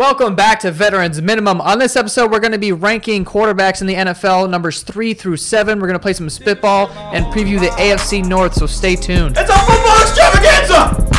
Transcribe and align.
Welcome 0.00 0.34
back 0.34 0.60
to 0.60 0.70
Veterans 0.70 1.20
Minimum. 1.20 1.60
On 1.60 1.78
this 1.78 1.94
episode, 1.94 2.30
we're 2.32 2.40
going 2.40 2.52
to 2.52 2.58
be 2.58 2.72
ranking 2.72 3.22
quarterbacks 3.22 3.82
in 3.82 3.86
the 3.86 3.92
NFL, 3.96 4.48
numbers 4.48 4.82
three 4.82 5.12
through 5.12 5.36
seven. 5.36 5.78
We're 5.78 5.88
going 5.88 5.98
to 5.98 6.02
play 6.02 6.14
some 6.14 6.30
spitball 6.30 6.88
and 7.12 7.26
preview 7.26 7.60
the 7.60 7.66
AFC 7.66 8.24
North, 8.24 8.54
so 8.54 8.64
stay 8.64 8.96
tuned. 8.96 9.36
It's 9.36 9.50
a 9.50 9.58
football 9.58 10.00
extravaganza! 10.00 11.09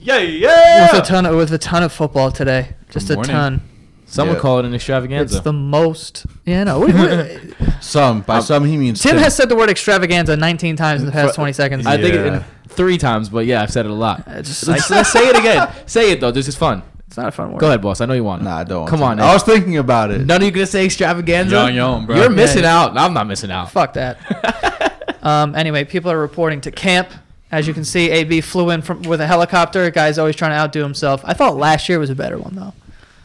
Yeah, 0.00 0.18
yeah. 0.18 0.92
with 0.92 1.02
a 1.02 1.06
ton 1.06 1.26
of 1.26 1.36
with 1.36 1.52
a 1.52 1.58
ton 1.58 1.82
of 1.82 1.92
football 1.92 2.30
today. 2.32 2.74
Just 2.90 3.10
a 3.10 3.14
morning. 3.14 3.30
ton. 3.32 3.60
Some 4.06 4.26
would 4.28 4.34
Yeah. 4.34 4.40
call 4.40 4.58
it 4.58 4.64
an 4.64 4.74
extravaganza. 4.74 5.36
It's 5.36 5.44
the 5.44 5.52
most. 5.52 6.26
Yeah, 6.44 6.64
no. 6.64 6.80
What, 6.80 6.94
what, 6.94 7.30
Some 7.80 8.22
by 8.22 8.40
some 8.40 8.64
he 8.64 8.76
means 8.76 9.00
Tim 9.00 9.16
has 9.18 9.36
said 9.36 9.48
the 9.48 9.54
word 9.56 9.70
extravaganza 9.70 10.36
19 10.36 10.74
times 10.76 11.00
in 11.00 11.06
the 11.06 11.12
past 11.12 11.34
20 11.36 11.52
seconds. 11.52 11.86
I 11.86 11.96
think 11.96 12.14
it 12.14 12.26
Yeah. 12.26 12.36
in 12.38 12.44
three 12.68 12.98
times, 12.98 13.28
but 13.28 13.46
yeah, 13.46 13.62
I've 13.62 13.70
said 13.70 13.84
it 13.86 13.90
a 13.90 13.94
lot. 13.94 14.26
Just- 14.42 14.66
Let's, 14.66 14.90
let's 14.90 15.10
say 15.12 15.28
it 15.28 15.36
again. 15.38 15.68
Say 15.86 16.10
it 16.12 16.20
though. 16.20 16.30
This 16.32 16.48
is 16.48 16.56
fun. 16.56 16.82
it's 17.06 17.16
not 17.16 17.28
a 17.28 17.30
fun 17.30 17.52
word. 17.52 17.60
Go 17.60 17.68
ahead, 17.68 17.80
boss. 17.82 18.00
I 18.00 18.06
know 18.06 18.14
you 18.14 18.24
want. 18.24 18.42
it. 18.42 18.46
Nah, 18.46 18.56
I 18.58 18.64
don't. 18.64 18.80
want 18.80 18.90
Come 18.90 18.98
to. 19.00 19.04
on. 19.06 19.20
I 19.20 19.32
was 19.32 19.42
thinking 19.44 19.76
about 19.78 20.10
it. 20.10 20.26
None 20.26 20.40
of 20.40 20.44
you 20.44 20.50
gonna 20.50 20.66
say 20.66 20.84
extravaganza. 20.86 21.54
Young, 21.54 21.74
young, 21.74 22.06
bro. 22.06 22.16
You're 22.16 22.30
missing 22.30 22.64
Yeah. 22.64 22.80
out. 22.82 22.98
I'm 22.98 23.14
not 23.14 23.26
missing 23.28 23.50
out. 23.52 23.70
Fuck 23.70 23.92
that. 23.94 25.18
um, 25.22 25.54
anyway, 25.54 25.84
people 25.84 26.10
are 26.10 26.18
reporting 26.18 26.60
to 26.62 26.70
camp. 26.72 27.08
As 27.52 27.66
you 27.66 27.74
can 27.74 27.84
see, 27.84 28.10
AB 28.10 28.40
flew 28.42 28.70
in 28.70 28.80
from 28.82 29.02
with 29.02 29.20
a 29.20 29.26
helicopter. 29.26 29.90
Guy's 29.90 30.18
always 30.18 30.36
trying 30.36 30.52
to 30.52 30.56
outdo 30.56 30.82
himself. 30.82 31.22
I 31.24 31.34
thought 31.34 31.56
last 31.56 31.88
year 31.88 31.98
was 31.98 32.10
a 32.10 32.14
better 32.14 32.38
one 32.38 32.54
though. 32.54 32.72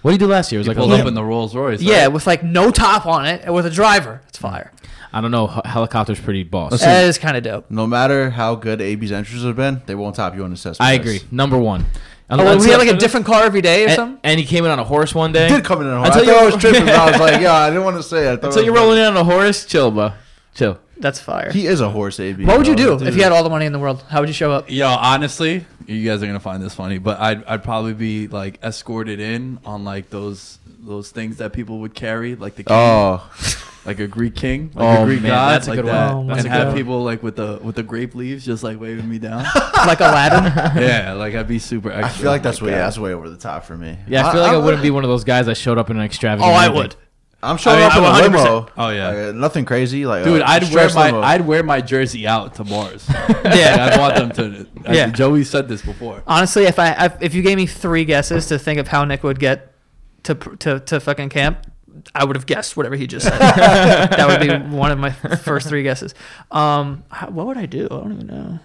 What 0.02 0.12
did 0.12 0.22
you 0.22 0.28
do 0.28 0.32
last 0.32 0.52
year? 0.52 0.58
It 0.60 0.62
was 0.62 0.68
He 0.68 0.70
like 0.72 0.78
pulled 0.78 0.92
a 0.92 1.02
up 1.02 1.08
in 1.08 1.14
the 1.14 1.24
Rolls 1.24 1.56
Royce. 1.56 1.82
Yeah, 1.82 2.02
right? 2.04 2.08
with 2.10 2.26
like 2.28 2.44
no 2.44 2.72
top 2.72 3.06
on 3.06 3.26
it, 3.26 3.42
and 3.44 3.54
with 3.54 3.66
a 3.66 3.72
driver. 3.72 4.22
It's 4.28 4.38
fire. 4.38 4.72
I 5.14 5.22
don't 5.22 5.32
know. 5.32 5.48
Helicopter's 5.48 6.20
pretty 6.20 6.44
boss. 6.44 6.74
Listen, 6.74 6.90
That 6.90 7.06
is 7.06 7.18
kind 7.18 7.38
of 7.38 7.44
dope. 7.44 7.72
No 7.72 7.88
matter 7.88 8.32
how 8.32 8.56
good 8.56 8.82
AB's 8.82 9.12
entries 9.12 9.44
have 9.44 9.56
been, 9.56 9.82
they 9.86 9.96
won't 9.96 10.16
top 10.16 10.36
you 10.36 10.44
on 10.44 10.52
assessment. 10.52 10.88
I 10.90 10.98
test. 10.98 11.08
agree. 11.24 11.28
Number 11.32 11.58
one. 11.58 11.86
Oh, 12.30 12.56
was 12.56 12.66
he 12.66 12.72
had 12.72 12.80
like 12.80 12.90
a 12.90 12.98
different 12.98 13.26
car 13.28 13.44
every 13.44 13.62
day 13.62 13.84
or 13.84 13.88
and, 13.88 13.96
something? 13.96 14.20
and 14.24 14.40
he 14.40 14.46
came 14.46 14.66
in 14.66 14.72
on 14.72 14.80
a 14.80 14.84
horse 14.84 15.14
one 15.16 15.32
day. 15.32 15.48
He 15.48 15.56
did 15.56 15.64
come 15.64 15.82
in 15.82 15.88
on 15.88 15.94
a 15.94 15.98
horse. 16.00 16.10
Until 16.16 16.22
I 16.22 16.26
you- 16.26 16.32
thought 16.34 16.42
I 16.42 16.46
was 16.56 16.62
tripping. 16.62 16.90
I 16.90 17.12
was 17.12 17.20
like, 17.32 17.42
yeah, 17.42 17.54
I 17.54 17.70
didn't 17.70 17.84
want 17.86 17.98
to 17.98 18.04
say 18.04 18.28
it. 18.28 18.32
I 18.34 18.36
thought 18.38 18.46
Until 18.48 18.62
I 18.62 18.66
you're 18.66 18.74
rolling 18.74 18.98
in 18.98 19.06
on 19.06 19.16
a 19.18 19.24
horse, 19.24 19.66
chill, 19.66 19.92
bro. 19.92 20.12
Chill. 20.56 20.80
That's 20.98 21.20
fire. 21.20 21.52
He 21.52 21.68
is 21.68 21.82
a 21.82 21.90
horse, 21.90 22.20
AB. 22.20 22.46
what 22.46 22.58
would 22.58 22.68
you 22.68 22.76
bro. 22.76 22.98
do 23.00 23.06
if 23.06 23.16
you 23.16 23.24
had 23.24 23.32
all 23.32 23.44
the 23.44 23.50
money 23.50 23.66
in 23.66 23.74
the 23.74 23.80
world? 23.80 24.04
How 24.10 24.20
would 24.22 24.30
you 24.30 24.34
show 24.34 24.52
up? 24.52 24.70
Yo, 24.72 24.88
honestly, 24.88 25.66
you 25.88 26.10
guys 26.10 26.24
are 26.24 26.28
gonna 26.28 26.40
find 26.40 26.64
this 26.64 26.74
funny, 26.74 26.98
but 27.00 27.20
I'd 27.20 27.44
I'd 27.46 27.64
probably 27.64 27.94
be 27.94 28.28
like 28.28 28.60
escorted 28.64 29.20
in 29.20 29.60
on 29.66 29.84
like 29.84 30.10
those 30.10 30.58
those 30.80 31.12
things 31.12 31.38
that 31.38 31.52
people 31.54 31.80
would 31.80 31.94
carry, 31.96 32.36
like 32.36 32.56
the 32.56 32.64
king, 32.64 32.76
Oh, 32.78 33.30
like 33.86 34.00
a 34.00 34.08
Greek 34.08 34.36
king, 34.36 34.72
like 34.74 35.00
Oh, 35.00 35.04
a 35.04 35.06
Greek 35.06 35.22
man, 35.22 35.32
god, 35.32 35.52
that's 35.54 35.68
a 35.68 35.72
like 35.72 35.78
good 35.78 35.86
that, 35.88 36.14
one. 36.16 36.30
Oh, 36.30 36.34
and 36.34 36.44
my 36.44 36.50
have 36.50 36.68
God. 36.70 36.76
people 36.78 37.04
like 37.04 37.22
with 37.24 37.36
the 37.36 37.60
with 37.62 37.76
the 37.76 37.84
grape 37.84 38.16
leaves 38.16 38.46
just 38.46 38.64
like 38.64 38.80
waving 38.80 39.10
me 39.10 39.20
down. 39.20 39.44
like 39.86 40.00
Aladdin? 40.00 40.46
yeah, 40.82 41.14
like 41.14 41.36
I'd 41.36 41.48
be 41.48 41.60
super. 41.60 41.92
Extra. 41.92 42.06
I 42.06 42.10
feel 42.10 42.32
like 42.32 42.44
that's 42.44 42.62
my 42.62 42.68
way 42.68 42.72
God. 42.74 42.78
that's 42.80 42.98
way 42.98 43.14
over 43.14 43.30
the 43.30 43.38
top 43.38 43.66
for 43.66 43.76
me. 43.76 43.98
Yeah, 44.08 44.28
I 44.28 44.32
feel 44.32 44.42
like 44.42 44.52
I, 44.52 44.56
I'm- 44.56 44.64
wouldn't 44.64 44.84
be 44.84 44.92
one 44.92 45.04
of 45.04 45.10
those 45.10 45.24
guys 45.24 45.48
that 45.48 45.56
showed 45.56 45.78
up 45.78 45.90
in 45.90 45.98
an 45.98 46.04
extravagant. 46.04 46.48
oh, 46.50 46.54
extravagant. 46.56 46.78
I 46.78 46.82
would. 46.82 46.96
I'm 47.46 47.58
showing 47.58 47.78
I 47.78 47.82
mean, 47.82 47.92
up 47.92 47.98
in 47.98 48.04
I 48.04 48.20
a 48.20 48.24
would 48.24 48.32
limo. 48.32 48.68
Oh, 48.78 48.90
yeah. 48.90 49.10
Like, 49.28 49.36
nothing 49.36 49.66
crazy. 49.66 50.06
Like, 50.06 50.24
Dude, 50.24 50.42
uh, 50.42 50.46
I'd 50.48 50.74
wear 50.74 50.90
my 50.94 51.06
limo. 51.08 51.22
I'd 51.22 51.42
wear 51.48 51.64
my 51.64 51.82
jersey 51.82 52.28
out 52.28 52.56
to 52.56 52.64
Mars. 52.64 53.08
Yeah. 53.46 53.90
I'd 53.94 54.00
want 54.00 54.16
them 54.16 54.32
to. 54.32 54.68
I- 54.90 54.94
Yeah. 54.96 55.08
Joey 55.12 55.44
said 55.44 55.68
this 55.70 55.82
before. 55.84 56.24
Honestly, 56.26 56.64
if 56.66 56.80
I 56.80 57.06
if- 57.06 57.22
if 57.22 57.34
you 57.36 57.42
gave 57.44 57.58
me 57.58 57.68
three 57.68 58.04
guesses 58.06 58.48
to 58.48 58.58
think 58.60 58.80
of 58.80 58.88
how 58.88 59.06
Nick 59.06 59.24
would 59.24 59.40
get 59.40 59.72
to 60.24 60.34
to 60.36 60.80
to 60.80 61.00
fucking 61.00 61.30
camp, 61.30 61.68
I 62.14 62.26
would 62.26 62.36
have 62.36 62.46
guessed 62.46 62.76
whatever 62.76 62.96
he 62.96 63.08
just 63.08 63.26
said. 63.28 63.38
that 63.40 64.28
would 64.28 64.40
be 64.42 64.76
one 64.76 64.92
of 64.92 64.98
my 65.00 65.12
first 65.12 65.68
three 65.70 65.84
guesses. 65.84 66.14
Um, 66.52 67.04
what 67.30 67.46
would 67.48 67.58
I 67.58 67.66
do? 67.68 67.86
I 67.86 67.96
don't 67.96 68.14
even 68.14 68.28
know. 68.28 68.60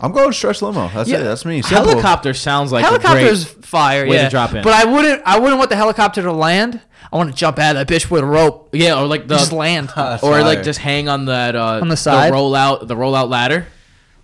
I'm 0.00 0.12
going 0.12 0.32
stretch 0.32 0.60
limo. 0.60 0.88
That's 0.88 1.08
Yeah. 1.08 1.18
it. 1.20 1.24
That's 1.24 1.44
me. 1.44 1.62
Simple. 1.62 1.90
Helicopter 1.90 2.34
sounds 2.34 2.72
like 2.72 2.84
Helicopter's 2.84 3.50
a 3.50 3.54
great. 3.54 3.64
fire, 3.64 4.06
way 4.06 4.16
to 4.16 4.22
yeah. 4.24 4.28
drop 4.28 4.52
in. 4.54 4.62
But 4.62 4.72
I 4.74 4.84
wouldn't 4.84 5.22
I 5.24 5.38
wouldn't 5.38 5.58
want 5.58 5.70
the 5.70 5.76
helicopter 5.76 6.22
to 6.22 6.32
land. 6.32 6.80
I 7.12 7.16
want 7.16 7.30
to 7.30 7.36
jump 7.36 7.58
out 7.60 7.76
of 7.76 7.86
that 7.86 7.92
bitch 7.94 8.10
with 8.10 8.22
a 8.22 8.26
rope. 8.26 8.70
Yeah, 8.72 8.98
or 9.00 9.06
like 9.06 9.28
the 9.28 9.36
just 9.36 9.52
land. 9.52 9.90
That's 9.96 10.22
or 10.22 10.40
like 10.42 10.62
just 10.64 10.80
hang 10.80 11.08
on 11.08 11.26
that 11.26 11.54
uh, 11.54 11.78
On 11.80 11.88
the 11.88 11.96
side? 11.96 12.32
roll 12.32 12.54
out 12.54 12.88
the 12.88 12.96
rollout 12.96 13.28
ladder. 13.30 13.66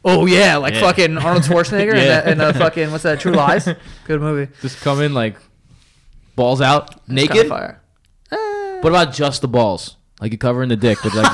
Oh 0.04 0.26
yeah, 0.26 0.56
like 0.56 0.74
Yeah. 0.74 0.80
fucking 0.80 1.18
Arnold 1.18 1.44
Schwarzenegger 1.44 1.94
Yeah. 1.94 2.22
and, 2.24 2.40
the, 2.40 2.46
and 2.48 2.54
the 2.54 2.58
fucking 2.58 2.90
what's 2.90 3.04
that? 3.04 3.20
True 3.20 3.32
Lies. 3.32 3.68
Good 4.06 4.20
movie. 4.20 4.50
Just 4.62 4.80
come 4.80 5.00
in 5.02 5.14
like 5.14 5.36
balls 6.36 6.60
out 6.60 6.94
It's 6.94 7.06
kinda 7.06 7.22
naked. 7.34 7.48
fire. 7.48 7.80
What 8.80 8.88
about 8.88 9.12
just 9.12 9.42
the 9.42 9.48
balls? 9.48 9.96
Like 10.20 10.32
you're 10.32 10.38
covering 10.38 10.68
the 10.70 10.76
dick 10.76 11.02
with 11.04 11.14
like 11.14 11.26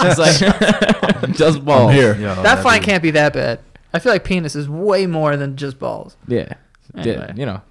it's 0.00 0.18
like 0.18 1.32
just 1.36 1.64
balls. 1.64 1.90
I'm 1.90 1.94
here. 1.96 2.14
that 2.14 2.62
fine 2.62 2.82
can't 2.82 3.02
be 3.02 3.12
that 3.12 3.32
bad. 3.32 3.60
I 3.92 3.98
feel 3.98 4.12
like 4.12 4.24
penis 4.24 4.54
is 4.54 4.68
way 4.68 5.06
more 5.06 5.36
than 5.36 5.56
just 5.56 5.78
balls. 5.78 6.16
Yeah. 6.28 6.54
Anyway. 6.94 7.26
Yeah, 7.28 7.34
you 7.34 7.46
know. 7.46 7.62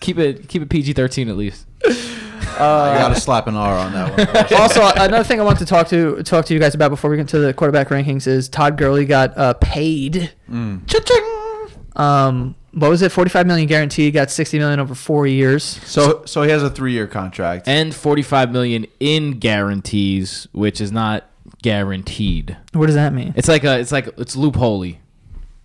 Keep 0.00 0.18
it 0.18 0.48
keep 0.48 0.62
it 0.62 0.68
PG 0.70 0.94
thirteen 0.94 1.28
at 1.28 1.36
least. 1.36 1.66
I 1.82 2.98
got 2.98 3.14
to 3.14 3.20
slap 3.20 3.46
an 3.46 3.56
R 3.56 3.74
on 3.74 3.92
that 3.92 4.50
one. 4.50 4.60
also, 4.60 4.82
another 4.96 5.24
thing 5.24 5.40
I 5.40 5.44
want 5.44 5.58
to 5.58 5.66
talk 5.66 5.88
to 5.88 6.22
talk 6.22 6.44
to 6.46 6.54
you 6.54 6.60
guys 6.60 6.74
about 6.74 6.90
before 6.90 7.10
we 7.10 7.16
get 7.16 7.28
to 7.28 7.38
the 7.38 7.54
quarterback 7.54 7.88
rankings 7.88 8.26
is 8.26 8.48
Todd 8.48 8.76
Gurley 8.76 9.04
got 9.04 9.36
uh, 9.36 9.54
paid. 9.54 10.32
Mm. 10.50 10.86
Cha-ching! 10.86 11.80
Um, 11.96 12.54
what 12.72 12.90
was 12.90 13.02
it? 13.02 13.12
Forty 13.12 13.30
five 13.30 13.46
million 13.46 13.66
guaranteed. 13.66 14.14
Got 14.14 14.30
sixty 14.30 14.58
million 14.58 14.80
over 14.80 14.94
four 14.94 15.26
years. 15.26 15.64
So, 15.64 16.24
so 16.24 16.42
he 16.42 16.50
has 16.50 16.62
a 16.62 16.70
three-year 16.70 17.06
contract. 17.06 17.66
And 17.66 17.94
forty 17.94 18.22
five 18.22 18.52
million 18.52 18.86
in 19.00 19.38
guarantees, 19.38 20.48
which 20.52 20.80
is 20.80 20.92
not 20.92 21.28
guaranteed. 21.62 22.56
What 22.72 22.86
does 22.86 22.94
that 22.94 23.12
mean? 23.12 23.34
It's 23.36 23.48
like 23.48 23.64
a 23.64 23.78
it's 23.78 23.92
like 23.92 24.08
it's 24.18 24.36
loopholey. 24.36 24.98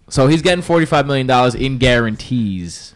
So 0.09 0.27
he's 0.27 0.41
getting 0.41 0.61
forty 0.61 0.85
five 0.85 1.07
million 1.07 1.27
dollars 1.27 1.55
in 1.55 1.77
guarantees. 1.77 2.93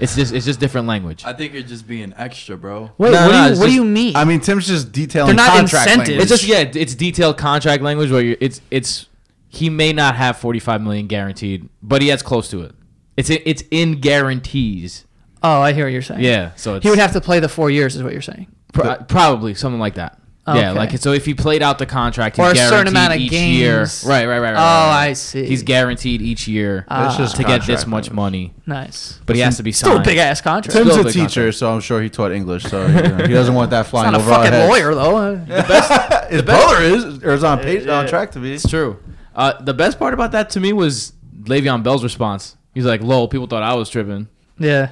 It's 0.00 0.14
just 0.14 0.32
it's 0.32 0.46
just 0.46 0.60
different 0.60 0.86
language. 0.86 1.24
I 1.24 1.32
think 1.32 1.52
you're 1.54 1.62
just 1.62 1.86
being 1.88 2.14
extra, 2.16 2.56
bro. 2.56 2.92
Wait, 2.98 3.10
No, 3.12 3.26
what, 3.26 3.32
no, 3.32 3.32
do 3.32 3.36
you, 3.44 3.50
it's 3.50 3.58
what 3.58 3.64
do 3.66 3.70
just- 3.70 3.74
you 3.74 3.84
mean? 3.84 4.16
I 4.16 4.24
mean, 4.24 4.40
Tim's 4.40 4.66
just 4.66 4.92
detailing 4.92 5.28
They're 5.34 5.46
not 5.46 5.56
contract 5.56 5.86
incentives. 5.88 6.08
language. 6.10 6.22
It's 6.22 6.30
just 6.30 6.44
yeah, 6.44 6.80
it's 6.80 6.94
detailed 6.94 7.36
contract 7.38 7.82
language 7.82 8.10
where 8.10 8.22
you're, 8.22 8.36
it's 8.40 8.60
it's 8.70 9.06
he 9.48 9.70
may 9.70 9.92
not 9.92 10.14
have 10.14 10.36
45 10.38 10.82
million 10.82 11.06
guaranteed, 11.06 11.68
but 11.82 12.02
he 12.02 12.08
has 12.08 12.22
close 12.22 12.48
to 12.50 12.62
it. 12.62 12.74
It's 13.16 13.30
it's 13.30 13.64
in 13.72 14.00
guarantees. 14.00 15.04
oh, 15.42 15.60
I 15.60 15.72
hear 15.72 15.86
what 15.86 15.92
you're 15.92 16.02
saying. 16.02 16.22
Yeah, 16.22 16.52
so 16.54 16.76
it's 16.76 16.84
He 16.84 16.90
would 16.90 16.98
have 17.00 17.12
to 17.14 17.20
play 17.20 17.40
the 17.40 17.48
four 17.48 17.68
years, 17.70 17.96
is 17.96 18.02
what 18.02 18.12
you're 18.12 18.22
saying. 18.22 18.46
pro- 18.72 18.96
probably 18.96 19.54
something 19.54 19.80
like 19.80 19.94
that. 19.94 20.18
Yeah, 20.56 20.72
like 20.72 20.96
so 20.98 21.12
if 21.12 21.24
he 21.26 21.34
played 21.34 21.62
out 21.62 21.78
the 21.78 21.86
contract, 21.86 22.36
he's 22.36 22.44
Or 22.46 22.50
a 22.50 22.54
guaranteed 22.54 22.78
certain 22.78 22.88
amount 22.88 23.14
of 23.14 23.20
each 23.20 23.30
games. 23.30 23.56
year. 23.58 23.80
Right, 24.10 24.26
right, 24.26 24.38
right, 24.38 24.40
right. 24.40 24.50
Oh, 24.52 24.54
right, 24.54 24.88
right. 25.04 25.08
I 25.08 25.12
see. 25.14 25.44
He's 25.46 25.62
guaranteed 25.62 26.22
each 26.22 26.46
year 26.48 26.84
Ah. 26.88 27.08
It's 27.08 27.16
just 27.16 27.36
to 27.36 27.44
get 27.44 27.66
this 27.66 27.86
much 27.86 28.10
money, 28.10 28.54
Nice. 28.66 29.18
but 29.26 29.36
he 29.36 29.42
has 29.42 29.56
to 29.58 29.62
be 29.62 29.72
Still 29.72 29.98
a 29.98 30.02
big 30.02 30.18
ass 30.18 30.40
contract. 30.40 30.76
Tim's 30.76 30.92
Still 30.92 31.06
a 31.06 31.08
a 31.08 31.12
teacher, 31.12 31.22
contract. 31.42 31.56
so 31.56 31.72
I'm 31.74 31.80
sure 31.80 32.00
he 32.00 32.08
taught 32.08 32.32
English. 32.32 32.64
So 32.64 32.86
you 32.86 32.92
know, 32.92 33.26
he 33.26 33.32
doesn't 33.32 33.54
want 33.54 33.70
that 33.70 33.86
He's 33.86 33.90
flying 33.90 34.12
not 34.12 34.20
a 34.20 34.24
over 34.24 34.32
our 34.32 34.44
fucking 34.44 34.52
heads. 34.52 34.68
lawyer 34.70 34.94
though. 34.94 35.36
His 36.30 36.42
brother 36.42 36.82
is, 36.82 37.22
or 37.24 37.32
is 37.34 37.44
on 37.44 37.58
page, 37.60 37.86
on 37.86 38.06
track 38.06 38.30
to 38.32 38.38
be. 38.38 38.54
It's 38.54 38.68
true. 38.68 38.98
Uh, 39.34 39.60
the 39.62 39.74
best 39.74 39.98
part 39.98 40.14
about 40.14 40.32
that 40.32 40.50
to 40.50 40.60
me 40.60 40.72
was 40.72 41.12
Le'Veon 41.42 41.82
Bell's 41.82 42.02
response. 42.02 42.56
He's 42.74 42.84
like, 42.84 43.00
"Lol, 43.02 43.28
people 43.28 43.46
thought 43.46 43.62
I 43.62 43.74
was 43.74 43.88
tripping." 43.88 44.28
yeah. 44.58 44.90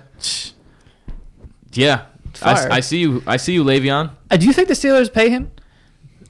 Yeah, 1.73 2.02
I, 2.02 2.15
Fire. 2.38 2.69
I 2.71 2.81
see 2.81 2.99
you. 2.99 3.23
I 3.27 3.37
see 3.37 3.53
you, 3.55 3.65
Le'Veon. 3.65 4.11
Uh, 4.31 4.37
do 4.37 4.47
you 4.47 4.53
think 4.53 4.69
the 4.69 4.75
Steelers 4.75 5.12
pay 5.12 5.29
him? 5.31 5.50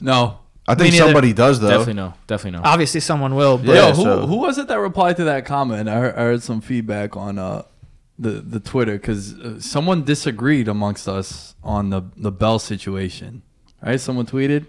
No. 0.01 0.39
I 0.69 0.75
think 0.75 0.93
neither. 0.95 1.05
somebody 1.05 1.33
does 1.33 1.61
though. 1.61 1.69
Definitely 1.69 1.95
no. 1.95 2.15
Definitely 2.27 2.59
no. 2.61 2.65
Obviously, 2.65 3.01
someone 3.01 3.35
will. 3.37 3.57
But 3.59 3.69
Yeah, 3.69 3.89
Yo, 3.89 3.95
who, 3.95 4.03
so- 4.03 4.27
who 4.27 4.37
was 4.39 4.59
it 4.59 4.67
that 4.69 4.81
replied 4.81 5.17
to 5.19 5.25
that 5.25 5.45
comment? 5.45 5.89
I 5.89 5.95
heard, 5.95 6.15
I 6.15 6.19
heard 6.23 6.43
some 6.43 6.61
feedback 6.61 7.17
on 7.17 7.39
uh, 7.39 7.63
the 8.19 8.31
the 8.41 8.59
Twitter 8.61 8.93
because 8.99 9.35
uh, 9.39 9.61
someone 9.61 10.03
disagreed 10.05 10.67
amongst 10.69 11.07
us 11.09 11.55
on 11.63 11.91
the 11.91 12.03
the 12.17 12.33
Bell 12.33 12.59
situation. 12.59 13.43
Right? 13.83 14.01
Someone 14.01 14.27
tweeted. 14.27 14.67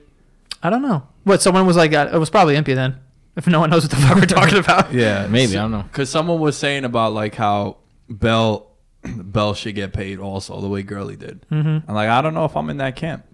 I 0.61 0.69
don't 0.69 0.81
know. 0.83 1.07
What 1.23 1.41
someone 1.41 1.65
was 1.65 1.75
like? 1.77 1.93
uh, 1.93 2.09
It 2.13 2.17
was 2.17 2.29
probably 2.29 2.55
Impy 2.55 2.75
then. 2.75 2.97
If 3.35 3.45
no 3.47 3.59
one 3.59 3.69
knows 3.69 3.83
what 3.83 3.91
the 3.91 3.97
fuck 3.97 4.15
we're 4.15 4.25
talking 4.25 4.57
about. 4.65 4.91
Yeah, 4.93 5.27
Maybe, 5.27 5.55
I 5.57 5.61
don't 5.61 5.71
know. 5.71 5.83
Because 5.83 6.09
someone 6.09 6.39
was 6.39 6.57
saying 6.57 6.85
about 6.85 7.13
like 7.13 7.35
how 7.35 7.77
Bell 8.09 8.66
Bell 9.03 9.53
should 9.53 9.75
get 9.75 9.93
paid 9.93 10.19
also 10.19 10.59
the 10.61 10.67
way 10.69 10.83
Gurley 10.83 11.15
did. 11.15 11.45
Mm-hmm. 11.51 11.89
I'm 11.89 11.95
like, 11.95 12.09
I 12.09 12.21
don't 12.21 12.33
know 12.33 12.45
if 12.45 12.55
I'm 12.55 12.69
in 12.69 12.77
that 12.77 12.95
camp. 12.95 13.25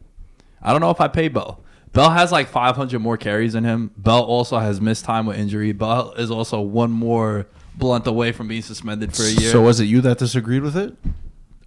I 0.62 0.71
don't 0.71 0.81
know 0.81 0.92
if 0.92 1.01
I 1.01 1.07
pay 1.07 1.27
Bell. 1.27 1.63
Bell 1.92 2.10
has 2.10 2.31
like 2.31 2.48
500 2.48 3.00
more 3.00 3.18
carries 3.18 3.54
than 3.54 3.63
him. 3.63 3.92
Bell 3.98 4.21
also 4.24 4.57
has 4.57 4.81
missed 4.81 5.06
time 5.06 5.25
with 5.25 5.38
injury. 5.38 5.71
Bell 5.74 6.13
is 6.13 6.31
also 6.31 6.60
one 6.60 6.89
more 6.92 7.45
blunt 7.75 8.07
away 8.07 8.31
from 8.31 8.48
being 8.48 8.62
suspended 8.63 9.15
for 9.15 9.24
a 9.24 9.30
year. 9.30 9.51
So 9.51 9.62
was 9.62 9.80
it 9.80 9.86
you 9.86 10.01
that 10.01 10.18
disagreed 10.18 10.63
with 10.63 10.75
it? 10.75 10.95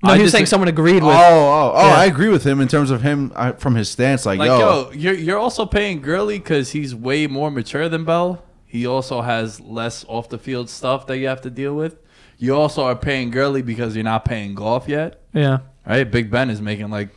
No, 0.02 0.12
I 0.12 0.16
he 0.16 0.22
was 0.24 0.32
saying 0.32 0.46
someone 0.46 0.68
agreed 0.68 1.02
Oh, 1.02 1.06
with. 1.06 1.16
oh, 1.16 1.72
oh! 1.74 1.86
Yeah. 1.88 1.94
I 1.94 2.04
agree 2.04 2.28
with 2.28 2.44
him 2.44 2.60
in 2.60 2.68
terms 2.68 2.90
of 2.90 3.02
him 3.02 3.32
I, 3.34 3.52
from 3.52 3.74
his 3.76 3.88
stance. 3.88 4.26
Like, 4.26 4.38
like, 4.38 4.48
yo, 4.48 4.58
yo, 4.58 4.90
you're 4.92 5.14
you're 5.14 5.38
also 5.38 5.64
paying 5.64 6.00
Gurley 6.02 6.38
because 6.38 6.72
he's 6.72 6.94
way 6.94 7.26
more 7.26 7.50
mature 7.50 7.88
than 7.88 8.04
Bell. 8.04 8.42
He 8.66 8.86
also 8.86 9.22
has 9.22 9.58
less 9.60 10.04
off 10.06 10.28
the 10.28 10.38
field 10.38 10.68
stuff 10.68 11.06
that 11.06 11.18
you 11.18 11.28
have 11.28 11.40
to 11.42 11.50
deal 11.50 11.74
with. 11.74 11.96
You 12.38 12.54
also 12.54 12.84
are 12.84 12.94
paying 12.96 13.30
Gurley 13.30 13.62
because 13.62 13.94
you're 13.96 14.04
not 14.04 14.24
paying 14.24 14.54
Goff 14.54 14.88
yet. 14.88 15.20
Yeah. 15.32 15.58
right? 15.86 16.04
Big 16.10 16.30
Ben 16.30 16.50
is 16.50 16.60
making 16.60 16.90
like 16.90 17.08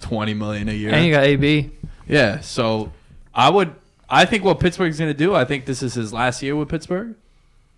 twenty 0.00 0.34
million 0.34 0.68
a 0.68 0.72
year. 0.72 0.92
And 0.92 1.04
you 1.06 1.12
got 1.12 1.24
AB. 1.24 1.70
yeah, 2.06 2.40
so 2.40 2.92
I 3.34 3.50
would, 3.50 3.74
I 4.08 4.24
think 4.24 4.44
what 4.44 4.60
Pittsburgh's 4.60 4.98
gonna 4.98 5.14
do. 5.14 5.34
I 5.34 5.44
think 5.44 5.64
this 5.66 5.82
is 5.82 5.94
his 5.94 6.12
last 6.12 6.42
year 6.42 6.54
with 6.54 6.68
Pittsburgh, 6.68 7.14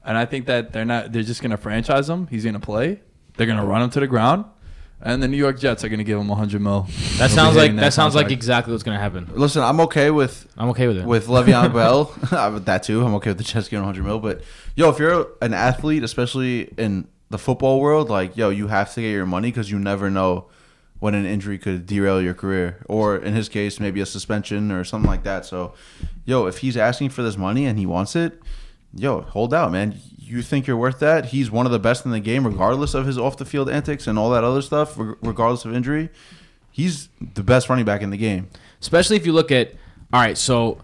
and 0.05 0.17
I 0.19 0.27
think 0.27 0.47
that 0.47 0.73
they're 0.73 0.85
not. 0.85 1.13
They're 1.13 1.23
just 1.23 1.43
gonna 1.43 1.57
franchise 1.57 2.09
him. 2.09 2.27
He's 2.27 2.45
gonna 2.45 2.61
play. 2.61 3.01
They're 3.37 3.47
gonna 3.47 3.65
run 3.67 3.83
him 3.83 3.91
to 3.91 4.01
the 4.01 4.07
ground, 4.07 4.45
and 5.01 5.23
the 5.23 5.29
New 5.29 5.37
York 5.37 5.59
Jets 5.59 5.85
are 5.85 5.89
gonna 5.89 6.05
give 6.05 6.19
him 6.19 6.29
hundred 6.29 6.61
mil. 6.61 6.83
That 6.83 6.91
He'll 6.91 7.29
sounds 7.29 7.57
like 7.57 7.63
hitting 7.63 7.77
that 7.77 7.93
sounds 7.95 8.15
like 8.15 8.31
exactly 8.31 8.73
what's 8.73 8.83
gonna 8.83 8.99
happen. 8.99 9.31
listen, 9.35 9.63
I'm 9.63 9.81
okay 9.83 10.11
with 10.11 10.47
I'm 10.59 10.69
okay 10.71 10.87
with 10.89 10.99
it. 10.99 11.07
with 11.07 11.29
Le'Veon 11.29 11.73
Bell. 11.73 12.13
Uh, 12.33 12.51
with 12.55 12.67
that 12.67 12.83
too. 12.83 13.03
I'm 13.05 13.15
okay 13.15 13.31
with 13.31 13.39
the 13.39 13.45
Jets 13.45 13.69
getting 13.69 13.85
100 13.87 14.05
mil. 14.05 14.19
But 14.19 14.43
yo, 14.79 14.89
if 14.91 15.01
you're 15.01 15.27
an 15.43 15.53
athlete, 15.53 16.05
especially 16.05 16.73
in 16.79 17.09
the 17.31 17.39
football 17.39 17.81
world, 17.81 18.09
like 18.09 18.37
yo, 18.37 18.49
you 18.49 18.69
have 18.69 18.95
to 18.95 19.01
get 19.01 19.11
your 19.11 19.27
money 19.27 19.51
because 19.51 19.69
you 19.69 19.77
never 19.77 20.09
know 20.09 20.47
when 21.01 21.17
an 21.17 21.27
injury 21.27 21.59
could 21.59 21.85
derail 21.85 22.23
your 22.23 22.33
career, 22.33 22.85
or 22.89 23.17
in 23.17 23.35
his 23.35 23.49
case, 23.49 23.81
maybe 23.81 24.01
a 24.01 24.07
suspension 24.07 24.71
or 24.71 24.85
something 24.85 25.11
like 25.11 25.25
that. 25.25 25.45
So, 25.45 25.75
yo, 26.25 26.47
if 26.47 26.59
he's 26.59 26.77
asking 26.77 27.11
for 27.11 27.23
this 27.23 27.37
money 27.37 27.67
and 27.67 27.77
he 27.77 27.87
wants 27.87 28.15
it, 28.15 28.41
yo, 28.95 29.23
hold 29.23 29.53
out, 29.53 29.73
man. 29.73 30.01
You 30.17 30.43
think 30.43 30.69
you're 30.69 30.77
worth 30.77 31.01
that? 31.01 31.27
He's 31.27 31.51
one 31.51 31.67
of 31.67 31.73
the 31.73 31.79
best 31.81 32.05
in 32.05 32.13
the 32.13 32.21
game, 32.21 32.47
regardless 32.47 32.95
of 32.95 33.05
his 33.05 33.19
off 33.19 33.37
the 33.37 33.45
field 33.45 33.69
antics 33.69 34.07
and 34.07 34.17
all 34.17 34.31
that 34.31 34.45
other 34.45 34.63
stuff, 34.63 34.95
regardless 34.97 35.65
of 35.65 35.75
injury. 35.75 36.09
He's 36.71 37.09
the 37.35 37.43
best 37.43 37.69
running 37.69 37.85
back 37.85 38.03
in 38.03 38.11
the 38.11 38.17
game. 38.17 38.49
Especially 38.81 39.17
if 39.17 39.27
you 39.27 39.33
look 39.33 39.51
at 39.51 39.73
all 40.13 40.21
right, 40.21 40.39
so 40.39 40.79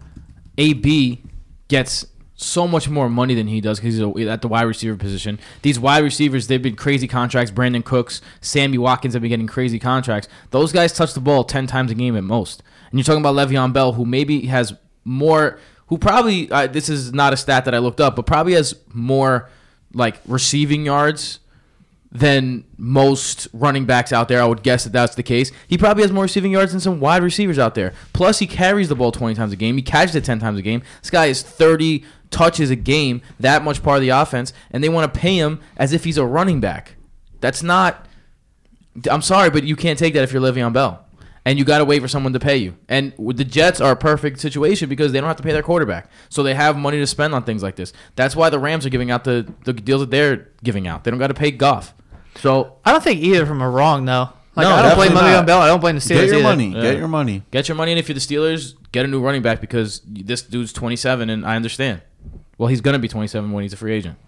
AB 0.58 1.22
gets 1.68 2.06
so 2.36 2.66
much 2.66 2.88
more 2.88 3.08
money 3.08 3.34
than 3.34 3.46
he 3.46 3.60
does 3.60 3.78
because 3.78 3.94
he's 3.96 4.28
at 4.28 4.42
the 4.42 4.48
wide 4.48 4.62
receiver 4.62 4.96
position. 4.96 5.38
These 5.62 5.78
wide 5.78 6.02
receivers, 6.02 6.46
they've 6.46 6.60
been 6.60 6.76
crazy 6.76 7.06
contracts. 7.06 7.52
Brandin 7.52 7.84
Cooks, 7.84 8.20
Sammy 8.40 8.78
Watkins 8.78 9.14
have 9.14 9.22
been 9.22 9.28
getting 9.30 9.46
crazy 9.46 9.78
contracts. 9.78 10.28
Those 10.50 10.72
guys 10.72 10.92
touch 10.92 11.14
the 11.14 11.20
ball 11.20 11.44
ten 11.44 11.66
times 11.66 11.90
a 11.90 11.94
game 11.94 12.16
at 12.16 12.24
most. 12.24 12.62
And 12.90 12.98
you're 12.98 13.04
talking 13.04 13.22
about 13.22 13.34
Le'Veon 13.34 13.72
Bell, 13.72 13.92
who 13.92 14.04
maybe 14.04 14.46
has 14.46 14.74
more, 15.04 15.58
who 15.88 15.98
probably 15.98 16.50
uh, 16.50 16.66
this 16.66 16.88
is 16.88 17.12
not 17.12 17.32
a 17.32 17.36
stat 17.36 17.64
that 17.66 17.74
I 17.74 17.78
looked 17.78 18.00
up, 18.00 18.16
but 18.16 18.26
probably 18.26 18.54
has 18.54 18.74
more 18.92 19.48
like 19.92 20.20
receiving 20.26 20.84
yards 20.84 21.38
than 22.10 22.64
most 22.78 23.48
running 23.52 23.84
backs 23.84 24.12
out 24.12 24.28
there. 24.28 24.40
I 24.40 24.46
would 24.46 24.62
guess 24.62 24.84
that 24.84 24.92
that's 24.92 25.16
the 25.16 25.22
case. 25.22 25.50
He 25.66 25.76
probably 25.76 26.04
has 26.04 26.12
more 26.12 26.22
receiving 26.22 26.52
yards 26.52 26.70
than 26.70 26.80
some 26.80 27.00
wide 27.00 27.22
receivers 27.24 27.58
out 27.58 27.74
there. 27.74 27.92
Plus, 28.12 28.38
he 28.38 28.46
carries 28.46 28.88
the 28.88 28.94
ball 28.94 29.10
20 29.10 29.34
times 29.34 29.52
a 29.52 29.56
game. 29.56 29.76
He 29.76 29.82
catches 29.82 30.14
it 30.14 30.24
10 30.24 30.38
times 30.38 30.58
a 30.58 30.62
game. 30.62 30.82
This 31.00 31.10
guy 31.10 31.26
is 31.26 31.42
30 31.42 32.04
touches 32.34 32.70
a 32.70 32.76
game, 32.76 33.22
that 33.40 33.62
much 33.62 33.82
part 33.82 33.96
of 33.96 34.02
the 34.02 34.10
offense, 34.10 34.52
and 34.70 34.82
they 34.82 34.88
want 34.88 35.12
to 35.12 35.18
pay 35.20 35.36
him 35.36 35.60
as 35.76 35.92
if 35.92 36.04
he's 36.04 36.18
a 36.18 36.26
running 36.26 36.60
back. 36.60 36.96
That's 37.40 37.62
not. 37.62 38.06
I'm 39.10 39.22
sorry, 39.22 39.50
but 39.50 39.64
you 39.64 39.76
can't 39.76 39.98
take 39.98 40.14
that 40.14 40.22
if 40.22 40.32
you're 40.32 40.42
Le'Veon 40.42 40.72
Bell. 40.72 41.00
And 41.46 41.58
you 41.58 41.64
got 41.66 41.78
to 41.78 41.84
wait 41.84 42.00
for 42.00 42.08
someone 42.08 42.32
to 42.32 42.40
pay 42.40 42.56
you. 42.56 42.74
And 42.88 43.12
the 43.18 43.44
Jets 43.44 43.78
are 43.78 43.92
a 43.92 43.96
perfect 43.96 44.40
situation 44.40 44.88
because 44.88 45.12
they 45.12 45.20
don't 45.20 45.28
have 45.28 45.36
to 45.36 45.42
pay 45.42 45.52
their 45.52 45.62
quarterback. 45.62 46.10
So 46.30 46.42
they 46.42 46.54
have 46.54 46.74
money 46.74 46.98
to 46.98 47.06
spend 47.06 47.34
on 47.34 47.42
things 47.44 47.62
like 47.62 47.76
this. 47.76 47.92
That's 48.16 48.34
why 48.34 48.48
the 48.48 48.58
Rams 48.58 48.86
are 48.86 48.88
giving 48.90 49.10
out 49.10 49.24
the, 49.24 49.52
the 49.64 49.74
deals 49.74 50.00
that 50.00 50.10
they're 50.10 50.48
giving 50.62 50.88
out. 50.88 51.04
They 51.04 51.10
don't 51.10 51.20
got 51.20 51.26
to 51.26 51.34
pay 51.34 51.50
Goff. 51.50 51.92
So 52.36 52.76
I 52.82 52.92
don't 52.92 53.04
think 53.04 53.20
either 53.20 53.42
of 53.42 53.48
them 53.48 53.62
are 53.62 53.70
wrong 53.70 54.06
though. 54.06 54.30
Like 54.56 54.64
No, 54.64 54.70
I 54.74 54.82
don't 54.82 54.94
blame 54.94 55.10
definitely 55.10 55.30
Le'Veon. 55.32 55.46
Bell. 55.46 55.60
I 55.60 55.66
don't 55.66 55.80
blame 55.80 55.96
the 55.96 56.00
Steelers 56.00 56.08
Get 56.08 56.26
your 56.28 56.34
either. 56.36 56.42
money. 56.44 56.68
Yeah. 56.74 56.82
Get 56.82 56.96
your 56.96 57.08
money. 57.08 57.42
get 57.50 57.68
your 57.68 57.74
money, 57.74 57.92
and 57.92 57.98
if 57.98 58.08
you're 58.08 58.14
the 58.14 58.20
Steelers, 58.20 58.74
get 58.92 59.04
a 59.04 59.08
new 59.08 59.20
running 59.20 59.42
back 59.42 59.60
because 59.60 60.00
this 60.06 60.40
dude's 60.42 60.72
27, 60.72 61.28
and 61.28 61.44
I 61.44 61.56
understand. 61.56 62.00
Well, 62.58 62.68
he's 62.68 62.80
gonna 62.80 62.98
be 62.98 63.08
27 63.08 63.50
when 63.52 63.62
he's 63.62 63.72
a 63.72 63.76
free 63.76 63.92
agent. 63.92 64.18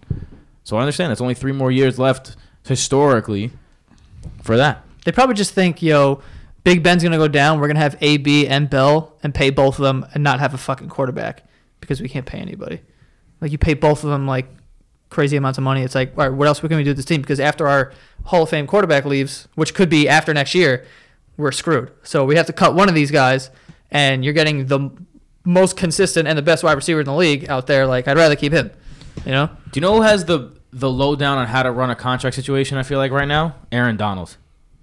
So 0.63 0.77
I 0.77 0.81
understand. 0.81 1.11
It's 1.11 1.21
only 1.21 1.33
three 1.33 1.53
more 1.53 1.71
years 1.71 1.97
left 1.97 2.35
historically 2.65 3.51
for 4.41 4.57
that. 4.57 4.83
They 5.05 5.11
probably 5.11 5.35
just 5.35 5.53
think, 5.53 5.81
yo, 5.81 6.21
Big 6.63 6.83
Ben's 6.83 7.03
gonna 7.03 7.17
go 7.17 7.29
down. 7.29 7.59
We're 7.59 7.67
gonna 7.67 7.79
have 7.79 7.97
AB 8.01 8.47
and 8.47 8.69
Bell 8.69 9.15
and 9.23 9.33
pay 9.33 9.49
both 9.49 9.79
of 9.79 9.83
them 9.83 10.05
and 10.13 10.23
not 10.23 10.39
have 10.39 10.53
a 10.53 10.57
fucking 10.57 10.89
quarterback 10.89 11.43
because 11.79 12.01
we 12.01 12.09
can't 12.09 12.25
pay 12.25 12.39
anybody. 12.39 12.81
Like 13.39 13.51
you 13.51 13.57
pay 13.57 13.73
both 13.73 14.03
of 14.03 14.09
them 14.09 14.27
like 14.27 14.47
crazy 15.09 15.37
amounts 15.37 15.57
of 15.57 15.63
money. 15.63 15.81
It's 15.81 15.95
like, 15.95 16.11
all 16.17 16.27
right, 16.27 16.33
what 16.33 16.47
else 16.47 16.59
can 16.59 16.75
we 16.75 16.83
do 16.83 16.89
with 16.89 16.97
this 16.97 17.05
team? 17.05 17.21
Because 17.21 17.39
after 17.39 17.67
our 17.67 17.93
Hall 18.25 18.43
of 18.43 18.49
Fame 18.49 18.67
quarterback 18.67 19.05
leaves, 19.05 19.47
which 19.55 19.73
could 19.73 19.89
be 19.89 20.09
after 20.09 20.33
next 20.33 20.53
year, 20.53 20.85
we're 21.37 21.51
screwed. 21.51 21.91
So 22.03 22.25
we 22.25 22.35
have 22.35 22.47
to 22.47 22.53
cut 22.53 22.75
one 22.75 22.89
of 22.89 22.95
these 22.95 23.11
guys, 23.11 23.49
and 23.91 24.25
you're 24.25 24.33
getting 24.33 24.65
the 24.65 24.89
most 25.47 25.77
consistent 25.77 26.27
and 26.27 26.37
the 26.37 26.41
best 26.41 26.61
wide 26.63 26.73
receiver 26.73 26.99
in 26.99 27.05
the 27.05 27.15
league 27.15 27.49
out 27.49 27.67
there. 27.67 27.87
Like 27.87 28.07
I'd 28.07 28.17
rather 28.17 28.35
keep 28.35 28.51
him. 28.51 28.69
You 29.25 29.31
know? 29.31 29.47
Do 29.71 29.77
you 29.79 29.81
know 29.81 29.95
who 29.95 30.01
has 30.01 30.25
the 30.25 30.51
the 30.73 30.89
lowdown 30.91 31.37
on 31.37 31.47
how 31.47 31.63
to 31.63 31.71
run 31.71 31.89
a 31.89 31.95
contract 31.95 32.35
situation? 32.35 32.77
I 32.77 32.83
feel 32.83 32.97
like 32.99 33.11
right 33.11 33.27
now, 33.27 33.55
Aaron 33.71 33.95
Donald. 33.97 34.35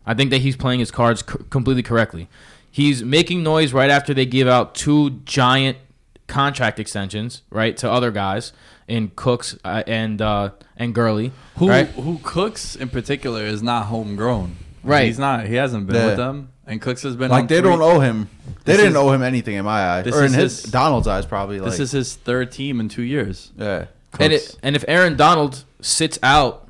I 0.06 0.14
think 0.14 0.30
that 0.30 0.38
he's 0.40 0.56
playing 0.56 0.80
his 0.80 0.90
cards 0.90 1.20
c- 1.26 1.38
completely 1.50 1.82
correctly. 1.82 2.28
He's 2.70 3.02
making 3.04 3.42
noise 3.42 3.72
right 3.72 3.90
after 3.90 4.12
they 4.14 4.26
give 4.26 4.48
out 4.48 4.74
two 4.74 5.10
giant 5.24 5.78
contract 6.26 6.80
extensions, 6.80 7.42
right, 7.50 7.76
to 7.76 7.90
other 7.90 8.10
guys 8.10 8.52
in 8.88 9.12
Cooks 9.16 9.56
uh, 9.64 9.82
and 9.86 10.20
uh, 10.20 10.50
and 10.76 10.94
Gurley. 10.94 11.32
Who 11.58 11.68
right? 11.68 11.86
who 11.88 12.18
Cooks 12.22 12.74
in 12.74 12.88
particular 12.88 13.42
is 13.44 13.62
not 13.62 13.86
homegrown. 13.86 14.56
Right. 14.82 15.06
He's 15.06 15.18
not. 15.18 15.46
He 15.46 15.54
hasn't 15.54 15.86
been 15.86 15.96
Yeah. 15.96 16.06
with 16.06 16.16
them. 16.16 16.50
And 16.66 16.80
Cooks 16.80 17.02
has 17.02 17.14
been 17.16 17.30
Like 17.30 17.42
on 17.42 17.46
they 17.46 17.60
three- 17.60 17.68
don't 17.70 17.82
owe 17.82 18.00
him. 18.00 18.28
They 18.64 18.72
This 18.72 18.76
didn't 18.78 18.92
is- 18.92 18.96
owe 18.96 19.10
him 19.12 19.22
anything 19.22 19.54
in 19.56 19.64
my 19.64 19.82
eyes, 19.86 20.04
this 20.06 20.14
or 20.14 20.20
in 20.20 20.26
is 20.26 20.34
his, 20.34 20.62
his- 20.62 20.70
Donald's 20.72 21.06
eyes, 21.06 21.26
probably. 21.26 21.60
Like, 21.60 21.70
This 21.72 21.80
is 21.80 21.90
his 21.92 22.14
third 22.14 22.50
team 22.52 22.80
in 22.80 22.88
two 22.88 23.02
years. 23.02 23.50
yeah. 23.58 23.86
And 24.18 24.32
it, 24.32 24.56
and 24.62 24.74
if 24.76 24.84
Aaron 24.88 25.16
Donald 25.16 25.64
sits 25.82 26.18
out 26.22 26.68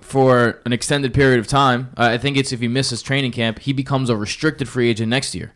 for 0.00 0.60
an 0.64 0.72
extended 0.72 1.12
period 1.12 1.40
of 1.40 1.46
time, 1.46 1.90
uh, 1.96 2.02
I 2.12 2.18
think 2.18 2.36
it's 2.36 2.52
if 2.52 2.60
he 2.60 2.68
misses 2.68 3.02
training 3.02 3.32
camp, 3.32 3.58
he 3.58 3.72
becomes 3.72 4.08
a 4.08 4.16
restricted 4.16 4.68
free 4.68 4.88
agent 4.88 5.08
next 5.10 5.34
year. 5.34 5.52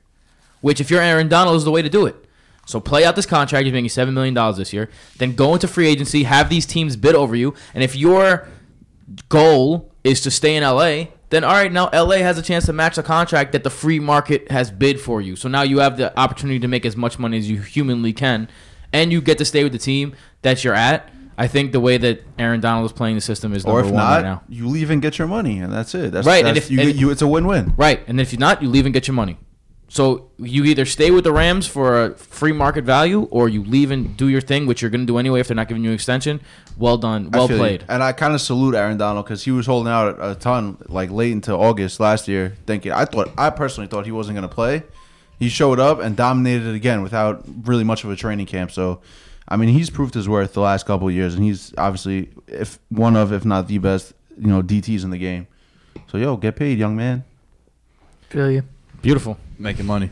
Which, 0.61 0.81
if 0.81 0.91
you're 0.91 1.01
Aaron 1.01 1.29
Donald, 1.29 1.57
is 1.57 1.65
the 1.65 1.71
way 1.71 1.83
to 1.83 1.89
do 1.89 2.05
it. 2.07 2.17
So 2.67 2.81
play 2.81 3.05
out 3.05 3.15
this 3.17 3.27
contract. 3.27 3.65
He's 3.65 3.73
making 3.73 3.89
seven 3.91 4.13
million 4.13 4.35
dollars 4.35 4.57
this 4.57 4.73
year. 4.73 4.91
Then 5.19 5.35
go 5.35 5.55
into 5.55 5.69
free 5.69 5.87
agency. 5.89 6.25
Have 6.25 6.51
these 6.51 6.67
teams 6.67 6.97
bid 6.97 7.15
over 7.15 7.35
you. 7.37 7.55
And 7.75 7.83
if 7.85 7.95
your 7.97 8.49
goal 9.29 9.91
is 10.05 10.21
to 10.23 10.31
stay 10.31 10.57
in 10.57 10.63
LA, 10.65 11.07
then 11.31 11.45
all 11.45 11.53
right, 11.53 11.71
now 11.73 11.91
LA 11.93 12.17
has 12.19 12.39
a 12.39 12.43
chance 12.43 12.67
to 12.67 12.73
match 12.73 12.97
the 12.97 13.03
contract 13.03 13.53
that 13.53 13.65
the 13.65 13.71
free 13.71 13.99
market 14.01 14.51
has 14.51 14.71
bid 14.71 15.01
for 15.01 15.21
you. 15.21 15.37
So 15.37 15.49
now 15.49 15.63
you 15.63 15.79
have 15.81 15.97
the 15.97 16.19
opportunity 16.19 16.59
to 16.61 16.69
make 16.69 16.87
as 16.87 16.97
much 16.97 17.19
money 17.19 17.39
as 17.39 17.49
you 17.51 17.61
humanly 17.61 18.13
can, 18.13 18.49
and 18.93 19.13
you 19.13 19.21
get 19.21 19.39
to 19.39 19.45
stay 19.45 19.63
with 19.65 19.73
the 19.73 19.79
team 19.79 20.15
that 20.43 20.65
you're 20.65 20.75
at. 20.75 21.11
I 21.41 21.47
think 21.47 21.71
the 21.71 21.79
way 21.81 21.99
that 21.99 22.25
Aaron 22.39 22.61
Donald 22.61 22.87
is 22.87 22.93
playing 22.93 23.15
the 23.15 23.21
system 23.21 23.53
is 23.55 23.65
Or 23.65 23.75
number 23.75 23.81
if 23.89 23.95
one 23.95 24.03
not, 24.03 24.11
right 24.17 24.23
now. 24.23 24.43
you 24.49 24.67
leave 24.67 24.91
and 24.91 25.01
get 25.01 25.19
your 25.19 25.29
money, 25.29 25.61
and 25.61 25.73
that's 25.73 25.95
it. 25.95 26.11
That's, 26.11 26.27
Right, 26.27 26.45
and 26.45 26.57
if- 26.57 26.69
you, 26.71 26.81
and- 26.81 26.95
you, 26.97 27.11
it's 27.11 27.23
a 27.23 27.29
win-win. 27.29 27.75
Right, 27.77 28.01
and 28.09 28.21
if 28.21 28.33
you're 28.33 28.41
not, 28.41 28.61
you 28.61 28.69
leave 28.69 28.87
and 28.87 28.93
get 28.93 29.07
your 29.07 29.15
money. 29.15 29.39
So 29.91 30.31
you 30.37 30.65
either 30.65 30.85
stay 30.85 31.11
with 31.11 31.25
the 31.25 31.33
Rams 31.33 31.67
for 31.67 32.05
a 32.05 32.15
free 32.15 32.53
market 32.53 32.85
value, 32.85 33.23
or 33.31 33.49
you 33.49 33.65
leave 33.65 33.91
and 33.91 34.15
do 34.19 34.29
your 34.29 34.43
thing, 34.43 34.67
which 34.67 34.83
you're 34.83 34.91
going 34.91 35.01
to 35.01 35.07
do 35.07 35.17
anyway 35.17 35.41
if 35.41 35.49
they're 35.49 35.55
not 35.55 35.67
giving 35.67 35.83
you 35.83 35.91
an 35.91 35.95
extension. 35.95 36.41
Well 36.77 36.99
done, 36.99 37.31
well 37.31 37.49
feel 37.49 37.57
you. 37.57 37.63
played. 37.63 37.85
And 37.89 38.03
I 38.03 38.13
kind 38.13 38.35
of 38.35 38.43
salute 38.43 38.75
Aaron 38.75 38.99
Donald 38.99 39.25
because 39.25 39.45
he 39.45 39.51
was 39.51 39.65
holding 39.65 39.91
out 39.91 40.19
a, 40.19 40.33
a 40.33 40.35
ton, 40.35 40.77
like 40.89 41.11
late 41.11 41.33
into 41.33 41.55
August 41.55 42.01
last 42.01 42.29
year, 42.29 42.55
thinking 42.67 42.93
I 42.93 43.07
thought 43.07 43.31
I 43.39 43.49
personally 43.49 43.89
thought 43.89 44.05
he 44.05 44.13
wasn't 44.13 44.37
going 44.37 44.49
to 44.49 44.55
play. 44.55 44.83
He 45.39 45.49
showed 45.49 45.81
up 45.81 46.01
and 46.01 46.17
dominated 46.17 46.75
again 46.75 47.03
without 47.03 47.45
really 47.63 47.85
much 47.85 48.05
of 48.05 48.11
a 48.11 48.17
training 48.17 48.47
camp. 48.47 48.71
So, 48.73 49.01
I 49.49 49.57
mean, 49.57 49.71
he's 49.71 49.89
proved 49.89 50.15
his 50.15 50.29
worth 50.29 50.53
the 50.53 50.61
last 50.61 50.85
couple 50.85 51.09
of 51.09 51.15
years, 51.15 51.35
and 51.35 51.45
he's 51.45 51.73
obviously 51.79 52.29
if 52.47 52.79
one 52.91 53.17
of, 53.17 53.33
if 53.33 53.45
not 53.45 53.69
the 53.69 53.79
best, 53.79 54.13
you 54.37 54.49
know, 54.49 54.63
DTs 54.63 55.03
in 55.03 55.11
the 55.11 55.19
game. 55.19 55.47
So, 56.09 56.19
yo, 56.19 56.37
get 56.37 56.57
paid, 56.57 56.79
young 56.79 56.95
man. 56.97 57.25
Feel 58.29 58.51
you. 58.51 58.63
Beautiful. 59.03 59.39
Making 59.59 59.87
money. 59.87 60.11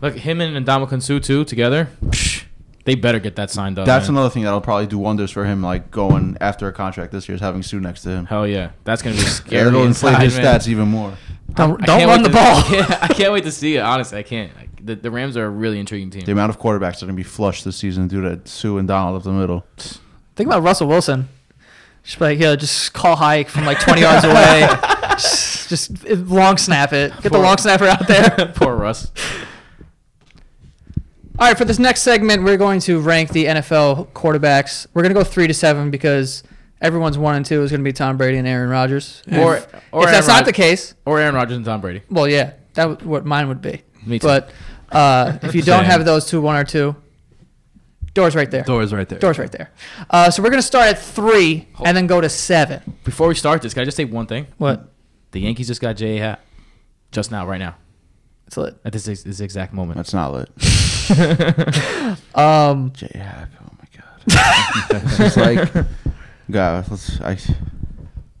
Look, 0.00 0.16
him 0.16 0.40
and 0.40 0.66
Ndamukong 0.66 1.02
Suh 1.02 1.18
too 1.20 1.44
together. 1.44 1.88
psh, 2.06 2.44
they 2.84 2.94
better 2.94 3.18
get 3.18 3.36
that 3.36 3.50
signed 3.50 3.78
up. 3.78 3.86
That's 3.86 4.08
man. 4.08 4.16
another 4.16 4.30
thing 4.30 4.42
that'll 4.44 4.60
probably 4.60 4.86
do 4.86 4.98
wonders 4.98 5.30
for 5.30 5.44
him, 5.44 5.62
like 5.62 5.90
going 5.90 6.36
after 6.40 6.68
a 6.68 6.72
contract 6.72 7.12
this 7.12 7.28
year 7.28 7.34
is 7.36 7.40
having 7.40 7.62
Suh 7.62 7.78
next 7.78 8.02
to 8.02 8.10
him. 8.10 8.26
Hell 8.26 8.46
yeah, 8.46 8.70
that's 8.84 9.00
gonna 9.02 9.16
be 9.16 9.22
Yeah, 9.22 9.28
scary. 9.28 9.68
it'll 9.68 9.84
inflate 9.84 10.14
inside, 10.14 10.24
his 10.24 10.36
man. 10.36 10.44
stats 10.60 10.68
even 10.68 10.88
more. 10.88 11.14
Don't 11.54 11.80
don't 11.82 12.06
run 12.06 12.22
the 12.22 12.28
to- 12.28 12.34
ball. 12.34 12.62
Yeah, 12.70 12.98
I 13.00 13.08
can't 13.08 13.32
wait 13.32 13.44
to 13.44 13.52
see 13.52 13.76
it. 13.76 13.80
Honestly, 13.84 14.18
I 14.18 14.22
can't. 14.22 14.54
Like, 14.56 14.68
the, 14.84 14.96
the 14.96 15.10
Rams 15.10 15.36
are 15.38 15.46
a 15.46 15.50
really 15.50 15.78
intriguing 15.80 16.10
team. 16.10 16.24
The 16.26 16.32
amount 16.32 16.50
of 16.50 16.58
quarterbacks 16.58 16.94
that 17.00 17.04
are 17.04 17.06
going 17.06 17.16
to 17.16 17.22
be 17.22 17.22
flushed 17.22 17.64
this 17.64 17.76
season 17.76 18.06
due 18.08 18.20
to 18.20 18.40
Suh 18.46 18.76
and 18.76 18.86
Donald 18.88 19.16
up 19.16 19.22
the 19.22 19.32
middle. 19.32 19.64
Think 20.36 20.48
about 20.48 20.62
Russell 20.62 20.88
Wilson. 20.88 21.28
Just 22.02 22.20
like, 22.20 22.38
yeah, 22.38 22.54
just 22.56 22.92
call 22.92 23.16
hike 23.16 23.48
from 23.48 23.64
like 23.64 23.80
20 23.80 24.02
yards 24.02 24.24
away. 24.24 24.68
Just, 25.74 25.94
just 26.04 26.22
long 26.26 26.56
snap 26.56 26.92
it. 26.92 27.12
Get 27.22 27.32
the 27.32 27.38
long 27.38 27.58
snapper 27.58 27.86
out 27.86 28.06
there. 28.08 28.52
Poor 28.54 28.74
Russ. 28.74 29.10
All 31.38 31.48
right, 31.48 31.58
for 31.58 31.64
this 31.64 31.78
next 31.80 32.02
segment, 32.02 32.44
we're 32.44 32.56
going 32.56 32.78
to 32.80 33.00
rank 33.00 33.30
the 33.30 33.46
NFL 33.46 34.08
quarterbacks. 34.12 34.86
We're 34.94 35.02
going 35.02 35.12
to 35.14 35.18
go 35.20 35.24
three 35.24 35.48
to 35.48 35.54
seven 35.54 35.90
because 35.90 36.44
everyone's 36.80 37.18
one 37.18 37.34
and 37.34 37.44
two 37.44 37.62
is 37.62 37.70
going 37.72 37.80
to 37.80 37.84
be 37.84 37.92
Tom 37.92 38.16
Brady 38.16 38.38
and 38.38 38.46
Aaron 38.46 38.70
Rodgers. 38.70 39.20
Or- 39.32 39.56
if, 39.56 39.66
or 39.90 40.04
if 40.04 40.10
that's 40.10 40.28
Aaron 40.28 40.38
not 40.38 40.44
the 40.46 40.52
case, 40.52 40.94
Or 41.04 41.18
Aaron 41.18 41.34
Rodgers 41.34 41.56
and 41.56 41.66
Tom 41.66 41.80
Brady. 41.80 42.02
well, 42.08 42.28
yeah, 42.28 42.52
that 42.74 42.88
would 42.88 43.02
what 43.02 43.24
mine 43.26 43.48
would 43.48 43.60
be. 43.60 43.82
Me 44.06 44.20
too. 44.20 44.26
But 44.28 44.52
uh, 44.92 45.38
if 45.42 45.54
you 45.56 45.62
don't 45.62 45.80
Same. 45.80 45.90
have 45.90 46.04
those 46.04 46.26
two, 46.26 46.40
one 46.40 46.54
or 46.56 46.62
two, 46.64 46.94
doors 48.12 48.36
right 48.36 48.48
there. 48.50 48.62
Doors 48.62 48.92
right 48.92 49.08
there. 49.08 49.18
Doors 49.18 49.36
right 49.40 49.50
there. 49.50 49.72
Uh, 50.08 50.30
so 50.30 50.40
we're 50.40 50.50
going 50.50 50.62
to 50.62 50.66
start 50.66 50.86
at 50.86 51.00
three 51.00 51.66
and 51.84 51.96
then 51.96 52.06
go 52.06 52.20
to 52.20 52.28
seven. 52.28 52.80
Before 53.02 53.26
we 53.26 53.34
start 53.34 53.60
this, 53.60 53.74
can 53.74 53.80
I 53.80 53.84
just 53.86 53.96
say 53.96 54.04
one 54.04 54.26
thing? 54.26 54.46
What? 54.58 54.88
The 55.34 55.40
Yankees 55.40 55.66
just 55.66 55.80
got 55.80 55.96
J.A. 55.96 56.20
Happ. 56.20 56.40
Just 57.10 57.32
now, 57.32 57.44
right 57.44 57.58
now. 57.58 57.74
It's 58.46 58.56
lit. 58.56 58.76
At 58.84 58.92
this, 58.92 59.04
this 59.04 59.40
exact 59.40 59.72
moment. 59.72 59.96
That's 59.96 60.14
not 60.14 60.32
lit. 60.32 60.48
Um, 62.36 62.92
J 62.92 63.10
Hack. 63.14 63.50
Oh 63.60 63.68
my 63.76 63.88
god. 63.98 65.02
it's 65.20 65.36
like, 65.36 65.86
God, 66.48 66.88
let's. 66.88 67.20
I, 67.20 67.36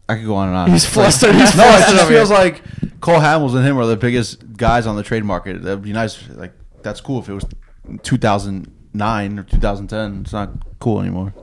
I 0.08 0.14
could 0.14 0.24
go 0.24 0.36
on 0.36 0.48
and 0.48 0.56
on. 0.56 0.70
he's 0.70 0.86
flustered. 0.86 1.34
He's 1.34 1.56
no, 1.56 1.64
it 1.64 1.90
just 1.90 2.06
feels 2.06 2.30
like 2.30 2.62
Cole 3.00 3.18
Hamels 3.18 3.56
and 3.56 3.66
him 3.66 3.76
are 3.76 3.86
the 3.86 3.96
biggest 3.96 4.56
guys 4.56 4.86
on 4.86 4.94
the 4.94 5.02
trade 5.02 5.24
market. 5.24 5.62
That'd 5.62 5.82
be 5.82 5.92
nice. 5.92 6.28
Like 6.30 6.52
that's 6.82 7.00
cool 7.00 7.18
if 7.18 7.28
it 7.28 7.34
was 7.34 7.44
2009 8.04 9.38
or 9.38 9.42
2010. 9.42 10.20
It's 10.22 10.32
not 10.32 10.50
cool 10.78 11.00
anymore. 11.00 11.34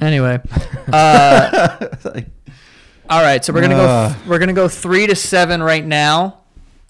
Anyway, 0.00 0.40
uh, 0.92 1.86
Like, 2.04 2.26
all 3.10 3.22
right. 3.22 3.44
So 3.44 3.52
we're 3.52 3.60
gonna 3.62 3.76
Uh. 3.76 4.08
go. 4.08 4.14
We're 4.26 4.38
gonna 4.38 4.52
go 4.52 4.68
three 4.68 5.06
to 5.06 5.14
seven 5.16 5.62
right 5.62 5.84
now. 5.84 6.38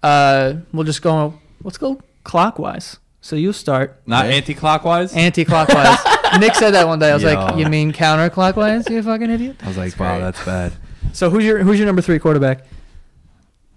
Uh, 0.02 0.54
we'll 0.72 0.84
just 0.84 1.02
go. 1.02 1.34
Let's 1.62 1.78
go 1.78 2.00
clockwise. 2.24 2.98
So 3.20 3.36
you 3.36 3.52
start 3.52 4.00
Not 4.06 4.26
Yeah. 4.26 4.32
anti-clockwise. 4.36 5.12
anti-clockwise. 5.14 5.98
Nick 6.38 6.54
said 6.54 6.70
that 6.74 6.86
one 6.86 6.98
day. 6.98 7.10
I 7.10 7.14
was 7.14 7.24
like, 7.24 7.56
"You 7.56 7.66
mean 7.66 7.92
counterclockwise? 7.92 8.88
You 8.88 9.02
fucking 9.02 9.30
idiot." 9.30 9.56
I 9.62 9.68
was 9.68 9.76
like, 9.76 9.90
That's 9.90 10.00
wow, 10.00 10.14
great. 10.16 10.24
that's 10.24 10.44
bad. 10.44 10.72
So 11.12 11.30
who's 11.30 11.44
your 11.44 11.58
who's 11.60 11.78
your 11.78 11.86
number 11.86 12.02
three 12.02 12.18
quarterback? 12.18 12.64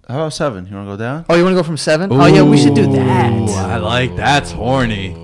how 0.08 0.16
about 0.18 0.34
seven? 0.34 0.68
You 0.68 0.76
want 0.76 0.88
to 0.88 0.92
go 0.94 0.98
down? 0.98 1.26
Oh, 1.30 1.36
you 1.36 1.44
want 1.44 1.54
to 1.54 1.60
go 1.60 1.64
from 1.64 1.78
seven? 1.78 2.10
Oh 2.12 2.26
yeah, 2.26 2.42
we 2.44 2.58
should 2.58 2.76
do 2.76 2.92
that. 2.92 3.32
I 3.58 3.78
like 3.78 4.16
that's 4.18 4.52
horny. 4.52 5.16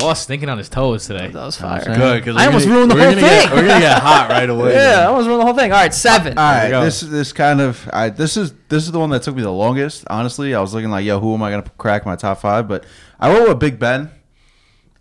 Ooh. 0.00 0.04
Boss 0.06 0.26
thinking 0.26 0.48
on 0.48 0.58
his 0.58 0.68
toes 0.68 1.06
today. 1.06 1.28
That 1.28 1.34
was 1.34 1.58
You 1.58 1.66
know 1.66 1.72
what 1.72 1.84
fire. 1.84 1.94
Good, 1.96 2.24
because 2.24 2.36
I 2.36 2.46
almost 2.46 2.66
ruined 2.66 2.90
the 2.90 2.96
whole 2.96 3.12
thing. 3.12 3.50
we're 3.50 3.66
gonna 3.66 3.80
get 3.80 3.98
hot 4.02 4.28
right 4.30 4.48
away. 4.48 4.72
Yeah, 4.74 4.78
I 4.78 4.84
then. 4.96 5.06
almost 5.08 5.26
ruined 5.26 5.40
the 5.40 5.44
whole 5.46 5.54
thing. 5.56 5.72
All 5.72 5.78
right, 5.78 5.92
seven. 5.94 6.38
All 6.38 6.44
right, 6.52 6.70
this 6.84 7.00
this 7.00 7.32
kind 7.32 7.60
of 7.60 7.88
I, 7.92 8.08
this 8.10 8.36
is 8.36 8.52
this 8.68 8.84
is 8.84 8.92
the 8.92 8.98
one 9.00 9.10
that 9.10 9.22
took 9.22 9.34
me 9.34 9.42
the 9.42 9.50
longest. 9.50 10.04
Honestly, 10.08 10.54
I 10.54 10.60
was 10.60 10.72
looking 10.74 10.90
like, 10.90 11.04
yo, 11.04 11.18
who 11.20 11.34
am 11.34 11.42
I 11.42 11.50
gonna 11.50 11.70
crack 11.78 12.06
my 12.06 12.16
top 12.16 12.40
five? 12.40 12.68
But 12.68 12.84
I 13.18 13.28
went 13.32 13.48
with 13.48 13.58
Big 13.58 13.78
Ben. 13.78 14.10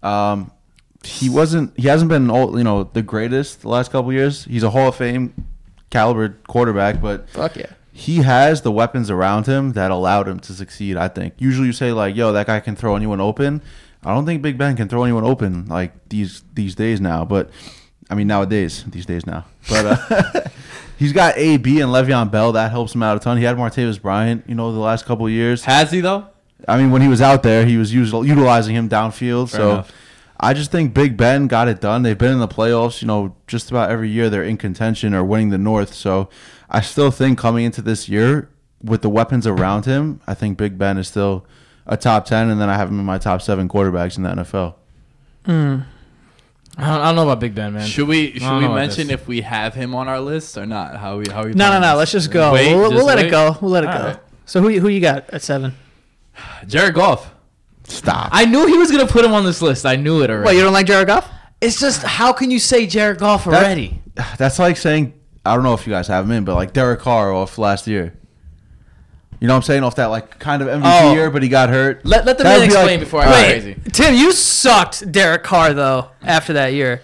Um, 0.04 0.51
he 1.04 1.30
wasn't. 1.30 1.77
He 1.80 1.88
hasn't 1.88 2.10
been 2.10 2.30
all 2.30 2.58
you 2.58 2.63
know 2.63 2.84
the 2.86 3.01
greatest 3.01 3.62
the 3.62 3.70
last 3.70 3.92
couple 3.92 4.12
years. 4.12 4.46
He's 4.46 4.63
a 4.63 4.70
Hall 4.72 4.89
of 4.89 4.96
Fame 4.96 5.34
caliber 5.89 6.30
quarterback, 6.48 7.01
but 7.01 7.30
Fuck 7.30 7.56
yeah. 7.56 7.68
he 7.94 8.18
has 8.18 8.62
the 8.63 8.72
weapons 8.72 9.10
around 9.10 9.46
him 9.46 9.74
that 9.74 9.92
allowed 9.92 10.27
him 10.27 10.39
to 10.42 10.54
succeed. 10.54 10.98
I 10.98 11.08
think. 11.08 11.36
Usually, 11.38 11.68
you 11.68 11.74
say 11.74 11.92
like, 11.92 12.16
yo, 12.16 12.32
that 12.34 12.48
guy 12.48 12.60
can 12.60 12.75
throw 12.75 12.96
anyone 12.96 13.22
open. 13.22 13.62
I 14.04 14.13
don't 14.13 14.25
think 14.25 14.42
Big 14.42 14.58
Ben 14.58 14.75
can 14.75 14.88
throw 14.88 15.04
anyone 15.04 15.24
open 15.24 15.66
like 15.66 16.10
these 16.10 16.44
these 16.54 16.75
days 16.75 17.01
now. 17.01 17.25
But 17.25 17.50
I 18.10 18.16
mean 18.16 18.27
nowadays, 18.27 18.84
these 18.88 19.06
days 19.06 19.25
now. 19.25 19.46
But 19.70 19.86
uh, 19.86 20.42
he's 20.98 21.13
got 21.13 21.38
AB 21.38 21.82
and 21.82 21.92
Le'Veon 21.92 22.32
Bell. 22.32 22.51
That 22.51 22.72
helps 22.72 22.96
him 22.96 23.04
out 23.04 23.18
a 23.18 23.20
ton. 23.20 23.38
He 23.38 23.44
had 23.44 23.58
Martavis 23.58 24.01
Bryant, 24.01 24.46
you 24.48 24.56
know, 24.56 24.72
the 24.72 24.80
last 24.80 25.06
couple 25.06 25.25
of 25.25 25.32
years. 25.32 25.66
Has 25.66 25.92
he 25.92 26.01
though? 26.01 26.27
I 26.68 26.77
mean, 26.77 26.92
when 26.92 27.01
he 27.01 27.08
was 27.08 27.22
out 27.22 27.44
there, 27.44 27.66
he 27.66 27.77
was 27.77 27.94
usual, 27.94 28.25
utilizing 28.25 28.75
him 28.75 28.89
downfield. 28.89 29.50
Fair 29.50 29.60
so 29.60 29.72
enough. 29.72 29.92
I 30.39 30.54
just 30.54 30.72
think 30.72 30.94
Big 30.94 31.18
Ben 31.18 31.48
got 31.48 31.68
it 31.68 31.82
done. 31.82 32.04
They've 32.04 32.18
been 32.18 32.32
in 32.32 32.39
the 32.39 32.48
playoffs, 32.48 33.01
you 33.01 33.08
know, 33.08 33.36
just 33.48 33.72
about 33.72 33.89
every 33.89 34.10
year 34.10 34.30
they're 34.30 34.44
in 34.44 34.58
contention 34.58 35.13
or 35.13 35.24
winning 35.24 35.50
the 35.50 35.58
North. 35.58 35.94
So 35.94 36.30
I 36.70 36.82
still 36.82 37.10
think 37.10 37.39
coming 37.39 37.66
into 37.66 37.82
this 37.82 38.08
year 38.08 38.50
with 38.84 39.01
the 39.01 39.10
weapons 39.10 39.48
around 39.48 39.86
him, 39.86 40.22
I 40.27 40.36
think 40.36 40.58
Big 40.58 40.77
Ben 40.77 40.98
is 40.98 41.08
still 41.08 41.46
a 41.88 41.98
top 41.98 42.25
10. 42.25 42.50
And 42.50 42.62
then 42.62 42.70
I 42.70 42.75
have 42.75 42.89
him 42.89 43.00
in 43.00 43.06
my 43.06 43.17
top 43.17 43.41
seven 43.41 43.67
quarterbacks 43.67 44.17
in 44.17 44.24
the 44.24 44.29
NFL. 44.29 44.75
Hmm. 45.46 45.79
I 46.79 46.86
don't, 46.88 47.01
I 47.01 47.06
don't 47.06 47.15
know 47.15 47.24
about 47.24 47.39
Big 47.39 47.56
Ben, 47.56 47.74
man. 47.74 47.88
Should 47.88 48.08
we 48.08 48.38
should 48.38 48.60
we 48.60 48.67
mention 48.67 49.10
if 49.10 49.27
we 49.27 49.41
have 49.41 49.74
him 49.74 49.96
on 49.96 50.08
our 50.08 50.20
list 50.20 50.58
or 50.60 50.65
not? 50.67 50.96
How 50.98 51.17
we 51.17 51.25
how 51.27 51.44
we 51.46 51.53
No, 51.53 51.72
no, 51.72 51.79
no. 51.79 51.89
this? 51.91 51.98
Let's 51.98 52.12
just 52.12 52.32
go. 52.32 52.53
Wait, 52.53 52.75
we'll 52.75 52.91
we'll 52.91 53.06
let 53.06 53.17
it 53.17 53.32
go. 53.32 53.58
We'll 53.62 53.72
let 53.72 53.84
it 53.84 53.89
All 53.89 53.98
go. 53.98 54.06
right. 54.10 54.20
So 54.46 54.62
who 54.62 54.70
who 54.79 54.88
you 54.88 55.00
got 55.01 55.27
at 55.32 55.41
seven? 55.41 55.74
Jared 56.67 56.94
Goff. 56.94 57.34
Stop. 57.86 58.29
I 58.32 58.46
knew 58.46 58.67
he 58.67 58.77
was 58.77 58.91
gonna 58.91 59.08
put 59.08 59.25
him 59.25 59.34
on 59.34 59.44
this 59.44 59.60
list. 59.62 59.86
I 59.88 59.96
knew 59.96 60.22
it 60.22 60.29
already. 60.29 60.46
What 60.46 60.56
you 60.56 60.62
don't 60.62 60.74
like 60.74 60.86
Jared 60.86 61.08
Goff? 61.08 61.27
it's 61.60 61.79
just 61.79 62.03
how 62.03 62.32
can 62.32 62.51
you 62.51 62.60
say 62.60 62.86
Jared 62.86 63.17
Goff 63.17 63.46
That- 63.46 63.53
already? 63.63 64.00
That's 64.38 64.60
like 64.60 64.77
saying, 64.77 65.13
I 65.44 65.56
don't 65.56 65.63
know 65.63 65.74
if 65.74 65.88
you 65.88 65.94
guys 65.94 66.08
have 66.10 66.25
him 66.25 66.32
in, 66.32 66.44
but 66.44 66.53
like 66.56 66.74
Derek 66.74 67.00
Carr 67.00 67.32
off 67.34 67.58
last 67.58 67.88
year. 67.88 68.13
You 69.39 69.48
know 69.48 69.53
what 69.53 69.58
I'm 69.58 69.63
saying? 69.63 69.84
Off 69.84 69.96
that 69.96 70.08
like 70.08 70.39
kind 70.39 70.62
of 70.62 70.67
MVP 70.67 70.82
Oh. 70.84 71.13
year, 71.13 71.29
but 71.29 71.44
he 71.44 71.50
got 71.50 71.70
hurt. 71.70 72.06
let 72.06 72.25
let 72.25 72.38
the 72.38 72.44
That 72.44 72.50
man 72.50 72.60
would 72.60 72.67
be 72.67 72.74
explain 72.74 72.88
like- 72.88 73.00
before 73.00 73.22
I 73.22 73.25
go 73.25 73.32
Wait, 73.32 73.62
crazy. 73.62 73.75
Tim, 73.91 74.15
you 74.15 74.32
sucked 74.32 75.12
Derek 75.12 75.44
Carr 75.44 75.74
though 75.74 76.10
after 76.24 76.53
that 76.53 76.74
year. 76.74 77.01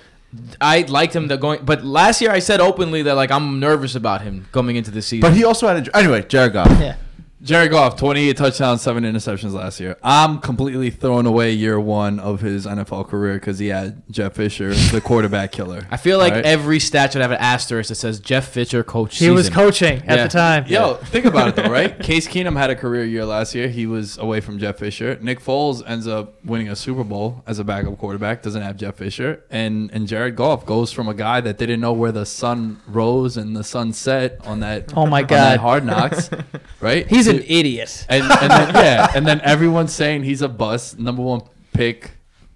I 0.60 0.82
liked 0.88 1.16
him 1.16 1.28
the 1.28 1.38
going, 1.38 1.60
but 1.64 1.86
last 1.86 2.20
year 2.20 2.32
I 2.32 2.40
said 2.40 2.60
openly 2.60 3.04
that 3.04 3.14
like 3.16 3.30
I'm 3.30 3.60
nervous 3.60 3.94
about 3.94 4.22
him 4.24 4.48
coming 4.52 4.76
into 4.78 4.90
the 4.90 5.02
season. 5.04 5.22
But 5.22 5.34
he 5.38 5.44
also 5.44 5.68
had 5.68 5.88
a, 5.88 5.96
anyway, 5.98 6.24
Jared 6.28 6.54
Goff. 6.54 6.72
Yeah. 6.80 6.96
Jared 7.44 7.72
Goff, 7.72 7.98
28 7.98 8.38
touchdowns, 8.38 8.82
seven 8.82 9.04
interceptions 9.04 9.52
last 9.52 9.78
year. 9.82 9.98
I'm 10.02 10.40
completely 10.40 10.90
throwing 10.90 11.26
away 11.26 11.52
year 11.52 11.78
one 11.78 12.20
of 12.22 12.40
his 12.40 12.66
NFL 12.66 13.10
career 13.10 13.34
because 13.34 13.60
he 13.60 13.68
had 13.68 14.02
Jeff 14.10 14.36
Fisher, 14.36 14.74
the 14.74 15.02
quarterback 15.02 15.52
killer. 15.52 15.86
I 15.92 15.98
feel 15.98 16.18
like 16.20 16.32
Right? 16.34 16.46
every 16.46 16.80
stat 16.80 17.12
should 17.12 17.22
have 17.22 17.32
an 17.32 17.40
asterisk 17.42 17.90
that 17.90 17.96
says 17.96 18.22
Jeff 18.22 18.48
Fisher 18.48 18.82
coached. 18.82 19.20
He 19.20 19.30
was 19.30 19.48
season. 19.48 19.54
coaching 19.62 19.98
at 20.08 20.18
Yeah. 20.20 20.24
the 20.24 20.30
time. 20.30 20.66
Yo, 20.68 20.94
think 20.94 21.26
about 21.26 21.50
it 21.50 21.56
though, 21.58 21.70
right? 21.70 22.00
Case 22.02 22.30
Keenum 22.30 22.56
had 22.58 22.70
a 22.70 22.76
career 22.76 23.04
year 23.04 23.26
last 23.26 23.54
year. 23.54 23.68
He 23.68 23.86
was 23.88 24.18
away 24.18 24.40
from 24.40 24.58
Jeff 24.58 24.78
Fisher. 24.78 25.18
Nick 25.22 25.42
Foles 25.42 25.84
ends 25.86 26.08
up 26.08 26.36
winning 26.46 26.70
a 26.70 26.78
Super 26.78 27.04
Bowl 27.04 27.44
as 27.46 27.60
a 27.60 27.66
backup 27.66 27.98
quarterback. 27.98 28.42
Doesn't 28.42 28.62
have 28.62 28.78
Jeff 28.78 28.96
Fisher, 28.96 29.44
and 29.52 29.92
and 29.92 30.08
Jared 30.08 30.38
Goff 30.38 30.66
goes 30.66 30.94
from 30.94 31.10
a 31.10 31.14
guy 31.14 31.42
that 31.42 31.58
didn't 31.58 31.82
know 31.82 31.92
where 31.92 32.14
the 32.14 32.26
sun 32.26 32.80
rose 32.88 33.36
and 33.36 33.54
the 33.54 33.66
sun 33.66 33.92
set 33.92 34.40
on 34.48 34.62
that. 34.62 34.94
Oh 34.96 35.06
my 35.06 35.24
on 35.24 35.28
God. 35.28 35.30
that 35.38 35.60
Hard 35.60 35.86
Knocks, 35.86 36.30
right? 36.80 37.06
He's 37.08 37.33
an 37.38 37.44
idiot. 37.48 38.06
and, 38.10 38.24
and 38.24 38.52
then, 38.52 38.76
yeah, 38.76 39.12
and 39.16 39.26
then 39.28 39.42
everyone's 39.42 39.94
saying 39.94 40.24
he's 40.24 40.42
a 40.42 40.50
bust, 40.50 41.00
number 41.00 41.22
one 41.22 41.42
pick. 41.74 42.12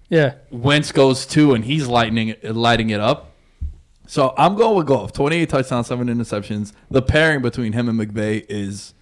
Yeah. 0.08 0.34
Wentz 0.50 0.92
goes 0.92 1.26
two, 1.26 1.54
and 1.54 1.64
he's 1.64 1.86
lightning 1.86 2.34
lighting 2.42 2.90
it 2.90 3.00
up. 3.00 3.32
So 4.06 4.32
I'm 4.38 4.54
going 4.56 4.76
with 4.76 4.86
Goff. 4.86 5.12
28 5.12 5.50
touchdowns, 5.50 5.86
seven 5.86 6.08
interceptions. 6.08 6.72
The 6.90 7.02
pairing 7.02 7.42
between 7.42 7.74
him 7.74 7.90
and 7.90 8.00
McVay 8.00 8.46
is 8.48 8.94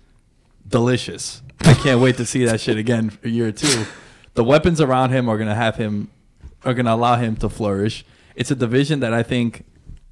delicious. 0.66 1.42
I 1.60 1.74
can't 1.74 2.00
wait 2.00 2.16
to 2.16 2.26
see 2.26 2.44
that 2.44 2.60
shit 2.60 2.76
again 2.76 3.10
for 3.10 3.28
year 3.28 3.52
two. 3.52 3.84
The 4.34 4.42
weapons 4.42 4.80
around 4.80 5.10
him 5.10 5.28
are 5.28 5.38
gonna 5.38 5.54
have 5.54 5.76
him 5.76 6.10
are 6.64 6.74
gonna 6.74 6.94
allow 6.94 7.16
him 7.16 7.36
to 7.36 7.48
flourish. 7.48 8.04
It's 8.34 8.50
a 8.50 8.56
division 8.56 9.00
that 9.00 9.12
I 9.12 9.22
think 9.22 9.64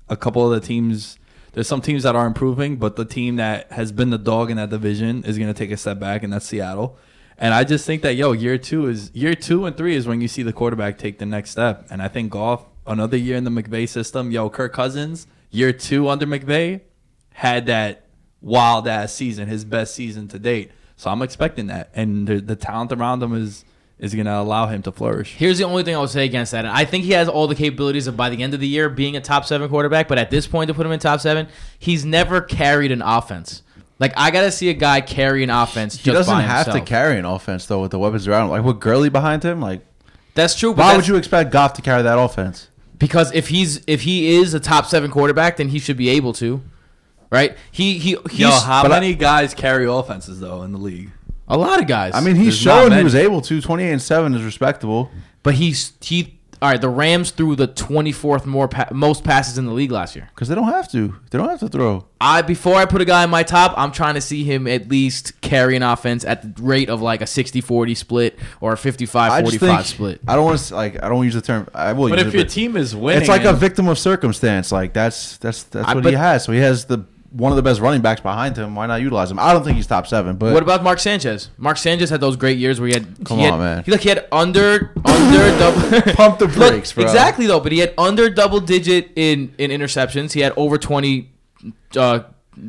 a 0.08 0.16
couple 0.16 0.50
of 0.50 0.60
the 0.60 0.66
teams 0.66 1.18
there's 1.54 1.68
some 1.68 1.80
teams 1.80 2.02
that 2.02 2.14
are 2.14 2.26
improving, 2.26 2.76
but 2.76 2.96
the 2.96 3.04
team 3.04 3.36
that 3.36 3.72
has 3.72 3.92
been 3.92 4.10
the 4.10 4.18
dog 4.18 4.50
in 4.50 4.56
that 4.56 4.70
division 4.70 5.24
is 5.24 5.38
gonna 5.38 5.54
take 5.54 5.70
a 5.70 5.76
step 5.76 5.98
back, 5.98 6.22
and 6.22 6.32
that's 6.32 6.46
Seattle. 6.46 6.98
And 7.38 7.54
I 7.54 7.64
just 7.64 7.86
think 7.86 8.02
that 8.02 8.14
yo, 8.14 8.32
year 8.32 8.58
two 8.58 8.86
is 8.86 9.10
year 9.14 9.34
two 9.34 9.64
and 9.64 9.76
three 9.76 9.96
is 9.96 10.06
when 10.06 10.20
you 10.20 10.28
see 10.28 10.42
the 10.42 10.52
quarterback 10.52 10.98
take 10.98 11.18
the 11.18 11.26
next 11.26 11.50
step. 11.50 11.86
And 11.90 12.02
I 12.02 12.08
think 12.08 12.30
Goff 12.30 12.64
another 12.86 13.16
year 13.16 13.36
in 13.36 13.44
the 13.44 13.50
McVay 13.50 13.88
system. 13.88 14.30
Yo, 14.30 14.48
Kirk 14.50 14.72
Cousins, 14.72 15.26
year 15.50 15.72
two 15.72 16.08
under 16.08 16.26
McVay, 16.26 16.80
had 17.32 17.66
that 17.66 18.06
wild 18.40 18.86
ass 18.86 19.12
season, 19.12 19.48
his 19.48 19.64
best 19.64 19.94
season 19.94 20.28
to 20.28 20.38
date. 20.38 20.70
So 20.96 21.10
I'm 21.10 21.22
expecting 21.22 21.66
that, 21.68 21.90
and 21.94 22.26
the, 22.28 22.40
the 22.40 22.54
talent 22.54 22.92
around 22.92 23.22
him 23.22 23.34
is 23.34 23.64
is 23.98 24.14
going 24.14 24.26
to 24.26 24.34
allow 24.36 24.66
him 24.66 24.82
to 24.82 24.92
flourish. 24.92 25.34
Here's 25.36 25.58
the 25.58 25.64
only 25.64 25.82
thing 25.84 25.94
I 25.94 26.00
would 26.00 26.10
say 26.10 26.24
against 26.24 26.52
that. 26.52 26.64
And 26.64 26.74
I 26.74 26.84
think 26.84 27.04
he 27.04 27.12
has 27.12 27.28
all 27.28 27.46
the 27.46 27.54
capabilities 27.54 28.06
of 28.06 28.16
by 28.16 28.28
the 28.30 28.42
end 28.42 28.52
of 28.54 28.60
the 28.60 28.66
year 28.68 28.88
being 28.88 29.16
a 29.16 29.20
top 29.20 29.44
seven 29.44 29.68
quarterback. 29.68 30.08
But 30.08 30.18
at 30.18 30.30
this 30.30 30.46
point, 30.46 30.68
to 30.68 30.74
put 30.74 30.84
him 30.84 30.92
in 30.92 30.98
top 30.98 31.20
seven, 31.20 31.46
he's 31.78 32.04
never 32.04 32.40
carried 32.40 32.90
an 32.92 33.02
offense. 33.02 33.62
Like 34.00 34.12
I 34.16 34.32
gotta 34.32 34.50
see 34.50 34.68
a 34.70 34.74
guy 34.74 35.00
carry 35.00 35.44
an 35.44 35.50
offense. 35.50 35.96
He 35.96 36.02
just 36.02 36.14
doesn't 36.16 36.34
by 36.34 36.42
have 36.42 36.72
to 36.72 36.80
carry 36.80 37.16
an 37.18 37.24
offense 37.24 37.66
though 37.66 37.80
with 37.80 37.92
the 37.92 37.98
weapons 37.98 38.26
around 38.26 38.46
him. 38.46 38.50
Like 38.50 38.64
with 38.64 38.80
Gurley 38.80 39.08
behind 39.08 39.44
him, 39.44 39.60
like 39.60 39.86
That's 40.34 40.56
true. 40.58 40.70
But 40.74 40.78
why 40.78 40.84
that's- 40.88 41.02
would 41.02 41.08
you 41.08 41.16
expect 41.16 41.52
Goff 41.52 41.74
to 41.74 41.82
carry 41.82 42.02
that 42.02 42.18
offense? 42.18 42.68
Because 42.98 43.32
if 43.32 43.48
he's 43.48 43.82
if 43.86 44.02
he 44.02 44.34
is 44.36 44.52
a 44.52 44.60
top 44.60 44.86
seven 44.86 45.12
quarterback, 45.12 45.58
then 45.58 45.68
he 45.68 45.78
should 45.78 45.96
be 45.96 46.08
able 46.08 46.32
to, 46.34 46.60
right? 47.30 47.56
He 47.70 47.98
he 47.98 48.16
he's 48.30 48.40
Yo, 48.40 48.50
how 48.50 48.82
but 48.82 48.90
I- 48.90 48.96
many 49.00 49.14
guys 49.14 49.54
carry 49.54 49.86
offenses 49.86 50.40
though 50.40 50.62
in 50.62 50.72
the 50.72 50.78
league? 50.78 51.12
A 51.48 51.56
lot 51.58 51.80
of 51.80 51.86
guys. 51.86 52.12
I 52.14 52.20
mean, 52.20 52.36
he's 52.36 52.54
There's 52.54 52.66
not 52.66 52.72
shown 52.74 52.84
he 52.84 52.96
many. 52.96 53.04
was 53.04 53.14
able 53.14 53.40
to. 53.42 53.60
Twenty 53.60 53.84
eight 53.84 53.92
and 53.92 54.02
seven 54.02 54.34
is 54.34 54.42
respectable. 54.42 55.10
but 55.42 55.54
he's 55.54 55.92
he. 56.00 56.38
All 56.62 56.70
right, 56.70 56.80
the 56.80 56.88
Rams 56.88 57.30
threw 57.30 57.54
the 57.56 57.66
twenty 57.66 58.10
fourth 58.12 58.46
more 58.46 58.68
pa- 58.68 58.88
most 58.90 59.22
passes 59.22 59.58
in 59.58 59.66
the 59.66 59.72
league 59.72 59.90
last 59.90 60.16
year. 60.16 60.30
Because 60.34 60.48
they 60.48 60.54
don't 60.54 60.68
have 60.68 60.90
to. 60.92 61.14
They 61.30 61.36
don't 61.36 61.50
have 61.50 61.60
to 61.60 61.68
throw. 61.68 62.06
I 62.22 62.40
before 62.40 62.76
I 62.76 62.86
put 62.86 63.02
a 63.02 63.04
guy 63.04 63.22
in 63.22 63.28
my 63.28 63.42
top, 63.42 63.74
I'm 63.76 63.92
trying 63.92 64.14
to 64.14 64.22
see 64.22 64.44
him 64.44 64.66
at 64.66 64.88
least 64.88 65.38
carry 65.42 65.76
an 65.76 65.82
offense 65.82 66.24
at 66.24 66.56
the 66.56 66.62
rate 66.62 66.88
of 66.88 67.02
like 67.02 67.20
a 67.20 67.24
60-40 67.26 67.94
split 67.94 68.38
or 68.62 68.72
a 68.72 68.76
55-45 68.76 69.84
split. 69.84 70.20
I 70.26 70.36
don't 70.36 70.44
want 70.46 70.58
to 70.58 70.74
like. 70.74 71.02
I 71.02 71.08
don't 71.10 71.22
use 71.24 71.34
the 71.34 71.42
term. 71.42 71.68
I 71.74 71.92
will. 71.92 72.08
But 72.08 72.18
use 72.20 72.28
if 72.28 72.34
it, 72.34 72.38
your 72.38 72.46
team 72.46 72.76
is 72.78 72.96
winning, 72.96 73.20
it's 73.20 73.28
like 73.28 73.44
a 73.44 73.50
and- 73.50 73.58
victim 73.58 73.86
of 73.88 73.98
circumstance. 73.98 74.72
Like 74.72 74.94
that's 74.94 75.36
that's 75.38 75.64
that's 75.64 75.86
I- 75.88 75.94
what 75.94 76.04
but- 76.04 76.12
he 76.14 76.16
has. 76.16 76.44
So 76.44 76.52
he 76.52 76.60
has 76.60 76.86
the 76.86 77.04
one 77.34 77.50
of 77.50 77.56
the 77.56 77.62
best 77.62 77.80
running 77.80 78.00
backs 78.00 78.20
behind 78.20 78.56
him. 78.56 78.76
Why 78.76 78.86
not 78.86 79.00
utilize 79.02 79.28
him? 79.28 79.40
I 79.40 79.52
don't 79.52 79.64
think 79.64 79.76
he's 79.76 79.88
top 79.88 80.06
seven. 80.06 80.36
But 80.36 80.54
What 80.54 80.62
about 80.62 80.84
Mark 80.84 81.00
Sanchez? 81.00 81.50
Mark 81.58 81.76
Sanchez 81.78 82.08
had 82.08 82.20
those 82.20 82.36
great 82.36 82.58
years 82.58 82.78
where 82.78 82.86
he 82.88 82.94
had 82.94 83.24
Come 83.24 83.38
he 83.38 83.44
had, 83.44 83.54
on, 83.54 83.58
man. 83.58 83.82
He 83.84 83.90
like 83.90 84.02
he 84.02 84.08
had 84.08 84.28
under 84.30 84.92
under 85.04 85.58
double 85.58 86.12
Pump 86.14 86.38
the 86.38 86.46
brakes, 86.46 86.92
bro. 86.92 87.02
Exactly 87.02 87.46
though, 87.46 87.58
but 87.60 87.72
he 87.72 87.78
had 87.78 87.92
under 87.98 88.30
double 88.30 88.60
digit 88.60 89.10
in 89.16 89.52
in 89.58 89.70
interceptions. 89.72 90.32
He 90.32 90.40
had 90.40 90.52
over 90.56 90.78
twenty 90.78 91.32
uh, 91.96 92.20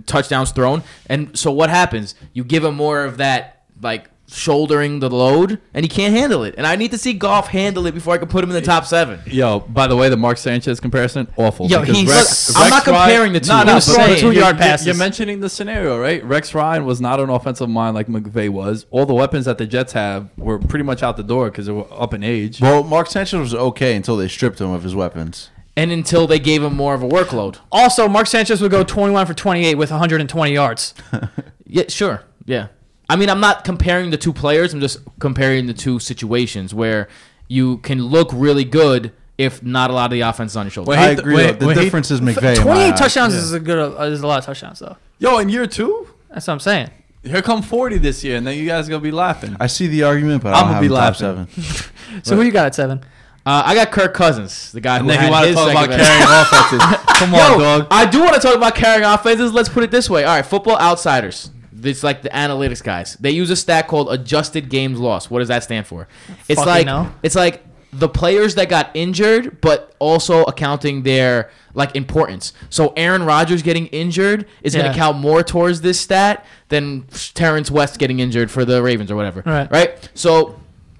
touchdowns 0.07 0.51
thrown. 0.51 0.83
And 1.07 1.37
so 1.37 1.51
what 1.51 1.69
happens? 1.69 2.15
You 2.33 2.43
give 2.43 2.63
him 2.63 2.75
more 2.75 3.03
of 3.05 3.17
that 3.17 3.63
like 3.81 4.09
shouldering 4.27 4.99
the 4.99 5.09
load, 5.09 5.59
and 5.73 5.83
he 5.85 5.89
can't 5.89 6.13
handle 6.13 6.43
it. 6.43 6.55
And 6.57 6.65
I 6.65 6.75
need 6.75 6.91
to 6.91 6.97
see 6.97 7.13
Goff 7.13 7.47
handle 7.47 7.85
it 7.85 7.93
before 7.93 8.13
I 8.13 8.17
can 8.17 8.27
put 8.27 8.43
him 8.43 8.49
in 8.49 8.55
the 8.55 8.61
top 8.61 8.85
seven. 8.85 9.19
Yo, 9.27 9.59
by 9.61 9.87
the 9.87 9.95
way, 9.95 10.09
the 10.09 10.17
Mark 10.17 10.37
Sanchez 10.37 10.79
comparison 10.79 11.27
awful. 11.37 11.67
Yo, 11.67 11.81
because 11.81 11.97
he's- 11.97 12.53
I'm 12.55 12.69
not 12.69 12.83
comparing 12.83 13.33
the 13.33 13.39
two. 13.39 13.49
No, 13.49 13.55
I'm 13.55 13.67
no, 13.67 13.73
but 13.75 13.79
saying. 13.81 14.09
you're- 14.09 14.19
Two-yard 14.33 14.55
you're- 14.55 14.67
passes. 14.67 14.87
You're 14.87 14.95
mentioning 14.95 15.39
the 15.39 15.49
scenario, 15.49 15.99
right? 15.99 16.23
Rex 16.25 16.53
Ryan 16.53 16.85
was 16.85 16.99
not 16.99 17.19
an 17.19 17.29
offensive 17.29 17.69
mind 17.69 17.95
like 17.95 18.07
McVay 18.07 18.49
was. 18.49 18.85
All 18.91 19.05
the 19.05 19.13
weapons 19.13 19.45
that 19.45 19.57
the 19.57 19.65
Jets 19.65 19.93
have 19.93 20.27
were 20.37 20.57
pretty 20.59 20.83
much 20.83 21.03
out 21.03 21.17
the 21.17 21.23
door 21.23 21.49
because 21.51 21.67
they 21.67 21.71
were 21.71 21.85
up 21.91 22.13
in 22.13 22.23
age. 22.23 22.59
well, 22.61 22.83
Mark 22.83 23.07
Sanchez 23.09 23.39
was 23.39 23.53
okay 23.53 23.95
until 23.95 24.17
they 24.17 24.27
stripped 24.27 24.59
him 24.59 24.71
of 24.71 24.83
his 24.83 24.95
weapons. 24.95 25.49
And 25.77 25.91
until 25.91 26.25
they 26.25 26.39
gave 26.39 26.63
him 26.63 26.73
more 26.75 26.93
of 26.93 27.03
a 27.03 27.07
workload. 27.07 27.57
Also, 27.71 28.07
Mark 28.07 28.27
Sanchez 28.27 28.61
would 28.61 28.71
go 28.71 28.83
21 28.83 29.25
for 29.25 29.33
28 29.33 29.75
with 29.75 29.91
120 29.91 30.53
yards. 30.53 30.93
Yeah, 31.67 31.85
sure. 31.89 32.21
Yeah. 32.45 32.67
I 33.09 33.15
mean, 33.15 33.29
I'm 33.29 33.39
not 33.39 33.63
comparing 33.63 34.09
the 34.09 34.17
two 34.17 34.33
players. 34.33 34.73
I'm 34.73 34.79
just 34.81 34.99
comparing 35.19 35.67
the 35.67 35.73
two 35.73 35.99
situations 35.99 36.73
where 36.73 37.07
you 37.47 37.77
can 37.77 38.01
look 38.03 38.29
really 38.33 38.63
good 38.65 39.11
if 39.37 39.61
not 39.61 39.89
a 39.91 39.93
lot 39.93 40.05
of 40.05 40.11
the 40.11 40.21
offense 40.21 40.53
is 40.53 40.57
on 40.57 40.65
your 40.65 40.71
shoulders. 40.71 40.89
Wait, 40.95 40.99
I 40.99 41.13
he- 41.13 41.19
agree. 41.19 41.35
wait, 41.35 41.59
the 41.59 41.67
wait, 41.67 41.77
he- 41.77 41.83
difference 41.83 42.09
is 42.09 42.21
McVay. 42.21 42.55
in 42.55 42.61
28 42.63 42.93
eyes. 42.93 42.99
touchdowns 42.99 43.33
is 43.33 43.51
a 43.53 43.59
good. 43.59 43.77
Uh, 43.99 44.03
is 44.03 44.21
a 44.21 44.27
lot 44.27 44.39
of 44.39 44.45
touchdowns 44.45 44.79
though. 44.79 44.95
Yo, 45.19 45.37
in 45.39 45.49
year 45.49 45.67
two, 45.67 46.07
That's 46.29 46.47
what 46.47 46.53
I'm 46.53 46.59
saying. 46.61 46.89
here 47.23 47.41
come 47.41 47.61
40 47.61 47.97
this 47.97 48.23
year, 48.23 48.37
and 48.37 48.47
then 48.47 48.57
you 48.57 48.65
guys 48.65 48.87
gonna 48.89 49.01
be 49.01 49.11
laughing. 49.11 49.55
I 49.59 49.67
see 49.67 49.87
the 49.87 50.03
argument, 50.03 50.41
but 50.43 50.53
I'ma 50.53 50.59
I'm 50.65 50.67
gonna 50.73 50.81
be 50.81 50.87
be 50.87 50.93
top 50.93 51.19
laughing. 51.19 51.47
seven. 51.53 51.91
So 52.23 52.35
who 52.37 52.43
you 52.43 52.51
got 52.51 52.65
at 52.67 52.75
seven? 52.75 52.99
Uh, 53.45 53.61
I 53.65 53.75
got 53.75 53.91
Kirk 53.91 54.13
Cousins, 54.13 54.71
the 54.71 54.79
guy 54.81 54.95
and 54.97 55.05
who 55.05 55.11
then 55.11 55.19
had 55.19 55.25
you 55.25 55.31
want 55.31 55.43
to 55.43 55.47
his 55.49 55.55
talk 55.57 55.71
about 55.71 55.83
second 55.91 56.05
carrying 56.05 56.41
offenses. 56.41 56.99
Come 57.19 57.33
on, 57.35 57.51
Yo, 57.51 57.59
dog. 57.79 57.87
I 57.91 58.05
do 58.05 58.19
want 58.21 58.33
to 58.35 58.39
talk 58.39 58.55
about 58.55 58.73
carrying 58.75 59.03
offenses. 59.03 59.51
Let's 59.53 59.69
put 59.69 59.83
it 59.83 59.91
this 59.91 60.09
way. 60.09 60.23
All 60.23 60.35
right, 60.35 60.45
football 60.45 60.79
outsiders. 60.79 61.51
It's 61.83 62.03
like 62.03 62.21
the 62.21 62.29
analytics 62.29 62.83
guys. 62.83 63.15
They 63.19 63.31
use 63.31 63.49
a 63.49 63.55
stat 63.55 63.87
called 63.87 64.11
adjusted 64.11 64.69
games 64.69 64.99
lost. 64.99 65.29
What 65.31 65.39
does 65.39 65.47
that 65.49 65.63
stand 65.63 65.87
for? 65.87 66.07
It's 66.47 66.59
Fucking 66.59 66.65
like 66.65 66.85
no. 66.85 67.11
it's 67.23 67.35
like 67.35 67.63
the 67.91 68.09
players 68.09 68.55
that 68.55 68.67
got 68.69 68.91
injured, 68.93 69.61
but 69.61 69.95
also 69.99 70.43
accounting 70.43 71.03
their 71.03 71.49
like 71.73 71.95
importance. 71.95 72.51
So 72.69 72.93
Aaron 72.97 73.23
Rodgers 73.23 73.61
getting 73.61 73.87
injured 73.87 74.47
is 74.63 74.73
going 74.73 74.85
Yeah. 74.85 74.91
to 74.91 74.97
count 74.97 75.17
more 75.17 75.43
towards 75.43 75.81
this 75.81 75.99
stat 75.99 76.45
than 76.69 77.05
Terrence 77.33 77.71
West 77.71 77.99
getting 77.99 78.19
injured 78.19 78.51
for 78.51 78.65
the 78.65 78.81
Ravens 78.83 79.11
or 79.11 79.15
whatever. 79.15 79.43
Right. 79.45 79.71
Right. 79.71 80.09
So 80.13 80.49
it 80.49 80.57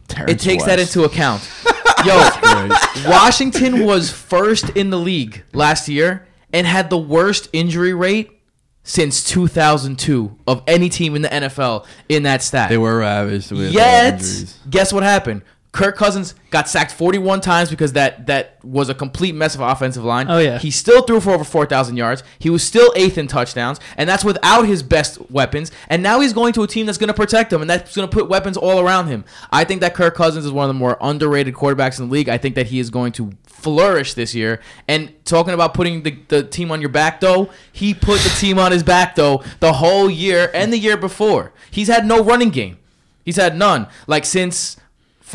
Terrence 0.08 0.44
takes 0.44 0.64
that 0.66 0.80
into 0.80 1.04
account. 1.04 1.50
Yo, 2.06 2.14
Washington 3.10 3.86
was 3.86 4.12
first 4.12 4.70
in 4.72 4.90
the 4.90 4.98
league 5.00 5.44
last 5.54 5.88
year 5.90 6.28
and 6.54 6.66
had 6.68 6.90
the 6.90 6.98
worst 6.98 7.50
injury 7.54 7.94
rate 7.94 8.35
since 8.88 9.24
2002 9.24 10.38
of 10.48 10.62
any 10.68 10.88
team 10.90 11.16
in 11.16 11.24
the 11.24 11.28
NFL 11.28 11.86
in 12.08 12.24
that 12.24 12.42
stat. 12.44 12.70
They 12.70 12.78
were 12.78 13.00
ravaged 13.00 13.52
with 13.52 13.72
Yet, 13.74 14.14
injuries. 14.14 14.58
guess 14.70 14.94
what 14.94 15.04
happened? 15.04 15.42
Kirk 15.76 15.98
Cousins 15.98 16.36
got 16.52 16.70
sacked 16.70 16.94
41 16.94 17.42
times 17.42 17.70
because 17.70 17.92
that 17.94 18.28
that 18.28 18.64
was 18.64 18.88
a 18.88 18.96
complete 18.96 19.36
mess 19.36 19.56
of 19.56 19.62
offensive 19.62 20.06
line. 20.06 20.28
Oh, 20.30 20.38
yeah. 20.38 20.58
He 20.58 20.72
still 20.72 21.02
threw 21.02 21.20
for 21.20 21.32
over 21.32 21.44
4,000 21.44 21.98
yards. 21.98 22.24
He 22.40 22.50
was 22.50 22.64
still 22.64 22.94
eighth 22.96 23.18
in 23.18 23.28
touchdowns, 23.28 23.82
and 23.98 24.08
that's 24.08 24.24
without 24.24 24.66
his 24.68 24.84
best 24.84 25.30
weapons. 25.30 25.74
And 25.90 26.02
now 26.02 26.22
he's 26.22 26.32
going 26.32 26.54
to 26.54 26.64
a 26.64 26.68
team 26.68 26.86
that's 26.86 26.98
going 26.98 27.10
to 27.10 27.14
protect 27.14 27.52
him, 27.52 27.60
and 27.60 27.70
that's 27.70 27.94
going 27.94 28.08
to 28.08 28.14
put 28.14 28.30
weapons 28.30 28.56
all 28.56 28.80
around 28.80 29.08
him. 29.08 29.26
I 29.52 29.66
think 29.66 29.82
that 29.82 29.94
Kirk 29.94 30.16
Cousins 30.16 30.46
is 30.46 30.52
one 30.54 30.64
of 30.64 30.74
the 30.74 30.80
more 30.80 30.98
underrated 31.02 31.56
quarterbacks 31.56 32.00
in 32.00 32.08
the 32.08 32.12
league. 32.14 32.30
I 32.30 32.38
think 32.38 32.56
that 32.56 32.68
he 32.68 32.80
is 32.80 32.90
going 32.90 33.12
to 33.14 33.32
flourish 33.46 34.14
this 34.14 34.34
year. 34.34 34.62
And 34.88 35.14
talking 35.26 35.54
about 35.54 35.74
putting 35.74 36.04
the, 36.04 36.18
the 36.30 36.44
team 36.44 36.72
on 36.72 36.80
your 36.80 36.90
back, 36.90 37.20
though, 37.20 37.50
he 37.74 37.94
put 37.94 38.22
the 38.22 38.34
team 38.40 38.58
on 38.58 38.72
his 38.72 38.84
back, 38.84 39.16
though, 39.16 39.44
the 39.60 39.74
whole 39.74 40.10
year 40.10 40.50
and 40.54 40.72
the 40.72 40.80
year 40.80 40.96
before. 40.96 41.52
He's 41.70 41.90
had 41.90 42.06
no 42.06 42.24
running 42.24 42.50
game. 42.50 42.78
He's 43.26 43.36
had 43.36 43.58
none. 43.58 43.88
Like 44.08 44.24
since 44.24 44.78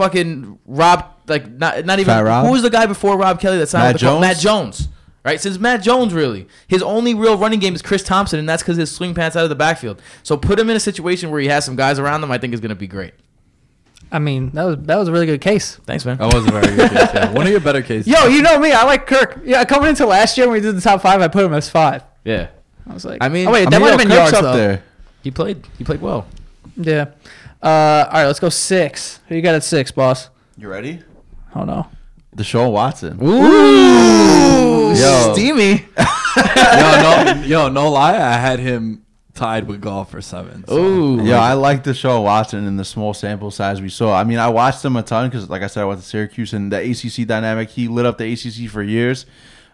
fucking 0.00 0.58
Rob, 0.66 1.04
like 1.28 1.50
not 1.50 1.84
not 1.84 1.98
even 1.98 2.06
Fat 2.12 2.20
Rob? 2.20 2.46
who 2.46 2.52
was 2.52 2.62
the 2.62 2.70
guy 2.70 2.86
before 2.86 3.16
Rob 3.18 3.40
Kelley 3.40 3.58
that 3.58 3.68
signed 3.68 3.84
Matt 3.84 3.94
with 3.94 4.00
the 4.02 4.06
Jones? 4.06 4.20
Matt 4.20 4.38
Jones. 4.38 4.88
Right, 5.22 5.38
since 5.38 5.58
Matt 5.58 5.82
Jones, 5.82 6.14
really, 6.14 6.48
his 6.66 6.82
only 6.82 7.12
real 7.12 7.36
running 7.36 7.60
game 7.60 7.74
is 7.74 7.82
Chris 7.82 8.02
Thompson, 8.02 8.38
and 8.38 8.48
that's 8.48 8.62
because 8.62 8.78
his 8.78 8.90
swing 8.90 9.14
pants 9.14 9.36
out 9.36 9.42
of 9.44 9.50
the 9.50 9.54
backfield. 9.54 10.00
So 10.22 10.38
put 10.38 10.58
him 10.58 10.70
in 10.70 10.76
a 10.76 10.80
situation 10.80 11.30
where 11.30 11.42
he 11.42 11.48
has 11.48 11.62
some 11.62 11.76
guys 11.76 11.98
around 11.98 12.24
him. 12.24 12.30
I 12.30 12.38
think 12.38 12.54
is 12.54 12.60
going 12.60 12.70
to 12.70 12.74
be 12.74 12.86
great. 12.86 13.12
I 14.10 14.18
mean, 14.18 14.50
that 14.52 14.64
was 14.64 14.76
that 14.78 14.96
was 14.96 15.08
a 15.08 15.12
really 15.12 15.26
good 15.26 15.42
case. 15.42 15.76
Thanks, 15.84 16.06
man. 16.06 16.16
That 16.16 16.32
was 16.34 16.46
a 16.46 16.50
very 16.50 16.74
good 16.74 16.90
case. 16.90 17.10
Yeah. 17.14 17.32
One 17.32 17.44
of 17.46 17.52
your 17.52 17.60
better 17.60 17.82
cases. 17.82 18.06
Yo, 18.08 18.26
you 18.28 18.40
know 18.40 18.58
me. 18.58 18.72
I 18.72 18.84
like 18.84 19.06
Kirk. 19.06 19.40
Yeah, 19.44 19.62
coming 19.64 19.90
into 19.90 20.06
last 20.06 20.38
year 20.38 20.46
when 20.46 20.54
we 20.54 20.60
did 20.60 20.74
the 20.74 20.80
top 20.80 21.02
five, 21.02 21.20
I 21.20 21.28
put 21.28 21.44
him 21.44 21.52
as 21.52 21.68
five. 21.68 22.02
Yeah, 22.24 22.48
I 22.88 22.94
was 22.94 23.04
like, 23.04 23.18
I 23.22 23.28
mean- 23.28 23.46
oh 23.46 23.52
wait, 23.52 23.66
I 23.66 23.70
that 23.70 23.72
mean, 23.72 23.80
might 23.82 23.86
yo, 23.86 23.90
have 23.90 23.98
been 23.98 24.08
Kirk's 24.08 24.32
yards 24.32 24.32
up 24.34 24.42
though. 24.42 24.56
there. 24.56 24.82
he 25.22 25.30
played. 25.30 25.66
He 25.76 25.84
played 25.84 26.00
well. 26.00 26.26
Yeah. 26.76 27.10
Uh, 27.62 28.06
all 28.06 28.12
right, 28.20 28.26
let's 28.26 28.40
go 28.40 28.48
six. 28.48 29.20
Who 29.28 29.34
you 29.36 29.42
got 29.42 29.54
at 29.54 29.64
six, 29.64 29.90
boss? 29.90 30.30
You 30.56 30.68
ready? 30.68 31.00
Oh 31.54 31.64
no. 31.64 31.86
Deshaun 32.36 32.72
Watson. 32.72 33.18
Ooh, 33.22 34.92
Yo. 34.94 35.32
steamy. 35.34 35.84
yo, 36.36 36.42
no, 37.34 37.42
yo, 37.44 37.68
no 37.68 37.90
lie. 37.90 38.14
I 38.16 38.32
had 38.38 38.60
him 38.60 39.04
tied 39.34 39.66
with 39.66 39.80
Goff 39.80 40.10
for 40.12 40.20
seven. 40.22 40.64
so- 40.66 40.76
Ooh, 40.76 41.22
Yeah, 41.24 41.40
I 41.40 41.54
like 41.54 41.82
Deshaun 41.84 42.22
Watson 42.22 42.66
in 42.66 42.76
the 42.76 42.84
small 42.84 43.12
sample 43.14 43.50
size 43.50 43.82
we 43.82 43.88
saw. 43.88 44.16
I 44.16 44.24
mean, 44.24 44.38
I 44.38 44.48
watched 44.48 44.84
him 44.84 44.96
a 44.96 45.02
ton 45.02 45.28
because, 45.28 45.50
like 45.50 45.62
I 45.62 45.66
said, 45.66 45.82
I 45.82 45.84
went 45.86 46.00
to 46.00 46.06
Syracuse 46.06 46.52
and 46.52 46.72
the 46.72 46.78
ACC 46.78 47.26
dynamic. 47.26 47.70
He 47.70 47.88
lit 47.88 48.06
up 48.06 48.16
the 48.18 48.32
ACC 48.32 48.70
for 48.70 48.82
years, 48.82 49.26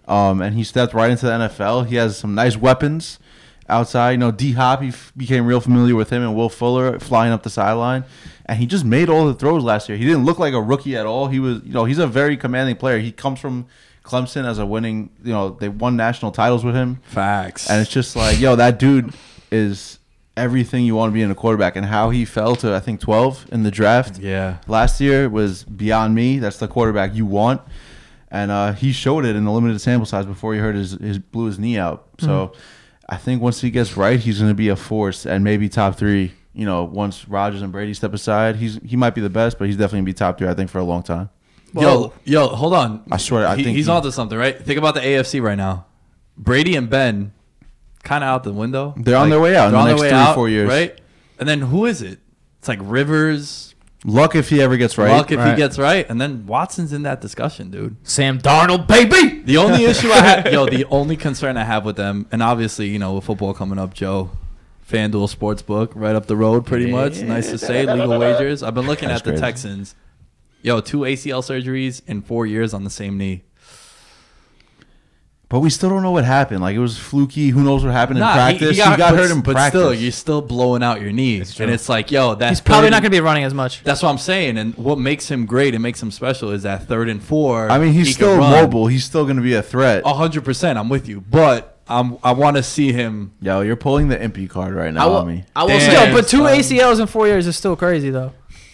um, 0.09 0.40
and 0.40 0.55
he 0.57 0.64
stepped 0.64 0.94
right 0.94 1.11
into 1.11 1.27
the 1.27 1.33
NFL. 1.33 1.87
He 1.87 1.96
has 1.96 2.16
some 2.16 2.35
nice 2.35 2.57
weapons. 2.57 3.18
Outside. 3.68 4.12
You 4.12 4.18
know, 4.18 4.31
D 4.31 4.52
Hop, 4.52 4.83
he 4.83 4.88
f- 4.88 5.12
became 5.16 5.46
real 5.46 5.61
familiar 5.61 5.94
with 5.94 6.11
him 6.11 6.22
and 6.22 6.35
Will 6.35 6.48
Fuller 6.48 6.98
flying 6.98 7.33
up 7.33 7.42
the 7.42 7.50
sideline. 7.50 8.05
And 8.46 8.59
he 8.59 8.66
just 8.66 8.85
made 8.85 9.09
all 9.09 9.26
the 9.26 9.35
throws 9.35 9.64
last 9.64 9.88
year. 9.88 9.98
He 9.98 10.05
didn't 10.05 10.24
look 10.24 10.38
like 10.38 10.55
a 10.55 10.62
rookie 10.62 10.96
at 10.96 11.07
all. 11.07 11.26
He 11.29 11.40
was, 11.40 11.62
you 11.64 11.72
know, 11.72 11.85
he's 11.85 11.98
a 11.98 12.07
very 12.07 12.37
commanding 12.37 12.76
player. 12.76 12.98
He 12.98 13.11
comes 13.11 13.40
from 13.40 13.66
Clemson 14.05 14.44
as 14.44 14.59
a 14.59 14.64
winning, 14.64 15.11
you 15.24 15.33
know, 15.33 15.50
they 15.50 15.68
won 15.68 15.96
national 15.96 16.31
titles 16.31 16.64
with 16.64 16.74
him. 16.74 17.00
Facts. 17.02 17.68
And 17.68 17.81
it's 17.81 17.90
just 17.90 18.14
like, 18.14 18.38
yo, 18.38 18.55
that 18.57 18.79
dude 18.79 19.12
is 19.50 19.98
everything 20.37 20.85
you 20.85 20.94
want 20.94 21.11
to 21.11 21.14
be 21.14 21.22
in 21.22 21.31
a 21.31 21.35
quarterback. 21.35 21.74
And 21.76 21.85
how 21.85 22.11
he 22.11 22.24
fell 22.24 22.55
to, 22.57 22.74
I 22.74 22.81
think, 22.81 23.00
12 23.00 23.46
in 23.52 23.64
the 23.64 23.70
draft 23.70 24.18
yeah. 24.18 24.59
last 24.68 25.00
year 25.00 25.29
was 25.29 25.64
beyond 25.64 26.14
me. 26.14 26.38
That's 26.38 26.59
the 26.59 26.68
quarterback 26.68 27.14
you 27.14 27.26
want. 27.26 27.61
And 28.31 28.50
uh, 28.50 28.72
he 28.72 28.92
showed 28.92 29.24
it 29.24 29.35
in 29.35 29.44
the 29.44 29.50
limited 29.50 29.81
sample 29.81 30.07
size 30.07 30.26
before 30.26 30.55
he 30.55 30.61
hurt 30.61 30.74
his, 30.74 30.92
his 30.92 31.18
blew 31.18 31.46
his 31.46 31.59
knee 31.59 31.79
out. 31.79 32.09
So 32.18 32.52
I 33.09 33.16
think 33.16 33.40
once 33.40 33.61
he 33.61 33.71
gets 33.71 33.97
right, 33.97 34.19
he's 34.19 34.38
going 34.38 34.51
to 34.51 34.55
be 34.55 34.69
a 34.69 34.77
force 34.77 35.27
and 35.27 35.45
maybe 35.45 35.69
top 35.69 35.97
three. 35.97 36.33
You 36.55 36.64
know, 36.64 36.85
once 36.85 37.29
Rodgers 37.29 37.61
and 37.62 37.71
Brady 37.71 37.92
step 37.95 38.14
aside, 38.14 38.57
he's 38.57 38.81
he 38.85 38.97
might 38.97 39.14
be 39.14 39.21
the 39.21 39.29
best, 39.31 39.59
but 39.59 39.66
he's 39.66 39.77
definitely 39.77 39.99
gonna 39.99 40.07
be 40.07 40.12
top 40.14 40.38
three. 40.38 40.49
I 40.49 40.55
think 40.55 40.71
for 40.71 40.79
a 40.79 40.85
long 40.85 41.03
time. 41.03 41.29
Yo, 41.75 42.14
yo, 42.25 42.49
hold 42.49 42.73
on. 42.73 43.03
I 43.12 43.19
swear, 43.19 43.47
I 43.47 43.57
He- 43.57 43.64
think 43.64 43.77
he's 43.77 43.87
he- 43.87 43.92
onto 43.92 44.11
something, 44.11 44.38
right? 44.38 44.59
Think 44.59 44.79
about 44.79 44.95
the 44.95 45.03
AFC 45.03 45.40
right 45.42 45.55
now. 45.59 45.85
Brady 46.38 46.75
and 46.75 46.88
Ben, 46.88 47.33
kind 48.03 48.25
of 48.25 48.29
out 48.29 48.42
the 48.45 48.55
window. 48.55 48.95
They're 48.97 49.16
on 49.19 49.29
their 49.29 49.38
way 49.40 49.55
out 49.55 49.66
in 49.66 49.73
they're 49.73 49.83
the 49.83 49.83
on 49.83 49.88
next 50.01 50.01
their 50.11 50.25
three, 50.27 50.35
four 50.35 50.49
years. 50.49 50.69
right? 50.69 50.99
And 51.38 51.47
then 51.47 51.61
who 51.61 51.85
is 51.85 52.01
it? 52.01 52.19
It's 52.59 52.69
like 52.69 52.79
Rivers, 52.83 53.75
Luck 54.09 54.37
if 54.37 54.49
he 54.51 54.62
ever 54.62 54.77
gets 54.77 54.97
right. 54.97 55.11
Luck 55.11 55.33
if 55.33 55.38
Right. 55.38 55.51
he 55.51 55.57
gets 55.57 55.79
right, 55.79 56.09
and 56.09 56.21
then 56.21 56.47
Watson's 56.47 56.92
in 56.92 57.03
that 57.03 57.21
discussion, 57.21 57.71
dude. 57.73 57.97
Sam 58.05 58.38
Darnold, 58.40 58.87
baby. 58.87 59.40
The 59.42 59.57
only 59.57 59.85
issue 59.92 60.09
I 60.11 60.21
have, 60.21 60.53
yo, 60.53 60.64
the 60.66 60.85
only 60.87 61.16
concern 61.16 61.57
I 61.57 61.64
have 61.64 61.85
with 61.85 61.97
them, 61.97 62.27
and 62.31 62.40
obviously, 62.40 62.87
you 62.87 63.01
know, 63.01 63.14
with 63.14 63.25
football 63.25 63.53
coming 63.53 63.81
up, 63.81 63.95
Joe, 63.95 64.31
FanDuel 64.88 65.35
Sportsbook, 65.35 65.90
right 65.97 66.14
up 66.14 66.27
the 66.27 66.37
road, 66.37 66.64
pretty 66.64 66.88
much. 66.88 67.21
Nice 67.21 67.51
to 67.51 67.59
say, 67.59 67.85
legal 67.85 68.16
wagers. 68.21 68.62
I've 68.62 68.75
been 68.75 68.87
looking 68.87 69.09
That's 69.09 69.27
at 69.27 69.35
the. 69.35 69.40
Texans. 69.40 69.97
Yo, 70.62 70.81
two 70.81 71.01
ACL 71.01 71.42
surgeries 71.42 72.01
in 72.07 72.23
four 72.23 72.47
years 72.47 72.73
on 72.73 72.85
the 72.85 72.90
same 72.90 73.19
knee. 73.19 73.42
But 75.49 75.61
we 75.61 75.71
still 75.71 75.89
don't 75.91 76.03
know 76.03 76.11
what 76.11 76.25
happened. 76.25 76.61
Like 76.61 76.75
it 76.75 76.81
was 76.81 76.99
fluky. 76.99 77.51
Who 77.51 77.63
knows 77.63 77.85
what 77.85 77.93
happened 77.93 78.19
in 78.19 78.23
Nah, 78.25 78.33
he- 78.33 78.37
practice? 78.59 78.71
he, 78.71 78.77
got, 78.83 78.99
but, 78.99 79.15
hurt 79.15 79.31
in 79.31 79.43
but 79.43 79.53
practice. 79.55 79.81
still, 79.81 79.95
you're 79.95 80.11
still 80.11 80.43
blowing 80.43 80.83
out 80.83 81.01
your 81.01 81.13
knee, 81.13 81.37
and 81.37 81.71
it's 81.71 81.89
like, 81.89 82.11
yo, 82.11 82.35
that's 82.35 82.59
He's 82.59 82.61
probably 82.61 82.91
not 82.91 83.03
going 83.03 83.13
to 83.13 83.17
be 83.17 83.21
running 83.21 83.45
as 83.45 83.55
much. 83.55 83.85
That's 83.85 84.03
what 84.03 84.09
I'm 84.11 84.19
saying, 84.19 84.59
and 84.59 84.75
what 84.77 84.99
makes 84.99 85.31
him 85.31 85.47
great 85.47 85.75
and 85.75 85.83
makes 85.85 86.03
him 86.03 86.11
special 86.11 86.51
is 86.51 86.65
that 86.65 86.89
third 86.89 87.09
and 87.09 87.23
four. 87.23 87.71
I 87.71 87.79
mean, 87.79 87.93
he's 87.93 88.09
he 88.09 88.15
can 88.15 88.23
still 88.25 88.39
run. 88.39 88.51
mobile. 88.51 88.89
He's 88.89 89.05
still 89.05 89.23
going 89.23 89.37
to 89.37 89.43
be 89.43 89.55
a 89.55 89.63
threat. 89.63 90.03
A 90.05 90.15
hundred 90.15 90.45
percent, 90.45 90.81
I'm 90.81 90.89
with 90.89 91.09
you, 91.09 91.21
but 91.21 91.79
I'm, 91.89 92.19
I 92.25 92.33
want 92.33 92.57
to 92.57 92.65
see 92.65 92.93
him. 92.93 93.31
Yo, 93.41 93.61
you're 93.61 93.77
pulling 93.77 94.09
the 94.09 94.17
impy 94.17 94.51
card 94.51 94.75
right 94.75 94.89
I 94.89 94.91
now 94.91 95.09
will, 95.11 95.17
on 95.19 95.29
me. 95.29 95.45
I 95.55 95.63
will 95.63 95.69
Damn. 95.69 95.81
say, 95.81 96.09
Yo, 96.09 96.13
but 96.13 96.27
two 96.27 96.39
son. 96.39 96.59
ACLs 96.59 97.01
in 97.01 97.07
four 97.07 97.29
years 97.29 97.47
is 97.47 97.57
still 97.57 97.77
crazy 97.77 98.11
though. 98.11 98.33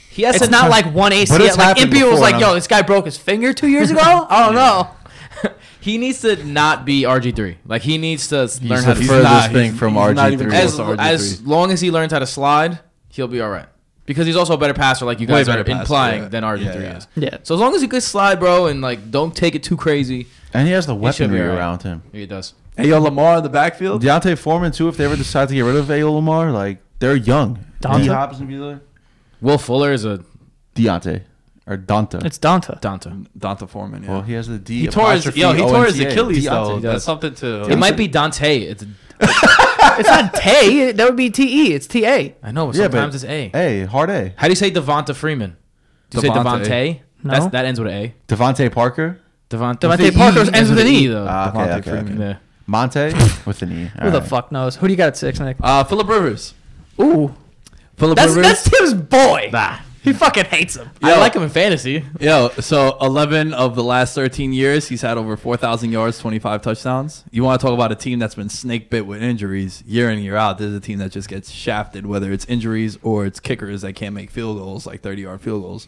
he 0.09 0.23
has 0.23 0.37
It's 0.37 0.47
to 0.47 0.51
not 0.51 0.71
like 0.71 0.87
one 0.95 1.13
ACL. 1.13 1.39
it's 1.41 1.59
Like 1.59 1.67
happened 1.67 1.93
Impey 1.93 2.03
was 2.05 2.13
before, 2.13 2.19
like, 2.21 2.33
and 2.37 2.41
"Yo, 2.41 2.47
I'm- 2.49 2.55
this 2.57 2.67
guy 2.67 2.81
broke 2.81 3.05
his 3.05 3.19
finger 3.19 3.53
two 3.53 3.69
years 3.69 3.91
ago." 3.91 4.01
I 4.01 4.47
don't 4.47 4.55
know. 4.55 4.89
He 5.83 5.99
needs 5.99 6.21
to 6.23 6.42
not 6.45 6.85
be 6.85 7.03
RG 7.03 7.35
three. 7.35 7.59
Like 7.66 7.83
he 7.83 7.99
needs 7.99 8.29
to 8.29 8.49
learn 8.62 8.83
how 8.85 8.95
to 8.95 9.01
furthest 9.03 9.23
not- 9.25 9.51
thing 9.53 9.64
he's- 9.73 9.79
from 9.79 9.95
he's 9.95 10.14
not 10.14 10.33
RG3. 10.33 10.53
as 10.55 10.79
RG3. 10.79 10.99
as 10.99 11.42
long 11.42 11.71
as 11.73 11.81
he 11.81 11.90
learns 11.90 12.12
how 12.12 12.18
to 12.21 12.27
slide, 12.27 12.79
he'll 13.09 13.29
be 13.29 13.40
all 13.40 13.51
right. 13.51 13.66
Because 14.05 14.27
he's 14.27 14.37
also 14.37 14.55
a 14.55 14.59
better 14.59 14.75
passer, 14.75 15.05
like 15.07 15.21
you 15.21 15.27
guys 15.27 15.49
are 15.49 15.62
passer, 15.62 15.81
implying 15.81 16.23
yeah. 16.23 16.29
than 16.29 16.42
RG 16.45 16.73
three 16.73 16.83
Yeah, 16.85 16.90
yeah. 16.90 16.97
is. 16.97 17.07
Yeah. 17.14 17.37
So 17.45 17.55
as 17.55 17.61
long 17.61 17.75
as 17.75 17.83
he 17.83 17.88
could 17.88 18.03
slide, 18.03 18.40
bro, 18.40 18.66
and 18.66 18.81
like 18.81 19.11
don't 19.11 19.35
take 19.35 19.55
it 19.55 19.62
too 19.62 19.77
crazy, 19.77 20.27
And 20.55 20.66
he 20.66 20.73
has 20.75 20.87
the 20.87 20.95
He 20.95 21.01
weaponry 21.01 21.40
alright. 21.40 21.59
around 21.59 21.83
him. 21.83 22.03
he 22.12 22.27
does. 22.27 22.55
Hey, 22.77 22.88
yo, 22.88 23.01
Lamar 23.01 23.37
in 23.38 23.42
the 23.42 23.49
backfield. 23.51 24.03
Deontay 24.03 24.37
Foreman 24.38 24.73
too. 24.73 24.88
If 24.88 24.97
they 24.97 25.05
ever 25.05 25.16
decide 25.16 25.49
to 25.49 25.55
get 25.55 25.62
rid 25.62 25.77
of 25.77 25.90
A. 25.90 26.05
Lamar, 26.05 26.51
like 26.53 26.79
they're 27.01 27.16
young. 27.16 27.59
Donta? 27.83 28.03
D 28.03 28.07
Hop 28.09 28.38
be 28.47 28.57
there. 28.57 28.81
Will 29.40 29.59
Fuller 29.59 29.92
is 29.92 30.05
a 30.05 30.25
Deontay 30.75 31.23
or 31.66 31.77
Donta. 31.77 32.25
It's 32.25 32.38
Donta. 32.38 32.81
Donta. 32.81 33.27
Donta 33.38 33.68
Foreman. 33.68 34.03
Yeah. 34.03 34.11
well, 34.11 34.22
he 34.22 34.33
has 34.35 34.48
the 34.48 34.59
D. 34.59 34.81
he 34.81 34.87
tore 34.88 35.12
his 35.12 35.25
apostrophe 35.27 35.40
yo. 35.40 35.53
He 35.53 35.61
tore 35.62 35.85
his 35.87 36.01
ONTA. 36.01 36.11
Achilles 36.11 36.44
though. 36.44 36.51
Deontay. 36.79 36.83
That's 36.83 37.05
something 37.05 37.35
to. 37.37 37.70
It 37.70 37.77
might 37.77 37.96
be 37.96 38.09
Dante. 38.09 38.59
It's 38.61 38.85
It's 39.20 40.09
not 40.09 40.35
Tay. 40.35 40.92
That 40.92 41.05
would 41.07 41.16
be 41.16 41.31
T 41.31 41.66
E. 41.68 41.75
It's 41.75 41.87
T 41.87 42.05
A. 42.07 42.35
I 42.42 42.51
know. 42.53 42.66
but 42.66 42.77
Yeah, 42.77 42.88
but- 42.88 42.92
Sometimes 42.92 43.14
it's 43.16 43.25
A. 43.25 43.48
Hey, 43.51 43.85
hard 43.85 44.11
A. 44.11 44.33
How 44.37 44.46
do 44.46 44.51
you 44.53 44.57
say 44.57 44.70
Devonta 44.70 45.14
Freeman? 45.14 45.57
Do 46.11 46.18
you 46.18 46.22
say 46.22 46.29
Devontae. 46.29 46.64
Devontae? 46.64 47.01
No. 47.25 47.31
That's, 47.33 47.46
that 47.53 47.64
ends 47.66 47.79
with 47.81 47.88
an 47.92 47.94
A. 47.94 48.14
Devontae 48.29 48.72
Parker. 48.72 49.20
Devontae. 49.51 49.79
Devontae 49.81 49.88
With 49.90 50.01
the 50.01 50.11
Parker 50.18 50.40
E 50.44 50.51
ends 50.55 50.70
with 50.70 50.79
an 50.81 50.87
E. 50.87 51.07
though. 51.07 51.27
Ah, 51.29 51.51
okay, 51.51 51.72
okay, 51.75 51.90
Freeman. 51.90 52.14
okay. 52.14 52.22
Yeah. 52.31 52.37
Monte 52.66 53.12
with 53.44 53.62
an 53.62 53.72
E. 53.72 53.90
Who 54.03 54.11
the 54.11 54.22
fuck 54.22 54.51
knows? 54.51 54.77
Who 54.77 54.87
do 54.88 54.92
you 54.92 54.96
got 54.96 55.09
at 55.09 55.16
six, 55.16 55.38
Nick? 55.40 55.57
Uh, 55.61 55.85
Philip 55.85 56.09
Rivers. 56.09 56.55
Ooh, 57.01 57.35
Philip 57.96 58.18
Rivers. 58.18 58.35
that's 58.37 58.64
Tim's 58.70 58.94
boy. 58.94 59.51
He 60.03 60.12
fucking 60.12 60.47
hates 60.47 60.77
him. 60.77 60.91
I 61.01 61.17
like 61.19 61.35
him 61.35 61.45
in 61.45 61.49
fantasy. 61.49 62.05
Yo, 62.19 62.49
so 62.59 62.97
11 63.01 63.55
of 63.55 63.77
the 63.77 63.85
last 63.85 64.15
13 64.17 64.53
years, 64.53 64.88
he's 64.88 65.03
had 65.03 65.17
over 65.17 65.37
4,000 65.37 65.93
yards, 65.93 66.19
25 66.19 66.61
touchdowns. 66.61 67.23
You 67.31 67.45
want 67.45 67.61
to 67.61 67.67
talk 67.67 67.73
about 67.75 67.93
a 67.93 67.95
team 67.95 68.19
that's 68.19 68.35
been 68.35 68.49
snake 68.49 68.91
bit 68.91 69.07
with 69.07 69.23
injuries 69.23 69.83
year 69.87 70.11
in, 70.11 70.19
year 70.19 70.35
out. 70.35 70.59
This 70.59 70.69
is 70.69 70.77
a 70.77 70.81
team 70.81 70.99
that 70.99 71.12
just 71.12 71.29
gets 71.29 71.51
shafted, 71.51 72.05
whether 72.05 72.33
it's 72.33 72.45
injuries 72.47 72.99
or 73.05 73.27
it's 73.27 73.38
kickers 73.38 73.83
that 73.83 73.93
can't 73.93 74.15
make 74.15 74.31
field 74.33 74.59
goals, 74.59 74.87
like 74.87 75.03
30 75.03 75.23
yard 75.23 75.41
field 75.41 75.62
goals. 75.62 75.87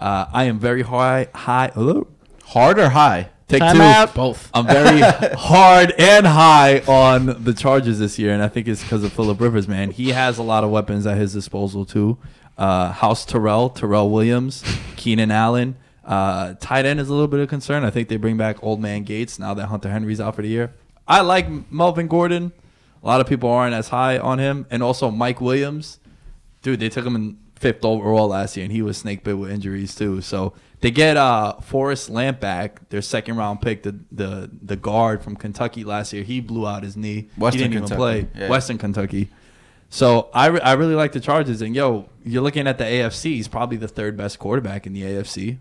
Uh, 0.00 0.26
I 0.32 0.44
am 0.44 0.60
very 0.60 0.82
high, 0.82 1.28
high, 1.34 1.72
hello? 1.74 2.06
Hard 2.44 2.78
or 2.78 2.90
high? 2.90 3.30
Take 3.48 3.60
Time 3.60 3.76
two. 3.76 3.82
out. 3.82 4.14
Both. 4.14 4.50
I'm 4.54 4.66
very 4.66 5.00
hard 5.36 5.92
and 5.98 6.26
high 6.26 6.80
on 6.80 7.44
the 7.44 7.54
Chargers 7.54 7.98
this 7.98 8.18
year, 8.18 8.32
and 8.32 8.42
I 8.42 8.48
think 8.48 8.66
it's 8.66 8.82
because 8.82 9.04
of 9.04 9.12
Philip 9.12 9.40
Rivers, 9.40 9.68
man. 9.68 9.92
He 9.92 10.10
has 10.10 10.38
a 10.38 10.42
lot 10.42 10.64
of 10.64 10.70
weapons 10.70 11.06
at 11.06 11.16
his 11.16 11.32
disposal 11.32 11.84
too. 11.84 12.18
Uh, 12.58 12.90
House 12.92 13.24
Terrell, 13.24 13.68
Terrell 13.70 14.10
Williams, 14.10 14.64
Keenan 14.96 15.30
Allen. 15.30 15.76
Uh, 16.04 16.54
tight 16.60 16.86
end 16.86 17.00
is 17.00 17.08
a 17.08 17.12
little 17.12 17.28
bit 17.28 17.40
of 17.40 17.48
concern. 17.48 17.84
I 17.84 17.90
think 17.90 18.08
they 18.08 18.16
bring 18.16 18.36
back 18.36 18.62
Old 18.62 18.80
Man 18.80 19.02
Gates 19.02 19.38
now 19.38 19.54
that 19.54 19.66
Hunter 19.66 19.90
Henry's 19.90 20.20
out 20.20 20.36
for 20.36 20.42
the 20.42 20.48
year. 20.48 20.72
I 21.06 21.20
like 21.20 21.70
Melvin 21.70 22.06
Gordon. 22.08 22.52
A 23.02 23.06
lot 23.06 23.20
of 23.20 23.26
people 23.26 23.50
aren't 23.50 23.74
as 23.74 23.88
high 23.88 24.18
on 24.18 24.38
him, 24.38 24.66
and 24.70 24.82
also 24.82 25.10
Mike 25.10 25.40
Williams. 25.40 25.98
Dude, 26.62 26.80
they 26.80 26.88
took 26.88 27.04
him 27.04 27.14
in 27.14 27.38
fifth 27.56 27.84
overall 27.84 28.28
last 28.28 28.56
year, 28.56 28.64
and 28.64 28.72
he 28.72 28.82
was 28.82 28.96
snake 28.96 29.24
bit 29.24 29.38
with 29.38 29.50
injuries 29.50 29.94
too. 29.94 30.20
So 30.20 30.54
they 30.80 30.90
get 30.90 31.16
uh 31.16 31.56
Forrest 31.60 32.10
Lamp 32.10 32.40
back, 32.40 32.88
their 32.88 33.02
second 33.02 33.36
round 33.36 33.60
pick, 33.60 33.82
the 33.82 33.98
the 34.10 34.50
the 34.62 34.76
guard 34.76 35.22
from 35.22 35.36
Kentucky 35.36 35.84
last 35.84 36.12
year. 36.12 36.22
He 36.22 36.40
blew 36.40 36.66
out 36.66 36.82
his 36.82 36.96
knee. 36.96 37.28
Western 37.36 37.62
he 37.62 37.68
didn't 37.68 37.84
even 37.84 37.96
play. 37.96 38.28
yeah. 38.34 38.48
Western 38.48 38.78
Kentucky. 38.78 39.30
So 39.96 40.28
I, 40.34 40.46
re- 40.48 40.60
I 40.60 40.74
really 40.74 40.94
like 40.94 41.12
the 41.12 41.20
Chargers, 41.20 41.62
and 41.62 41.74
yo, 41.74 42.10
you're 42.22 42.42
looking 42.42 42.66
at 42.66 42.76
the 42.76 42.84
AFC. 42.84 43.22
He's 43.36 43.48
probably 43.48 43.78
the 43.78 43.88
third 43.88 44.14
best 44.14 44.38
quarterback 44.38 44.86
in 44.86 44.92
the 44.92 45.00
AFC. 45.02 45.56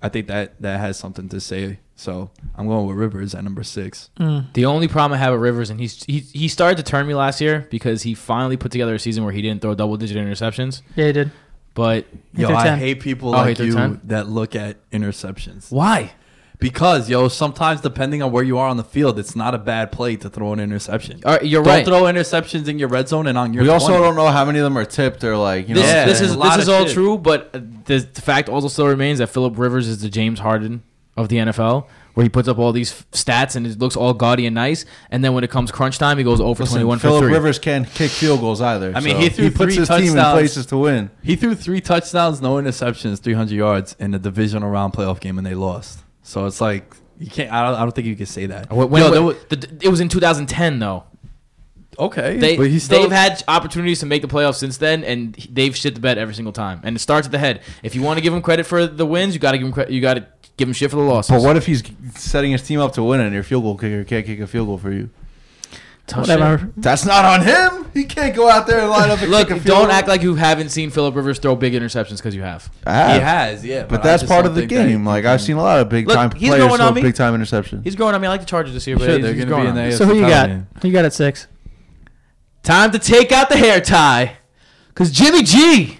I 0.00 0.08
think 0.08 0.28
that 0.28 0.62
that 0.62 0.78
has 0.78 0.96
something 0.96 1.28
to 1.30 1.40
say. 1.40 1.80
So 1.96 2.30
I'm 2.54 2.68
going 2.68 2.86
with 2.86 2.96
Rivers 2.96 3.34
at 3.34 3.42
number 3.42 3.64
six. 3.64 4.10
Mm. 4.20 4.52
The 4.52 4.64
only 4.66 4.86
problem 4.86 5.16
I 5.18 5.20
have 5.24 5.32
with 5.32 5.42
Rivers, 5.42 5.70
and 5.70 5.80
he's 5.80 6.04
he, 6.04 6.20
he 6.20 6.46
started 6.46 6.76
to 6.76 6.84
turn 6.84 7.08
me 7.08 7.14
last 7.14 7.40
year 7.40 7.66
because 7.68 8.02
he 8.04 8.14
finally 8.14 8.56
put 8.56 8.70
together 8.70 8.94
a 8.94 8.98
season 9.00 9.24
where 9.24 9.32
he 9.32 9.42
didn't 9.42 9.60
throw 9.60 9.74
double 9.74 9.96
digit 9.96 10.16
interceptions. 10.18 10.82
Yeah, 10.94 11.06
he 11.06 11.12
did. 11.12 11.32
But 11.74 12.06
Yo, 12.34 12.54
I 12.54 12.76
hate 12.76 13.00
people 13.00 13.30
Oh, 13.30 13.38
like 13.38 13.58
you 13.58 13.72
10? 13.74 14.02
that 14.04 14.28
look 14.28 14.54
at 14.54 14.88
interceptions. 14.92 15.72
why? 15.72 16.12
Because 16.60 17.08
yo, 17.08 17.28
sometimes 17.28 17.80
depending 17.82 18.20
on 18.20 18.32
where 18.32 18.42
you 18.42 18.58
are 18.58 18.68
on 18.68 18.76
the 18.76 18.82
field, 18.84 19.18
it's 19.18 19.36
not 19.36 19.54
a 19.54 19.58
bad 19.58 19.92
play 19.92 20.16
to 20.16 20.28
throw 20.28 20.52
an 20.52 20.58
interception. 20.58 21.20
All 21.24 21.34
right, 21.34 21.44
you're 21.44 21.62
Don't 21.62 21.72
right. 21.72 21.84
throw 21.86 22.02
interceptions 22.02 22.66
in 22.66 22.80
your 22.80 22.88
red 22.88 23.08
zone 23.08 23.28
and 23.28 23.38
on 23.38 23.54
your. 23.54 23.62
We 23.62 23.68
also 23.68 23.92
don't 23.96 24.16
know 24.16 24.26
how 24.26 24.44
many 24.44 24.58
of 24.58 24.64
them 24.64 24.76
are 24.76 24.84
tipped 24.84 25.22
or 25.22 25.36
like 25.36 25.68
you 25.68 25.74
know. 25.76 25.80
this, 25.82 25.90
Yeah, 25.90 26.04
this 26.06 26.20
is 26.20 26.36
this 26.36 26.56
is 26.56 26.68
all 26.68 26.84
shit. 26.84 26.94
true, 26.94 27.16
but 27.16 27.50
uh, 27.54 27.60
the, 27.84 27.98
the 28.12 28.20
fact 28.20 28.48
also 28.48 28.66
still 28.66 28.88
remains 28.88 29.18
that 29.18 29.28
Philip 29.28 29.56
Rivers 29.56 29.86
is 29.86 30.00
the 30.02 30.08
James 30.08 30.40
Harden 30.40 30.82
of 31.16 31.28
the 31.28 31.36
NFL, 31.36 31.86
where 32.14 32.24
he 32.24 32.28
puts 32.28 32.48
up 32.48 32.58
all 32.58 32.72
these 32.72 32.90
f- 32.92 33.06
stats 33.12 33.54
and 33.54 33.64
it 33.64 33.78
looks 33.78 33.96
all 33.96 34.12
gaudy 34.14 34.44
and 34.46 34.54
nice, 34.54 34.84
and 35.10 35.22
then 35.24 35.34
when 35.34 35.44
it 35.44 35.50
comes 35.50 35.70
crunch 35.70 35.96
time, 35.98 36.18
he 36.18 36.24
goes 36.24 36.40
over 36.40 36.64
Listen, 36.64 36.74
twenty 36.78 36.84
one 36.86 36.98
for 36.98 37.02
Philip 37.08 37.22
three. 37.24 37.32
Rivers 37.34 37.60
can't 37.60 37.88
kick 37.88 38.10
field 38.10 38.40
goals 38.40 38.60
either. 38.60 38.92
I 38.96 39.00
mean, 39.00 39.14
so 39.14 39.20
he 39.20 39.28
threw 39.28 39.50
puts 39.52 39.74
three 39.74 39.76
his 39.76 39.88
team 39.88 39.98
in 39.98 40.06
touchdowns. 40.16 40.34
places 40.34 40.66
to 40.66 40.76
win. 40.78 41.10
He 41.22 41.36
threw 41.36 41.54
three 41.54 41.80
touchdowns, 41.80 42.40
no 42.42 42.54
interceptions, 42.56 43.20
300 43.20 43.54
yards 43.54 43.94
in 44.00 44.10
the 44.10 44.18
divisional 44.18 44.68
round 44.70 44.92
playoff 44.92 45.20
game, 45.20 45.38
and 45.38 45.46
they 45.46 45.54
lost. 45.54 46.00
So 46.28 46.44
it's 46.44 46.60
like 46.60 46.94
you 47.18 47.30
can't. 47.30 47.50
I 47.50 47.64
don't, 47.64 47.74
I 47.74 47.78
don't 47.80 47.92
think 47.94 48.06
you 48.06 48.14
can 48.14 48.26
say 48.26 48.44
that. 48.46 48.70
When, 48.70 48.90
when- 48.90 49.02
Yo, 49.02 49.10
there 49.10 49.22
when- 49.22 49.34
wa- 49.34 49.42
the, 49.48 49.78
it 49.80 49.88
was 49.88 50.00
in 50.00 50.10
2010 50.10 50.78
though. 50.78 51.04
okay, 51.98 52.36
They 52.36 52.56
but 52.58 52.66
he's 52.66 52.84
still 52.84 53.00
they've 53.00 53.10
had 53.10 53.42
opportunities 53.48 54.00
to 54.00 54.06
make 54.06 54.20
the 54.20 54.28
playoffs 54.28 54.56
since 54.56 54.76
then, 54.76 55.04
and 55.04 55.34
they've 55.50 55.74
shit 55.74 55.94
the 55.94 56.00
bed 56.02 56.18
every 56.18 56.34
single 56.34 56.52
time. 56.52 56.80
And 56.84 56.94
it 56.96 56.98
starts 56.98 57.26
at 57.26 57.32
the 57.32 57.38
head. 57.38 57.62
If 57.82 57.94
you 57.94 58.02
want 58.02 58.18
to 58.18 58.22
give 58.22 58.34
him 58.34 58.42
credit 58.42 58.66
for 58.66 58.86
the 58.86 59.06
wins, 59.06 59.32
you 59.32 59.40
got 59.40 59.52
to 59.52 59.58
give 59.58 59.66
him 59.66 59.72
credit. 59.72 59.90
You 59.92 60.02
got 60.02 60.14
to 60.14 60.26
give 60.58 60.68
him 60.68 60.74
shit 60.74 60.90
for 60.90 60.96
the 60.96 61.02
losses. 61.02 61.30
But 61.30 61.42
what 61.42 61.56
if 61.56 61.64
he's 61.64 61.82
setting 62.14 62.52
his 62.52 62.62
team 62.62 62.78
up 62.78 62.92
to 62.92 63.02
win 63.02 63.20
and 63.20 63.32
your 63.32 63.42
field 63.42 63.62
goal 63.62 63.78
kicker 63.78 64.04
can't 64.04 64.26
kick 64.26 64.38
a 64.40 64.46
field 64.46 64.68
goal 64.68 64.76
for 64.76 64.92
you? 64.92 65.08
Tough 66.08 66.26
shit. 66.26 66.40
Whatever. 66.40 66.72
That's 66.76 67.04
not 67.04 67.24
on 67.24 67.42
him. 67.42 67.90
He 67.94 68.04
can't 68.04 68.34
go 68.34 68.48
out 68.48 68.66
there 68.66 68.80
and 68.80 68.88
line 68.90 69.10
up 69.10 69.20
and 69.20 69.30
Look, 69.30 69.48
kick 69.48 69.56
a 69.58 69.60
field 69.60 69.66
don't 69.76 69.82
goal. 69.88 69.92
act 69.92 70.08
like 70.08 70.22
you 70.22 70.34
haven't 70.36 70.70
seen 70.70 70.90
Philip 70.90 71.14
Rivers 71.14 71.38
throw 71.38 71.54
big 71.54 71.74
interceptions 71.74 72.16
because 72.16 72.34
you 72.34 72.42
have. 72.42 72.70
I 72.86 72.92
have. 72.94 73.12
he 73.14 73.20
has, 73.20 73.64
yeah. 73.64 73.84
But 73.84 74.00
I 74.00 74.04
that's 74.04 74.22
part 74.22 74.46
of 74.46 74.54
the 74.54 74.64
game. 74.66 75.04
Like 75.04 75.24
can- 75.24 75.32
I've 75.32 75.40
seen 75.42 75.56
a 75.56 75.62
lot 75.62 75.80
of 75.80 75.88
big 75.88 76.06
Look, 76.08 76.16
time 76.16 76.30
he's 76.32 76.48
players 76.48 76.74
throw 76.76 76.92
big 76.92 77.14
time 77.14 77.34
interceptions. 77.38 77.84
He's 77.84 77.94
growing 77.96 78.14
on 78.14 78.20
me. 78.20 78.26
I 78.26 78.30
like 78.30 78.40
the 78.40 78.46
Chargers 78.46 78.72
this 78.74 78.86
year, 78.86 78.96
but 78.96 79.04
Shit, 79.04 79.16
he's, 79.16 79.24
they're 79.24 79.34
going 79.46 79.48
to 79.48 79.54
be 79.56 79.60
in 79.62 79.66
on 79.68 79.74
the. 79.74 79.80
AFC 79.82 79.98
So 79.98 80.06
who 80.06 80.14
you 80.14 80.20
got? 80.22 80.48
game. 80.48 80.66
Who 80.82 80.88
you 80.88 80.94
got 80.94 81.04
at 81.04 81.12
six? 81.12 81.46
Time 82.62 82.90
to 82.92 82.98
take 82.98 83.32
out 83.32 83.48
the 83.48 83.56
hair 83.56 83.80
tie, 83.80 84.36
cause 84.94 85.10
Jimmy 85.10 85.42
G 85.42 85.97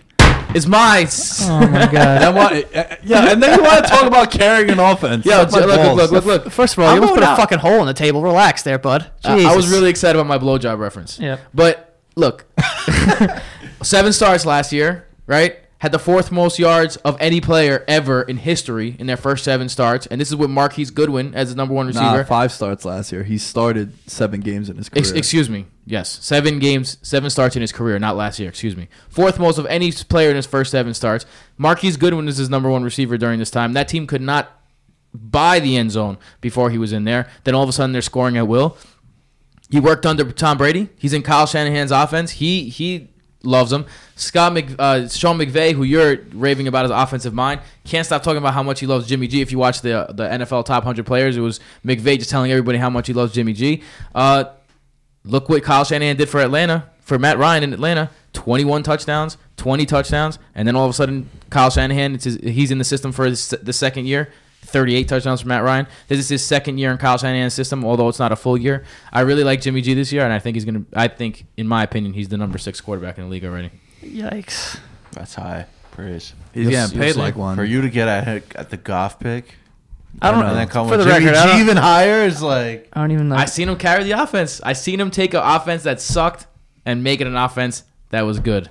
is 0.55 0.67
my. 0.67 1.07
Oh 1.43 1.69
my 1.69 1.83
And 1.83 1.93
god. 1.93 2.23
I 2.23 2.31
want, 2.31 2.67
yeah, 3.05 3.33
and 3.33 3.43
then 3.43 3.59
you 3.59 3.65
want 3.65 3.85
to 3.85 3.91
talk 3.91 4.07
about 4.07 4.31
carrying 4.31 4.71
an 4.71 4.79
offense. 4.79 5.25
Yo, 5.25 5.47
Suck 5.47 5.53
look, 5.53 5.67
look, 5.67 5.97
look, 5.97 6.11
look, 6.11 6.25
look. 6.25 6.53
First 6.53 6.75
of 6.75 6.81
all, 6.81 6.89
I'm 6.89 6.97
you 6.97 7.03
almost 7.03 7.15
going 7.19 7.27
put 7.27 7.33
a 7.35 7.37
fucking 7.37 7.59
hole 7.59 7.81
in 7.81 7.87
the 7.87 7.95
table. 7.95 8.23
Relax 8.23 8.63
there, 8.63 8.79
bud. 8.79 9.11
Uh, 9.25 9.37
I 9.47 9.55
was 9.57 9.71
really 9.71 9.91
excited 9.91 10.19
about 10.19 10.27
my 10.29 10.39
blowjob 10.39 10.79
reference. 10.79 11.19
Yep. 11.19 11.41
But 11.55 11.99
look, 12.17 12.47
seven 13.83 14.13
starts 14.13 14.45
last 14.47 14.73
year, 14.73 15.07
right? 15.27 15.57
Had 15.79 15.93
the 15.93 15.99
fourth 16.01 16.33
most 16.33 16.59
yards 16.59 16.97
of 16.99 17.17
any 17.21 17.41
player 17.41 17.85
ever 17.87 18.23
in 18.23 18.39
history 18.39 18.97
in 18.99 19.07
their 19.07 19.17
first 19.17 19.45
seven 19.45 19.69
starts, 19.69 20.07
and 20.07 20.21
this 20.21 20.29
is 20.29 20.35
with 20.35 20.51
Marquise 20.51 20.91
Goodwin 20.91 21.35
as 21.37 21.51
the 21.51 21.57
number 21.57 21.73
one 21.73 21.87
receiver. 21.87 22.17
Nah, 22.17 22.25
five 22.25 22.51
starts 22.51 22.85
last 22.85 23.13
year. 23.13 23.23
He 23.23 23.39
started 23.39 23.93
seven 24.11 24.41
games 24.41 24.69
in 24.69 24.77
his 24.77 24.89
career. 24.89 25.01
Ex- 25.01 25.13
excuse 25.13 25.49
me. 25.49 25.67
Yes, 25.87 26.19
seven 26.21 26.59
games, 26.59 26.99
seven 27.03 27.31
starts 27.31 27.55
in 27.55 27.63
his 27.63 27.71
career, 27.71 27.97
not 28.01 28.17
last 28.17 28.41
year. 28.41 28.49
Excuse 28.49 28.77
me. 28.77 28.89
Fourth 29.09 29.39
most 29.39 29.57
of 29.57 29.67
any 29.67 29.93
player 29.93 30.31
in 30.31 30.37
his 30.37 30.47
first 30.47 30.73
seven 30.73 30.95
starts. 30.95 31.25
Marquise 31.57 31.97
Goodwin 31.97 32.27
is 32.27 32.39
his 32.39 32.51
number 32.51 32.69
one 32.69 32.83
receiver 32.83 33.17
during 33.17 33.39
this 33.39 33.51
time. 33.51 33.73
That 33.75 33.87
team 33.87 34.09
could 34.09 34.21
not 34.21 34.51
buy 35.15 35.61
the 35.61 35.77
end 35.77 35.93
zone 35.93 36.19
before 36.41 36.71
he 36.71 36.79
was 36.79 36.93
in 36.93 37.05
there. 37.05 37.29
Then 37.45 37.55
all 37.55 37.63
of 37.63 37.69
a 37.69 37.73
sudden 37.73 37.93
they're 37.93 38.03
scoring 38.03 38.37
at 38.37 38.49
will. 38.49 38.77
He 39.71 39.79
worked 39.79 40.05
under 40.07 40.31
Tom 40.33 40.59
Brady. 40.59 40.89
He's 40.99 41.13
in 41.13 41.23
Kyle 41.23 41.47
Shanahan's 41.47 41.93
offense. 41.93 42.33
He 42.33 42.69
he 42.69 43.11
loves 43.43 43.73
him. 43.73 43.87
Scott 44.17 44.53
Mc, 44.53 44.75
uh, 44.79 45.09
Sean 45.09 45.39
McVay, 45.39 45.73
who 45.73 45.85
you're 45.85 46.19
raving 46.33 46.67
about 46.69 46.85
his 46.85 46.91
offensive 46.91 47.35
mind, 47.35 47.61
can't 47.85 48.05
stop 48.05 48.23
talking 48.23 48.39
about 48.39 48.55
how 48.55 48.63
much 48.63 48.81
he 48.81 48.87
loves 48.87 49.07
Jimmy 49.07 49.29
G. 49.29 49.41
If 49.41 49.53
you 49.53 49.59
watch 49.59 49.81
the 49.81 50.07
the 50.11 50.25
NFL 50.25 50.65
top 50.65 50.85
100 50.85 51.07
players, 51.07 51.37
it 51.37 51.41
was 51.41 51.61
McVay 51.85 52.19
just 52.19 52.31
telling 52.31 52.51
everybody 52.51 52.79
how 52.79 52.91
much 52.91 53.07
he 53.07 53.13
loves 53.13 53.33
Jimmy 53.33 53.53
G. 53.53 53.83
Uh, 54.15 54.45
look 55.25 55.49
what 55.49 55.63
Kyle 55.63 55.85
Shanahan 55.85 56.17
did 56.17 56.29
for 56.29 56.41
Atlanta, 56.41 56.91
for 57.01 57.19
Matt 57.19 57.39
Ryan 57.39 57.65
in 57.65 57.73
Atlanta. 57.73 58.11
21 58.35 58.83
touchdowns, 58.83 59.37
20 59.57 59.87
touchdowns, 59.87 60.39
and 60.55 60.69
then 60.69 60.77
all 60.77 60.85
of 60.85 60.91
a 60.91 60.93
sudden, 60.93 61.29
Kyle 61.51 61.71
Shanahan, 61.71 62.15
his, 62.15 62.39
he's 62.43 62.71
in 62.71 62.79
the 62.79 62.85
system 62.85 63.11
for 63.11 63.25
his, 63.25 63.49
the 63.49 63.73
second 63.73 64.07
year. 64.07 64.31
38 64.69 65.09
touchdowns 65.09 65.41
for 65.43 65.49
Matt 65.49 65.63
Ryan. 65.65 65.87
This 66.09 66.19
is 66.19 66.29
his 66.29 66.45
second 66.45 66.79
year 66.79 66.91
in 66.91 66.99
Kyle 66.99 67.19
Shanahan's 67.19 67.55
system, 67.55 67.85
although 67.85 68.09
it's 68.09 68.19
not 68.19 68.33
a 68.33 68.37
full 68.37 68.57
year. 68.59 68.85
I 69.13 69.21
really 69.21 69.45
like 69.45 69.61
Jimmy 69.61 69.81
G 69.81 69.95
this 69.95 70.13
year, 70.13 70.25
and 70.25 70.33
I 70.33 70.39
think 70.39 70.57
he's 70.57 70.65
gonna. 70.65 70.85
I 70.95 71.09
think, 71.09 71.47
in 71.57 71.67
my 71.67 71.83
opinion, 71.83 72.13
he's 72.13 72.29
the 72.29 72.37
number 72.37 72.59
six 72.59 72.81
quarterback 72.81 73.19
in 73.19 73.25
the 73.25 73.31
league 73.31 73.45
already. 73.45 73.71
Yikes. 74.03 74.79
That's 75.13 75.35
high 75.35 75.67
praise. 75.99 76.33
He's 76.55 76.63
You'll 76.65 76.71
getting 76.71 76.99
paid 76.99 77.17
like 77.17 77.37
one. 77.37 77.57
For 77.57 77.65
you 77.65 77.83
to 77.83 77.91
get 77.91 78.07
at 78.09 78.55
at 78.55 78.71
the 78.71 78.77
Goff 78.77 79.19
pick, 79.19 79.57
I 80.23 80.31
don't 80.31 80.41
and 80.41 80.49
know. 80.51 80.55
then 80.55 80.69
come 80.69 80.89
For 80.89 80.97
the 80.97 81.05
Jimmy 81.05 81.27
record, 81.27 81.35
I 81.37 81.43
G 81.47 81.49
don't, 81.53 81.61
even 81.61 81.77
higher 81.77 82.23
is 82.25 82.41
like 82.41 82.89
I 82.93 83.01
don't 83.01 83.11
even 83.11 83.29
know. 83.29 83.37
I 83.37 83.47
seen 83.47 83.69
him 83.69 83.77
carry 83.77 84.05
the 84.05 84.13
offense. 84.13 84.61
I 84.63 84.75
seen 84.75 85.01
him 85.01 85.11
take 85.11 85.35
an 85.35 85.43
offense 85.43 85.83
that 85.83 86.01
sucked 86.01 86.47
and 86.87 87.03
make 87.03 87.21
it 87.21 87.27
an 87.27 87.37
offense 87.37 87.83
that 88.11 88.23
was 88.23 88.39
good. 88.39 88.69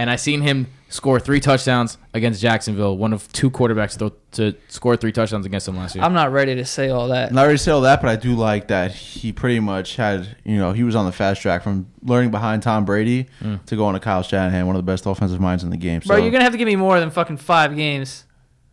And 0.00 0.08
I 0.08 0.16
seen 0.16 0.40
him 0.40 0.66
score 0.88 1.20
three 1.20 1.40
touchdowns 1.40 1.98
against 2.14 2.40
Jacksonville, 2.40 2.96
one 2.96 3.12
of 3.12 3.30
two 3.32 3.50
quarterbacks 3.50 3.98
to, 3.98 4.12
to 4.32 4.56
score 4.68 4.96
three 4.96 5.12
touchdowns 5.12 5.44
against 5.44 5.66
them 5.66 5.76
last 5.76 5.94
year. 5.94 6.02
I'm 6.02 6.14
not 6.14 6.32
ready 6.32 6.54
to 6.54 6.64
say 6.64 6.88
all 6.88 7.08
that. 7.08 7.28
I'm 7.28 7.34
not 7.34 7.42
ready 7.42 7.58
to 7.58 7.62
say 7.62 7.70
all 7.70 7.82
that, 7.82 8.00
but 8.00 8.08
I 8.08 8.16
do 8.16 8.34
like 8.34 8.68
that 8.68 8.92
he 8.92 9.30
pretty 9.30 9.60
much 9.60 9.96
had, 9.96 10.36
you 10.42 10.56
know, 10.56 10.72
he 10.72 10.84
was 10.84 10.96
on 10.96 11.04
the 11.04 11.12
fast 11.12 11.42
track 11.42 11.62
from 11.62 11.86
learning 12.02 12.30
behind 12.30 12.62
Tom 12.62 12.86
Brady 12.86 13.26
Mm. 13.42 13.62
to 13.66 13.76
going 13.76 13.92
to 13.92 14.00
Kyle 14.00 14.22
Shanahan, 14.22 14.66
one 14.66 14.74
of 14.74 14.80
the 14.84 14.90
best 14.90 15.04
offensive 15.04 15.38
minds 15.38 15.62
in 15.64 15.68
the 15.70 15.76
game. 15.76 16.00
So 16.00 16.08
Bro, 16.14 16.16
you're 16.22 16.30
gonna 16.32 16.44
have 16.44 16.52
to 16.52 16.58
give 16.58 16.66
me 16.66 16.76
more 16.76 16.98
than 16.98 17.10
fucking 17.10 17.36
five 17.36 17.76
games 17.76 18.24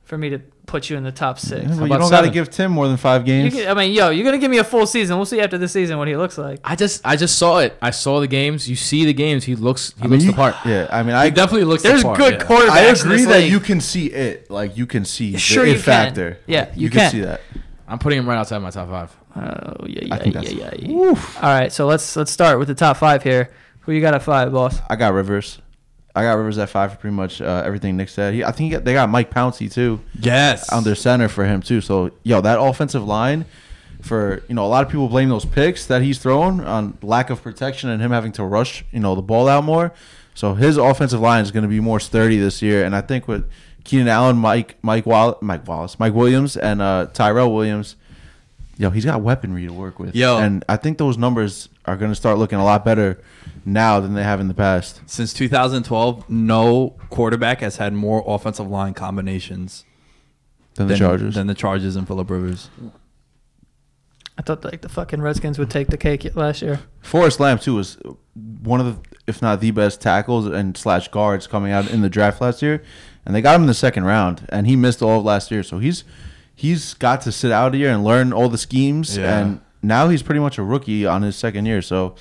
for 0.03 0.17
me 0.17 0.29
to 0.29 0.39
put 0.67 0.89
you 0.91 0.97
in 0.97 1.03
the 1.03 1.11
top 1.11 1.39
six. 1.39 1.63
Yeah, 1.63 1.75
well, 1.75 1.87
you 1.87 1.97
don't 1.97 2.11
got 2.11 2.21
to 2.21 2.29
give 2.29 2.51
Tim 2.51 2.71
more 2.71 2.87
than 2.87 2.97
five 2.97 3.21
You 3.27 3.41
games. 3.49 3.53
can, 3.55 3.67
I 3.67 3.73
mean, 3.73 3.93
yo, 3.93 4.09
you're 4.11 4.23
gonna 4.25 4.37
give 4.37 4.51
me 4.51 4.59
a 4.59 4.63
full 4.63 4.85
season. 4.85 5.15
We'll 5.17 5.25
see 5.25 5.39
after 5.41 5.57
the 5.57 5.67
season 5.67 5.97
what 5.97 6.07
he 6.07 6.15
looks 6.15 6.37
like. 6.37 6.59
I 6.63 6.75
just 6.75 7.01
I 7.05 7.15
just 7.15 7.37
saw 7.39 7.57
it. 7.59 7.75
I 7.81 7.89
saw 7.89 8.19
the 8.19 8.27
games. 8.27 8.69
You 8.69 8.75
see 8.75 9.05
the 9.05 9.13
games. 9.13 9.45
He 9.45 9.55
looks 9.55 9.93
he 9.97 10.01
I 10.01 10.03
mean, 10.03 10.11
looks 10.11 10.23
you- 10.25 10.31
the 10.31 10.35
part. 10.35 10.55
Yeah, 10.65 10.87
I 10.91 10.99
mean, 11.01 11.15
He 11.15 11.21
I 11.21 11.29
definitely 11.31 11.63
looks. 11.65 11.81
There's 11.81 12.01
the 12.03 12.07
part, 12.09 12.17
good 12.19 12.33
yeah. 12.35 12.43
quarterbacks. 12.45 12.69
I 12.69 12.81
agree 12.81 13.25
that 13.25 13.37
league. 13.39 13.51
you 13.51 13.59
can 13.59 13.81
see 13.81 14.07
it. 14.07 14.51
Like 14.51 14.77
you 14.77 14.85
can 14.85 15.05
see 15.05 15.31
the 15.31 15.37
it 15.37 15.49
you 15.49 15.73
can. 15.73 15.81
factor. 15.81 16.37
Yeah, 16.45 16.59
Like, 16.65 16.71
you 16.75 16.89
can. 16.89 16.99
can. 16.99 17.11
see 17.11 17.21
that. 17.21 17.41
I'm 17.87 17.97
putting 17.99 18.19
him 18.19 18.27
right 18.27 18.37
outside 18.37 18.59
my 18.59 18.69
top 18.69 18.89
five. 18.89 19.17
Oh 19.37 19.85
yeah, 19.87 20.01
I 20.13 20.17
yeah, 20.17 20.17
think 20.17 20.35
yeah, 20.35 20.41
yeah. 20.41 20.73
yeah. 20.77 21.07
All 21.41 21.49
right, 21.49 21.71
so 21.71 21.87
let's 21.87 22.15
let's 22.17 22.31
start 22.31 22.59
with 22.59 22.67
the 22.67 22.75
top 22.75 22.97
five 22.97 23.23
here. 23.23 23.51
Who 23.81 23.93
you 23.93 24.01
got 24.01 24.13
at 24.13 24.23
five, 24.23 24.51
boss? 24.51 24.79
I 24.89 24.97
got 24.97 25.13
Rivers. 25.13 25.59
I 26.17 26.23
got 26.23 26.33
Rivers 26.33 26.57
at 26.57 26.69
five 26.69 26.91
for 26.91 26.97
pretty 26.97 27.15
much 27.15 27.41
uh, 27.41 27.63
everything 27.65 27.95
Nick 27.97 28.09
said. 28.09 28.33
He, 28.33 28.43
I 28.43 28.51
think 28.51 28.65
he 28.65 28.69
got, 28.71 28.83
they 28.85 28.93
got 28.93 29.09
Mike 29.09 29.31
Pouncey 29.31 29.71
too. 29.71 29.99
Yes. 30.19 30.69
on 30.71 30.83
their 30.83 30.95
center 30.95 31.27
for 31.29 31.45
him 31.45 31.61
too. 31.61 31.81
So 31.81 32.11
yo, 32.23 32.41
that 32.41 32.59
offensive 32.59 33.05
line 33.05 33.45
for 34.01 34.43
you 34.47 34.55
know 34.55 34.65
a 34.65 34.67
lot 34.67 34.85
of 34.85 34.91
people 34.91 35.07
blame 35.07 35.29
those 35.29 35.45
picks 35.45 35.85
that 35.87 36.01
he's 36.01 36.19
thrown 36.19 36.61
on 36.61 36.97
lack 37.01 37.29
of 37.29 37.41
protection 37.41 37.89
and 37.89 38.01
him 38.01 38.11
having 38.11 38.31
to 38.31 38.43
rush 38.43 38.85
you 38.91 38.99
know 38.99 39.15
the 39.15 39.21
ball 39.21 39.47
out 39.47 39.63
more. 39.63 39.93
So 40.33 40.53
his 40.53 40.77
offensive 40.77 41.19
line 41.19 41.41
is 41.43 41.51
going 41.51 41.63
to 41.63 41.69
be 41.69 41.79
more 41.79 41.99
sturdy 41.99 42.37
this 42.37 42.61
year, 42.61 42.85
and 42.85 42.95
I 42.95 43.01
think 43.01 43.27
with 43.27 43.49
Keenan 43.83 44.07
Allen, 44.07 44.37
Mike 44.37 44.77
Mike 44.81 45.05
Wallace, 45.05 45.37
Mike 45.41 45.67
Wallace, 45.67 45.99
Mike 45.99 46.13
Williams, 46.13 46.57
and 46.57 46.81
uh, 46.81 47.07
Tyrell 47.13 47.53
Williams. 47.53 47.95
Yo, 48.77 48.91
he's 48.91 49.05
got 49.05 49.21
weaponry 49.21 49.65
to 49.65 49.73
work 49.73 49.97
with. 49.97 50.15
Yo. 50.15 50.37
and 50.37 50.63
I 50.69 50.77
think 50.77 50.99
those 50.99 51.17
numbers 51.17 51.67
are 51.87 51.95
going 51.97 52.11
to 52.11 52.15
start 52.15 52.37
looking 52.37 52.59
a 52.59 52.63
lot 52.65 52.83
better 52.85 53.19
now 53.65 53.99
than 53.99 54.13
they 54.13 54.23
have 54.23 54.39
in 54.39 54.47
the 54.47 54.53
past. 54.53 55.01
Since 55.07 55.33
2012, 55.33 56.29
no 56.29 56.95
quarterback 57.09 57.61
has 57.61 57.77
had 57.77 57.93
more 57.93 58.23
offensive 58.27 58.67
line 58.67 58.93
combinations 58.93 59.85
Than 60.75 60.87
the 60.87 60.93
than 60.93 60.99
Chargers. 60.99 61.35
than 61.35 61.47
the 61.47 61.55
Chargers 61.55 61.95
and 61.95 62.05
Philip 62.05 62.29
Rivers. 62.29 62.69
I 64.37 64.43
thought 64.43 64.63
like 64.63 64.81
the 64.81 64.89
fucking 64.89 65.21
Redskins 65.21 65.57
would 65.57 65.69
take 65.71 65.87
the 65.87 65.97
cake 65.97 66.35
last 66.35 66.61
year. 66.61 66.81
Forrest 67.01 67.39
Lamp 67.39 67.61
too 67.61 67.73
was 67.75 67.97
one 68.35 68.79
of 68.79 68.85
the, 68.85 69.09
if 69.25 69.41
not 69.41 69.61
the 69.61 69.71
best 69.71 69.99
tackles 69.99 70.45
and 70.45 70.77
slash 70.77 71.07
guards 71.07 71.47
coming 71.47 71.71
out 71.71 71.89
in 71.89 72.01
the 72.01 72.09
draft 72.09 72.39
last 72.39 72.61
year, 72.61 72.83
and 73.25 73.33
they 73.35 73.41
got 73.41 73.55
him 73.55 73.61
in 73.61 73.67
the 73.67 73.73
second 73.73 74.03
round, 74.05 74.45
and 74.49 74.67
he 74.67 74.75
missed 74.75 75.01
all 75.01 75.19
of 75.19 75.25
last 75.25 75.49
year. 75.49 75.63
So 75.63 75.79
he's 75.79 76.03
he's 76.53 76.93
got 76.93 77.21
to 77.21 77.31
sit 77.31 77.51
out 77.51 77.73
here 77.73 77.89
and 77.89 78.03
learn 78.03 78.31
all 78.31 78.47
the 78.47 78.59
schemes, 78.59 79.17
Yeah. 79.17 79.39
and 79.39 79.61
now 79.81 80.09
he's 80.09 80.23
pretty 80.23 80.39
much 80.39 80.57
a 80.57 80.63
rookie 80.63 81.05
on 81.05 81.21
his 81.21 81.35
second 81.35 81.65
year. 81.65 81.81
So 81.81 82.15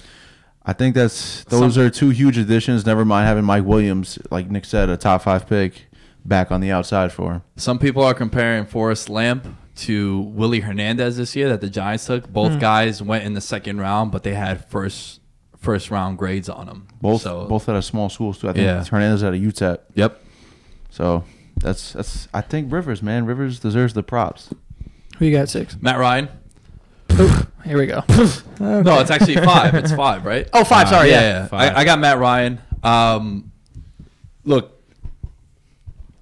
I 0.64 0.72
think 0.72 0.94
that's 0.94 1.44
those 1.44 1.78
are 1.78 1.90
two 1.90 2.10
huge 2.10 2.38
additions. 2.38 2.84
Never 2.86 3.04
mind 3.04 3.26
having 3.26 3.44
Mike 3.44 3.64
Williams, 3.64 4.18
like 4.30 4.50
Nick 4.50 4.64
said, 4.64 4.88
a 4.88 4.96
top 4.96 5.22
five 5.22 5.46
pick 5.48 5.86
back 6.24 6.50
on 6.50 6.60
the 6.60 6.70
outside 6.72 7.12
for 7.12 7.32
him. 7.34 7.42
Some 7.56 7.78
people 7.78 8.02
are 8.02 8.14
comparing 8.14 8.66
Forrest 8.66 9.08
Lamp 9.08 9.46
to 9.76 10.20
Willie 10.20 10.60
Hernandez 10.60 11.18
this 11.18 11.36
year 11.36 11.48
that 11.50 11.60
the 11.60 11.68
Giants 11.70 12.06
took. 12.06 12.28
Both 12.32 12.54
Hmm. 12.54 12.58
guys 12.58 13.02
went 13.02 13.24
in 13.24 13.34
the 13.34 13.40
second 13.40 13.78
round, 13.78 14.10
but 14.10 14.22
they 14.22 14.34
had 14.34 14.64
first 14.66 15.20
first 15.58 15.90
round 15.90 16.16
grades 16.18 16.48
on 16.48 16.66
them. 16.66 16.86
Both 17.00 17.22
So, 17.22 17.46
both 17.46 17.68
at 17.68 17.76
a 17.76 17.82
small 17.82 18.08
schools 18.08 18.38
too. 18.38 18.48
I 18.48 18.52
think 18.52 18.64
Yeah. 18.64 18.84
Hernandez 18.84 19.22
at 19.22 19.34
a 19.34 19.36
UTEP. 19.36 19.78
Yep. 19.94 20.20
So 20.90 21.24
that's 21.58 21.92
that's 21.92 22.28
I 22.32 22.40
think 22.40 22.72
Rivers, 22.72 23.02
man, 23.02 23.26
Rivers 23.26 23.58
deserves 23.60 23.92
the 23.94 24.02
props. 24.02 24.50
Who 25.18 25.26
you 25.26 25.36
got 25.36 25.48
six? 25.48 25.76
Matt 25.80 25.98
Ryan. 25.98 26.28
Here 27.64 27.78
we 27.78 27.86
go. 27.86 28.02
No, 28.60 29.00
it's 29.00 29.10
actually 29.10 29.36
five. 29.36 29.74
It's 29.74 29.92
five, 30.04 30.24
right? 30.24 30.48
Oh, 30.52 30.64
five. 30.64 30.88
Sorry, 30.88 31.10
yeah. 31.10 31.20
yeah. 31.20 31.46
Five. 31.46 31.74
I, 31.74 31.80
I 31.80 31.84
got 31.84 31.98
Matt 31.98 32.18
Ryan. 32.18 32.60
Um, 32.82 33.52
look, 34.44 34.80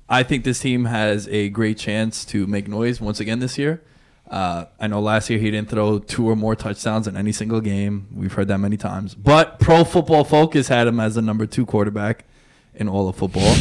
I 0.08 0.22
think 0.22 0.44
this 0.44 0.60
team 0.60 0.84
has 0.86 1.28
a 1.28 1.48
great 1.48 1.78
chance 1.78 2.24
to 2.26 2.46
make 2.46 2.68
noise 2.68 3.00
once 3.00 3.20
again 3.20 3.40
this 3.40 3.58
year. 3.58 3.82
Uh, 4.30 4.66
I 4.80 4.86
know 4.86 5.00
last 5.00 5.28
year 5.28 5.38
he 5.38 5.50
didn't 5.50 5.68
throw 5.68 5.98
two 5.98 6.28
or 6.28 6.36
more 6.36 6.56
touchdowns 6.56 7.06
in 7.06 7.16
any 7.16 7.32
single 7.32 7.60
game. 7.60 8.08
We've 8.12 8.32
heard 8.32 8.48
that 8.48 8.58
many 8.58 8.76
times. 8.76 9.14
But 9.14 9.58
Pro 9.58 9.84
Football 9.84 10.24
Focus 10.24 10.68
had 10.68 10.86
him 10.86 10.98
as 10.98 11.16
the 11.16 11.22
number 11.22 11.46
two 11.46 11.66
quarterback 11.66 12.24
in 12.74 12.88
all 12.88 13.08
of 13.08 13.16
football. 13.16 13.54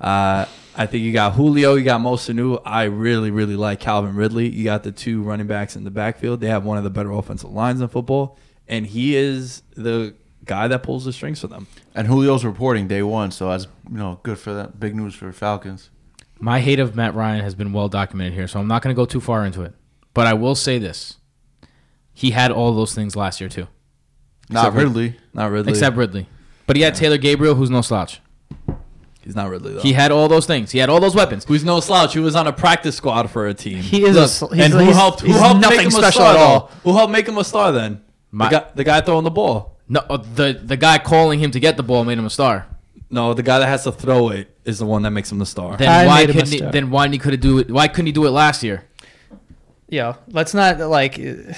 Uh, 0.00 0.46
I 0.76 0.86
think 0.86 1.02
you 1.02 1.12
got 1.12 1.34
Julio, 1.34 1.74
you 1.74 1.84
got 1.84 2.00
Mo 2.00 2.14
Sanu. 2.16 2.60
I 2.64 2.84
really, 2.84 3.30
really 3.30 3.56
like 3.56 3.80
Calvin 3.80 4.14
Ridley. 4.14 4.48
You 4.48 4.64
got 4.64 4.84
the 4.84 4.92
two 4.92 5.22
running 5.22 5.46
backs 5.48 5.74
in 5.74 5.84
the 5.84 5.90
backfield. 5.90 6.40
They 6.40 6.48
have 6.48 6.64
one 6.64 6.78
of 6.78 6.84
the 6.84 6.90
better 6.90 7.10
offensive 7.10 7.50
lines 7.50 7.80
in 7.80 7.88
football, 7.88 8.38
and 8.68 8.86
he 8.86 9.16
is 9.16 9.62
the 9.76 10.14
guy 10.44 10.68
that 10.68 10.82
pulls 10.84 11.04
the 11.04 11.12
strings 11.12 11.40
for 11.40 11.48
them. 11.48 11.66
And 11.96 12.06
Julio's 12.06 12.44
reporting 12.44 12.86
day 12.86 13.02
one, 13.02 13.32
so 13.32 13.48
that's 13.48 13.66
you 13.90 13.96
know 13.96 14.20
good 14.22 14.38
for 14.38 14.54
that. 14.54 14.78
Big 14.78 14.94
news 14.94 15.14
for 15.16 15.32
Falcons. 15.32 15.90
My 16.38 16.60
hate 16.60 16.78
of 16.78 16.94
Matt 16.94 17.14
Ryan 17.16 17.42
has 17.42 17.56
been 17.56 17.72
well 17.72 17.88
documented 17.88 18.34
here, 18.34 18.46
so 18.46 18.60
I'm 18.60 18.68
not 18.68 18.80
going 18.82 18.94
to 18.94 18.96
go 18.96 19.04
too 19.04 19.20
far 19.20 19.44
into 19.44 19.62
it. 19.62 19.74
But 20.14 20.28
I 20.28 20.34
will 20.34 20.54
say 20.54 20.78
this: 20.78 21.16
he 22.12 22.30
had 22.30 22.52
all 22.52 22.72
those 22.72 22.94
things 22.94 23.16
last 23.16 23.40
year 23.40 23.48
too, 23.48 23.66
Not 24.48 24.60
Except 24.68 24.74
for- 24.76 24.80
Ridley. 24.84 25.16
Not 25.34 25.50
Ridley. 25.50 25.72
except 25.72 25.96
Ridley. 25.96 26.28
But 26.68 26.76
he 26.76 26.82
had 26.82 26.94
Taylor 26.94 27.18
Gabriel, 27.18 27.56
who's 27.56 27.70
no 27.70 27.80
slouch. 27.80 28.20
He's 29.28 29.36
not 29.36 29.50
really 29.50 29.74
though. 29.74 29.80
He 29.80 29.92
had 29.92 30.10
all 30.10 30.26
those 30.26 30.46
things. 30.46 30.70
He 30.72 30.78
had 30.78 30.88
all 30.88 31.00
those 31.00 31.14
weapons. 31.14 31.44
Who's 31.44 31.62
no 31.64 31.80
slouch? 31.80 32.14
He 32.14 32.18
was 32.20 32.34
on 32.34 32.46
a 32.46 32.52
practice 32.52 32.96
squad 32.96 33.30
for 33.30 33.46
a 33.46 33.52
team. 33.54 33.78
He 33.78 34.04
is. 34.04 34.16
Look, 34.16 34.24
a, 34.24 34.28
sl- 34.28 34.46
he's, 34.54 34.64
and 34.64 34.72
who 34.72 34.90
helped? 34.92 35.20
Who 35.20 35.32
helped 35.32 35.60
nothing 35.60 35.76
make 35.76 35.84
him 35.86 35.90
special 35.92 36.08
a 36.08 36.12
star 36.12 36.34
at 36.34 36.36
all. 36.40 36.60
though? 36.60 36.90
Who 36.90 36.96
helped 36.96 37.12
make 37.12 37.28
him 37.28 37.36
a 37.36 37.44
star 37.44 37.70
then? 37.72 38.00
My- 38.30 38.48
the, 38.48 38.58
guy, 38.58 38.66
the 38.74 38.84
guy 38.84 39.00
throwing 39.02 39.24
the 39.24 39.30
ball. 39.30 39.76
No, 39.90 40.00
uh, 40.08 40.16
the 40.16 40.58
the 40.62 40.76
guy 40.76 40.98
calling 40.98 41.38
him 41.40 41.50
to 41.50 41.60
get 41.60 41.76
the 41.76 41.82
ball 41.82 42.04
made 42.04 42.18
him 42.18 42.24
a 42.26 42.30
star. 42.30 42.66
No, 43.10 43.32
the 43.34 43.42
guy 43.42 43.58
that 43.58 43.68
has 43.68 43.84
to 43.84 43.92
throw 43.92 44.30
it 44.30 44.54
is 44.64 44.78
the 44.78 44.86
one 44.86 45.02
that 45.02 45.10
makes 45.12 45.30
him 45.32 45.38
the 45.38 45.46
star. 45.46 45.76
Then 45.76 45.88
I 45.88 46.06
why 46.06 46.20
made 46.20 46.30
him 46.30 46.36
a 46.36 46.40
couldn't 46.40 46.52
he, 46.52 46.70
then 46.72 46.90
why 46.90 47.04
didn't 47.04 47.14
he 47.14 47.18
could 47.20 47.32
have 47.32 47.40
do 47.40 47.58
it? 47.58 47.70
Why 47.70 47.88
couldn't 47.88 48.06
he 48.06 48.12
do 48.12 48.26
it 48.26 48.30
last 48.30 48.62
year? 48.62 48.84
Yeah, 49.88 50.16
let's 50.30 50.52
not 50.54 50.78
like. 50.78 51.18
uh, 51.18 51.54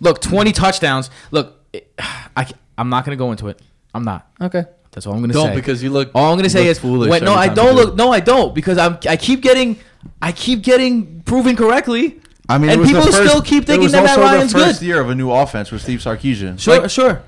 Look, 0.00 0.20
20 0.20 0.52
touchdowns. 0.52 1.10
Look, 1.32 1.60
I 2.36 2.46
I'm 2.78 2.88
not 2.88 3.04
going 3.04 3.16
to 3.16 3.18
go 3.18 3.32
into 3.32 3.48
it. 3.48 3.60
I'm 3.94 4.04
not. 4.04 4.30
Okay. 4.40 4.64
That's 4.96 5.06
all 5.06 5.12
I'm 5.12 5.20
gonna 5.20 5.34
say. 5.34 5.44
Don't 5.46 5.54
because 5.54 5.82
you 5.82 5.90
look. 5.90 6.10
all 6.14 6.32
I'm 6.32 6.38
gonna 6.38 6.48
say 6.48 6.66
is 6.68 6.78
foolish 6.78 7.10
wait, 7.10 7.22
no, 7.22 7.34
I 7.34 7.48
don't 7.48 7.74
do 7.76 7.82
look. 7.82 7.88
it. 7.92 7.96
No, 7.96 8.10
I 8.12 8.20
don't 8.20 8.54
because 8.54 8.78
I'm. 8.78 8.96
I 9.06 9.16
keep 9.18 9.42
getting. 9.42 9.78
I 10.22 10.32
keep 10.32 10.62
getting 10.62 11.20
proven 11.22 11.54
correctly. 11.54 12.18
I 12.48 12.56
mean, 12.56 12.70
And 12.70 12.78
it 12.78 12.80
was 12.80 12.88
the 12.88 12.94
people 12.96 13.12
first- 13.12 13.28
still 13.28 13.42
keep 13.42 13.66
thinking 13.66 13.82
was 13.82 13.92
that 13.92 14.04
Matt 14.04 14.16
Ryan's 14.16 14.22
good. 14.22 14.24
also 14.24 14.36
Ryan's 14.38 14.52
the 14.54 14.58
first 14.58 14.80
good. 14.80 14.86
year 14.86 15.00
of 15.02 15.10
a 15.10 15.14
new 15.14 15.30
offense 15.30 15.70
with 15.70 15.82
Steve 15.82 15.98
Sarkisian. 15.98 16.58
Sure, 16.58 16.80
Like, 16.80 16.90
sure. 16.90 17.22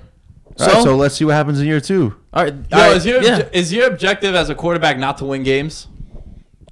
all 0.61 0.67
right, 0.67 0.83
so 0.83 0.97
let's 0.97 1.15
see 1.17 1.27
what 1.27 1.35
happens 1.35 1.61
in 1.61 1.67
year 1.67 1.81
two. 1.81 2.15
all 2.33 2.45
right, 2.45 2.55
Yo, 2.55 2.61
all 2.79 2.89
right, 2.89 2.97
is 2.97 3.05
your 3.05 3.23
yeah. 3.23 3.47
is 3.53 3.71
your 3.71 3.87
objective 3.89 4.35
as 4.35 4.49
a 4.49 4.55
quarterback 4.55 4.97
not 4.99 5.19
to 5.19 5.27
win 5.27 5.43
games? 5.43 5.89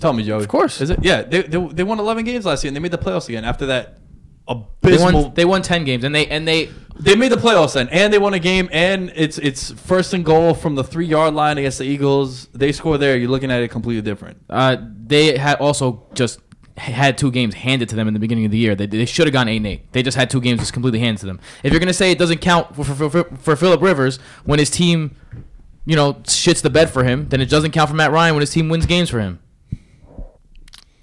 Tell 0.00 0.14
me, 0.14 0.22
Joe. 0.22 0.38
Of 0.38 0.48
course. 0.48 0.80
Is 0.80 0.88
it? 0.88 1.00
Yeah, 1.02 1.22
they, 1.22 1.42
they, 1.42 1.58
they 1.58 1.82
won 1.82 1.98
11 1.98 2.24
games 2.24 2.46
last 2.46 2.64
year 2.64 2.68
and 2.70 2.76
they 2.76 2.80
made 2.80 2.90
the 2.92 2.98
playoffs 2.98 3.28
again. 3.28 3.44
After 3.44 3.66
that 3.66 3.98
They 4.80 4.96
won. 4.96 5.34
They 5.34 5.44
won 5.44 5.60
ten 5.62 5.84
games, 5.84 6.04
and 6.04 6.14
they 6.14 6.26
and 6.28 6.46
they. 6.48 6.70
They 6.98 7.14
made 7.14 7.30
the 7.30 7.36
playoffs 7.36 7.74
then, 7.74 7.88
and 7.90 8.12
they 8.12 8.18
won 8.18 8.34
a 8.34 8.38
game, 8.38 8.68
and 8.72 9.12
it's 9.14 9.38
it's 9.38 9.70
first 9.72 10.14
and 10.14 10.24
goal 10.24 10.54
from 10.54 10.74
the 10.74 10.84
three 10.84 11.06
yard 11.06 11.34
line 11.34 11.58
against 11.58 11.78
the 11.78 11.84
Eagles. 11.84 12.46
They 12.48 12.72
score 12.72 12.98
there. 12.98 13.16
You're 13.16 13.30
looking 13.30 13.50
at 13.50 13.60
it 13.62 13.68
completely 13.68 14.02
different. 14.02 14.38
Uh, 14.48 14.76
they 14.80 15.36
had 15.36 15.58
also 15.58 16.06
just 16.14 16.40
had 16.76 17.16
two 17.16 17.30
games 17.30 17.54
handed 17.54 17.88
to 17.88 17.96
them 17.96 18.06
in 18.08 18.14
the 18.14 18.20
beginning 18.20 18.44
of 18.44 18.50
the 18.50 18.58
year. 18.58 18.74
They, 18.74 18.86
they 18.86 19.06
should 19.06 19.26
have 19.26 19.32
gone 19.32 19.48
eight 19.48 19.58
and 19.58 19.66
eight. 19.66 19.92
They 19.92 20.02
just 20.02 20.16
had 20.16 20.30
two 20.30 20.40
games 20.40 20.60
just 20.60 20.72
completely 20.72 20.98
handed 21.00 21.20
to 21.20 21.26
them. 21.26 21.40
If 21.62 21.72
you're 21.72 21.80
gonna 21.80 21.92
say 21.92 22.10
it 22.10 22.18
doesn't 22.18 22.38
count 22.38 22.74
for 22.74 22.84
for, 22.84 23.10
for, 23.10 23.24
for 23.24 23.56
Philip 23.56 23.82
Rivers 23.82 24.18
when 24.44 24.58
his 24.58 24.70
team, 24.70 25.16
you 25.84 25.96
know, 25.96 26.14
shits 26.14 26.62
the 26.62 26.70
bed 26.70 26.90
for 26.90 27.04
him, 27.04 27.28
then 27.28 27.40
it 27.40 27.50
doesn't 27.50 27.72
count 27.72 27.90
for 27.90 27.96
Matt 27.96 28.10
Ryan 28.10 28.34
when 28.34 28.40
his 28.40 28.50
team 28.50 28.68
wins 28.68 28.86
games 28.86 29.10
for 29.10 29.20
him. 29.20 29.38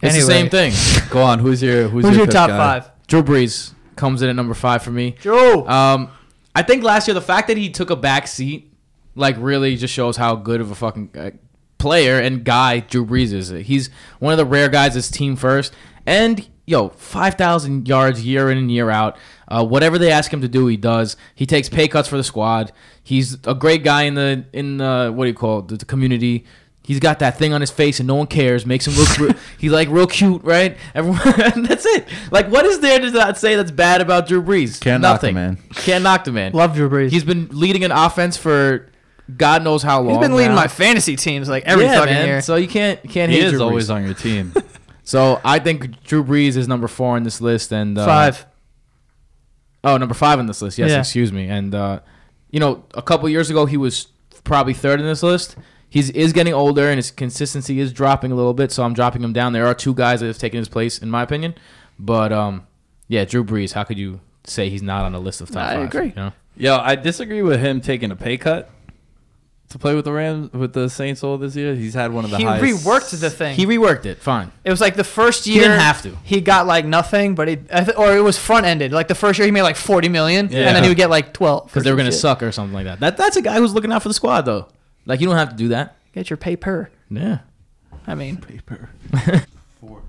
It's 0.02 0.16
the 0.16 0.22
same 0.22 0.50
thing. 0.50 0.74
Go 1.12 1.22
on. 1.22 1.40
Who's 1.40 1.62
your 1.62 1.88
who's, 1.88 2.04
Who's 2.06 2.18
your 2.18 2.26
fifth 2.26 2.36
top 2.36 2.50
guy? 2.50 2.58
five? 2.58 2.92
Drew 3.08 3.24
Brees 3.24 3.74
comes 3.96 4.22
in 4.22 4.30
at 4.30 4.36
number 4.36 4.54
five 4.54 4.84
for 4.84 4.92
me. 4.92 5.16
Joe. 5.22 5.68
Um, 5.68 6.10
I 6.56 6.62
think 6.62 6.84
last 6.84 7.08
year 7.08 7.16
the 7.16 7.22
fact 7.22 7.48
that 7.48 7.58
he 7.58 7.70
took 7.70 7.90
a 7.90 7.96
back 7.96 8.28
seat, 8.28 8.72
like, 9.16 9.36
really 9.40 9.76
just 9.76 9.94
shows 9.94 10.18
how 10.18 10.36
good 10.36 10.62
of 10.62 10.72
a 10.72 10.76
fucking 10.76 11.10
uh, 11.18 11.32
player 11.78 12.20
and 12.20 12.44
guy 12.44 12.80
Drew 12.80 13.06
Brees 13.06 13.34
is. 13.34 13.50
He's 13.50 13.90
one 14.20 14.32
of 14.32 14.38
the 14.38 14.46
rare 14.46 14.70
guys 14.70 14.94
that's 14.94 15.12
team 15.12 15.36
first, 15.36 15.74
and 16.06 16.48
yo, 16.66 16.90
five 16.90 17.36
thousand 17.36 17.88
yards 17.88 18.26
year 18.26 18.50
in 18.50 18.58
and 18.58 18.72
year 18.72 18.90
out. 18.90 19.18
Uh, 19.48 19.64
whatever 19.64 20.00
they 20.00 20.12
ask 20.12 20.32
him 20.32 20.42
to 20.42 20.48
do, 20.48 20.66
he 20.68 20.78
does. 20.78 21.18
He 21.36 21.46
takes 21.46 21.70
pay 21.70 21.88
cuts 21.88 22.08
for 22.08 22.18
the 22.18 22.24
squad. 22.24 22.72
He's 23.04 23.38
a 23.46 23.54
great 23.54 23.84
guy 23.84 24.04
in 24.04 24.16
the 24.16 24.46
in 24.54 24.78
the 24.78 25.12
what 25.14 25.26
do 25.26 25.30
you 25.30 25.36
call 25.36 25.60
it, 25.60 25.68
the, 25.68 25.78
the 25.78 25.86
community. 25.86 26.46
He's 26.86 27.00
got 27.00 27.20
that 27.20 27.38
thing 27.38 27.54
on 27.54 27.62
his 27.62 27.72
face 27.72 28.00
and 28.02 28.08
no 28.08 28.16
one 28.16 28.28
cares. 28.28 28.66
Makes 28.66 28.88
him 28.88 28.96
look. 28.96 29.18
Real, 29.18 29.34
he's 29.58 29.72
like 29.72 29.88
real 29.90 30.06
cute, 30.08 30.44
right? 30.44 30.76
Everyone. 30.94 31.22
that's 31.64 31.86
it. 31.86 32.06
Like, 32.30 32.50
what 32.50 32.66
is 32.66 32.82
there 32.82 33.00
to 33.00 33.10
not 33.12 33.38
say 33.38 33.56
that's 33.56 33.72
bad 33.72 34.02
about 34.02 34.28
Drew 34.28 34.42
Brees? 34.44 34.82
Can't 34.82 35.02
knock 35.02 35.16
Nothing. 35.16 35.36
the 35.36 35.42
man. 35.42 35.58
Can't 35.76 36.04
knock 36.04 36.26
the 36.26 36.34
man. 36.34 36.52
Love 36.52 36.76
Drew 36.76 36.90
Brees. 36.90 37.10
He's 37.12 37.24
been 37.24 37.48
leading 37.52 37.86
an 37.86 37.92
offense 37.92 38.36
for 38.36 38.90
God 39.38 39.64
knows 39.64 39.82
how 39.82 40.02
long. 40.02 40.16
He's 40.20 40.28
been 40.28 40.36
leading 40.36 40.52
now. 40.52 40.62
my 40.62 40.68
fantasy 40.68 41.16
teams 41.16 41.48
like 41.48 41.64
every 41.64 41.86
yeah, 41.86 42.00
fucking 42.00 42.14
man. 42.14 42.28
year. 42.28 42.42
So 42.42 42.58
you 42.58 42.68
can't 42.68 43.00
you 43.04 43.10
can't 43.10 43.32
He 43.32 43.38
hate 43.38 43.46
is 43.46 43.52
Drew 43.54 43.62
always 43.62 43.88
Brees. 43.88 43.96
on 43.96 44.04
your 44.06 44.14
team. 44.14 44.54
So 45.06 45.42
I 45.44 45.60
think 45.60 46.02
Drew 46.06 46.24
Brees 46.24 46.56
is 46.56 46.70
number 46.70 46.88
four 46.88 47.18
on 47.18 47.24
this 47.24 47.42
list, 47.42 47.74
and 47.74 47.98
uh, 47.98 48.06
Five. 48.06 48.46
Oh, 49.84 49.98
number 49.98 50.14
five 50.16 50.40
on 50.40 50.46
this 50.48 50.62
list. 50.62 50.78
Yes, 50.78 50.92
Yeah. 50.92 51.00
excuse 51.00 51.32
me. 51.34 51.48
And 51.50 51.76
uh, 51.76 52.00
you 52.52 52.60
know, 52.62 52.86
a 52.94 53.02
couple 53.02 53.28
years 53.28 53.50
ago, 53.50 53.66
he 53.66 53.76
was 53.76 54.08
probably 54.46 54.74
third 54.74 55.00
in 55.02 55.06
this 55.06 55.22
list. 55.22 55.58
He's 55.94 56.10
is 56.10 56.34
getting 56.34 56.54
older, 56.56 56.88
and 56.90 56.98
his 56.98 57.12
consistency 57.12 57.80
is 57.80 57.94
dropping 57.94 58.32
a 58.32 58.36
little 58.36 58.56
bit. 58.56 58.72
So 58.72 58.82
I'm 58.84 58.94
dropping 58.96 59.24
him 59.24 59.32
down. 59.32 59.54
There 59.54 59.68
are 59.68 59.76
two 59.76 59.94
guys 59.94 60.22
that 60.22 60.26
have 60.28 60.40
taken 60.40 60.58
his 60.58 60.68
place, 60.68 60.98
in 60.98 61.10
my 61.12 61.22
opinion. 61.22 61.54
But 62.00 62.34
um, 62.34 62.66
yeah, 63.08 63.26
Drew 63.26 63.44
Brees. 63.44 63.74
How 63.74 63.84
could 63.84 64.00
you 64.00 64.20
say 64.44 64.70
he's 64.70 64.82
not 64.82 65.06
on 65.06 65.12
the 65.12 65.20
list 65.22 65.40
of 65.42 65.52
top 65.52 65.68
I 65.70 65.76
five? 65.76 65.88
agree. 65.90 66.08
You 66.08 66.14
know? 66.16 66.32
Yo, 66.58 66.78
I 66.78 66.96
disagree 66.96 67.44
with 67.44 67.60
him 67.60 67.80
taking 67.80 68.10
a 68.10 68.16
pay 68.16 68.38
cut 68.40 68.72
to 69.70 69.78
play 69.80 69.94
with 69.96 70.06
the 70.06 70.12
Rams 70.12 70.52
with 70.54 70.74
the 70.74 70.90
Saints 70.90 71.24
all 71.24 71.38
this 71.38 71.56
year. 71.56 71.76
He's 71.76 71.94
had 71.94 72.12
one 72.12 72.26
of 72.26 72.32
the 72.32 72.38
He 72.38 72.44
highest. 72.44 72.86
reworked 72.86 73.20
the 73.20 73.30
thing. 73.30 73.56
He 73.56 73.66
reworked 73.68 74.06
it. 74.08 74.18
Fine. 74.20 74.52
it 74.64 74.72
was 74.72 74.82
like 74.82 74.96
the 74.96 75.04
first 75.04 75.46
year. 75.46 75.56
He 75.56 75.60
didn't 75.62 75.80
have 75.80 76.02
to. 76.04 76.16
He 76.24 76.42
got 76.42 76.66
like 76.66 76.86
nothing, 76.86 77.36
but 77.36 77.48
he 77.48 77.58
I 77.72 77.84
th- 77.84 77.98
or 77.98 78.18
it 78.18 78.22
was 78.22 78.38
front 78.38 78.66
ended. 78.66 78.92
Like 78.92 79.08
the 79.10 79.16
first 79.16 79.38
year 79.38 79.46
he 79.46 79.52
made 79.52 79.62
like 79.62 79.76
forty 79.76 80.10
million, 80.10 80.50
Yeah. 80.52 80.68
and 80.68 80.76
then 80.76 80.82
he 80.84 80.90
would 80.90 80.98
get 80.98 81.10
like 81.12 81.34
twelve 81.34 81.66
Because 81.68 81.84
they 81.84 81.92
were 81.92 81.98
gonna 81.98 82.12
suck 82.12 82.42
or 82.44 82.52
something 82.52 82.74
like 82.74 82.86
that. 82.86 83.00
That 83.00 83.18
that's 83.18 83.38
a 83.38 83.44
guy 83.44 83.58
who's 83.58 83.74
looking 83.76 83.92
out 83.92 84.02
for 84.02 84.10
the 84.10 84.14
squad, 84.16 84.42
though. 84.42 84.68
Like 85.06 85.20
you 85.22 85.28
don't 85.28 85.36
have 85.38 85.50
to 85.50 85.56
do 85.56 85.70
that. 85.70 85.96
Get 86.14 86.30
your 86.30 86.38
paper. 86.38 86.90
Yeah. 87.10 87.40
I 88.08 88.16
mean, 88.16 88.38
paper. 88.38 88.90
Four. 89.82 90.02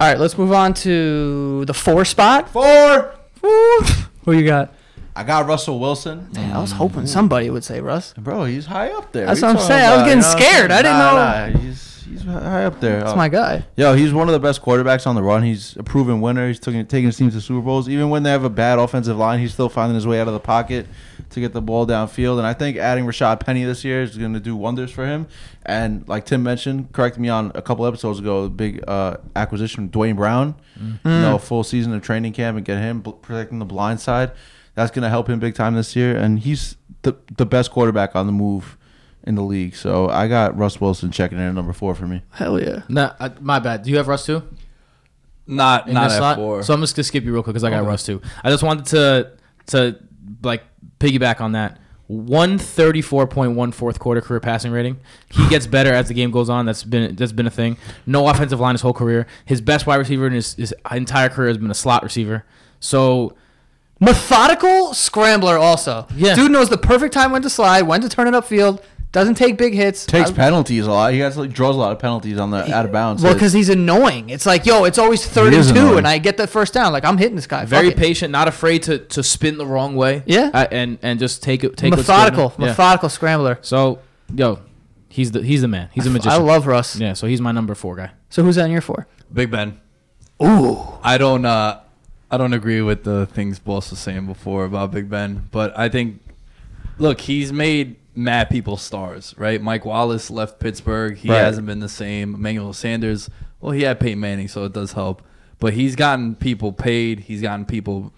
All 0.00 0.08
right, 0.08 0.18
let's 0.18 0.36
move 0.38 0.52
on 0.52 0.72
to 0.74 1.64
the 1.66 1.74
four 1.74 2.04
spot. 2.04 2.48
Four. 2.48 3.14
Who 4.24 4.32
you 4.32 4.44
got? 4.44 4.72
I 5.14 5.24
got 5.24 5.46
Russell 5.46 5.78
Wilson. 5.78 6.28
Man, 6.32 6.54
I 6.56 6.60
was 6.60 6.72
hoping 6.72 7.06
somebody 7.06 7.50
would 7.50 7.64
say 7.64 7.80
Russ. 7.80 8.14
Bro, 8.16 8.44
he's 8.46 8.66
high 8.66 8.90
up 8.90 9.12
there. 9.12 9.26
That's 9.26 9.42
What 9.42 9.48
what 9.48 9.50
I'm 9.50 9.56
talking 9.56 9.68
saying. 9.76 9.88
I 9.90 9.96
was 9.96 10.04
getting 10.04 10.18
You 10.18 10.22
know 10.22 10.46
scared. 10.46 10.70
I 10.70 10.82
didn't 10.82 10.98
Nah, 10.98 11.10
know- 11.12 11.52
nah, 11.60 11.60
he's 12.10 12.22
high 12.22 12.64
up 12.64 12.80
there. 12.80 13.00
That's 13.00 13.12
Oh. 13.12 13.16
my 13.16 13.28
guy. 13.28 13.64
Yo, 13.76 13.94
he's 13.94 14.12
one 14.12 14.28
of 14.28 14.32
the 14.32 14.40
best 14.40 14.62
quarterbacks 14.62 15.06
on 15.06 15.14
the 15.14 15.22
run. 15.22 15.42
He's 15.42 15.76
a 15.76 15.82
proven 15.82 16.20
winner. 16.20 16.48
He's 16.48 16.58
taking 16.58 16.84
taking 16.86 17.06
his 17.06 17.16
team 17.16 17.30
to 17.30 17.40
Super 17.40 17.60
Bowls. 17.60 17.88
Even 17.88 18.10
when 18.10 18.22
they 18.22 18.30
have 18.30 18.44
a 18.44 18.50
bad 18.50 18.78
offensive 18.78 19.16
line, 19.16 19.38
he's 19.40 19.52
still 19.52 19.68
finding 19.68 19.94
his 19.94 20.06
way 20.06 20.20
out 20.20 20.26
of 20.28 20.34
the 20.34 20.40
pocket 20.40 20.86
to 21.30 21.40
get 21.40 21.52
the 21.52 21.62
ball 21.62 21.86
downfield. 21.86 22.38
And 22.38 22.46
I 22.46 22.52
think 22.52 22.76
adding 22.76 23.04
Rashaad 23.04 23.40
Penny 23.40 23.64
this 23.64 23.84
year 23.84 24.02
is 24.02 24.18
going 24.18 24.34
to 24.34 24.40
do 24.40 24.56
wonders 24.56 24.90
for 24.90 25.06
him. 25.06 25.26
And 25.64 26.06
like 26.08 26.26
Tim 26.26 26.42
mentioned, 26.42 26.92
correct 26.92 27.18
me 27.18 27.28
on 27.28 27.52
a 27.54 27.62
couple 27.62 27.86
episodes 27.86 28.18
ago, 28.18 28.44
the 28.44 28.50
big 28.50 28.82
uh, 28.88 29.18
acquisition, 29.36 29.88
Duane 29.88 30.16
Brown. 30.16 30.54
Mm-hmm. 30.78 31.08
You 31.08 31.20
know, 31.20 31.36
mm. 31.36 31.40
full 31.40 31.62
season 31.62 31.92
of 31.92 32.02
training 32.02 32.32
camp 32.32 32.56
and 32.56 32.64
get 32.66 32.78
him 32.78 33.02
protecting 33.02 33.58
the 33.58 33.64
blind 33.64 34.00
side. 34.00 34.32
That's 34.74 34.90
going 34.90 35.02
to 35.02 35.10
help 35.10 35.28
him 35.28 35.38
big 35.38 35.54
time 35.54 35.74
this 35.74 35.94
year. 35.94 36.16
And 36.16 36.38
he's 36.40 36.76
the 37.02 37.16
the 37.36 37.46
best 37.46 37.70
quarterback 37.70 38.16
on 38.16 38.26
the 38.26 38.32
move 38.32 38.76
in 39.24 39.34
the 39.34 39.42
league. 39.42 39.74
So 39.76 40.08
I 40.08 40.28
got 40.28 40.56
Russ 40.56 40.80
Wilson 40.80 41.10
checking 41.10 41.38
in 41.38 41.44
at 41.44 41.54
number 41.54 41.72
four 41.72 41.94
for 41.94 42.06
me. 42.06 42.22
Hell 42.30 42.60
yeah. 42.60 42.82
Nah, 42.88 43.14
uh, 43.20 43.30
my 43.40 43.58
bad. 43.58 43.82
Do 43.82 43.90
you 43.90 43.96
have 43.98 44.08
Russ 44.08 44.26
too? 44.26 44.42
not 45.46 45.88
in 45.88 45.94
not 45.94 46.04
this 46.04 46.12
at 46.14 46.18
slot? 46.18 46.36
four. 46.36 46.62
So 46.62 46.72
I'm 46.74 46.80
just 46.80 46.94
gonna 46.94 47.04
skip 47.04 47.24
you 47.24 47.32
real 47.32 47.42
quick 47.42 47.54
because 47.54 47.64
I 47.64 47.70
got 47.70 47.80
Okay. 47.80 47.88
Russ 47.88 48.06
too. 48.06 48.20
I 48.44 48.50
just 48.50 48.62
wanted 48.62 48.86
to 48.86 49.32
to 49.68 49.98
like 50.42 50.62
piggyback 50.98 51.40
on 51.40 51.52
that. 51.52 51.78
One 52.06 52.58
thirty 52.58 53.02
four 53.02 53.26
point 53.26 53.52
one 53.56 53.72
fourth 53.72 53.98
quarter 53.98 54.20
career 54.20 54.40
passing 54.40 54.70
rating. 54.72 54.98
He 55.30 55.48
gets 55.48 55.66
better 55.66 55.92
as 55.92 56.08
the 56.08 56.14
game 56.14 56.30
goes 56.30 56.48
on. 56.48 56.66
That's 56.66 56.84
been 56.84 57.14
that's 57.16 57.32
been 57.32 57.46
a 57.46 57.50
thing. 57.50 57.78
No 58.06 58.28
offensive 58.28 58.58
line 58.60 58.74
his 58.74 58.80
whole 58.82 58.92
career. 58.92 59.26
His 59.44 59.60
best 59.60 59.86
wide 59.86 59.96
receiver 59.96 60.26
in 60.26 60.32
his, 60.32 60.54
his 60.54 60.74
entire 60.90 61.28
career 61.28 61.48
has 61.48 61.58
been 61.58 61.70
a 61.70 61.74
slot 61.74 62.02
receiver. 62.02 62.44
So 62.80 63.36
Methodical 64.00 64.94
scrambler 64.94 65.58
also. 65.58 66.06
Yeah. 66.16 66.34
Dude 66.34 66.50
knows 66.50 66.68
the 66.70 66.78
perfect 66.78 67.12
time 67.12 67.32
when 67.32 67.42
to 67.42 67.50
slide, 67.50 67.82
when 67.82 68.00
to 68.00 68.08
turn 68.08 68.26
it 68.26 68.32
upfield, 68.34 68.82
doesn't 69.12 69.34
take 69.34 69.58
big 69.58 69.74
hits. 69.74 70.06
takes 70.06 70.30
I- 70.30 70.34
penalties 70.34 70.86
a 70.86 70.90
lot. 70.90 71.12
He 71.12 71.18
has 71.20 71.36
like 71.36 71.52
draws 71.52 71.74
a 71.74 71.78
lot 71.78 71.90
of 71.92 71.98
penalties 71.98 72.38
on 72.38 72.50
the 72.50 72.72
out 72.72 72.84
of 72.84 72.92
bounds. 72.92 73.22
Well, 73.22 73.34
because 73.34 73.52
he's 73.52 73.68
annoying. 73.68 74.30
It's 74.30 74.46
like, 74.46 74.66
yo, 74.66 74.84
it's 74.84 74.98
always 74.98 75.26
third 75.26 75.52
He 75.52 75.58
and 75.58 75.68
two, 75.68 75.96
and 75.96 76.06
I 76.06 76.18
get 76.18 76.36
the 76.36 76.46
first 76.46 76.72
down. 76.74 76.92
Like 76.92 77.04
I'm 77.04 77.18
hitting 77.18 77.34
this 77.36 77.46
guy. 77.48 77.64
very 77.64 77.88
Fuck 77.90 77.96
it. 77.96 78.00
patient, 78.00 78.30
not 78.32 78.46
afraid 78.48 78.84
to, 78.84 78.98
to 78.98 79.22
spin 79.22 79.58
the 79.58 79.66
wrong 79.66 79.96
way. 79.96 80.22
Yeah. 80.26 80.50
uh, 80.54 80.66
and 80.70 80.98
and 81.02 81.18
just 81.18 81.42
take 81.42 81.64
it 81.64 81.76
take 81.76 81.90
what's 81.90 82.06
methodical, 82.06 82.44
enough. 82.44 82.58
Yeah. 82.58 82.66
methodical 82.66 83.08
scrambler. 83.08 83.58
So 83.62 83.98
yo, 84.34 84.60
he's 85.08 85.32
the 85.32 85.42
he's 85.42 85.62
the 85.62 85.68
man. 85.68 85.88
He's 85.92 86.06
a 86.06 86.10
magician. 86.10 86.32
I 86.32 86.36
love 86.42 86.66
Russ. 86.68 86.96
Yeah, 86.96 87.14
so 87.14 87.26
he's 87.26 87.40
my 87.40 87.50
number 87.52 87.74
four 87.74 87.96
guy. 87.96 88.12
So 88.28 88.44
who's 88.44 88.54
that 88.56 88.64
on 88.64 88.70
your 88.70 88.80
four? 88.80 89.08
Big 89.32 89.50
Ben. 89.50 89.80
Ooh, 90.42 90.78
I 91.02 91.18
don't 91.18 91.44
uh 91.44 91.80
I 92.30 92.36
don't 92.36 92.52
agree 92.52 92.80
with 92.80 93.02
the 93.02 93.26
things 93.26 93.58
Boss 93.58 93.90
was 93.90 93.98
saying 93.98 94.26
before 94.26 94.64
about 94.64 94.92
Big 94.92 95.10
Ben, 95.10 95.48
but 95.50 95.76
I 95.76 95.88
think 95.88 96.20
look, 96.98 97.20
he's 97.22 97.52
made 97.52 97.96
mad 98.14 98.50
people 98.50 98.76
stars, 98.76 99.34
right? 99.38 99.60
Mike 99.62 99.84
Wallace 99.84 100.30
left 100.30 100.58
Pittsburgh. 100.58 101.16
He 101.16 101.28
Right. 101.28 101.38
hasn't 101.38 101.66
been 101.66 101.80
the 101.80 101.88
same. 101.88 102.34
Emmanuel 102.34 102.72
Sanders, 102.72 103.30
well, 103.60 103.72
he 103.72 103.82
had 103.82 104.00
Peyton 104.00 104.20
Manning, 104.20 104.48
so 104.48 104.64
it 104.64 104.72
does 104.72 104.92
help. 104.92 105.22
But 105.58 105.74
he's 105.74 105.94
gotten 105.94 106.34
people 106.34 106.72
paid. 106.72 107.20
He's 107.20 107.42
gotten 107.42 107.66
people 107.66 108.12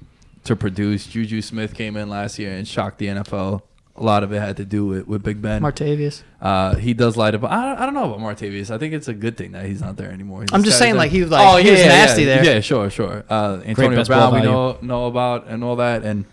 to 0.44 0.57
produce. 0.57 1.07
Juju 1.07 1.42
Smith 1.42 1.74
came 1.74 1.96
in 1.96 2.09
last 2.09 2.38
year 2.38 2.52
and 2.52 2.66
shocked 2.66 2.98
the 2.98 3.09
NFL. 3.09 3.62
A 3.94 4.02
lot 4.02 4.22
of 4.22 4.33
it 4.33 4.40
had 4.40 4.57
to 4.57 4.64
do 4.64 4.87
with, 4.87 5.07
with 5.07 5.22
Big 5.22 5.42
Ben. 5.42 5.61
Martavis. 5.61 6.22
Uh, 6.40 6.76
he 6.76 6.95
does 6.95 7.16
light 7.16 7.34
up. 7.34 7.45
I 7.45 7.66
don't, 7.66 7.78
I 7.78 7.84
don't 7.84 7.95
know 7.95 8.14
about 8.14 8.20
Martavis. 8.20 8.70
I 8.70 8.78
think 8.78 8.95
it's 8.95 9.09
a 9.09 9.12
good 9.12 9.36
thing 9.36 9.53
that 9.53 9.66
he's 9.66 9.82
not 9.82 9.97
there 9.97 10.11
anymore. 10.11 10.40
He's 10.40 10.53
I'm 10.53 10.62
just 10.62 10.78
saying, 10.78 10.97
like, 10.97 11.11
he 11.11 11.20
was, 11.20 11.30
like, 11.30 11.47
oh, 11.47 11.59
he 11.59 11.70
was 11.70 11.80
nasty 11.84 12.22
yeah, 12.22 12.36
there. 12.36 12.55
Yeah, 12.55 12.61
sure, 12.61 12.88
sure. 12.88 13.24
Uh, 13.28 13.61
Antonio 13.66 14.03
Brown, 14.05 14.32
we 14.32 14.40
know 14.40 14.78
know 14.80 15.07
about 15.07 15.47
and 15.49 15.62
all 15.62 15.76
that, 15.76 16.05
and 16.05 16.24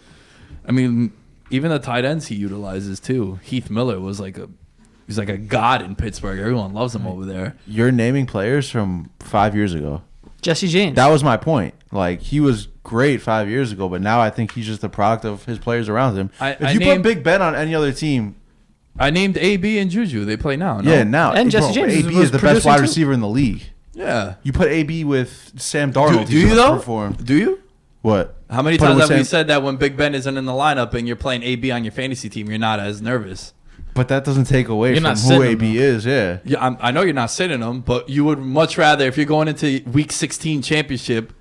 I 0.66 0.72
mean, 0.72 1.12
even 1.50 1.72
the 1.72 1.80
tight 1.80 2.06
ends 2.06 2.28
he 2.28 2.36
utilizes 2.36 3.00
too. 3.00 3.40
Heath 3.44 3.70
Miller 3.70 4.00
was 4.00 4.20
like 4.20 4.38
a 4.38 4.50
he's 5.08 5.18
like 5.18 5.30
a 5.30 5.38
god 5.38 5.82
in 5.82 5.96
Pittsburgh. 5.96 6.40
Everyone 6.40 6.74
loves 6.74 6.94
him 6.96 7.06
over 7.08 7.26
there. 7.26 7.56
you're 7.68 7.92
naming 7.92 8.26
players 8.26 8.70
from 8.70 9.10
five 9.20 9.56
years 9.56 9.74
ago. 9.74 10.02
Jesse 10.42 10.68
James. 10.68 10.96
That 10.96 11.08
was 11.08 11.24
my 11.24 11.36
point. 11.38 11.74
Like 11.92 12.22
he 12.22 12.40
was 12.40 12.68
great 12.84 13.22
five 13.22 13.50
years 13.50 13.72
ago, 13.72 13.90
but 13.90 14.02
now 14.02 14.20
I 14.22 14.30
think 14.30 14.54
he's 14.54 14.66
just 14.66 14.84
a 14.84 14.90
product 14.90 15.26
of 15.26 15.46
his 15.46 15.58
players 15.60 15.90
around 15.90 16.16
him. 16.18 16.30
I- 16.40 16.52
if 16.52 16.64
I 16.64 16.72
you 16.72 16.80
named- 16.80 17.04
put 17.04 17.16
Big 17.16 17.24
Ben 17.24 17.42
on 17.42 17.56
any 17.56 17.76
other 17.76 17.92
team, 17.92 18.36
I 18.98 19.10
named 19.12 19.38
AB 19.38 19.78
and 19.80 19.90
Juju. 19.92 20.26
They 20.26 20.38
play 20.38 20.56
now. 20.58 20.82
No? 20.82 20.92
yeah, 20.92 21.04
now 21.04 21.32
And 21.34 21.50
Jesse 21.52 21.66
bro, 21.74 21.88
James 21.88 22.06
AB 22.06 22.16
is 22.18 22.32
the 22.32 22.38
best 22.38 22.42
producing 22.44 22.70
wide 22.70 22.76
too. 22.78 22.82
receiver 22.84 23.14
in 23.14 23.20
the 23.22 23.28
league. 23.30 23.64
yeah. 23.94 24.36
You 24.44 24.52
put 24.54 24.68
AB 24.70 25.04
with 25.04 25.54
Sam 25.58 25.92
Do, 25.92 26.00
Darnold. 26.00 26.26
do 26.28 26.32
he's 26.34 26.44
you 26.44 26.50
gonna 26.50 26.56
though? 26.56 26.76
Perform. 26.78 27.14
Do 27.14 27.36
you? 27.36 27.60
What? 28.02 28.36
How 28.50 28.62
many 28.62 28.78
Put 28.78 28.86
times 28.88 29.02
have 29.02 29.10
we 29.18 29.24
said 29.24 29.48
that 29.48 29.62
when 29.62 29.76
Big 29.76 29.98
Ben 29.98 30.16
isn't 30.16 30.38
in 30.38 30.46
the 30.46 30.54
lineup 30.54 30.94
and 30.94 31.06
you're 31.08 31.16
playing 31.18 31.44
AB 31.44 31.70
on 31.72 31.84
your 31.84 31.92
fantasy 31.92 32.30
team, 32.30 32.50
you're 32.50 32.58
not 32.58 32.80
as 32.80 33.02
nervous? 33.02 33.54
But 33.94 34.08
that 34.08 34.24
doesn't 34.24 34.46
take 34.46 34.70
away 34.70 34.90
You're 34.90 34.98
from 34.98 35.04
not 35.04 35.18
who 35.18 35.28
sitting 35.28 35.42
him, 35.44 35.50
AB 35.50 35.78
is. 35.78 36.06
Yeah. 36.06 36.40
Yeah, 36.46 36.66
I'm, 36.66 36.78
I 36.80 36.92
know 36.92 37.02
you're 37.02 37.14
not 37.14 37.32
sitting 37.32 37.62
him, 37.62 37.82
but 37.82 38.08
you 38.08 38.24
would 38.24 38.40
much 38.40 38.78
rather 38.78 39.06
if 39.06 39.18
you're 39.18 39.26
going 39.26 39.48
into 39.50 39.82
Week 39.92 40.12
16 40.12 40.62
championship. 40.62 41.34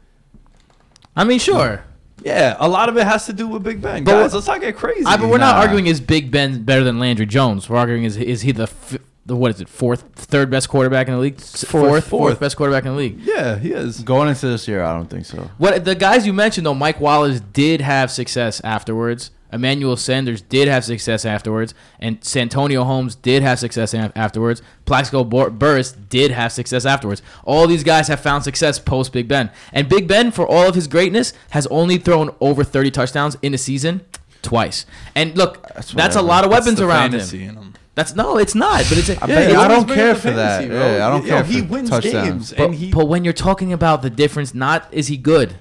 I 1.14 1.24
mean, 1.24 1.38
sure. 1.38 1.84
Yeah, 2.24 2.56
a 2.58 2.68
lot 2.68 2.88
of 2.88 2.96
it 2.96 3.04
has 3.06 3.26
to 3.26 3.32
do 3.32 3.46
with 3.46 3.62
Big 3.62 3.80
Ben. 3.80 4.02
But 4.02 4.22
Guys, 4.22 4.34
let's 4.34 4.48
not 4.48 4.60
get 4.60 4.76
crazy. 4.76 5.04
I, 5.04 5.16
but 5.16 5.28
we're 5.28 5.38
not 5.38 5.54
Nah. 5.54 5.60
arguing 5.62 5.86
is 5.86 6.00
Big 6.00 6.32
Ben 6.32 6.64
better 6.64 6.82
than 6.82 6.98
Landry 6.98 7.26
Jones. 7.26 7.68
We're 7.68 7.76
arguing 7.76 8.02
is 8.04 8.16
is 8.16 8.40
he 8.40 8.50
the 8.50 8.64
f- 8.64 8.96
the 9.28 9.36
what 9.36 9.52
is 9.54 9.60
it 9.60 9.68
fourth 9.68 10.02
third 10.16 10.50
best 10.50 10.68
quarterback 10.68 11.06
in 11.06 11.14
the 11.14 11.20
league? 11.20 11.36
S- 11.38 11.64
Fourth, 11.64 11.84
fourth, 11.84 12.08
Fourth. 12.08 12.40
best 12.40 12.56
quarterback 12.56 12.84
in 12.84 12.90
the 12.92 12.96
league. 12.98 13.20
Yeah, 13.20 13.56
he 13.58 13.72
is. 13.72 14.00
Going 14.00 14.28
into 14.28 14.46
this 14.48 14.66
year, 14.66 14.82
I 14.82 14.92
don't 14.94 15.08
think 15.08 15.24
so. 15.26 15.50
What 15.58 15.84
the 15.84 15.94
guys 15.94 16.26
you 16.26 16.32
mentioned 16.32 16.66
though, 16.66 16.74
Mike 16.74 17.00
Wallace 17.00 17.38
did 17.40 17.80
have 17.80 18.10
success 18.10 18.60
afterwards. 18.64 19.30
Emmanuel 19.50 19.96
Sanders 19.96 20.42
did 20.42 20.68
have 20.68 20.84
success 20.84 21.24
afterwards, 21.24 21.72
and 21.98 22.22
Santonio 22.22 22.84
Holmes 22.84 23.14
did 23.14 23.42
have 23.42 23.58
success 23.58 23.94
afterwards. 23.94 24.60
Plaxico 24.84 25.24
Burress 25.24 25.92
did 25.92 26.32
have 26.32 26.52
success 26.52 26.84
afterwards. 26.84 27.22
All 27.44 27.66
these 27.66 27.82
guys 27.82 28.08
have 28.08 28.20
found 28.20 28.44
success 28.44 28.78
post 28.78 29.10
Big 29.10 29.26
Ben, 29.26 29.50
and 29.72 29.88
Big 29.88 30.06
Ben, 30.06 30.32
for 30.32 30.46
all 30.46 30.68
of 30.68 30.74
his 30.74 30.86
greatness, 30.86 31.32
has 31.50 31.66
only 31.68 31.96
thrown 31.96 32.28
over 32.40 32.62
thirty 32.62 32.90
touchdowns 32.90 33.38
in 33.40 33.54
a 33.54 33.58
season 33.58 34.02
twice. 34.42 34.84
And 35.14 35.34
look, 35.36 35.62
that's, 35.74 35.92
That's 35.92 36.16
a 36.16 36.22
lot 36.22 36.44
of 36.44 36.50
That's 36.50 36.66
weapons 36.66 36.78
the 36.80 36.86
around 36.86 37.10
fantasy 37.12 37.38
him. 37.38 37.67
In 37.98 38.02
him. 38.02 38.16
That's 38.16 38.16
no, 38.16 38.38
it's 38.38 38.54
not. 38.54 38.84
But 38.88 38.98
it's 38.98 39.08
a, 39.08 39.12
I, 39.22 39.26
Yeah, 39.26 39.34
bet- 39.34 39.50
he 39.50 39.56
I 39.56 39.68
don't 39.68 39.88
care 39.88 40.14
the 40.14 40.20
for 40.20 40.30
that. 40.30 40.60
fantasy, 40.60 40.68
bro. 40.68 40.96
Yeah, 40.96 41.06
I 41.06 41.10
don't 41.10 41.22
Yo, 41.26 41.28
care. 41.28 41.44
he 41.44 41.60
for 41.60 41.66
wins 41.68 41.90
touchdowns. 41.90 42.28
games. 42.28 42.54
But, 42.56 42.64
And 42.64 42.74
he- 42.74 42.90
but 42.92 43.06
when 43.06 43.24
you're 43.24 43.32
talking 43.32 43.72
about 43.72 44.02
the 44.02 44.10
difference, 44.10 44.54
not 44.54 44.86
is 44.92 45.08
he 45.08 45.16
good? 45.16 45.56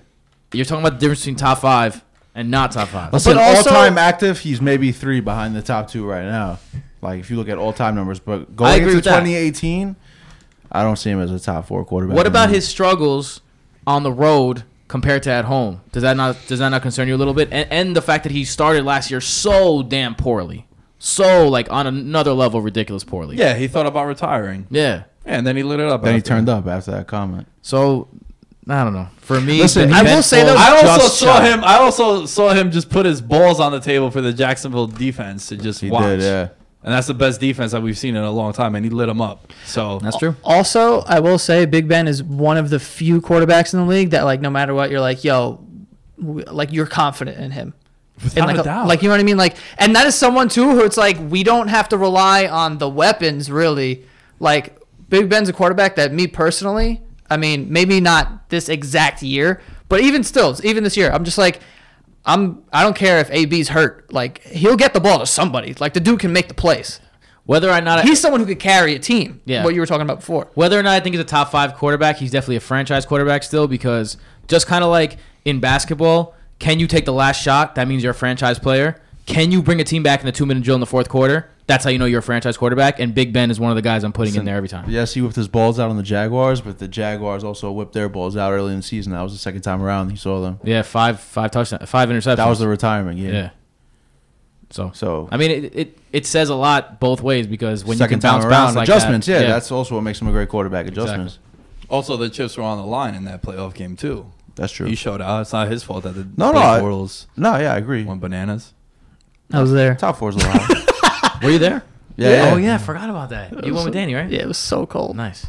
You're 0.53 0.65
talking 0.65 0.85
about 0.85 0.99
the 0.99 0.99
difference 0.99 1.21
between 1.21 1.35
top 1.35 1.59
five 1.59 2.03
and 2.33 2.49
not 2.51 2.71
top 2.71 2.87
five. 2.89 3.11
Listen, 3.13 3.35
But 3.35 3.41
also- 3.43 3.69
all 3.71 3.75
time 3.75 3.97
active, 3.97 4.39
he's 4.39 4.61
maybe 4.61 4.91
three 4.91 5.19
behind 5.19 5.55
the 5.55 5.61
top 5.61 5.89
two 5.89 6.05
right 6.05 6.25
now. 6.25 6.59
Like 7.01 7.19
if 7.19 7.29
you 7.29 7.35
look 7.37 7.49
at 7.49 7.57
all 7.57 7.73
time 7.73 7.95
numbers, 7.95 8.19
but 8.19 8.55
going 8.55 8.73
agree 8.73 8.85
into 8.85 8.95
with 8.97 9.05
that. 9.05 9.19
2018, 9.19 9.95
I 10.71 10.83
don't 10.83 10.95
see 10.97 11.09
him 11.11 11.19
as 11.21 11.31
a 11.31 11.39
top 11.39 11.67
four 11.67 11.85
quarterback. 11.85 12.15
What 12.17 12.27
about 12.27 12.49
his 12.49 12.67
struggles 12.67 13.41
on 13.85 14.03
the 14.03 14.11
road 14.11 14.63
compared 14.87 15.23
to 15.23 15.31
at 15.31 15.45
home? 15.45 15.81
Does 15.91 16.01
that 16.03 16.17
not 16.17 16.37
does 16.47 16.59
that 16.59 16.69
not 16.69 16.81
concern 16.81 17.07
you 17.07 17.15
a 17.15 17.17
little 17.17 17.33
bit? 17.33 17.49
And, 17.51 17.71
and 17.71 17.95
the 17.95 18.01
fact 18.01 18.23
that 18.23 18.31
he 18.31 18.43
started 18.45 18.83
last 18.83 19.11
year 19.11 19.21
so 19.21 19.83
damn 19.83 20.15
poorly, 20.15 20.65
so 20.99 21.47
like 21.49 21.71
on 21.71 21.87
another 21.87 22.33
level 22.33 22.61
ridiculous 22.61 23.03
poorly. 23.03 23.37
yeah, 23.37 23.55
he 23.55 23.67
thought 23.67 23.85
about 23.85 24.07
retiring. 24.07 24.67
yeah. 24.69 25.03
Yeah, 25.25 25.37
and 25.37 25.45
then 25.45 25.57
he 25.57 25.63
lit 25.63 25.79
it 25.81 25.87
up. 25.89 26.03
Then 26.03 26.13
he 26.13 26.17
after. 26.19 26.29
turned 26.29 26.47
up 26.49 26.67
after 26.67 26.91
that 26.91 27.07
comment. 27.07 27.47
So 27.61 28.07
I 28.69 28.83
don't 28.83 28.93
know. 28.93 29.09
For 29.17 29.39
me, 29.41 29.59
Listen, 29.61 29.91
I 29.91 30.01
will 30.03 30.23
say, 30.23 30.43
though, 30.43 30.55
Foles 30.55 30.57
I 30.57 30.91
also 30.91 31.07
saw 31.07 31.25
shot. 31.37 31.43
him. 31.43 31.63
I 31.65 31.75
also 31.79 32.25
saw 32.25 32.53
him 32.53 32.71
just 32.71 32.89
put 32.89 33.05
his 33.05 33.21
balls 33.21 33.59
on 33.59 33.71
the 33.73 33.79
table 33.81 34.09
for 34.09 34.21
the 34.21 34.31
Jacksonville 34.33 34.87
defense 34.87 35.47
to 35.47 35.57
just 35.57 35.81
He 35.81 35.89
watch. 35.91 36.03
did, 36.03 36.21
yeah. 36.21 36.49
And 36.83 36.93
that's 36.93 37.07
the 37.07 37.13
best 37.13 37.41
defense 37.41 37.73
that 37.73 37.81
we've 37.81 37.97
seen 37.97 38.15
in 38.15 38.23
a 38.23 38.31
long 38.31 38.53
time, 38.53 38.73
and 38.75 38.85
he 38.85 38.89
lit 38.89 39.09
him 39.09 39.19
up. 39.21 39.51
So 39.65 39.99
That's 39.99 40.17
true. 40.17 40.35
Also, 40.45 41.01
I 41.01 41.19
will 41.19 41.37
say 41.39 41.65
Big 41.65 41.89
Ben 41.89 42.07
is 42.07 42.23
one 42.23 42.55
of 42.55 42.69
the 42.69 42.79
few 42.79 43.19
quarterbacks 43.19 43.73
in 43.73 43.79
the 43.81 43.85
league 43.85 44.11
that 44.11 44.23
like 44.23 44.39
no 44.39 44.49
matter 44.49 44.73
what 44.73 44.91
you're 44.91 45.01
like, 45.01 45.25
yo, 45.25 45.61
like 46.17 46.71
you're 46.71 46.85
confident 46.87 47.37
in 47.37 47.51
him. 47.51 47.73
Without 48.23 48.49
And 48.49 48.57
like, 48.57 48.65
a 48.65 48.67
doubt, 48.67 48.87
like 48.87 49.01
you 49.01 49.07
know 49.07 49.13
what 49.13 49.19
I 49.21 49.23
mean? 49.23 49.37
Like, 49.37 49.57
and 49.77 49.95
that 49.95 50.07
is 50.07 50.15
someone 50.15 50.49
too 50.49 50.69
who 50.71 50.83
it's 50.83 50.97
like 50.97 51.17
we 51.19 51.43
don't 51.43 51.67
have 51.67 51.89
to 51.89 51.97
rely 51.97 52.47
on 52.47 52.77
the 52.77 52.89
weapons 52.89 53.51
really. 53.51 54.05
Like 54.39 54.79
Big 55.09 55.29
Ben's 55.29 55.49
a 55.49 55.53
quarterback 55.53 55.95
that 55.95 56.11
me 56.11 56.27
personally, 56.27 57.01
I 57.29 57.37
mean, 57.37 57.71
maybe 57.71 57.99
not 57.99 58.49
this 58.49 58.69
exact 58.69 59.21
year, 59.23 59.61
but 59.89 60.01
even 60.01 60.23
still, 60.23 60.55
even 60.63 60.83
this 60.83 60.97
year, 60.97 61.11
I'm 61.11 61.23
just 61.23 61.37
like, 61.37 61.59
I'm 62.25 62.63
I 62.73 62.83
don't 62.83 62.95
care 62.95 63.19
if 63.19 63.29
AB's 63.31 63.69
hurt. 63.69 64.11
Like 64.11 64.43
he'll 64.43 64.75
get 64.75 64.93
the 64.93 64.99
ball 64.99 65.19
to 65.19 65.25
somebody. 65.25 65.73
Like 65.79 65.93
the 65.93 65.99
dude 65.99 66.19
can 66.19 66.33
make 66.33 66.47
the 66.47 66.53
plays. 66.53 66.99
Whether 67.45 67.69
or 67.71 67.79
not 67.79 67.99
I, 67.99 68.01
He's 68.01 68.19
someone 68.19 68.41
who 68.41 68.45
could 68.45 68.59
carry 68.59 68.93
a 68.93 68.99
team. 68.99 69.41
Yeah. 69.45 69.63
What 69.63 69.73
you 69.73 69.79
were 69.79 69.85
talking 69.85 70.01
about 70.01 70.19
before. 70.19 70.49
Whether 70.55 70.77
or 70.77 70.83
not 70.83 70.95
I 70.95 70.99
think 70.99 71.13
he's 71.13 71.21
a 71.21 71.25
top 71.25 71.49
five 71.49 71.75
quarterback, 71.75 72.17
he's 72.17 72.31
definitely 72.31 72.57
a 72.57 72.61
franchise 72.61 73.05
quarterback 73.05 73.43
still 73.43 73.69
because 73.69 74.17
just 74.49 74.67
kind 74.67 74.83
of 74.83 74.89
like 74.89 75.17
in 75.45 75.61
basketball, 75.61 76.35
can 76.59 76.79
you 76.79 76.87
take 76.87 77.05
the 77.05 77.13
last 77.13 77.41
shot? 77.41 77.75
That 77.75 77.87
means 77.87 78.03
you're 78.03 78.11
a 78.11 78.15
franchise 78.15 78.59
player. 78.59 79.01
Can 79.25 79.51
you 79.51 79.61
bring 79.61 79.81
a 79.81 79.83
team 79.83 80.03
back 80.03 80.21
in 80.21 80.25
the 80.25 80.31
two 80.31 80.45
minute 80.45 80.63
drill 80.63 80.75
in 80.75 80.79
the 80.79 80.85
fourth 80.85 81.09
quarter? 81.09 81.49
That's 81.67 81.83
how 81.83 81.89
you 81.89 81.99
know 81.99 82.05
you're 82.05 82.19
a 82.19 82.23
franchise 82.23 82.55
quarterback. 82.55 82.97
And 82.99 83.13
Big 83.13 83.33
Ben 83.33 83.51
is 83.51 83.59
one 83.59 83.71
of 83.71 83.75
the 83.75 83.81
guys 83.81 84.05
I'm 84.05 84.13
putting 84.13 84.35
in 84.35 84.45
there 84.45 84.55
every 84.55 84.69
time. 84.69 84.89
Yes, 84.89 85.13
he 85.13 85.21
whipped 85.21 85.35
his 85.35 85.49
balls 85.49 85.79
out 85.79 85.89
on 85.89 85.97
the 85.97 86.03
Jaguars, 86.03 86.61
but 86.61 86.79
the 86.79 86.87
Jaguars 86.87 87.43
also 87.43 87.69
whipped 87.73 87.91
their 87.91 88.07
balls 88.07 88.37
out 88.37 88.53
early 88.53 88.71
in 88.71 88.77
the 88.77 88.83
season. 88.83 89.11
That 89.11 89.21
was 89.21 89.33
the 89.33 89.37
second 89.37 89.61
time 89.61 89.83
around 89.83 90.09
he 90.09 90.15
saw 90.15 90.41
them. 90.41 90.59
Yeah, 90.63 90.81
five 90.83 91.19
five 91.19 91.51
touchdowns, 91.51 91.89
five 91.89 92.07
interceptions. 92.07 92.37
That 92.37 92.47
was 92.47 92.59
the 92.59 92.69
retirement 92.69 93.17
game. 93.19 93.33
yeah. 93.33 93.49
So 94.69 94.91
So 94.93 95.27
I 95.31 95.37
mean, 95.37 95.51
it, 95.51 95.75
it 95.75 95.97
it 96.13 96.25
says 96.25 96.47
a 96.49 96.55
lot 96.55 96.99
both 97.01 97.21
ways 97.21 97.47
because 97.47 97.83
when 97.83 97.97
second 97.97 98.17
you 98.17 98.21
can 98.21 98.29
bounce 98.31 98.43
time 98.43 98.51
around, 98.51 98.63
bounce 98.67 98.75
like 98.77 98.83
adjustments. 98.87 99.27
that, 99.27 99.41
yeah, 99.41 99.47
that's 99.49 99.69
also 99.71 99.95
what 99.95 100.01
makes 100.01 100.21
him 100.21 100.27
a 100.29 100.31
great 100.31 100.47
quarterback. 100.49 100.87
Adjustments. 100.87 101.39
also 101.89 102.15
the 102.17 102.29
chips 102.29 102.55
were 102.57 102.63
on 102.63 102.77
the 102.77 102.85
line 102.85 103.13
in 103.13 103.25
that 103.25 103.41
playoff 103.41 103.73
game 103.73 103.95
too. 103.97 104.31
That's 104.57 104.73
true. 104.73 104.87
He 104.87 104.95
showed 104.95 105.21
out. 105.21 105.41
It's 105.41 105.53
not 105.53 105.69
his 105.69 105.83
fault 105.83 106.03
that 106.03 106.13
the 106.13 106.27
No, 106.35 106.47
no, 106.47 106.51
Blake 106.53 106.63
I- 106.65 106.79
Bortles 106.81 107.25
No, 107.37 107.57
yeah, 107.57 107.73
I 107.73 107.77
agree. 107.77 108.03
went 108.03 108.19
bananas. 108.21 108.73
I 109.53 109.61
was 109.61 109.71
there. 109.71 109.95
Top 109.95 110.17
four's 110.17 110.35
a 110.35 110.39
lot. 110.39 111.41
Were 111.43 111.51
you 111.51 111.59
there? 111.59 111.83
Yeah, 112.17 112.29
yeah. 112.29 112.51
Oh 112.53 112.57
yeah, 112.57 112.75
I 112.75 112.77
forgot 112.79 113.09
about 113.09 113.29
that. 113.29 113.65
You 113.65 113.73
went 113.73 113.85
with 113.85 113.93
Danny, 113.93 114.13
right? 114.15 114.29
Yeah, 114.29 114.41
it 114.41 114.47
was 114.47 114.57
so 114.57 114.85
cold. 114.85 115.15
Nice. 115.15 115.45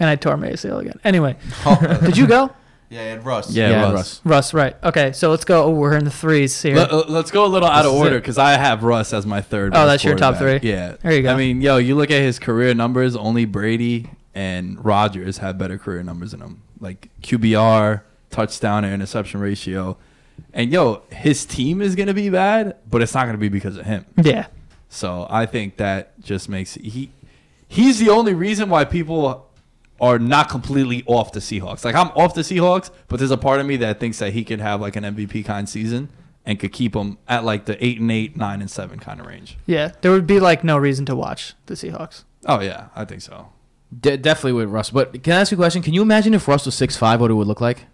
And 0.00 0.08
I 0.10 0.16
tore 0.16 0.36
my 0.36 0.48
ACL 0.48 0.80
again. 0.80 0.98
Anyway, 1.04 1.36
oh. 1.66 1.98
did 2.02 2.16
you 2.16 2.26
go? 2.26 2.50
yeah, 2.88 3.12
and 3.14 3.24
Russ. 3.24 3.50
Yeah, 3.52 3.70
Yeah, 3.70 3.92
Russ. 3.92 4.20
Russ, 4.24 4.52
right. 4.54 4.74
Okay, 4.82 5.12
so 5.12 5.30
let's 5.30 5.44
go. 5.44 5.64
Oh, 5.64 5.70
we're 5.70 5.96
in 5.96 6.04
the 6.04 6.10
threes 6.10 6.60
here. 6.60 6.74
Let, 6.76 6.90
uh, 6.90 6.98
us 7.00 7.30
go 7.30 7.44
a 7.44 7.46
little 7.46 7.68
out 7.68 7.84
of 7.86 7.92
is 7.94 8.00
order 8.00 8.16
it. 8.16 8.20
because 8.20 8.38
I 8.38 8.52
have 8.52 8.82
Russ 8.82 9.12
as 9.12 9.26
my 9.26 9.40
third. 9.42 9.72
Oh, 9.74 9.76
best 9.80 9.86
that's 9.88 10.04
your 10.04 10.16
top 10.16 10.34
quarterback. 10.38 10.62
three? 10.62 10.70
Yeah, 10.70 10.96
There 11.02 11.12
you 11.12 11.22
go. 11.22 11.32
I 11.32 11.36
mean, 11.36 11.60
yo, 11.60 11.76
you 11.76 11.94
look 11.94 12.10
at 12.10 12.20
his 12.22 12.38
career 12.38 12.74
numbers. 12.74 13.14
Only 13.14 13.44
Brady 13.44 14.10
and 14.34 14.82
Rodgers 14.84 15.38
have 15.38 15.56
better 15.58 15.78
career 15.78 16.02
numbers 16.02 16.32
than 16.32 16.40
him, 16.40 16.62
like 16.82 17.08
QBR, 17.22 18.02
touchdown, 18.30 18.84
and 18.84 18.92
interception 18.92 19.40
ratio. 19.40 19.96
And 20.52 20.70
yo, 20.72 21.02
his 21.10 21.46
team 21.46 21.80
is 21.80 21.94
gonna 21.94 22.12
be 22.14 22.28
bad, 22.28 22.76
but 22.90 23.00
it's 23.00 23.14
not 23.14 23.24
gonna 23.26 23.38
be 23.38 23.48
because 23.48 23.76
of 23.78 23.86
him. 23.86 24.04
yeah. 24.22 24.46
So 24.88 25.26
I 25.30 25.46
think 25.46 25.78
that 25.78 26.20
just 26.20 26.50
makes 26.50 26.74
he 26.74 27.10
he's 27.66 27.98
the 27.98 28.10
only 28.10 28.34
reason 28.34 28.68
why 28.68 28.84
people 28.84 29.48
are 30.00 30.18
not 30.18 30.50
completely 30.50 31.02
off 31.06 31.32
the 31.32 31.40
Seahawks. 31.40 31.84
Like 31.84 31.94
I'm 31.94 32.08
off 32.08 32.34
the 32.34 32.42
Seahawks, 32.42 32.90
but 33.08 33.18
there's 33.18 33.30
a 33.30 33.38
part 33.38 33.60
of 33.60 33.66
me 33.66 33.76
that 33.78 34.00
thinks 34.00 34.18
that 34.18 34.32
he 34.34 34.44
could 34.44 34.60
have 34.60 34.80
like 34.80 34.96
an 34.96 35.04
MVP 35.04 35.44
kind 35.46 35.66
season 35.68 36.10
and 36.44 36.58
could 36.58 36.72
keep 36.72 36.92
them 36.92 37.18
at 37.28 37.44
like 37.44 37.66
the 37.66 37.82
eight 37.82 38.00
and 38.00 38.10
eight, 38.10 38.36
nine 38.36 38.60
and 38.60 38.70
seven 38.70 38.98
kind 38.98 39.20
of 39.20 39.26
range. 39.26 39.56
Yeah. 39.64 39.92
There 40.02 40.10
would 40.10 40.26
be 40.26 40.40
like 40.40 40.64
no 40.64 40.76
reason 40.76 41.06
to 41.06 41.14
watch 41.16 41.54
the 41.66 41.74
Seahawks. 41.74 42.24
Oh 42.46 42.60
yeah, 42.60 42.88
I 42.96 43.04
think 43.04 43.22
so. 43.22 43.48
De- 44.00 44.16
definitely 44.16 44.52
with 44.54 44.68
Russ. 44.70 44.90
But 44.90 45.22
can 45.22 45.34
I 45.34 45.40
ask 45.40 45.50
you 45.52 45.56
a 45.56 45.58
question? 45.60 45.82
Can 45.82 45.92
you 45.94 46.02
imagine 46.02 46.32
if 46.34 46.48
Russ 46.48 46.64
was 46.66 46.74
six 46.74 46.96
five, 46.96 47.20
what 47.20 47.30
it 47.30 47.34
would 47.34 47.46
look 47.46 47.60
like? 47.60 47.86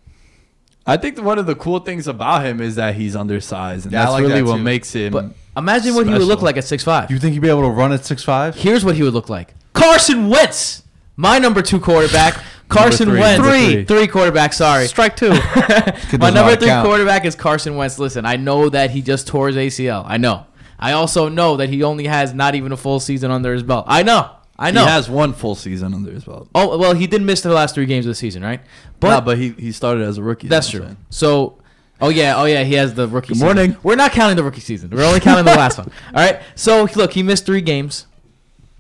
I 0.87 0.97
think 0.97 1.21
one 1.23 1.39
of 1.39 1.47
the 1.47 1.55
cool 1.55 1.81
things 1.81 2.07
about 2.09 2.45
him 2.47 2.61
is 2.61 2.77
that 2.77 2.95
he's 2.95 3.15
undersized, 3.15 3.85
and 3.87 3.93
Yeah, 3.93 4.01
I 4.01 4.05
that's 4.05 4.13
like 4.13 4.23
really 4.23 4.35
that 4.41 4.47
what 4.47 4.57
too. 4.57 4.63
makes 4.63 4.93
him. 4.95 5.13
But 5.13 5.27
imagine 5.57 5.95
what 5.95 6.07
he 6.07 6.13
would 6.13 6.23
look 6.23 6.39
special. 6.39 6.45
like 6.47 6.57
at 6.57 6.65
six 6.65 6.85
five. 6.85 7.11
You 7.11 7.19
think 7.19 7.35
he'd 7.35 7.41
be 7.41 7.49
able 7.51 7.63
to 7.63 7.69
run 7.71 7.93
at 7.93 8.05
six 8.05 8.23
five? 8.25 8.55
Here's 8.55 8.85
what 8.85 8.95
he 8.95 9.03
would 9.03 9.13
look 9.13 9.29
like: 9.29 9.55
Carson 9.75 10.29
Wentz, 10.29 10.85
my 11.17 11.39
number 11.39 11.63
two 11.63 11.81
quarterback. 11.81 12.43
Carson 12.69 13.09
three, 13.09 13.19
Wentz, 13.21 13.39
number 13.43 13.51
three, 13.59 13.73
three. 13.73 13.85
three 13.87 14.07
quarterback. 14.07 14.53
Sorry, 14.53 14.87
Strike 14.89 15.17
two. 15.17 15.31
my 15.31 15.37
does 15.39 16.13
number 16.21 16.35
not 16.35 16.59
three 16.59 16.69
count. 16.69 16.87
quarterback 16.87 17.25
is 17.25 17.35
Carson 17.35 17.77
Wentz. 17.77 17.99
Listen, 17.99 18.25
I 18.27 18.37
know 18.37 18.69
that 18.69 18.91
he 18.91 19.01
just 19.03 19.27
tore 19.27 19.49
his 19.49 19.57
ACL. 19.57 20.05
I 20.07 20.19
know. 20.19 20.47
I 20.79 20.93
also 20.93 21.29
know 21.31 21.57
that 21.57 21.71
he 21.71 21.83
only 21.83 22.07
has 22.07 22.33
not 22.35 22.55
even 22.55 22.71
a 22.73 22.77
full 22.77 23.01
season 23.01 23.31
under 23.31 23.53
his 23.55 23.63
belt. 23.63 23.87
I 23.89 24.03
know. 24.03 24.31
I 24.59 24.71
know. 24.73 24.85
he 24.85 24.91
has 24.91 25.09
one 25.09 25.33
full 25.35 25.55
season 25.55 25.95
under 25.95 26.11
his 26.11 26.25
belt. 26.25 26.49
oh 26.55 26.77
well, 26.79 26.95
he 26.95 27.07
did 27.07 27.23
miss 27.23 27.43
the 27.43 27.53
last 27.53 27.75
three 27.75 27.87
games 27.87 28.07
of 28.07 28.11
the 28.11 28.15
season, 28.15 28.43
right? 28.43 28.61
But, 29.01 29.19
But 29.19 29.25
but 29.25 29.39
he, 29.39 29.51
he 29.51 29.73
started 29.73 30.03
as 30.03 30.19
a 30.19 30.23
rookie. 30.23 30.49
That's 30.49 30.69
true. 30.71 30.97
So, 31.11 31.59
oh 32.01 32.09
yeah, 32.09 32.37
oh 32.37 32.45
yeah, 32.45 32.65
he 32.65 32.75
has 32.75 32.95
the 32.95 33.07
rookie. 33.07 33.29
Good 33.29 33.35
season. 33.37 33.47
morning. 33.47 33.77
We're 33.83 33.95
not 33.97 34.13
counting 34.13 34.37
the 34.37 34.43
rookie 34.43 34.61
season. 34.61 34.91
We're 34.91 35.05
only 35.05 35.21
counting 35.21 35.45
the 35.45 35.53
last 35.55 35.79
one. 35.79 35.91
All 36.15 36.25
right. 36.25 36.43
So 36.57 36.89
look, 36.97 37.13
he 37.13 37.23
missed 37.23 37.47
three 37.47 37.61
games. 37.61 38.07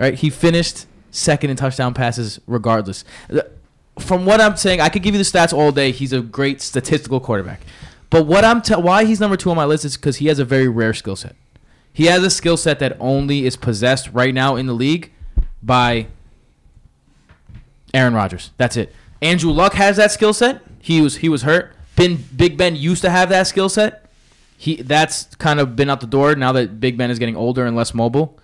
All 0.01 0.05
right. 0.07 0.14
He 0.14 0.31
finished 0.31 0.87
second 1.11 1.51
in 1.51 1.57
touchdown 1.57 1.95
passes, 1.95 2.41
regardless. 2.47 3.05
From 4.01 4.26
what 4.26 4.41
I'm 4.41 4.57
saying, 4.57 4.81
I 4.81 4.89
could 4.89 5.03
give 5.03 5.14
you 5.14 5.18
the 5.18 5.24
stats 5.24 5.53
all 5.53 5.72
day. 5.72 5.91
He's 5.91 6.12
a 6.12 6.20
great 6.20 6.61
statistical 6.61 7.18
quarterback. 7.18 7.62
But 8.11 8.26
what 8.26 8.45
I'm 8.45 8.62
te- 8.62 8.74
why 8.76 9.05
he's 9.05 9.18
number 9.20 9.37
two 9.37 9.51
on 9.51 9.57
my 9.57 9.64
list 9.64 9.85
is 9.85 9.97
because 9.97 10.16
he 10.16 10.26
has 10.26 10.39
a 10.39 10.45
very 10.45 10.68
rare 10.68 10.95
skill 10.95 11.16
set. 11.16 11.35
He 11.93 12.05
has 12.07 12.22
a 12.22 12.31
skill 12.31 12.57
set 12.57 12.79
that 12.79 12.97
only 13.01 13.45
is 13.45 13.57
possessed 13.57 14.09
right 14.12 14.33
now 14.33 14.55
in 14.57 14.66
the 14.66 14.72
league 14.72 15.12
by 15.63 16.07
Aaron 17.95 18.15
Rodgers. 18.15 18.51
That's 18.57 18.77
it. 18.77 18.95
Andrew 19.21 19.51
Luck 19.51 19.75
has 19.75 19.97
that 19.97 20.13
skill 20.13 20.33
set. 20.33 20.63
He 20.81 21.01
was 21.01 21.17
he 21.17 21.29
was 21.29 21.43
hurt. 21.43 21.75
Ben 21.97 22.25
Big 22.37 22.57
Ben 22.57 22.77
used 22.77 23.03
to 23.03 23.11
have 23.11 23.29
that 23.31 23.47
skill 23.47 23.69
set. 23.69 24.09
He 24.57 24.77
that's 24.77 25.35
kind 25.37 25.61
of 25.61 25.77
been 25.77 25.91
out 25.91 26.01
the 26.01 26.07
door 26.07 26.35
now 26.35 26.53
that 26.53 26.81
Big 26.81 26.97
Ben 26.97 27.11
is 27.11 27.19
getting 27.19 27.37
older 27.37 27.67
and 27.67 27.77
less 27.77 27.95
mobile. 27.95 28.39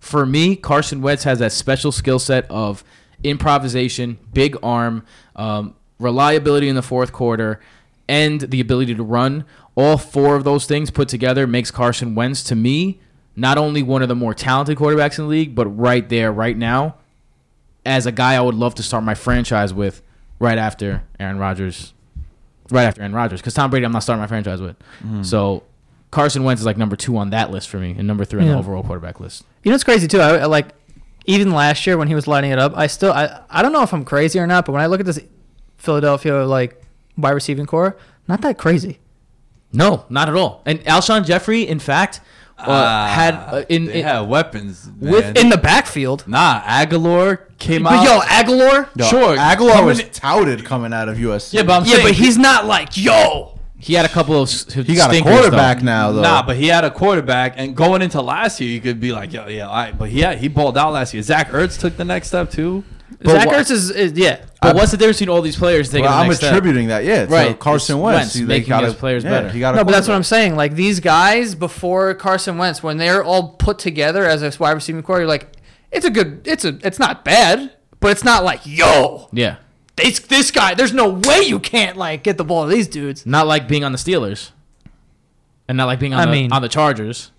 For 0.00 0.24
me, 0.24 0.56
Carson 0.56 1.02
Wentz 1.02 1.24
has 1.24 1.40
that 1.40 1.52
special 1.52 1.90
skill 1.90 2.18
set 2.18 2.48
of 2.50 2.84
improvisation, 3.24 4.18
big 4.32 4.56
arm, 4.62 5.04
um, 5.34 5.74
reliability 5.98 6.68
in 6.68 6.76
the 6.76 6.82
fourth 6.82 7.12
quarter, 7.12 7.60
and 8.08 8.42
the 8.42 8.60
ability 8.60 8.94
to 8.94 9.02
run. 9.02 9.44
All 9.74 9.98
four 9.98 10.36
of 10.36 10.44
those 10.44 10.66
things 10.66 10.90
put 10.90 11.08
together 11.08 11.46
makes 11.46 11.70
Carson 11.70 12.14
Wentz 12.14 12.42
to 12.44 12.54
me 12.54 13.00
not 13.38 13.56
only 13.56 13.82
one 13.82 14.02
of 14.02 14.08
the 14.08 14.16
more 14.16 14.34
talented 14.34 14.76
quarterbacks 14.76 15.18
in 15.18 15.24
the 15.24 15.30
league, 15.30 15.54
but 15.54 15.66
right 15.66 16.08
there, 16.08 16.32
right 16.32 16.56
now, 16.56 16.96
as 17.86 18.04
a 18.04 18.12
guy 18.12 18.34
I 18.34 18.40
would 18.40 18.56
love 18.56 18.74
to 18.76 18.82
start 18.82 19.04
my 19.04 19.14
franchise 19.14 19.72
with 19.72 20.02
right 20.38 20.58
after 20.58 21.04
Aaron 21.20 21.38
Rodgers. 21.38 21.94
Right 22.70 22.84
after 22.84 23.00
Aaron 23.00 23.14
Rodgers. 23.14 23.40
Because 23.40 23.54
Tom 23.54 23.70
Brady, 23.70 23.86
I'm 23.86 23.92
not 23.92 24.02
starting 24.02 24.20
my 24.20 24.26
franchise 24.26 24.60
with. 24.60 24.76
Mm-hmm. 24.78 25.22
So 25.22 25.62
Carson 26.10 26.42
Wentz 26.42 26.60
is 26.60 26.66
like 26.66 26.76
number 26.76 26.96
two 26.96 27.16
on 27.16 27.30
that 27.30 27.50
list 27.50 27.68
for 27.68 27.78
me 27.78 27.94
and 27.96 28.06
number 28.06 28.24
three 28.24 28.42
on 28.42 28.48
the 28.48 28.56
overall 28.56 28.82
quarterback 28.82 29.20
list. 29.20 29.44
You 29.62 29.70
know 29.70 29.74
what's 29.74 29.84
crazy 29.84 30.08
too? 30.08 30.20
I, 30.20 30.38
I 30.38 30.44
like 30.46 30.68
even 31.26 31.52
last 31.52 31.86
year 31.86 31.96
when 31.96 32.08
he 32.08 32.14
was 32.14 32.26
lighting 32.26 32.50
it 32.50 32.58
up. 32.58 32.76
I 32.76 32.88
still 32.88 33.12
I 33.12 33.42
I 33.48 33.62
don't 33.62 33.72
know 33.72 33.82
if 33.82 33.94
I'm 33.94 34.04
crazy 34.04 34.38
or 34.38 34.46
not, 34.46 34.66
but 34.66 34.72
when 34.72 34.82
I 34.82 34.86
look 34.86 35.00
at 35.00 35.06
this 35.06 35.20
Philadelphia 35.76 36.44
like 36.44 36.82
wide 37.16 37.30
receiving 37.30 37.66
corps, 37.66 37.96
not 38.26 38.40
that 38.40 38.58
crazy. 38.58 38.98
No, 39.72 40.06
not 40.08 40.28
at 40.28 40.34
all. 40.34 40.62
And 40.66 40.80
Alshon 40.80 41.24
Jeffery, 41.26 41.66
in 41.66 41.78
fact, 41.78 42.20
uh, 42.58 43.06
had 43.06 43.34
uh, 43.34 43.64
in, 43.68 43.86
they 43.86 44.00
in 44.00 44.04
had 44.04 44.20
weapons 44.28 44.90
with- 45.00 45.36
In 45.36 45.48
the 45.48 45.56
backfield. 45.58 46.24
nah 46.26 46.60
Agholor 46.62 47.38
came 47.58 47.84
But 47.84 47.92
out. 47.94 48.04
yo, 48.04 48.18
Agholor. 48.20 48.88
Yo, 48.96 49.04
Sure, 49.06 49.36
Agholor 49.36 49.72
coming 49.72 49.86
was 49.86 50.00
in- 50.00 50.10
touted 50.10 50.64
coming 50.64 50.92
out 50.92 51.08
of 51.08 51.16
USC. 51.18 51.54
yeah, 51.54 51.62
but 51.62 51.80
I'm 51.80 51.84
yeah, 51.86 51.94
saying 51.96 52.06
but 52.08 52.14
he's 52.14 52.36
not 52.38 52.66
like 52.66 52.96
yo. 52.96 53.58
he 53.78 53.94
had 53.94 54.04
a 54.04 54.08
couple 54.08 54.42
of 54.42 54.50
he 54.50 54.94
got 54.96 55.14
a 55.14 55.22
quarterback 55.22 55.78
though. 55.78 55.84
now 55.84 56.12
though. 56.12 56.22
Nah, 56.22 56.42
but 56.42 56.56
he 56.56 56.66
had 56.66 56.84
a 56.84 56.90
quarterback, 56.90 57.54
and 57.56 57.76
going 57.76 58.02
into 58.02 58.20
last 58.20 58.60
year, 58.60 58.70
you 58.70 58.80
could 58.80 58.98
be 59.00 59.12
like, 59.12 59.32
yo, 59.32 59.46
yeah, 59.46 59.68
all 59.68 59.74
right. 59.74 59.96
But 59.96 60.10
yeah, 60.10 60.34
he 60.34 60.48
balled 60.48 60.76
out 60.76 60.92
last 60.92 61.14
year. 61.14 61.22
Zach 61.22 61.50
Ertz 61.50 61.78
took 61.78 61.96
the 61.96 62.04
next 62.04 62.28
step 62.28 62.50
too. 62.50 62.82
Zach 63.26 63.46
wha- 63.46 63.52
Ertz 63.54 63.70
is, 63.70 63.90
is 63.90 64.12
yeah. 64.12 64.44
But 64.60 64.74
what's 64.76 64.90
the 64.90 64.96
difference 64.96 65.18
between 65.18 65.34
all 65.34 65.40
these 65.42 65.56
players 65.56 65.88
taking 65.88 66.04
Well, 66.04 66.12
the 66.12 66.18
I'm 66.18 66.26
next 66.26 66.38
step? 66.38 66.52
attributing 66.52 66.88
that, 66.88 67.04
yeah, 67.04 67.26
to 67.26 67.30
Right, 67.32 67.58
Carson 67.58 67.96
it's 67.96 68.02
Wentz, 68.02 68.18
Wentz 68.18 68.34
He- 68.34 68.40
they 68.42 68.46
making 68.46 68.68
got 68.68 68.84
his 68.84 68.92
a- 68.92 68.96
players 68.96 69.24
yeah, 69.24 69.30
better. 69.30 69.48
He 69.50 69.60
got 69.60 69.74
a 69.74 69.78
No, 69.78 69.84
but 69.84 69.92
that's 69.92 70.08
what 70.08 70.14
I'm 70.14 70.22
saying. 70.22 70.56
Like 70.56 70.74
these 70.74 71.00
guys 71.00 71.54
before 71.54 72.14
Carson 72.14 72.58
Wentz, 72.58 72.82
when 72.82 72.96
they're 72.98 73.22
all 73.24 73.50
put 73.50 73.78
together 73.78 74.24
as 74.24 74.42
a 74.42 74.52
wide 74.60 74.72
receiving 74.72 75.02
corps, 75.02 75.18
you're 75.20 75.28
like, 75.28 75.48
it's 75.90 76.04
a 76.04 76.10
good, 76.10 76.46
it's 76.46 76.64
a, 76.64 76.78
it's 76.84 76.98
not 76.98 77.24
bad, 77.24 77.72
but 78.00 78.10
it's 78.10 78.24
not 78.24 78.44
like 78.44 78.60
yo, 78.64 79.28
Yeah, 79.32 79.56
this 79.96 80.18
this 80.20 80.50
guy. 80.50 80.74
There's 80.74 80.92
no 80.92 81.08
way 81.08 81.40
you 81.42 81.58
can't 81.58 81.96
like 81.96 82.22
get 82.22 82.36
the 82.36 82.44
ball 82.44 82.66
to 82.68 82.70
these 82.74 82.88
dudes. 82.88 83.24
not 83.26 83.46
like 83.46 83.66
being 83.68 83.84
on 83.84 83.92
the 83.92 83.98
Steelers, 83.98 84.50
and 85.66 85.76
not 85.76 85.86
like 85.86 85.98
being 85.98 86.14
on 86.14 86.20
I 86.20 86.26
the 86.26 86.32
mean- 86.32 86.52
on 86.52 86.62
the 86.62 86.68
Chargers, 86.68 87.30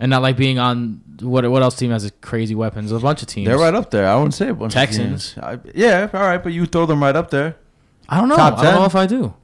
and 0.00 0.10
not 0.10 0.22
like 0.22 0.36
being 0.36 0.58
on 0.58 1.00
what 1.20 1.48
what 1.50 1.62
else 1.62 1.76
team 1.76 1.90
has 1.90 2.10
crazy 2.20 2.54
weapons? 2.54 2.92
A 2.92 2.98
bunch 2.98 3.22
of 3.22 3.28
teams. 3.28 3.46
They're 3.46 3.58
right 3.58 3.74
up 3.74 3.90
there. 3.90 4.06
I 4.08 4.14
wouldn't 4.16 4.34
say 4.34 4.48
a 4.48 4.54
bunch 4.54 4.72
of 4.72 4.74
Texans. 4.74 5.34
teams. 5.34 5.44
I, 5.44 5.58
yeah, 5.74 6.08
all 6.12 6.20
right, 6.20 6.42
but 6.42 6.52
you 6.52 6.66
throw 6.66 6.86
them 6.86 7.02
right 7.02 7.16
up 7.16 7.30
there. 7.30 7.56
I 8.08 8.18
don't 8.18 8.28
know. 8.28 8.36
Top 8.36 8.58
I 8.58 8.64
don't 8.64 8.74
know 8.74 8.84
if 8.84 8.94
I 8.94 9.06
do. 9.06 9.34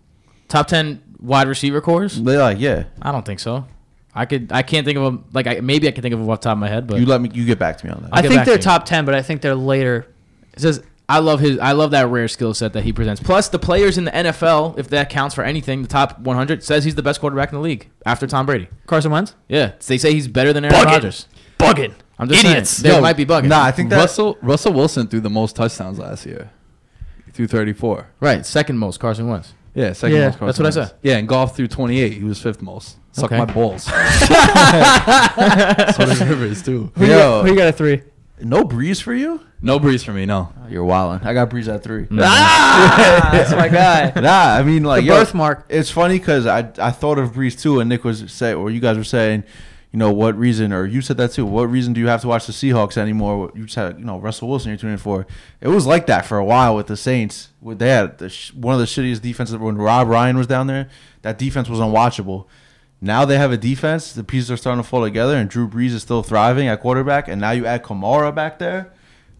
Top 0.48 0.66
ten 0.66 1.02
wide 1.20 1.48
receiver 1.48 1.80
corps? 1.80 2.08
They 2.08 2.38
like, 2.38 2.58
yeah. 2.58 2.84
I 3.02 3.12
don't 3.12 3.24
think 3.24 3.40
so. 3.40 3.66
I 4.14 4.26
could. 4.26 4.52
I 4.52 4.62
can't 4.62 4.84
think 4.84 4.96
of 4.96 5.04
them. 5.04 5.24
Like 5.32 5.46
I, 5.46 5.60
maybe 5.60 5.88
I 5.88 5.90
can 5.90 6.02
think 6.02 6.14
of 6.14 6.20
them 6.20 6.28
off 6.30 6.40
the 6.40 6.44
top 6.44 6.52
of 6.56 6.60
my 6.60 6.68
head, 6.68 6.86
but 6.86 7.00
You 7.00 7.06
let 7.06 7.20
me. 7.20 7.30
You 7.32 7.44
get 7.44 7.58
back 7.58 7.78
to 7.78 7.86
me 7.86 7.92
on 7.92 8.02
that. 8.02 8.10
I'll 8.12 8.24
I 8.24 8.28
think 8.28 8.44
they're 8.44 8.56
to 8.56 8.62
top 8.62 8.84
ten, 8.84 9.04
but 9.04 9.14
I 9.14 9.22
think 9.22 9.42
they're 9.42 9.54
later. 9.56 10.06
It 10.52 10.60
says 10.60 10.82
I 11.08 11.18
love 11.18 11.40
his. 11.40 11.58
I 11.58 11.72
love 11.72 11.90
that 11.90 12.08
rare 12.08 12.28
skill 12.28 12.54
set 12.54 12.72
that 12.72 12.84
he 12.84 12.92
presents. 12.92 13.20
Plus, 13.20 13.48
the 13.48 13.58
players 13.58 13.98
in 13.98 14.04
the 14.04 14.10
NFL, 14.10 14.78
if 14.78 14.88
that 14.88 15.10
counts 15.10 15.34
for 15.34 15.44
anything, 15.44 15.82
the 15.82 15.88
top 15.88 16.18
100 16.20 16.62
says 16.62 16.84
he's 16.84 16.94
the 16.94 17.02
best 17.02 17.20
quarterback 17.20 17.50
in 17.50 17.56
the 17.56 17.62
league 17.62 17.90
after 18.06 18.26
Tom 18.26 18.46
Brady. 18.46 18.68
Carson 18.86 19.10
Wentz, 19.10 19.34
Yeah, 19.48 19.72
they 19.86 19.98
say 19.98 20.12
he's 20.14 20.28
better 20.28 20.52
than 20.52 20.64
Aaron 20.64 20.76
Bugging. 20.76 20.84
Rodgers. 20.86 21.28
Bugging. 21.58 21.94
I'm 22.18 22.28
just 22.28 22.44
Idiots. 22.44 22.70
saying, 22.70 22.94
they 22.94 23.00
might 23.00 23.16
be 23.16 23.24
bugging. 23.26 23.48
Nah, 23.48 23.62
I 23.64 23.72
think 23.72 23.90
that 23.90 23.96
Russell 23.96 24.38
Russell 24.42 24.72
Wilson 24.72 25.06
threw 25.08 25.20
the 25.20 25.30
most 25.30 25.56
touchdowns 25.56 25.98
last 25.98 26.24
year. 26.26 26.50
He 27.26 27.32
threw 27.32 27.46
34. 27.46 28.06
right, 28.20 28.44
second 28.46 28.78
most 28.78 29.00
Carson 29.00 29.26
Wentz. 29.28 29.52
Yeah, 29.74 29.92
second 29.92 30.16
Yeah, 30.16 30.26
most. 30.28 30.38
that's 30.40 30.58
what 30.58 30.66
I 30.66 30.70
said. 30.70 30.92
Yeah, 31.02 31.16
and 31.16 31.26
Goff 31.26 31.56
threw 31.56 31.66
28. 31.66 32.12
He 32.12 32.22
was 32.22 32.40
fifth 32.40 32.62
most. 32.62 32.96
Suck 33.12 33.24
Okay. 33.26 33.38
my 33.38 33.44
balls. 33.46 33.82
so 33.84 33.92
did 36.06 36.18
Rivers 36.28 36.62
too. 36.62 36.90
Who, 36.96 37.04
you 37.04 37.10
Yo. 37.12 37.18
got, 37.18 37.44
who 37.44 37.50
you 37.52 37.56
got 37.58 37.66
at 37.68 37.76
three? 37.76 38.02
no 38.40 38.62
Brees 38.64 39.00
for 39.00 39.14
you. 39.14 39.40
No 39.62 39.78
Brees 39.80 40.04
for 40.04 40.12
me. 40.12 40.26
No. 40.26 40.52
You're 40.68 40.84
wilding. 40.84 41.26
I 41.26 41.32
got 41.34 41.48
Brees 41.50 41.72
at 41.72 41.82
three. 41.82 42.06
Ah, 42.20 43.28
that's 43.32 43.50
my 43.52 43.68
guy. 43.68 44.12
Nah, 44.20 44.54
I 44.58 44.62
mean 44.62 44.84
like 44.84 45.02
The 45.02 45.08
yo, 45.08 45.14
birthmark. 45.20 45.66
It's 45.68 45.90
funny 45.90 46.18
because 46.18 46.46
I 46.46 46.68
I 46.78 46.90
thought 46.90 47.18
of 47.18 47.32
Brees 47.32 47.60
too, 47.60 47.80
and 47.80 47.88
Nick 47.88 48.04
was 48.04 48.30
saying, 48.32 48.56
or 48.56 48.70
you 48.70 48.80
guys 48.80 48.96
were 48.96 49.04
saying, 49.04 49.44
you 49.94 49.98
know, 49.98 50.12
what 50.12 50.36
reason, 50.36 50.72
or 50.72 50.86
you 50.86 51.00
said 51.00 51.18
that 51.18 51.30
too, 51.30 51.46
what 51.46 51.70
reason 51.70 51.92
do 51.92 52.00
you 52.00 52.08
have 52.08 52.20
to 52.22 52.26
watch 52.26 52.48
the 52.48 52.52
Seahawks 52.52 52.96
anymore? 52.96 53.52
You 53.54 53.64
just 53.64 53.96
you 53.96 54.04
know, 54.04 54.18
Russell 54.18 54.48
Wilson 54.48 54.70
you're 54.70 54.76
tuning 54.76 54.94
in 54.94 54.98
for. 54.98 55.24
It 55.60 55.68
was 55.68 55.86
like 55.86 56.06
that 56.06 56.26
for 56.26 56.36
a 56.36 56.44
while 56.44 56.74
with 56.74 56.88
the 56.88 56.96
Saints. 56.96 57.50
They 57.62 57.90
had 57.90 58.18
the, 58.18 58.50
one 58.54 58.74
of 58.74 58.80
the 58.80 58.86
shittiest 58.86 59.22
defenses 59.22 59.56
when 59.56 59.76
Rob 59.76 60.08
Ryan 60.08 60.36
was 60.36 60.48
down 60.48 60.66
there. 60.66 60.88
That 61.22 61.38
defense 61.38 61.68
was 61.68 61.78
unwatchable. 61.78 62.46
Now 63.00 63.24
they 63.24 63.38
have 63.38 63.52
a 63.52 63.56
defense. 63.56 64.12
The 64.12 64.24
pieces 64.24 64.50
are 64.50 64.56
starting 64.56 64.82
to 64.82 64.88
fall 64.88 65.04
together, 65.04 65.36
and 65.36 65.48
Drew 65.48 65.68
Brees 65.68 65.90
is 65.90 66.02
still 66.02 66.24
thriving 66.24 66.66
at 66.66 66.80
quarterback. 66.80 67.28
And 67.28 67.40
now 67.40 67.52
you 67.52 67.64
add 67.64 67.84
Kamara 67.84 68.34
back 68.34 68.58
there. 68.58 68.92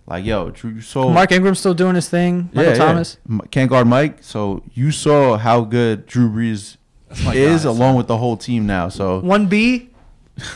Like, 0.07 0.24
yo, 0.24 0.50
Drew, 0.50 0.70
you 0.70 0.82
saw. 0.82 1.11
Mark 1.11 1.32
Ingram's 1.32 1.59
still 1.59 1.74
doing 1.74 1.96
his 1.96 2.09
thing. 2.09 2.50
Michael 2.52 2.74
yeah, 2.74 2.78
Thomas. 2.78 3.16
Yeah. 3.28 3.38
Can't 3.50 3.68
guard 3.68 3.88
Mike. 3.88 4.22
So 4.22 4.62
you 4.72 4.92
saw 4.92 5.36
how 5.36 5.62
good 5.62 6.07
Drew 6.07 6.30
Brees 6.30 6.76
is, 7.11 7.64
God, 7.64 7.70
along 7.70 7.96
with 7.96 8.07
the 8.07 8.18
whole 8.18 8.36
team 8.36 8.66
now. 8.66 8.88
So 8.88 9.20
1B, 9.20 9.88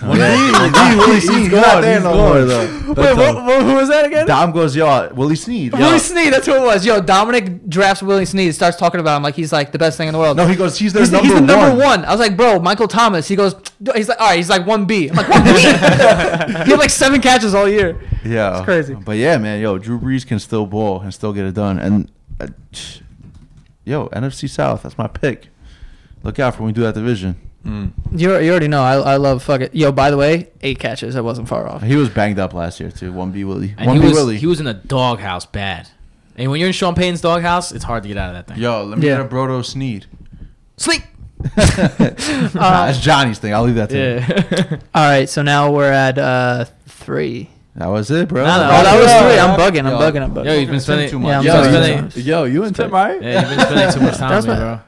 Willie, 0.02 0.18
yeah. 0.18 0.96
Willie 0.96 1.20
Snead, 1.20 1.38
he's, 1.38 1.52
not 1.52 1.82
there 1.82 2.00
no 2.00 2.12
more 2.12 2.44
though. 2.44 2.88
Wait, 2.88 2.96
what, 2.96 3.36
um, 3.36 3.46
what, 3.46 3.62
who 3.62 3.74
was 3.74 3.88
that 3.88 4.06
again? 4.06 4.26
Dom 4.26 4.50
goes, 4.50 4.74
yo, 4.74 5.08
Willie 5.14 5.36
Snead. 5.36 5.72
Yo. 5.72 5.78
Willie 5.78 6.00
Snead, 6.00 6.32
that's 6.32 6.46
who 6.46 6.54
it 6.56 6.62
was. 6.62 6.84
Yo, 6.84 7.00
Dominic 7.00 7.68
drafts 7.68 8.02
Willie 8.02 8.24
Snead, 8.24 8.52
starts 8.56 8.76
talking 8.76 8.98
about 8.98 9.18
him 9.18 9.22
like 9.22 9.36
he's 9.36 9.52
like 9.52 9.70
the 9.70 9.78
best 9.78 9.96
thing 9.96 10.08
in 10.08 10.14
the 10.14 10.18
world. 10.18 10.36
No, 10.36 10.48
he 10.48 10.56
goes, 10.56 10.76
he's 10.76 10.92
their 10.92 11.02
he's, 11.02 11.12
number 11.12 11.28
the, 11.28 11.34
he's 11.34 11.40
the 11.40 11.46
number 11.46 11.70
one. 11.70 12.00
one. 12.00 12.04
I 12.04 12.10
was 12.10 12.18
like, 12.18 12.36
bro, 12.36 12.58
Michael 12.58 12.88
Thomas. 12.88 13.28
He 13.28 13.36
goes, 13.36 13.54
he's 13.94 14.08
like, 14.08 14.20
all 14.20 14.30
right, 14.30 14.36
he's 14.36 14.50
like 14.50 14.66
one 14.66 14.84
B. 14.84 15.10
I'm 15.10 15.14
like, 15.14 15.28
one 15.28 15.44
B. 15.44 15.50
he 15.60 15.66
had 15.68 16.78
like 16.78 16.90
seven 16.90 17.20
catches 17.20 17.54
all 17.54 17.68
year. 17.68 18.00
Yeah, 18.24 18.56
it's 18.56 18.64
crazy. 18.64 18.94
But 18.94 19.16
yeah, 19.16 19.38
man, 19.38 19.60
yo, 19.60 19.78
Drew 19.78 20.00
Brees 20.00 20.26
can 20.26 20.40
still 20.40 20.66
ball 20.66 21.02
and 21.02 21.14
still 21.14 21.32
get 21.32 21.46
it 21.46 21.54
done. 21.54 21.78
And 21.78 22.10
uh, 22.40 22.48
yo, 23.84 24.08
NFC 24.08 24.50
South, 24.50 24.82
that's 24.82 24.98
my 24.98 25.06
pick. 25.06 25.50
Look 26.22 26.38
out 26.38 26.54
for 26.54 26.62
when 26.62 26.68
we 26.68 26.72
do 26.72 26.82
that 26.82 26.94
division. 26.94 27.36
You, 27.64 28.38
you 28.38 28.50
already 28.50 28.68
know. 28.68 28.82
I, 28.82 28.94
I 28.94 29.16
love 29.16 29.42
fuck 29.42 29.60
it. 29.60 29.74
Yo, 29.74 29.92
by 29.92 30.10
the 30.10 30.16
way, 30.16 30.48
eight 30.62 30.78
catches. 30.78 31.16
I 31.16 31.20
wasn't 31.20 31.48
far 31.48 31.68
off. 31.68 31.82
He 31.82 31.96
was 31.96 32.08
banged 32.08 32.38
up 32.38 32.54
last 32.54 32.80
year 32.80 32.90
too. 32.90 33.12
One 33.12 33.30
B 33.30 33.44
Willie. 33.44 33.74
And 33.76 33.86
One 33.86 33.96
he 33.96 34.00
B 34.02 34.08
was 34.08 34.14
Willie. 34.16 34.38
he 34.38 34.46
was 34.46 34.58
in 34.58 34.64
the 34.64 34.72
doghouse 34.74 35.44
bad. 35.44 35.88
And 36.36 36.50
when 36.50 36.60
you're 36.60 36.68
in 36.68 36.72
Sean 36.72 36.94
Payton's 36.94 37.20
doghouse, 37.20 37.72
it's 37.72 37.84
hard 37.84 38.04
to 38.04 38.08
get 38.08 38.16
out 38.16 38.34
of 38.34 38.46
that 38.46 38.54
thing. 38.54 38.62
yo, 38.62 38.84
let 38.84 38.98
me 38.98 39.06
Yeah. 39.06 39.16
get 39.18 39.26
a 39.26 39.28
Brodo 39.28 39.62
Sneed. 39.64 40.06
Sleep. 40.78 41.02
nah, 41.56 42.86
that's 42.86 43.00
Johnny's 43.00 43.38
thing. 43.38 43.52
I'll 43.54 43.64
leave 43.64 43.74
that 43.76 43.90
to 43.90 43.96
him. 44.20 44.46
Yeah. 44.50 44.78
All 44.94 45.04
right, 45.08 45.28
so 45.28 45.42
now 45.42 45.70
we're 45.70 45.92
at 45.92 46.16
uh, 46.18 46.64
three. 46.86 47.50
That 47.76 47.86
was 47.88 48.10
it, 48.10 48.28
bro. 48.28 48.44
No, 48.44 48.56
no, 48.56 48.64
Oh, 48.64 48.82
that 48.82 48.96
was 48.98 49.06
Yeah. 49.06 49.22
three. 49.28 49.38
I'm 49.38 49.58
bugging. 49.58 49.86
I'm 49.86 49.92
Yo. 49.92 49.98
bugging. 50.00 50.22
I'm 50.22 50.34
bugging. 50.34 50.44
Yo, 50.46 50.52
you've 50.54 50.70
been 50.70 50.80
spending 50.80 51.10
too 51.10 51.20
Yeah, 51.20 51.38
I'm 51.38 51.44
Yo, 51.44 51.54
you've 51.54 51.62
been 51.64 51.72
Sorry. 51.82 51.96
spending- 52.10 52.24
Yo, 52.26 52.44
you 52.44 52.64
and 52.64 52.74
Tim, 52.76 52.90
right? 52.90 53.22
yeah, 53.22 53.40
you've 53.40 53.56
been 53.58 53.66
spending 53.66 53.94
too 53.94 54.00
much 54.06 54.16
time 54.18 54.36
with 54.36 54.46
me, 54.48 54.54
bro. 54.54 54.80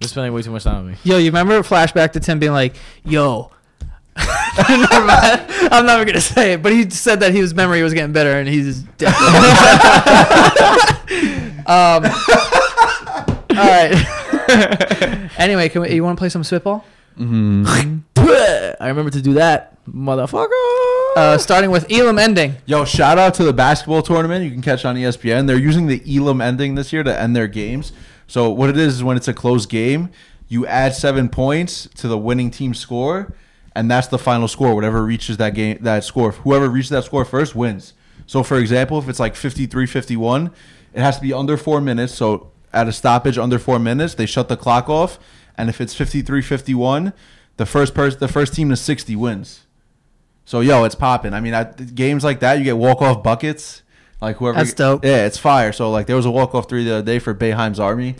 You're 0.00 0.08
spending 0.08 0.32
way 0.32 0.42
too 0.42 0.50
much 0.50 0.64
time 0.64 0.84
with 0.84 1.04
me. 1.04 1.10
Yo, 1.10 1.18
you 1.18 1.26
remember 1.26 1.60
flashback 1.60 2.12
to 2.12 2.20
Tim 2.20 2.38
being 2.38 2.52
like, 2.52 2.76
"Yo." 3.04 3.50
I'm 4.16 5.86
never 5.86 6.04
gonna 6.04 6.20
say 6.20 6.54
it, 6.54 6.62
but 6.62 6.72
he 6.72 6.88
said 6.90 7.20
that 7.20 7.32
his 7.32 7.54
memory 7.54 7.82
was 7.82 7.94
getting 7.94 8.12
better, 8.12 8.38
and 8.38 8.48
he's 8.48 8.82
dead. 8.98 9.08
um, 11.66 12.04
all 13.56 13.56
right. 13.56 15.30
anyway, 15.38 15.68
can 15.68 15.82
we, 15.82 15.94
you 15.94 16.04
want 16.04 16.16
to 16.16 16.20
play 16.20 16.28
some 16.28 16.44
spitball? 16.44 16.84
I 17.18 18.00
remember 18.80 19.10
to 19.10 19.22
do 19.22 19.34
that, 19.34 19.84
motherfucker. 19.86 20.48
Uh, 21.16 21.38
starting 21.38 21.70
with 21.70 21.90
Elam 21.90 22.18
ending. 22.18 22.56
Yo, 22.66 22.84
shout 22.84 23.18
out 23.18 23.34
to 23.34 23.44
the 23.44 23.52
basketball 23.52 24.02
tournament 24.02 24.44
you 24.44 24.50
can 24.50 24.60
catch 24.60 24.84
on 24.84 24.96
ESPN. 24.96 25.46
They're 25.46 25.58
using 25.58 25.86
the 25.86 26.02
Elam 26.06 26.40
ending 26.40 26.74
this 26.74 26.92
year 26.92 27.02
to 27.02 27.20
end 27.20 27.34
their 27.34 27.48
games. 27.48 27.92
So 28.26 28.50
what 28.50 28.70
it 28.70 28.76
is 28.76 28.96
is 28.96 29.04
when 29.04 29.16
it's 29.16 29.28
a 29.28 29.34
close 29.34 29.66
game, 29.66 30.10
you 30.48 30.66
add 30.66 30.94
seven 30.94 31.28
points 31.28 31.88
to 31.96 32.08
the 32.08 32.18
winning 32.18 32.50
team 32.50 32.74
score, 32.74 33.34
and 33.74 33.90
that's 33.90 34.08
the 34.08 34.18
final 34.18 34.48
score. 34.48 34.74
Whatever 34.74 35.04
reaches 35.04 35.36
that 35.38 35.54
game, 35.54 35.78
that 35.82 36.04
score, 36.04 36.32
whoever 36.32 36.68
reaches 36.68 36.90
that 36.90 37.04
score 37.04 37.24
first 37.24 37.54
wins. 37.54 37.94
So 38.26 38.42
for 38.42 38.58
example, 38.58 38.98
if 38.98 39.08
it's 39.08 39.20
like 39.20 39.34
53-51, 39.34 40.52
it 40.94 41.00
has 41.00 41.16
to 41.16 41.22
be 41.22 41.32
under 41.32 41.56
four 41.56 41.80
minutes. 41.80 42.14
So 42.14 42.50
at 42.72 42.88
a 42.88 42.92
stoppage 42.92 43.38
under 43.38 43.58
four 43.58 43.78
minutes, 43.78 44.14
they 44.14 44.26
shut 44.26 44.48
the 44.48 44.56
clock 44.56 44.88
off, 44.88 45.18
and 45.56 45.68
if 45.68 45.80
it's 45.80 45.94
53-51, 45.94 47.12
the 47.56 47.66
first 47.66 47.94
person, 47.94 48.18
the 48.18 48.28
first 48.28 48.54
team 48.54 48.68
to 48.70 48.76
60 48.76 49.16
wins. 49.16 49.66
So 50.44 50.60
yo, 50.60 50.84
it's 50.84 50.94
popping. 50.94 51.34
I 51.34 51.40
mean, 51.40 51.54
I, 51.54 51.64
games 51.64 52.22
like 52.22 52.40
that, 52.40 52.58
you 52.58 52.64
get 52.64 52.76
walk 52.76 53.02
off 53.02 53.22
buckets. 53.22 53.82
Like 54.20 54.36
whoever. 54.36 54.56
That's 54.58 54.72
dope. 54.74 55.04
Yeah, 55.04 55.26
it's 55.26 55.38
fire. 55.38 55.72
So 55.72 55.90
like, 55.90 56.06
there 56.06 56.16
was 56.16 56.26
a 56.26 56.30
walk 56.30 56.54
off 56.54 56.68
three 56.68 56.84
the 56.84 56.96
other 56.96 57.04
day 57.04 57.18
for 57.18 57.34
Boeheim's 57.34 57.78
Army. 57.80 58.16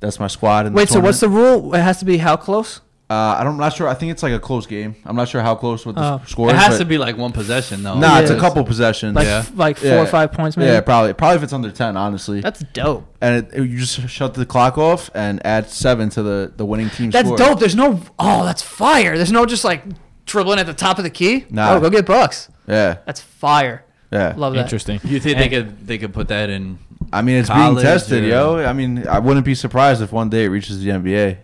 That's 0.00 0.18
my 0.20 0.26
squad. 0.26 0.66
In 0.66 0.72
the 0.72 0.76
Wait, 0.76 0.88
so 0.88 1.00
what's 1.00 1.20
the 1.20 1.28
rule? 1.28 1.74
It 1.74 1.80
has 1.80 1.98
to 2.00 2.04
be 2.04 2.18
how 2.18 2.36
close? 2.36 2.80
Uh, 3.08 3.36
I'm 3.38 3.56
not 3.56 3.72
sure. 3.72 3.86
I 3.86 3.94
think 3.94 4.10
it's 4.10 4.24
like 4.24 4.32
a 4.32 4.40
close 4.40 4.66
game. 4.66 4.96
I'm 5.04 5.14
not 5.14 5.28
sure 5.28 5.40
how 5.40 5.54
close 5.54 5.86
with 5.86 5.94
the 5.94 6.02
s- 6.20 6.28
score. 6.28 6.50
It 6.50 6.56
has 6.56 6.78
to 6.78 6.84
be 6.84 6.98
like 6.98 7.16
one 7.16 7.30
possession, 7.30 7.84
though. 7.84 7.96
Nah, 7.96 8.18
it's 8.18 8.32
a 8.32 8.38
couple 8.38 8.64
possessions. 8.64 9.14
Like 9.14 9.26
Yeah. 9.28 9.38
f- 9.38 9.52
like 9.56 9.76
four 9.78 9.88
Yeah. 9.88 10.00
or 10.02 10.06
five 10.06 10.32
points, 10.32 10.56
maybe. 10.56 10.72
yeah, 10.72 10.80
probably. 10.80 11.12
Probably 11.12 11.36
if 11.36 11.44
it's 11.44 11.52
under 11.52 11.70
ten, 11.70 11.96
honestly. 11.96 12.40
That's 12.40 12.64
dope. 12.72 13.06
and 13.20 13.46
it, 13.46 13.54
you 13.56 13.78
just 13.78 14.08
shut 14.08 14.34
the 14.34 14.44
clock 14.44 14.76
off 14.76 15.08
and 15.14 15.40
add 15.46 15.70
seven 15.70 16.10
to 16.10 16.22
the 16.24 16.52
the 16.56 16.66
winning 16.66 16.90
team 16.90 17.10
That's 17.12 17.28
score. 17.28 17.38
dope. 17.38 17.60
There's 17.60 17.76
no. 17.76 18.00
Oh, 18.18 18.44
that's 18.44 18.62
fire. 18.62 19.16
There's 19.16 19.30
no 19.32 19.46
just 19.46 19.62
like 19.64 19.84
dribbling 20.26 20.58
at 20.58 20.66
the 20.66 20.74
top 20.74 20.98
of 20.98 21.04
the 21.04 21.10
key. 21.10 21.46
Nah. 21.48 21.74
Oh, 21.74 21.80
go 21.80 21.88
get 21.90 22.06
Bucks. 22.06 22.48
Yeah, 22.66 22.96
That's 23.06 23.20
fire. 23.20 23.84
Yeah. 24.16 24.34
Love 24.36 24.54
that. 24.54 24.60
Interesting. 24.60 25.00
You 25.04 25.20
think 25.20 25.36
And- 25.38 25.44
they 25.44 25.48
could 25.48 25.86
they 25.86 25.98
could 25.98 26.12
put 26.14 26.28
that 26.28 26.50
in? 26.50 26.78
I 27.12 27.22
mean, 27.22 27.36
it's 27.36 27.48
College 27.48 27.76
being 27.76 27.86
tested, 27.86 28.24
or- 28.24 28.28
yo. 28.28 28.58
I 28.64 28.72
mean, 28.72 29.06
I 29.06 29.18
wouldn't 29.20 29.46
be 29.46 29.54
surprised 29.54 30.02
if 30.02 30.12
one 30.12 30.28
day 30.28 30.44
it 30.44 30.48
reaches 30.48 30.82
the 30.82 30.90
NBA. 30.90 31.38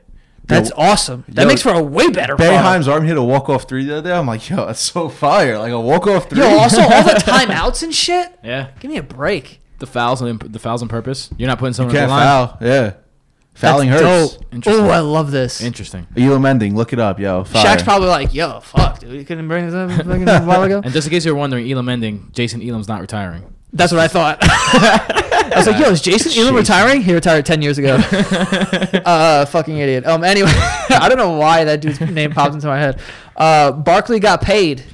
That's 0.44 0.70
Yo, 0.70 0.76
awesome. 0.76 1.24
That 1.28 1.42
yo, 1.42 1.48
makes 1.48 1.62
for 1.62 1.72
a 1.72 1.80
way 1.80 2.08
better 2.10 2.34
product. 2.34 2.64
Boeheim's 2.64 2.88
arm 2.88 3.04
hit 3.06 3.16
a 3.16 3.22
walk 3.22 3.48
off 3.48 3.68
three 3.68 3.84
the 3.84 3.98
other 3.98 4.08
day. 4.10 4.14
I'm 4.16 4.26
like, 4.26 4.48
yo, 4.50 4.66
that's 4.66 4.80
so 4.80 5.08
fire! 5.08 5.56
Like 5.56 5.70
a 5.72 5.80
walk 5.80 6.08
off 6.08 6.28
three. 6.28 6.40
Yo, 6.40 6.48
also 6.58 6.80
all 6.82 7.04
the 7.04 7.22
timeouts 7.24 7.84
and 7.84 7.94
shit. 7.94 8.36
Yeah. 8.42 8.70
Give 8.80 8.90
me 8.90 8.96
a 8.96 9.02
break. 9.04 9.60
The 9.78 9.86
fouls 9.86 10.20
and 10.20 10.40
the 10.40 10.58
fouls 10.58 10.82
on 10.82 10.88
purpose. 10.88 11.30
You're 11.36 11.46
not 11.48 11.58
putting 11.58 11.70
you 11.70 11.74
someone 11.74 11.94
on 11.96 12.00
can't 12.00 12.08
the 12.10 12.14
line. 12.16 12.48
foul. 12.48 12.58
Yeah, 12.60 12.92
fouling 13.54 13.90
That's 13.90 14.02
hurts. 14.02 14.36
dope. 14.36 14.46
Interesting. 14.54 14.84
Oh, 14.84 14.88
I 14.90 14.98
love 15.00 15.30
this. 15.30 15.60
Interesting. 15.60 16.06
Elam 16.16 16.44
ending. 16.46 16.74
Look 16.76 16.92
it 16.92 16.98
up, 16.98 17.18
yo. 17.20 17.44
Fire. 17.44 17.64
Shaq's 17.64 17.82
probably 17.82 18.08
like, 18.08 18.34
yo, 18.34 18.60
fuck, 18.60 18.98
dude, 18.98 19.12
you 19.12 19.24
couldn't 19.24 19.48
bring 19.48 19.66
this 19.66 19.74
up 19.74 19.90
fucking 19.90 20.28
a 20.28 20.40
while 20.42 20.62
ago. 20.64 20.80
And 20.84 20.92
just 20.92 21.06
in 21.06 21.10
case 21.12 21.24
you're 21.24 21.34
wondering, 21.34 21.70
Elam 21.70 21.88
ending, 21.88 22.30
Jason 22.32 22.62
Elam's 22.66 22.88
not 22.88 23.00
retiring. 23.00 23.54
That's 23.72 23.92
what 23.92 24.00
I 24.00 24.08
thought. 24.08 24.38
I 24.42 25.54
was 25.56 25.66
like, 25.66 25.78
yo, 25.78 25.90
is 25.90 26.00
Jason 26.02 26.32
Elam 26.42 26.54
retiring? 26.54 27.02
He 27.02 27.12
retired 27.14 27.44
10 27.46 27.62
years 27.62 27.78
ago. 27.78 27.96
uh, 29.04 29.44
fucking 29.46 29.76
idiot. 29.76 30.06
Um, 30.06 30.24
anyway, 30.24 30.50
I 30.54 31.06
don't 31.08 31.18
know 31.18 31.36
why 31.36 31.64
that 31.64 31.80
dude's 31.80 32.00
name 32.00 32.32
popped 32.32 32.54
into 32.54 32.66
my 32.66 32.78
head. 32.78 33.00
Uh, 33.36 33.72
Barkley 33.72 34.18
got 34.20 34.40
paid. 34.42 34.84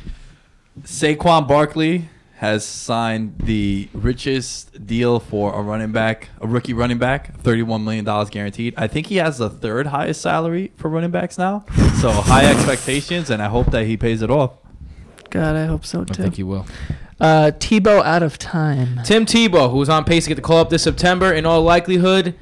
Saquon 0.82 1.46
Barkley 1.48 2.08
has 2.38 2.64
signed 2.64 3.34
the 3.38 3.88
richest 3.92 4.86
deal 4.86 5.18
for 5.18 5.52
a 5.58 5.60
running 5.60 5.90
back, 5.90 6.28
a 6.40 6.46
rookie 6.46 6.72
running 6.72 6.98
back, 6.98 7.36
thirty-one 7.40 7.82
million 7.84 8.04
dollars 8.04 8.30
guaranteed. 8.30 8.74
I 8.76 8.86
think 8.86 9.08
he 9.08 9.16
has 9.16 9.38
the 9.38 9.50
third 9.50 9.88
highest 9.88 10.20
salary 10.20 10.70
for 10.76 10.88
running 10.88 11.10
backs 11.10 11.36
now. 11.38 11.64
So 11.98 12.12
high 12.12 12.44
expectations, 12.48 13.28
and 13.28 13.42
I 13.42 13.48
hope 13.48 13.72
that 13.72 13.84
he 13.86 13.96
pays 13.96 14.22
it 14.22 14.30
off. 14.30 14.52
God, 15.30 15.56
I 15.56 15.66
hope 15.66 15.84
so 15.84 16.02
I 16.02 16.04
too. 16.04 16.22
think 16.22 16.38
you 16.38 16.46
will. 16.46 16.64
Uh, 17.20 17.50
Tebow 17.58 18.04
out 18.04 18.22
of 18.22 18.38
time. 18.38 19.00
Tim 19.04 19.26
Tebow, 19.26 19.72
who's 19.72 19.88
on 19.88 20.04
pace 20.04 20.22
to 20.24 20.28
get 20.28 20.36
the 20.36 20.40
call 20.42 20.58
up 20.58 20.70
this 20.70 20.84
September, 20.84 21.32
in 21.32 21.44
all 21.44 21.62
likelihood, 21.62 22.36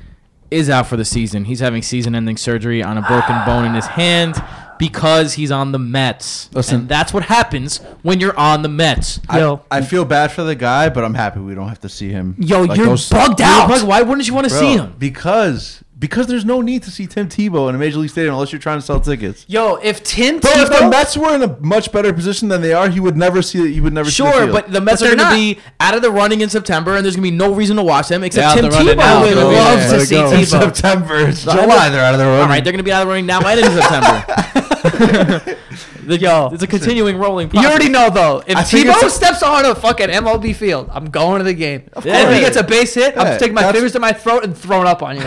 is 0.50 0.68
out 0.68 0.86
for 0.88 0.98
the 0.98 1.06
season. 1.06 1.46
He's 1.46 1.60
having 1.60 1.80
season-ending 1.80 2.36
surgery 2.36 2.82
on 2.82 2.98
a 2.98 3.02
broken 3.02 3.42
bone 3.46 3.64
in 3.64 3.72
his 3.72 3.86
hand 3.86 4.34
because 4.78 5.34
he's 5.34 5.50
on 5.50 5.72
the 5.72 5.78
Mets. 5.78 6.48
Listen. 6.52 6.80
and 6.80 6.88
that's 6.88 7.12
what 7.12 7.24
happens 7.24 7.78
when 8.02 8.20
you're 8.20 8.38
on 8.38 8.62
the 8.62 8.68
Mets. 8.68 9.20
Yo. 9.32 9.62
I, 9.70 9.78
I 9.78 9.80
feel 9.82 10.04
bad 10.04 10.32
for 10.32 10.42
the 10.44 10.54
guy, 10.54 10.88
but 10.88 11.04
I'm 11.04 11.14
happy 11.14 11.40
we 11.40 11.54
don't 11.54 11.68
have 11.68 11.80
to 11.80 11.88
see 11.88 12.08
him. 12.10 12.34
Yo, 12.38 12.62
like 12.62 12.76
you're 12.76 12.86
those- 12.86 13.08
bugged 13.08 13.40
You're 13.40 13.48
out. 13.48 13.68
like, 13.70 13.86
Why 13.86 14.02
wouldn't 14.02 14.26
you 14.28 14.34
want 14.34 14.46
to 14.48 14.50
Bro, 14.50 14.60
see 14.60 14.76
him? 14.76 14.94
because 14.98 15.82
because 15.98 16.26
there's 16.26 16.44
no 16.44 16.60
need 16.60 16.82
to 16.82 16.90
see 16.90 17.06
Tim 17.06 17.26
Tebow 17.26 17.70
in 17.70 17.74
a 17.74 17.78
major 17.78 17.96
league 17.98 18.10
stadium 18.10 18.34
unless 18.34 18.52
you're 18.52 18.60
trying 18.60 18.76
to 18.78 18.84
sell 18.84 19.00
tickets. 19.00 19.46
Yo, 19.48 19.76
if 19.76 20.02
Tim 20.04 20.40
Bro, 20.40 20.50
if 20.56 20.68
the 20.68 20.74
Tebow, 20.74 20.90
Mets 20.90 21.16
were 21.16 21.34
in 21.34 21.42
a 21.42 21.56
much 21.60 21.90
better 21.90 22.12
position 22.12 22.48
than 22.48 22.60
they 22.60 22.74
are, 22.74 22.90
he 22.90 23.00
would 23.00 23.16
never 23.16 23.40
see 23.40 23.60
it. 23.66 23.72
He 23.72 23.80
would 23.80 23.94
never 23.94 24.10
see 24.10 24.22
the 24.22 24.30
Sure, 24.30 24.40
field. 24.42 24.52
but 24.52 24.70
the 24.70 24.82
Mets 24.82 25.00
But 25.00 25.06
are 25.12 25.16
they're 25.16 25.24
going 25.24 25.30
to 25.54 25.56
be 25.56 25.60
out 25.80 25.94
of 25.94 26.02
the 26.02 26.10
running 26.10 26.42
in 26.42 26.50
September, 26.50 26.96
and 26.96 27.02
there's 27.02 27.16
going 27.16 27.24
to 27.24 27.30
be 27.30 27.34
no 27.36 27.54
reason 27.54 27.76
to 27.76 27.82
watch 27.82 28.08
them 28.08 28.24
except 28.24 28.60
They're 28.60 28.70
Tim 28.70 28.72
out 28.72 28.78
the 28.78 28.84
running 28.92 28.96
now, 28.98 29.22
Tebow. 29.24 29.32
so- 29.34 29.48
loves 29.48 29.82
Yeah. 29.84 29.90
to 29.90 29.96
Let 29.96 30.06
see 30.06 30.16
it 30.16 30.18
go. 30.18 30.30
Tebow. 30.58 30.74
September, 30.74 31.16
it's 31.30 31.42
July. 31.44 31.88
They're 31.88 32.04
out 32.04 32.12
of 32.12 32.18
the 32.20 32.26
running. 32.26 32.40
All 32.42 32.48
right, 32.48 32.62
they're 32.62 32.72
going 32.74 32.78
to 32.78 32.84
be 32.84 32.92
out 32.92 33.00
of 33.00 33.08
the 33.08 33.12
running 33.12 33.24
now 33.26 33.40
and 33.40 33.58
in 33.58 33.64
September. 33.64 34.62
The- 34.82 36.18
Yo. 36.20 36.50
it's 36.52 36.62
a 36.62 36.66
continuing 36.66 37.16
rolling. 37.18 37.50
You 37.52 37.66
already 37.66 37.88
know 37.88 38.10
though. 38.10 38.42
If 38.46 38.56
I 38.56 38.62
think 38.62 38.88
Tebow 38.88 39.02
a- 39.06 39.10
steps 39.10 39.42
on 39.42 39.64
a 39.64 39.74
fucking 39.74 40.08
MLB 40.08 40.54
field, 40.54 40.88
I'm 40.92 41.10
going 41.10 41.38
to 41.38 41.44
the 41.44 41.54
game. 41.54 41.82
course. 41.92 42.06
And 42.06 42.28
if 42.30 42.34
he 42.34 42.40
gets 42.40 42.56
a 42.56 42.62
base 42.62 42.94
hit, 42.94 43.16
I'm 43.16 43.26
Yeah, 43.26 43.36
sticking 43.36 43.54
my 43.54 43.62
that's- 43.62 43.74
fingers 43.76 43.92
to 43.92 44.00
my 44.00 44.12
throat 44.12 44.44
and 44.44 44.56
throwing 44.56 44.86
up 44.86 45.02
on 45.02 45.16
you. 45.16 45.22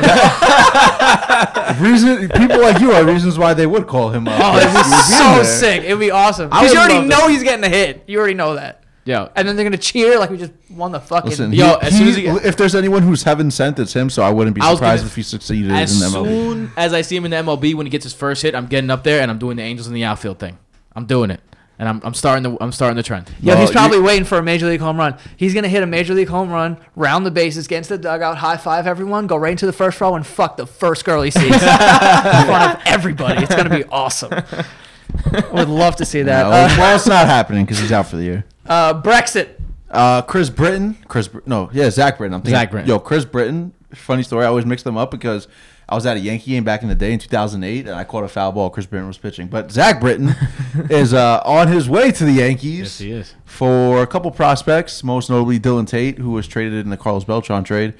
Reason 1.79 2.29
people 2.29 2.61
like 2.61 2.79
you 2.79 2.91
are 2.91 3.03
reasons 3.05 3.37
why 3.37 3.53
they 3.53 3.67
would 3.67 3.87
call 3.87 4.09
him 4.09 4.27
up. 4.27 4.39
Oh, 4.43 4.57
it'd 4.57 4.67
be 4.73 4.73
He 4.73 4.77
would 4.79 5.39
be 5.41 5.45
so 5.45 5.59
sick. 5.59 5.83
It'd 5.83 5.99
be 5.99 6.11
awesome. 6.11 6.49
Because 6.49 6.73
you 6.73 6.79
already 6.79 6.95
love 6.95 7.05
know 7.07 7.27
he's 7.27 7.43
getting 7.43 7.63
a 7.63 7.69
hit. 7.69 8.03
You 8.07 8.17
already 8.19 8.33
know 8.33 8.55
that. 8.55 8.78
Yo, 9.09 9.29
And 9.35 9.47
then 9.47 9.55
they're 9.55 9.65
gonna 9.65 9.77
cheer 9.77 10.19
like 10.19 10.29
we 10.29 10.37
just 10.37 10.51
won 10.69 10.91
the 10.91 10.99
fucking. 10.99 11.31
Listen, 11.31 11.51
Yo, 11.51 11.79
he- 11.79 11.87
as 11.87 11.97
soon 11.97 12.07
as 12.09 12.15
he- 12.15 12.27
he 12.27 12.31
get- 12.31 12.45
if 12.45 12.55
there's 12.57 12.75
anyone 12.75 13.01
who's 13.01 13.23
heaven 13.23 13.49
sent, 13.49 13.79
it's 13.79 13.93
him. 13.93 14.09
So 14.09 14.21
I 14.21 14.29
wouldn't 14.29 14.55
be 14.55 14.61
I 14.61 14.69
was 14.69 14.77
surprised 14.77 15.01
gonna- 15.01 15.07
if 15.09 15.15
he 15.15 15.23
succeeded 15.23 15.71
as 15.71 15.93
in 15.93 15.99
the 16.11 16.17
MLB. 16.19 16.29
soon 16.29 16.71
as 16.77 16.93
I 16.93 17.01
see 17.01 17.15
him 17.15 17.25
in 17.25 17.31
the 17.31 17.37
MLB 17.37 17.73
when 17.73 17.85
he 17.87 17.89
gets 17.89 18.03
his 18.03 18.13
first 18.13 18.43
hit, 18.43 18.53
I'm 18.53 18.67
getting 18.67 18.89
up 18.91 19.03
there 19.03 19.21
and 19.21 19.31
I'm 19.31 19.39
doing 19.39 19.57
the 19.57 19.63
Angels 19.63 19.87
in 19.87 19.93
the 19.95 20.03
outfield 20.03 20.37
thing. 20.37 20.57
I'm 20.95 21.05
doing 21.05 21.31
it, 21.31 21.39
and 21.79 21.89
I'm, 21.89 22.01
I'm 22.03 22.13
starting 22.13 22.43
the 22.43 22.55
I'm 22.61 22.71
starting 22.71 22.97
the 22.97 23.03
trend. 23.03 23.29
Yo, 23.41 23.53
Well, 23.53 23.61
he's 23.61 23.71
probably 23.71 23.99
waiting 23.99 24.25
for 24.25 24.37
a 24.37 24.43
major 24.43 24.67
league 24.67 24.81
home 24.81 24.97
run. 24.97 25.15
He's 25.37 25.53
gonna 25.55 25.69
hit 25.69 25.81
a 25.81 25.87
major 25.87 26.13
league 26.13 26.29
home 26.29 26.49
run, 26.51 26.77
round 26.95 27.25
the 27.25 27.31
bases, 27.31 27.67
get 27.67 27.77
into 27.77 27.89
the 27.89 27.97
dugout, 27.97 28.37
high 28.37 28.57
five 28.57 28.85
everyone, 28.85 29.25
go 29.25 29.37
right 29.37 29.51
into 29.51 29.65
the 29.65 29.73
first 29.73 29.99
row, 30.01 30.13
and 30.15 30.25
fuck 30.27 30.55
the 30.57 30.67
first 30.67 31.03
girl 31.03 31.23
he 31.23 31.31
sees 31.31 31.43
in 31.51 31.59
front 31.59 32.75
of 32.75 32.79
everybody. 32.85 33.41
It's 33.43 33.55
gonna 33.55 33.69
be 33.75 33.85
awesome. 33.85 34.31
I 34.33 35.43
would 35.53 35.69
love 35.69 35.95
to 35.97 36.05
see 36.05 36.21
that. 36.21 36.43
No, 36.43 36.49
Uh, 36.49 36.69
well, 36.77 36.95
it's 36.97 37.07
not 37.07 37.25
happening 37.25 37.65
because 37.65 37.79
he's 37.79 37.91
out 37.91 38.07
for 38.07 38.15
the 38.17 38.23
year. 38.23 38.45
Uh, 38.69 39.01
Brexit. 39.01 39.55
Uh, 39.89 40.21
Chris 40.21 40.51
Britton, 40.51 40.93
Chris, 41.07 41.29
no, 41.47 41.69
yeah, 41.73 41.89
Zach 41.89 42.19
Britton. 42.19 42.35
I'm 42.35 42.41
thinking, 42.41 42.51
Zach 42.59 42.69
Britton. 42.69 42.87
Yo, 42.87 42.99
Chris 42.99 43.25
Britton. 43.25 43.73
Funny 43.95 44.21
story. 44.21 44.45
I 44.45 44.47
always 44.47 44.65
mix 44.65 44.83
them 44.83 44.97
up 44.97 45.09
because 45.09 45.47
I 45.89 45.95
was 45.95 46.05
at 46.05 46.15
a 46.15 46.19
Yankee 46.19 46.51
game 46.51 46.63
back 46.63 46.83
in 46.83 46.89
the 46.89 46.93
day 46.95 47.11
in 47.11 47.17
2008, 47.17 47.87
and 47.87 47.95
I 47.95 48.03
caught 48.03 48.23
a 48.23 48.27
foul 48.27 48.51
ball. 48.51 48.69
Chris 48.69 48.85
Britton 48.85 49.07
was 49.07 49.17
pitching, 49.17 49.47
but 49.47 49.71
Zach 49.71 49.99
Britton 49.99 50.35
is 50.91 51.11
uh, 51.11 51.41
on 51.43 51.69
his 51.69 51.89
way 51.89 52.11
to 52.11 52.23
the 52.23 52.33
Yankees. 52.33 52.79
Yes, 52.79 52.97
he 52.99 53.11
is. 53.11 53.35
for 53.45 54.03
a 54.03 54.07
couple 54.07 54.29
prospects, 54.29 55.03
most 55.03 55.31
notably 55.31 55.57
Dillon 55.57 55.87
Tate, 55.87 56.19
who 56.19 56.29
was 56.29 56.47
traded 56.47 56.73
in 56.85 56.91
the 56.91 56.97
Carlos 56.97 57.23
Beltran 57.23 57.63
trade. 57.63 57.95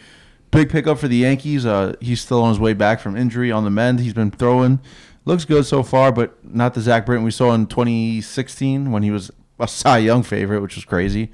Big 0.51 0.70
pickup 0.70 0.99
for 0.99 1.07
the 1.07 1.17
Yankees. 1.17 1.65
Uh, 1.65 1.95
he's 1.99 2.22
still 2.22 2.43
on 2.43 2.49
his 2.49 2.59
way 2.59 2.74
back 2.74 2.99
from 2.99 3.17
injury 3.17 3.51
on 3.51 3.63
the 3.63 3.72
mend. 3.72 3.99
He's 3.99 4.13
been 4.13 4.30
throwing. 4.30 4.80
Looks 5.26 5.45
good 5.45 5.65
so 5.65 5.82
far, 5.82 6.11
but 6.11 6.38
not 6.45 6.76
the 6.76 6.82
Zach 6.82 7.07
Britton 7.07 7.24
we 7.26 7.32
saw 7.32 7.53
in 7.53 7.65
2016 7.65 8.91
when 8.91 9.01
he 9.01 9.09
was 9.09 9.32
a 9.64 9.68
Cy 9.68 9.99
Young 9.99 10.24
favorite, 10.24 10.62
which 10.62 10.76
was 10.76 10.86
crazy. 10.86 11.32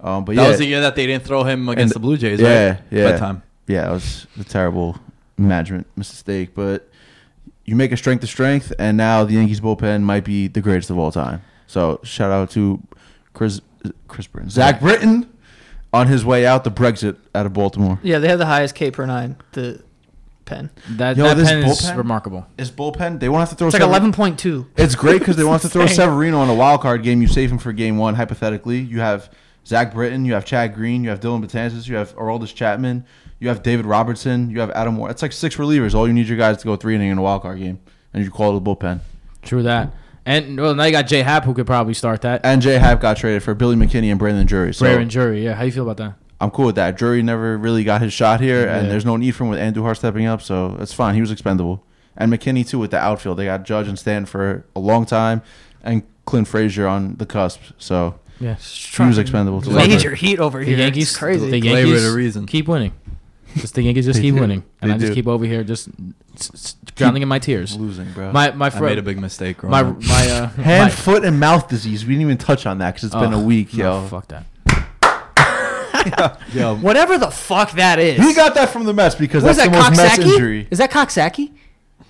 Um, 0.00 0.24
but 0.24 0.34
yeah. 0.34 0.42
That 0.42 0.44
yeah, 0.44 0.50
was 0.50 0.58
the 0.58 0.66
year 0.66 0.80
that 0.82 0.94
they 0.96 1.06
didn't 1.06 1.24
throw 1.24 1.42
him 1.44 1.68
against 1.68 1.94
And- 1.94 2.02
the 2.02 2.06
Blue 2.06 2.16
Jays. 2.16 2.40
yeah, 2.40 2.68
right? 2.70 2.80
yeah, 2.90 3.02
That 3.12 3.18
time. 3.18 3.42
yeah, 3.66 3.88
it 3.88 3.92
was 3.92 4.26
a 4.38 4.44
terrible 4.44 4.98
management 5.38 5.86
mistake. 5.96 6.54
But 6.54 6.88
you 7.64 7.74
make 7.76 7.92
a 7.92 7.96
strength 7.96 8.20
to 8.20 8.26
strength, 8.26 8.72
and 8.78 8.96
now 8.96 9.24
the 9.24 9.34
Yankees 9.34 9.60
bullpen 9.60 10.02
might 10.02 10.24
be 10.24 10.48
the 10.48 10.60
greatest 10.60 10.90
of 10.90 10.98
all 10.98 11.10
time. 11.10 11.42
So 11.66 11.98
shout 12.04 12.30
out 12.30 12.50
to 12.50 12.80
Chris 13.32 13.60
Chris 14.08 14.26
Britton, 14.26 14.50
Zach 14.50 14.80
Britton, 14.80 15.28
on 15.92 16.06
his 16.08 16.24
way 16.24 16.46
out 16.46 16.64
the 16.64 16.70
Brexit 16.70 17.16
out 17.34 17.46
of 17.46 17.52
Baltimore. 17.52 17.98
Yeah, 18.02 18.18
they 18.18 18.28
have 18.28 18.38
the 18.38 18.46
highest 18.46 18.74
K 18.74 18.90
per 18.90 19.04
nine. 19.06 19.36
The 19.52 19.82
pen. 20.46 20.70
That, 20.92 21.16
Yo, 21.18 21.24
that 21.24 21.36
this 21.36 21.48
pen 21.50 21.58
is 21.64 21.82
bullpen- 21.82 21.96
remarkable. 21.98 22.46
His 22.56 22.70
bullpen, 22.70 23.20
they 23.20 23.28
won't 23.28 23.40
have 23.40 23.50
to 23.50 23.54
throw. 23.54 23.66
It's 23.68 23.74
like 23.74 23.82
Sever- 23.82 23.90
eleven 23.90 24.12
point 24.12 24.38
two. 24.38 24.66
It's 24.76 24.94
great 24.94 25.18
because 25.18 25.36
they 25.36 25.44
want 25.44 25.60
to 25.62 25.68
throw. 25.70 25.86
Severino 25.86 26.42
in 26.42 26.48
a 26.48 26.54
wild 26.54 26.80
card 26.80 27.02
game. 27.02 27.20
You 27.20 27.28
save 27.28 27.52
him 27.52 27.58
for 27.58 27.72
game 27.74 27.98
one, 27.98 28.14
hypothetically. 28.14 28.78
You 28.78 29.00
have 29.00 29.30
Zach 29.66 29.92
Britton, 29.92 30.24
you 30.24 30.32
have 30.32 30.44
Chad 30.46 30.74
Green, 30.74 31.04
you 31.04 31.10
have 31.10 31.20
Dellin 31.20 31.44
Betances, 31.44 31.86
you 31.88 31.96
have 31.96 32.14
Aroldis 32.16 32.54
Chapman, 32.54 33.04
you 33.40 33.48
have 33.48 33.62
David 33.62 33.84
Robertson, 33.84 34.48
you 34.48 34.60
have 34.60 34.70
Adam 34.70 34.94
Moore. 34.94 35.10
It's 35.10 35.20
like 35.22 35.32
six 35.32 35.56
relievers. 35.56 35.94
All 35.94 36.06
you 36.06 36.14
need 36.14 36.28
your 36.28 36.38
guys 36.38 36.56
to 36.58 36.64
go 36.64 36.76
three 36.76 36.94
inning 36.94 37.10
in 37.10 37.18
a 37.18 37.22
wild 37.22 37.42
card 37.42 37.58
game, 37.58 37.80
and 38.14 38.24
you 38.24 38.30
call 38.30 38.54
it 38.54 38.58
a 38.58 38.60
bullpen. 38.60 39.00
True 39.42 39.62
that. 39.64 39.92
And 40.24 40.58
well, 40.60 40.74
now 40.74 40.84
you 40.84 40.90
got 40.92 41.06
Jay 41.06 41.22
Happ 41.22 41.44
who 41.44 41.54
could 41.54 41.66
probably 41.66 41.94
start 41.94 42.22
that. 42.22 42.40
And 42.44 42.60
Jay 42.60 42.78
Happ 42.78 43.00
got 43.00 43.16
traded 43.16 43.44
for 43.44 43.54
Billy 43.54 43.76
McKinney 43.76 44.10
and 44.10 44.18
Brandon 44.18 44.44
Drury. 44.44 44.74
So 44.74 44.84
Rare 44.84 44.98
and 44.98 45.08
Jury. 45.10 45.44
Yeah, 45.44 45.54
how 45.54 45.62
you 45.62 45.70
feel 45.70 45.88
about 45.88 45.98
that? 45.98 46.14
I'm 46.40 46.50
cool 46.50 46.66
with 46.66 46.74
that. 46.76 46.96
Drury 46.96 47.22
never 47.22 47.56
really 47.56 47.82
got 47.84 48.02
his 48.02 48.12
shot 48.12 48.40
here, 48.40 48.66
and 48.68 48.90
there's 48.90 49.04
no 49.06 49.16
need 49.16 49.30
for 49.32 49.44
him 49.44 49.50
with 49.50 49.58
Andujar 49.58 49.96
stepping 49.96 50.26
up, 50.26 50.42
so 50.42 50.76
it's 50.80 50.92
fine. 50.92 51.14
He 51.14 51.20
was 51.20 51.30
expendable. 51.30 51.82
And 52.16 52.32
McKinney 52.32 52.66
too 52.66 52.78
with 52.78 52.90
the 52.90 52.98
outfield. 52.98 53.38
They 53.38 53.44
got 53.46 53.64
Judge 53.64 53.88
and 53.88 53.98
Stan 53.98 54.26
for 54.26 54.64
a 54.74 54.80
long 54.80 55.06
time, 55.06 55.42
and 55.82 56.02
Clint 56.26 56.48
Frazier 56.48 56.86
on 56.86 57.16
the 57.16 57.26
cusp. 57.26 57.60
So 57.78 58.18
Yeah. 58.40 58.56
he 58.56 59.02
was 59.04 59.16
expendable 59.18 59.62
too. 59.62 59.70
Major 59.70 60.14
heat 60.14 60.38
over 60.38 60.58
The 60.60 60.66
here. 60.66 60.78
Yankees, 60.78 61.08
It's 61.10 61.16
crazy. 61.16 61.50
the 61.50 61.60
Flavor 61.60 61.76
Yankees 61.88 62.02
the 62.10 62.16
reason. 62.16 62.46
keep 62.46 62.68
winning. 62.68 62.92
Just 63.56 63.74
the 63.74 63.82
Yankees 63.82 64.04
just 64.04 64.20
keep 64.20 64.34
do. 64.34 64.40
winning, 64.42 64.64
and 64.82 64.90
They 64.90 64.94
I 64.96 64.98
just 64.98 65.10
do. 65.12 65.14
keep 65.14 65.26
over 65.26 65.46
here 65.46 65.64
just 65.64 65.88
s- 66.34 66.50
s- 66.52 66.76
drowning 66.94 67.22
in 67.22 67.28
my 67.28 67.38
tears. 67.38 67.74
losing, 67.74 68.12
bro. 68.12 68.30
My 68.30 68.50
my 68.50 68.68
I 68.68 68.80
made 68.80 68.98
a 68.98 69.02
big 69.02 69.18
mistake. 69.18 69.56
growing 69.58 69.70
my 69.70 69.80
up. 69.80 70.02
my 70.02 70.30
uh, 70.30 70.48
Hand, 70.62 70.84
my- 70.84 70.90
foot, 70.90 71.24
and 71.24 71.40
mouth 71.40 71.66
disease. 71.66 72.04
We 72.04 72.10
didn't 72.12 72.20
even 72.22 72.36
touch 72.36 72.66
on 72.66 72.76
that 72.78 72.92
because 72.94 73.04
it's 73.04 73.14
been 73.14 73.32
Oh, 73.32 73.40
a 73.40 73.42
week, 73.42 73.72
no, 73.72 74.02
yo. 74.02 74.06
fuck 74.08 74.28
that. 74.28 74.44
Yo, 76.52 76.76
Whatever 76.80 77.18
the 77.18 77.30
fuck 77.30 77.72
that 77.72 77.98
is. 77.98 78.18
He 78.18 78.34
got 78.34 78.54
that 78.54 78.70
from 78.70 78.84
the 78.84 78.92
Mets 78.94 79.14
because 79.14 79.42
What 79.42 79.50
is 79.50 79.56
that's 79.58 79.68
that? 79.70 79.72
the 79.74 79.90
most 79.90 79.96
Mets 79.96 80.18
Coxsackie? 80.18 80.32
injury. 80.32 80.68
Is 80.70 80.78
that 80.78 80.90
Coxsackie? 80.90 81.52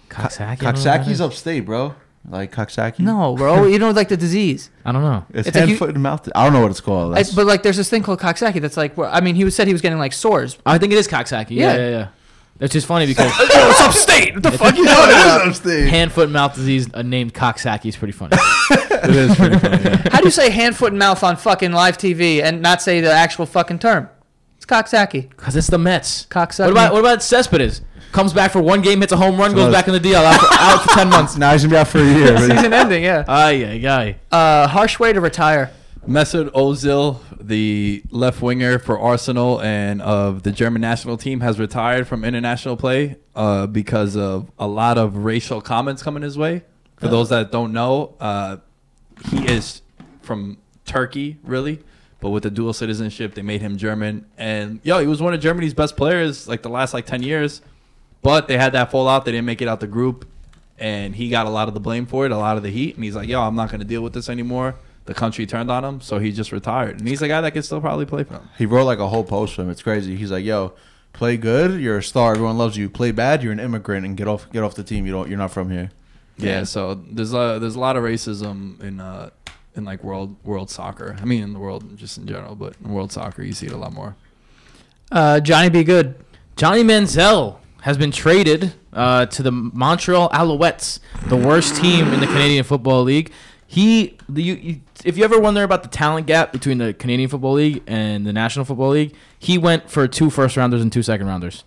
Coxsackie. 0.08 0.58
Coxsackie's 0.58 1.20
upstate, 1.20 1.64
bro. 1.66 1.94
Like 2.28 2.52
Coxsackie. 2.52 3.00
No, 3.00 3.36
bro. 3.36 3.66
you 3.68 3.78
know, 3.78 3.90
like 3.90 4.08
the 4.08 4.16
disease. 4.16 4.70
I 4.84 4.92
don't 4.92 5.02
know. 5.02 5.24
it's, 5.30 5.46
It's 5.48 5.54
like 5.54 5.60
hand, 5.60 5.70
you- 5.70 5.76
foot, 5.76 5.90
and 5.90 6.02
mouth. 6.02 6.28
I 6.34 6.44
don't 6.44 6.52
know 6.52 6.60
what 6.62 6.70
it's 6.70 6.80
called. 6.80 7.12
I, 7.12 7.16
That's- 7.16 7.34
but 7.34 7.46
like, 7.46 7.62
there's 7.62 7.76
this 7.76 7.88
thing 7.90 8.02
called 8.02 8.20
Coxsackie 8.20 8.60
that's 8.60 8.76
like, 8.76 8.96
where, 8.96 9.08
I 9.08 9.20
mean, 9.20 9.34
he 9.36 9.44
was 9.44 9.54
said 9.54 9.66
he 9.66 9.72
was 9.72 9.82
getting 9.82 9.98
like 9.98 10.12
sores. 10.12 10.58
I 10.66 10.78
think 10.78 10.92
it 10.92 10.98
is 10.98 11.06
Coxsackie. 11.08 11.50
Yeah, 11.50 11.74
Yeah. 11.74 11.76
yeah, 11.76 11.88
yeah. 11.90 12.08
It's 12.58 12.72
just 12.72 12.86
funny 12.86 13.04
because 13.06 13.30
Yo, 13.38 13.44
it's 13.68 13.80
upstate. 13.82 14.32
What 14.32 14.42
the 14.42 14.50
fuck 14.52 14.76
you 14.78 14.84
No, 14.86 14.94
talking 14.94 15.10
it 15.14 15.50
is 15.50 15.58
upstate. 15.58 15.88
hand, 15.90 16.10
foot, 16.10 16.24
and 16.24 16.32
mouth 16.32 16.54
disease 16.54 16.88
uh, 16.94 17.02
named 17.02 17.34
Coxsackie 17.34 17.84
is 17.86 17.96
pretty 17.98 18.12
funny. 18.12 18.34
It 19.04 19.16
is 19.16 19.34
pretty 19.36 19.58
funny. 19.58 19.82
yeah. 19.82 20.08
How 20.12 20.18
do 20.20 20.24
you 20.24 20.30
say 20.30 20.50
hand, 20.50 20.76
foot, 20.76 20.92
and 20.92 20.98
mouth 20.98 21.22
on 21.22 21.36
fucking 21.36 21.72
live 21.72 21.98
TV 21.98 22.42
and 22.42 22.60
not 22.62 22.82
say 22.82 23.00
the 23.00 23.10
actual 23.12 23.46
fucking 23.46 23.78
term? 23.78 24.08
It's 24.56 24.64
It's 24.64 24.66
Coxsackie. 24.66 25.28
Because 25.30 25.54
it's 25.56 25.66
the 25.68 25.78
Mets. 25.78 26.26
Coxsackie. 26.26 26.64
What 26.66 26.70
about 26.72 26.92
what 26.92 27.00
about 27.00 27.22
Cespedes? 27.22 27.82
Comes 28.12 28.32
back 28.32 28.50
for 28.52 28.62
one 28.62 28.80
game, 28.82 29.00
hits 29.00 29.12
a 29.12 29.16
home 29.16 29.36
run, 29.36 29.54
goes 29.54 29.72
back 29.72 29.88
in 29.88 29.92
the 29.92 30.00
DL, 30.00 30.24
out 30.24 30.40
for, 30.40 30.46
out 30.52 30.82
for 30.82 30.88
ten 30.94 31.10
months. 31.10 31.36
Now 31.38 31.52
he's 31.52 31.62
gonna 31.64 31.72
be 31.74 31.78
out 31.78 31.88
for 31.88 31.98
a 31.98 32.04
year. 32.04 32.32
but- 32.34 32.50
Season 32.50 32.72
ending, 32.72 33.04
yeah. 33.04 33.24
Ay, 33.28 33.64
ay, 33.64 33.86
ay. 33.86 34.16
Uh, 34.32 34.66
harsh 34.68 34.98
way 34.98 35.12
to 35.12 35.20
retire. 35.20 35.70
Mesut 36.08 36.50
Ozil, 36.50 37.20
the 37.40 38.02
left 38.10 38.40
winger 38.40 38.78
for 38.78 38.96
Arsenal 38.98 39.60
and 39.60 40.00
of 40.00 40.44
the 40.44 40.52
German 40.52 40.80
national 40.80 41.16
team, 41.16 41.40
has 41.40 41.58
retired 41.58 42.06
from 42.06 42.24
international 42.24 42.76
play 42.76 43.16
uh, 43.34 43.66
because 43.66 44.16
of 44.16 44.50
a 44.56 44.68
lot 44.68 44.98
of 44.98 45.16
racial 45.16 45.60
comments 45.60 46.02
coming 46.04 46.22
his 46.22 46.38
way. 46.38 46.62
For 46.96 47.08
those 47.08 47.28
that 47.30 47.50
don't 47.52 47.72
know, 47.72 48.14
uh, 48.20 48.58
he 49.24 49.46
is 49.46 49.82
from 50.22 50.58
Turkey, 50.84 51.38
really, 51.42 51.80
but 52.20 52.30
with 52.30 52.42
the 52.42 52.50
dual 52.50 52.72
citizenship, 52.72 53.34
they 53.34 53.42
made 53.42 53.60
him 53.60 53.76
German. 53.76 54.26
And 54.36 54.80
yo, 54.82 54.98
he 55.00 55.06
was 55.06 55.20
one 55.20 55.34
of 55.34 55.40
Germany's 55.40 55.74
best 55.74 55.96
players 55.96 56.48
like 56.48 56.62
the 56.62 56.68
last 56.68 56.94
like 56.94 57.06
ten 57.06 57.22
years. 57.22 57.62
But 58.22 58.48
they 58.48 58.58
had 58.58 58.72
that 58.72 58.90
fallout; 58.90 59.24
they 59.24 59.32
didn't 59.32 59.46
make 59.46 59.62
it 59.62 59.68
out 59.68 59.80
the 59.80 59.86
group, 59.86 60.28
and 60.78 61.14
he 61.14 61.28
got 61.28 61.46
a 61.46 61.50
lot 61.50 61.68
of 61.68 61.74
the 61.74 61.80
blame 61.80 62.06
for 62.06 62.26
it, 62.26 62.32
a 62.32 62.36
lot 62.36 62.56
of 62.56 62.62
the 62.62 62.70
heat. 62.70 62.96
And 62.96 63.04
he's 63.04 63.14
like, 63.14 63.28
"Yo, 63.28 63.40
I'm 63.40 63.54
not 63.54 63.70
to 63.70 63.78
deal 63.78 64.02
with 64.02 64.12
this 64.12 64.28
anymore." 64.28 64.76
The 65.04 65.14
country 65.14 65.46
turned 65.46 65.70
on 65.70 65.84
him, 65.84 66.00
so 66.00 66.18
he 66.18 66.32
just 66.32 66.50
retired. 66.50 66.98
And 66.98 67.06
he's 67.06 67.22
a 67.22 67.28
guy 67.28 67.40
that 67.40 67.52
can 67.52 67.62
still 67.62 67.80
probably 67.80 68.06
play 68.06 68.24
for 68.24 68.32
them. 68.32 68.48
He 68.58 68.66
wrote 68.66 68.86
like 68.86 68.98
a 68.98 69.06
whole 69.06 69.22
post 69.22 69.54
for 69.54 69.62
him. 69.62 69.70
It's 69.70 69.82
crazy. 69.82 70.16
He's 70.16 70.32
like, 70.32 70.44
"Yo, 70.44 70.72
play 71.12 71.36
good, 71.36 71.80
you're 71.80 71.98
a 71.98 72.02
star. 72.02 72.32
Everyone 72.32 72.58
loves 72.58 72.76
you. 72.76 72.90
Play 72.90 73.12
bad, 73.12 73.42
you're 73.42 73.52
an 73.52 73.60
immigrant, 73.60 74.04
and 74.04 74.16
get 74.16 74.26
off 74.26 74.50
get 74.50 74.64
off 74.64 74.74
the 74.74 74.82
team. 74.82 75.06
You 75.06 75.12
don't. 75.12 75.28
You're 75.28 75.38
not 75.38 75.52
from 75.52 75.70
here." 75.70 75.90
Yeah, 76.38 76.64
so 76.64 76.94
there's 76.94 77.32
a 77.32 77.58
there's 77.60 77.76
a 77.76 77.80
lot 77.80 77.96
of 77.96 78.04
racism 78.04 78.80
in 78.82 79.00
uh 79.00 79.30
in 79.74 79.84
like 79.84 80.02
world 80.04 80.36
world 80.44 80.70
soccer. 80.70 81.16
I 81.20 81.24
mean, 81.24 81.42
in 81.42 81.52
the 81.52 81.58
world 81.58 81.96
just 81.96 82.18
in 82.18 82.26
general, 82.26 82.54
but 82.54 82.74
in 82.84 82.92
world 82.92 83.12
soccer, 83.12 83.42
you 83.42 83.52
see 83.52 83.66
it 83.66 83.72
a 83.72 83.76
lot 83.76 83.92
more. 83.92 84.16
Uh, 85.10 85.40
Johnny 85.40 85.70
Be 85.70 85.84
Good. 85.84 86.16
Johnny 86.56 86.82
Manziel 86.82 87.58
has 87.82 87.96
been 87.96 88.10
traded 88.10 88.74
uh, 88.92 89.26
to 89.26 89.42
the 89.42 89.52
Montreal 89.52 90.28
Alouettes, 90.30 90.98
the 91.28 91.36
worst 91.36 91.76
team 91.76 92.12
in 92.12 92.20
the 92.20 92.26
Canadian 92.26 92.64
Football 92.64 93.04
League. 93.04 93.30
He, 93.68 94.16
the, 94.28 94.42
you, 94.42 94.54
you, 94.54 94.80
if 95.04 95.18
you 95.18 95.24
ever 95.24 95.38
wonder 95.38 95.62
about 95.62 95.82
the 95.82 95.88
talent 95.88 96.26
gap 96.26 96.52
between 96.52 96.78
the 96.78 96.94
Canadian 96.94 97.28
Football 97.28 97.54
League 97.54 97.82
and 97.86 98.26
the 98.26 98.32
National 98.32 98.64
Football 98.64 98.90
League, 98.90 99.14
he 99.38 99.58
went 99.58 99.90
for 99.90 100.08
two 100.08 100.30
first 100.30 100.56
rounders 100.56 100.82
and 100.82 100.92
two 100.92 101.02
second 101.02 101.26
rounders. 101.26 101.64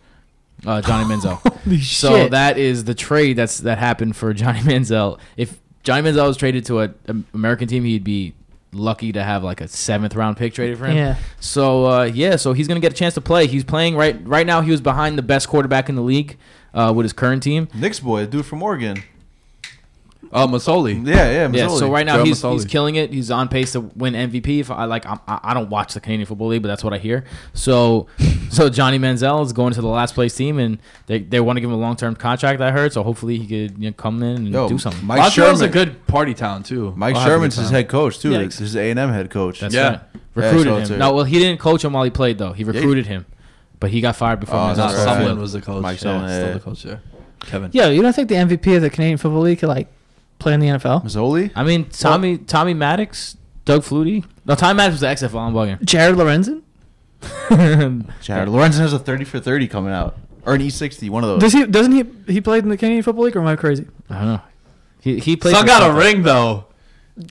Uh, 0.66 0.82
Johnny 0.82 1.06
Manziel. 1.14 1.42
so 1.82 2.10
shit. 2.16 2.32
that 2.32 2.58
is 2.58 2.84
the 2.84 2.94
trade 2.96 3.38
that's 3.38 3.60
that 3.60 3.78
happened 3.78 4.16
for 4.16 4.34
Johnny 4.42 4.60
Manziel. 4.62 5.20
If 5.38 5.60
Johnny 5.84 6.10
Manziel 6.10 6.28
was 6.28 6.38
traded 6.38 6.66
to 6.66 6.80
an 6.80 7.26
American 7.34 7.68
team, 7.68 7.84
he'd 7.86 8.04
be 8.04 8.34
lucky 8.72 9.12
to 9.12 9.24
have 9.24 9.44
like 9.44 9.62
a 9.62 9.68
seventh 9.68 10.16
round 10.16 10.38
pick 10.38 10.54
traded 10.54 10.78
for 10.78 10.86
him. 10.86 10.96
Yeah. 10.98 11.16
So 11.40 11.86
uh, 11.86 12.04
yeah, 12.04 12.36
so 12.36 12.54
he's 12.54 12.68
gonna 12.68 12.80
get 12.80 12.92
a 12.92 12.96
chance 12.96 13.14
to 13.16 13.22
play. 13.22 13.48
He's 13.48 13.64
playing 13.64 13.96
right 13.96 14.20
right 14.28 14.46
now. 14.46 14.62
He 14.62 14.72
was 14.72 14.82
behind 14.82 15.18
the 15.18 15.24
best 15.24 15.48
quarterback 15.48 15.90
in 15.90 15.96
the 15.96 16.02
league 16.04 16.38
uh, 16.74 16.94
with 16.96 17.04
his 17.06 17.14
current 17.14 17.42
team. 17.44 17.68
Knicks 17.74 18.00
boy, 18.00 18.26
dude 18.26 18.46
from 18.46 18.62
Oregon. 18.62 19.02
Oh, 20.32 20.48
Masoli. 20.48 21.06
Yeah, 21.08 21.32
yeah, 21.32 21.50
Yeah. 21.52 21.68
So 21.70 21.90
right 21.92 22.06
now 22.06 22.18
Joe 22.18 22.24
he's, 22.26 22.42
Masoli. 22.42 22.54
he's 22.54 22.66
killing 22.66 22.96
it. 22.96 23.12
He's 23.12 23.32
on 23.32 23.48
pace 23.48 23.72
to 23.72 23.80
win 23.82 24.14
MVP. 24.14 24.60
If 24.60 24.70
I 24.70 24.86
like, 24.86 25.06
I'm, 25.06 25.20
I 25.28 25.40
I 25.44 25.54
don't 25.56 25.70
watch 25.70 25.94
the 25.96 26.00
Canadian 26.00 26.28
Football 26.28 26.50
League, 26.50 26.62
but 26.62 26.68
that's 26.68 26.84
what 26.84 26.94
I 26.94 27.00
hear. 27.00 27.24
So 27.54 28.08
so 28.50 28.70
Johnny 28.70 29.00
Manziel 29.00 29.44
is 29.44 29.54
going 29.54 29.74
to 29.74 29.82
the 29.82 29.88
last 29.88 30.14
place 30.14 30.36
team, 30.36 30.60
and 30.60 30.80
they, 31.08 31.20
they 31.20 31.40
want 31.40 31.58
to 31.58 31.62
give 31.62 31.70
him 31.70 31.76
a 31.76 31.80
long 31.80 31.96
term 31.96 32.16
contract. 32.16 32.62
I 32.62 32.72
heard. 32.72 32.94
So 32.94 33.02
hopefully 33.02 33.38
he 33.40 33.48
could 33.48 33.80
you 33.82 33.90
know, 33.90 33.94
come 33.94 34.22
in 34.22 34.36
and 34.38 34.48
Yo, 34.50 34.70
do 34.70 34.78
something. 34.78 35.06
Mike 35.06 35.20
Montreal's 35.20 35.60
Sherman. 35.60 35.70
a 35.70 35.74
good 35.74 36.08
party 36.08 36.34
town 36.36 36.62
too. 36.64 36.94
Mike 36.96 37.16
I'll 37.16 37.26
Sherman's 37.26 37.56
good 37.56 37.62
his 37.62 37.72
head 37.72 37.90
coach 37.90 38.20
too. 38.20 38.32
Yeah. 38.32 38.44
This 38.44 38.62
is 38.62 38.76
A 38.76 38.90
and 38.92 39.00
M 39.00 39.10
head 39.10 39.30
coach. 39.30 39.62
That's 39.62 39.74
Yeah. 39.74 39.90
right. 39.90 40.00
Recruited 40.36 40.88
so 40.88 40.94
him. 40.94 41.02
a- 41.02 41.06
No, 41.06 41.14
well, 41.14 41.26
he 41.26 41.40
didn't 41.40 41.60
coach 41.60 41.84
him 41.84 41.94
while 41.94 42.04
he 42.04 42.12
played 42.12 42.38
though. 42.38 42.54
He 42.54 42.64
recruited 42.64 43.08
him, 43.08 43.26
but 43.80 43.90
he 43.90 44.00
got 44.00 44.16
fired 44.16 44.40
before. 44.40 44.58
Oh, 44.58 44.60
Manziel 44.60 44.78
Not 44.78 44.92
that's 44.92 45.02
started. 45.02 45.26
right. 45.26 45.36
Sumlin 45.36 45.40
was 45.40 45.54
the 45.54 45.62
coach. 45.62 45.82
Mike 45.82 46.02
yeah, 46.02 46.08
Sumlin, 46.12 46.28
still 46.30 46.48
yeah. 46.48 46.54
the 46.54 46.60
coach 46.60 46.84
there. 46.84 47.02
Kevin. 47.42 47.70
Yeah, 47.74 47.88
you 47.90 48.02
don't 48.02 48.14
think 48.14 48.30
the 48.30 48.36
MVP 48.36 48.76
of 48.76 48.82
the 48.84 48.90
Canadian 48.90 49.18
Football 49.18 49.42
League 49.42 49.60
could 49.60 49.70
like 49.70 49.88
play 50.40 50.54
in 50.54 50.60
the 50.60 50.68
NFL? 50.68 51.04
Masoli. 51.04 51.52
I 51.56 51.64
mean, 51.64 51.86
Tommy 51.90 52.38
Tommy 52.38 52.74
Maddox, 52.74 53.38
Doug 53.66 53.82
Flutie. 53.82 54.26
No, 54.46 54.56
Tommy 54.56 54.78
Maddox 54.78 55.02
was 55.02 55.02
the 55.02 55.28
XFL. 55.28 55.40
I'm 55.40 55.54
bugging. 55.54 55.82
Jared 55.86 56.16
Lorenzen? 56.16 56.64
Jared 58.22 58.50
Lorenzen 58.50 58.80
has 58.80 58.94
a 58.94 59.00
thirty 59.00 59.26
for 59.26 59.40
thirty 59.40 59.68
coming 59.68 59.92
out, 59.94 60.18
or 60.46 60.56
an 60.56 60.62
E 60.62 60.70
sixty. 60.70 61.10
One 61.10 61.24
of 61.24 61.30
those. 61.30 61.42
Does 61.42 61.54
he? 61.54 61.66
Doesn't 61.66 61.92
he? 61.92 62.34
He 62.34 62.42
played 62.42 62.64
in 62.64 62.70
the 62.70 62.78
Canadian 62.78 63.04
Football 63.04 63.26
League, 63.26 63.36
or 63.36 63.42
am 63.42 63.48
I 63.48 63.56
crazy? 63.56 63.88
I 64.10 64.16
don't 64.18 64.26
know. 64.28 64.42
He 65.02 65.20
he 65.20 65.36
played. 65.36 65.54
Son 65.54 65.64
for 65.64 65.68
got 65.68 65.90
a 65.90 65.94
ring 65.94 66.24
though. 66.24 66.66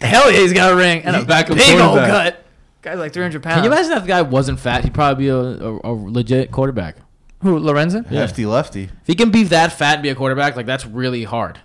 Hell 0.01 0.31
yeah, 0.31 0.41
he's 0.41 0.53
got 0.53 0.73
a 0.73 0.77
ring 0.77 1.03
and 1.03 1.17
a 1.17 1.25
back 1.25 1.49
and 1.49 1.57
big 1.57 1.81
old 1.81 1.93
quarterback. 1.93 2.35
gut. 2.35 2.45
Guy's 2.83 2.99
like 2.99 3.13
300 3.13 3.43
pounds. 3.43 3.55
Can 3.57 3.65
you 3.65 3.73
imagine 3.73 3.93
if 3.93 4.03
the 4.03 4.09
guy 4.09 4.23
wasn't 4.23 4.61
fat? 4.61 4.85
He'd 4.85 4.95
probably 4.95 5.25
be 5.25 5.29
a, 5.31 5.37
a, 5.37 5.81
a 5.83 5.93
legit 5.93 6.53
quarterback. 6.53 6.97
Who? 7.41 7.59
Lorenzen? 7.59 8.09
Yeah. 8.11 8.21
Hefty 8.21 8.45
lefty. 8.47 8.85
If 8.85 9.07
he 9.07 9.15
can 9.15 9.31
be 9.31 9.45
that 9.45 9.73
fat 9.73 9.95
and 9.95 10.03
be 10.03 10.11
a 10.11 10.15
quarterback, 10.15 10.57
like 10.57 10.67
that's 10.67 10.85
really 10.87 11.25
hard. 11.25 11.59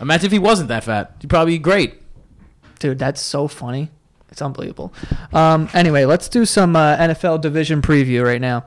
Imagine 0.00 0.26
if 0.26 0.32
he 0.32 0.38
wasn't 0.38 0.68
that 0.68 0.84
fat. 0.84 1.16
He'd 1.20 1.30
probably 1.30 1.54
be 1.54 1.58
great. 1.58 1.94
Dude, 2.78 2.98
that's 2.98 3.20
so 3.20 3.48
funny. 3.48 3.90
It's 4.30 4.42
unbelievable. 4.42 4.92
Um, 5.32 5.68
anyway, 5.72 6.04
let's 6.04 6.28
do 6.28 6.44
some 6.44 6.76
uh, 6.76 6.96
NFL 6.96 7.40
division 7.40 7.82
preview 7.82 8.24
right 8.24 8.40
now. 8.40 8.66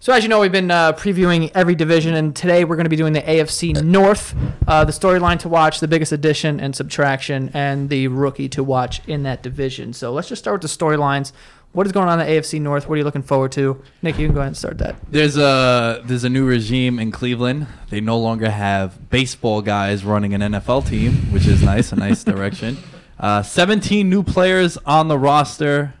So, 0.00 0.12
as 0.12 0.22
you 0.22 0.28
know, 0.28 0.38
we've 0.38 0.52
been 0.52 0.70
uh, 0.70 0.92
previewing 0.92 1.50
every 1.54 1.74
division, 1.74 2.14
and 2.14 2.34
today 2.34 2.64
we're 2.64 2.76
going 2.76 2.84
to 2.84 2.90
be 2.90 2.96
doing 2.96 3.14
the 3.14 3.22
AFC 3.22 3.82
North, 3.82 4.32
uh, 4.68 4.84
the 4.84 4.92
storyline 4.92 5.40
to 5.40 5.48
watch, 5.48 5.80
the 5.80 5.88
biggest 5.88 6.12
addition 6.12 6.60
and 6.60 6.74
subtraction, 6.76 7.50
and 7.52 7.88
the 7.88 8.06
rookie 8.06 8.48
to 8.50 8.62
watch 8.62 9.02
in 9.08 9.24
that 9.24 9.42
division. 9.42 9.92
So, 9.92 10.12
let's 10.12 10.28
just 10.28 10.40
start 10.40 10.62
with 10.62 10.70
the 10.70 10.84
storylines. 10.84 11.32
What 11.72 11.86
is 11.86 11.92
going 11.92 12.08
on 12.08 12.18
in 12.20 12.26
the 12.26 12.32
AFC 12.32 12.60
North? 12.60 12.88
What 12.88 12.94
are 12.94 12.98
you 12.98 13.04
looking 13.04 13.22
forward 13.22 13.52
to? 13.52 13.82
Nick, 14.02 14.18
you 14.18 14.26
can 14.26 14.34
go 14.34 14.40
ahead 14.40 14.48
and 14.48 14.56
start 14.56 14.78
that. 14.78 14.96
There's 15.10 15.36
a 15.36 16.02
there's 16.04 16.24
a 16.24 16.28
new 16.28 16.46
regime 16.46 16.98
in 16.98 17.10
Cleveland. 17.12 17.66
They 17.90 18.00
no 18.00 18.18
longer 18.18 18.50
have 18.50 19.10
baseball 19.10 19.62
guys 19.62 20.04
running 20.04 20.34
an 20.34 20.40
NFL 20.40 20.88
team, 20.88 21.12
which 21.32 21.46
is 21.46 21.62
nice, 21.62 21.92
a 21.92 21.96
nice 21.96 22.24
direction. 22.34 22.78
Uh, 23.20 23.42
17 23.42 24.08
new 24.08 24.22
players 24.22 24.76
on 24.86 25.08
the 25.08 25.18
roster 25.18 25.94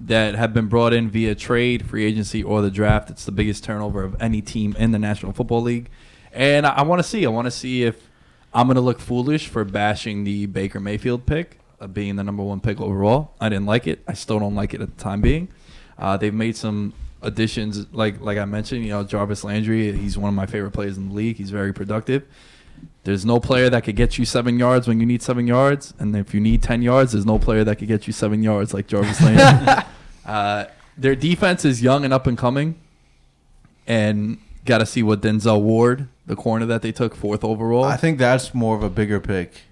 that 0.00 0.34
have 0.34 0.54
been 0.54 0.66
brought 0.66 0.92
in 0.92 1.10
via 1.10 1.34
trade, 1.34 1.86
free 1.86 2.04
agency, 2.06 2.42
or 2.42 2.62
the 2.62 2.70
draft. 2.70 3.10
It's 3.10 3.24
the 3.24 3.32
biggest 3.32 3.62
turnover 3.62 4.02
of 4.02 4.20
any 4.20 4.40
team 4.40 4.74
in 4.78 4.92
the 4.92 4.98
National 4.98 5.32
Football 5.32 5.62
League. 5.62 5.90
And 6.32 6.66
I, 6.66 6.70
I 6.76 6.82
want 6.82 7.00
to 7.00 7.08
see. 7.08 7.26
I 7.26 7.28
want 7.28 7.46
to 7.46 7.50
see 7.50 7.84
if 7.84 8.08
I'm 8.54 8.66
going 8.66 8.76
to 8.76 8.80
look 8.80 8.98
foolish 9.00 9.48
for 9.48 9.64
bashing 9.64 10.24
the 10.24 10.46
Baker 10.46 10.80
Mayfield 10.80 11.26
pick, 11.26 11.59
uh, 11.80 11.86
being 11.86 12.16
the 12.16 12.22
number 12.24 12.42
one 12.42 12.60
pick 12.60 12.80
overall. 12.80 13.32
I 13.40 13.48
didn't 13.48 13.66
like 13.66 13.86
it. 13.86 14.02
I 14.06 14.12
still 14.14 14.38
don't 14.38 14.54
like 14.54 14.74
it 14.74 14.80
at 14.80 14.96
the 14.96 15.02
time 15.02 15.20
being. 15.20 15.48
Uh, 15.98 16.16
they've 16.16 16.34
made 16.34 16.56
some 16.56 16.92
additions, 17.22 17.92
like 17.92 18.20
like 18.20 18.38
I 18.38 18.44
mentioned. 18.44 18.84
You 18.84 18.90
know, 18.90 19.04
Jarvis 19.04 19.44
Landry. 19.44 19.92
He's 19.92 20.16
one 20.16 20.28
of 20.28 20.34
my 20.34 20.46
favorite 20.46 20.72
players 20.72 20.96
in 20.96 21.08
the 21.08 21.14
league. 21.14 21.36
He's 21.36 21.50
very 21.50 21.72
productive. 21.72 22.24
There's 23.04 23.24
no 23.24 23.40
player 23.40 23.70
that 23.70 23.84
could 23.84 23.96
get 23.96 24.18
you 24.18 24.24
seven 24.24 24.58
yards 24.58 24.86
when 24.86 25.00
you 25.00 25.06
need 25.06 25.22
seven 25.22 25.46
yards, 25.46 25.94
and 25.98 26.14
if 26.16 26.34
you 26.34 26.40
need 26.40 26.62
ten 26.62 26.82
yards, 26.82 27.12
there's 27.12 27.26
no 27.26 27.38
player 27.38 27.64
that 27.64 27.76
could 27.76 27.88
get 27.88 28.06
you 28.06 28.12
seven 28.12 28.42
yards 28.42 28.72
like 28.74 28.86
Jarvis 28.86 29.20
Landry. 29.22 29.84
uh, 30.24 30.64
their 30.96 31.14
defense 31.14 31.64
is 31.64 31.82
young 31.82 32.04
and 32.04 32.12
up 32.12 32.26
and 32.26 32.36
coming, 32.36 32.78
and 33.86 34.38
got 34.64 34.78
to 34.78 34.86
see 34.86 35.02
what 35.02 35.20
Denzel 35.22 35.60
Ward, 35.62 36.08
the 36.26 36.36
corner 36.36 36.66
that 36.66 36.82
they 36.82 36.92
took 36.92 37.14
fourth 37.14 37.42
overall. 37.42 37.84
I 37.84 37.96
think 37.96 38.18
that's 38.18 38.54
more 38.54 38.76
of 38.76 38.82
a 38.82 38.90
bigger 38.90 39.18
pick 39.20 39.62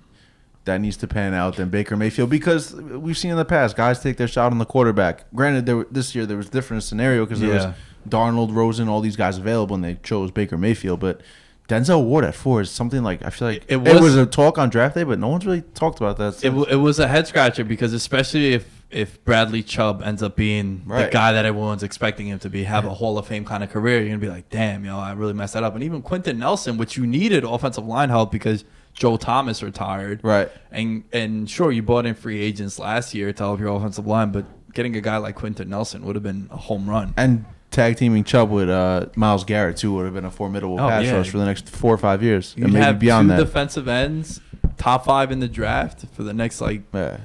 that 0.68 0.80
needs 0.80 0.96
to 0.98 1.06
pan 1.08 1.34
out 1.34 1.56
than 1.56 1.68
Baker 1.70 1.96
Mayfield 1.96 2.30
because 2.30 2.74
we've 2.74 3.18
seen 3.18 3.32
in 3.32 3.36
the 3.36 3.44
past 3.44 3.76
guys 3.76 4.00
take 4.00 4.16
their 4.16 4.28
shot 4.28 4.52
on 4.52 4.58
the 4.58 4.64
quarterback. 4.64 5.24
Granted, 5.34 5.66
there 5.66 5.76
were, 5.78 5.88
this 5.90 6.14
year 6.14 6.24
there 6.24 6.36
was 6.36 6.46
a 6.48 6.50
different 6.50 6.82
scenario 6.84 7.24
because 7.24 7.40
there 7.40 7.50
Yeah. 7.54 7.66
was 7.66 7.74
Darnold, 8.08 8.54
Rosen, 8.54 8.88
all 8.88 9.00
these 9.00 9.16
guys 9.16 9.36
available, 9.38 9.74
and 9.74 9.84
they 9.84 9.94
chose 10.02 10.30
Baker 10.30 10.56
Mayfield. 10.56 11.00
But 11.00 11.20
Denzel 11.68 12.04
Ward 12.04 12.24
at 12.24 12.34
four 12.34 12.60
is 12.62 12.70
something 12.70 13.02
like 13.02 13.22
I 13.24 13.30
feel 13.30 13.48
like 13.48 13.64
It 13.68 13.74
it 13.76 13.82
was- 13.94 14.00
was, 14.00 14.16
a 14.16 14.24
talk 14.26 14.56
on 14.58 14.70
draft 14.70 14.94
day, 14.94 15.02
but 15.04 15.18
no 15.18 15.28
one's 15.28 15.44
really 15.44 15.62
talked 15.74 15.98
about 16.00 16.16
that. 16.18 16.42
it, 16.44 16.50
it 16.70 16.76
was 16.76 16.98
a 16.98 17.08
head 17.08 17.26
scratcher 17.26 17.64
because 17.64 17.92
especially 17.92 18.54
if 18.54 18.66
if 18.90 19.22
Bradley 19.26 19.62
Chubb 19.62 20.02
ends 20.02 20.22
up 20.22 20.34
being 20.34 20.80
the 20.88 21.10
guy 21.12 21.32
that 21.32 21.44
everyone's 21.44 21.82
expecting 21.82 22.26
him 22.28 22.38
to 22.38 22.48
be, 22.48 22.64
have 22.64 22.86
a 22.86 22.88
Hall 22.94 23.18
of 23.18 23.26
Fame 23.26 23.44
kind 23.44 23.62
of 23.62 23.68
career, 23.68 23.98
you're 23.98 24.08
gonna 24.08 24.18
be 24.18 24.30
like, 24.30 24.48
damn, 24.48 24.82
yo, 24.82 24.98
I 24.98 25.12
really 25.12 25.34
messed 25.34 25.52
that 25.52 25.62
up. 25.62 25.74
And 25.74 25.84
even 25.84 26.00
Quenton 26.00 26.38
Nelson, 26.38 26.78
which 26.78 26.96
you 26.96 27.06
needed 27.06 27.44
offensive 27.44 27.84
line 27.84 28.08
help 28.08 28.32
because 28.32 28.64
Joe 28.98 29.16
Thomas 29.16 29.62
retired, 29.62 30.20
right. 30.22 30.50
And 30.70 31.04
and 31.12 31.48
sure, 31.48 31.70
you 31.72 31.82
bought 31.82 32.04
in 32.06 32.14
free 32.14 32.40
agents 32.42 32.78
last 32.78 33.14
year 33.14 33.32
to 33.32 33.42
help 33.42 33.60
your 33.60 33.68
offensive 33.74 34.06
line, 34.06 34.32
but 34.32 34.44
getting 34.74 34.96
a 34.96 35.00
guy 35.00 35.16
like 35.18 35.34
Quenton 35.36 35.68
Nelson 35.70 36.04
would 36.04 36.16
have 36.16 36.22
been 36.22 36.48
a 36.50 36.56
home 36.56 36.88
run. 36.90 37.14
And 37.16 37.44
tag 37.70 37.96
teaming 37.96 38.24
Chubb 38.24 38.50
with 38.50 38.68
uh, 38.68 39.06
Myles 39.14 39.44
Garrett 39.44 39.76
too 39.76 39.94
would 39.94 40.04
have 40.04 40.14
been 40.14 40.24
a 40.24 40.30
formidable 40.30 40.74
Oh, 40.74 40.88
pass 40.88 41.04
yeah. 41.04 41.12
rush 41.16 41.30
for 41.30 41.38
the 41.38 41.44
next 41.46 41.68
four 41.68 41.94
or 41.94 41.98
five 41.98 42.22
years, 42.22 42.54
You 42.56 42.64
and 42.64 42.72
maybe 42.72 42.84
have 42.84 42.98
beyond 42.98 43.28
two 43.28 43.36
that. 43.36 43.44
defensive 43.44 43.86
ends, 43.88 44.40
top 44.76 45.04
five 45.04 45.30
in 45.30 45.40
the 45.40 45.48
draft 45.48 46.04
for 46.12 46.22
the 46.24 46.34
next 46.34 46.60
like 46.60 46.82
yeah. 46.92 47.18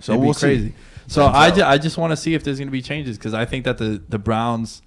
So 0.00 0.18
we'll 0.18 0.34
crazy. 0.34 0.68
see. 0.68 0.74
So 1.08 1.24
I, 1.24 1.50
ju- 1.50 1.62
I 1.62 1.78
just 1.78 1.96
want 1.96 2.10
to 2.10 2.16
see 2.16 2.34
if 2.34 2.42
there's 2.44 2.58
going 2.58 2.68
to 2.68 2.72
be 2.72 2.82
changes 2.82 3.16
because 3.16 3.32
I 3.32 3.44
think 3.46 3.64
that 3.64 3.78
the 3.78 4.02
the 4.08 4.18
Browns, 4.18 4.82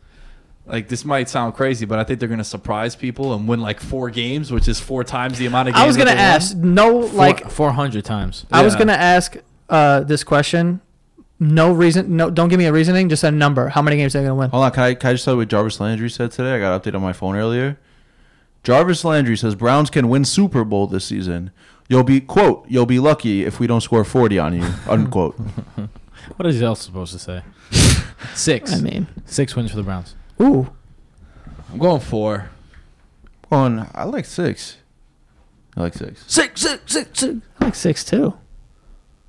like 0.70 0.88
this 0.88 1.04
might 1.04 1.28
sound 1.30 1.56
crazy, 1.56 1.86
but 1.86 2.00
I 2.00 2.04
think 2.04 2.20
they're 2.20 2.30
going 2.30 2.38
to 2.40 2.44
surprise 2.44 2.96
people 2.96 3.34
and 3.34 3.48
win 3.48 3.60
like 3.60 3.80
four 3.80 4.10
games, 4.10 4.52
which 4.52 4.68
is 4.68 4.80
four 4.80 5.04
times 5.04 5.38
the 5.38 5.46
amount 5.48 5.70
of 5.70 5.74
games. 5.74 5.84
I 5.84 5.88
was 5.88 5.98
gonna 5.98 6.12
they 6.12 6.16
won. 6.16 6.26
ask. 6.26 6.56
No, 6.56 7.02
Four, 7.08 7.18
like 7.18 7.50
four 7.50 7.72
hundred 7.72 8.06
times. 8.06 8.46
I 8.52 8.64
was 8.64 8.76
gonna 8.76 8.94
ask 8.94 9.36
uh, 9.70 10.02
this 10.02 10.24
question 10.24 10.82
No 11.40 11.72
reason. 11.72 12.16
No, 12.18 12.30
don't 12.30 12.50
give 12.50 12.60
me 12.60 12.66
a 12.66 12.74
reasoning. 12.74 13.10
Just 13.10 13.24
a 13.24 13.32
number. 13.32 13.70
How 13.70 13.82
many 13.82 13.98
games 13.98 14.16
are 14.16 14.20
they 14.20 14.26
gonna 14.26 14.36
win? 14.36 14.50
Hold 14.52 14.64
on, 14.66 14.72
can 14.72 14.84
I, 14.84 14.94
can 14.94 15.10
I 15.10 15.14
just 15.14 15.26
tell 15.26 15.34
you 15.36 15.40
what 15.40 15.48
Jarvis 15.48 15.80
Landry 15.80 16.10
said 16.10 16.32
today? 16.32 16.54
I 16.54 16.60
got 16.60 16.74
an 16.74 16.80
update 16.80 16.96
on 16.96 17.02
my 17.02 17.14
phone 17.14 17.36
earlier. 17.36 17.78
Jarvis 18.64 19.06
Landry 19.06 19.38
says 19.38 19.56
Browns 19.56 19.90
can 19.90 20.10
win 20.10 20.26
Super 20.26 20.64
Bowl 20.66 20.86
this 20.88 21.06
season. 21.06 21.52
You'll 21.88 22.04
be 22.04 22.20
quote, 22.22 22.66
you'll 22.68 22.86
be 22.86 23.00
lucky 23.00 23.46
if 23.46 23.60
we 23.60 23.68
don't 23.68 23.82
score 23.82 24.04
forty 24.04 24.38
on 24.38 24.54
you, 24.54 24.68
unquote. 24.88 25.36
What 26.36 26.46
is 26.48 26.60
he 26.60 26.66
else 26.66 26.82
supposed 26.82 27.12
to 27.14 27.20
say? 27.20 27.42
Six. 28.36 28.72
I 28.74 28.82
mean, 28.82 29.08
Six 29.26 29.56
wins 29.56 29.72
for 29.72 29.78
the 29.78 29.84
Browns. 29.84 30.16
Ooh, 30.42 30.70
I'm 31.72 31.78
going 31.80 32.02
four. 32.02 32.50
On 33.52 33.88
I 33.96 34.04
like 34.04 34.26
six. 34.26 34.78
I 35.76 35.82
like 35.82 35.94
six. 35.94 36.24
six, 36.28 36.62
six, 36.62 36.92
six, 36.94 37.20
six. 37.20 37.40
I 37.60 37.66
like 37.66 37.76
six 37.76 38.04
too. 38.04 38.36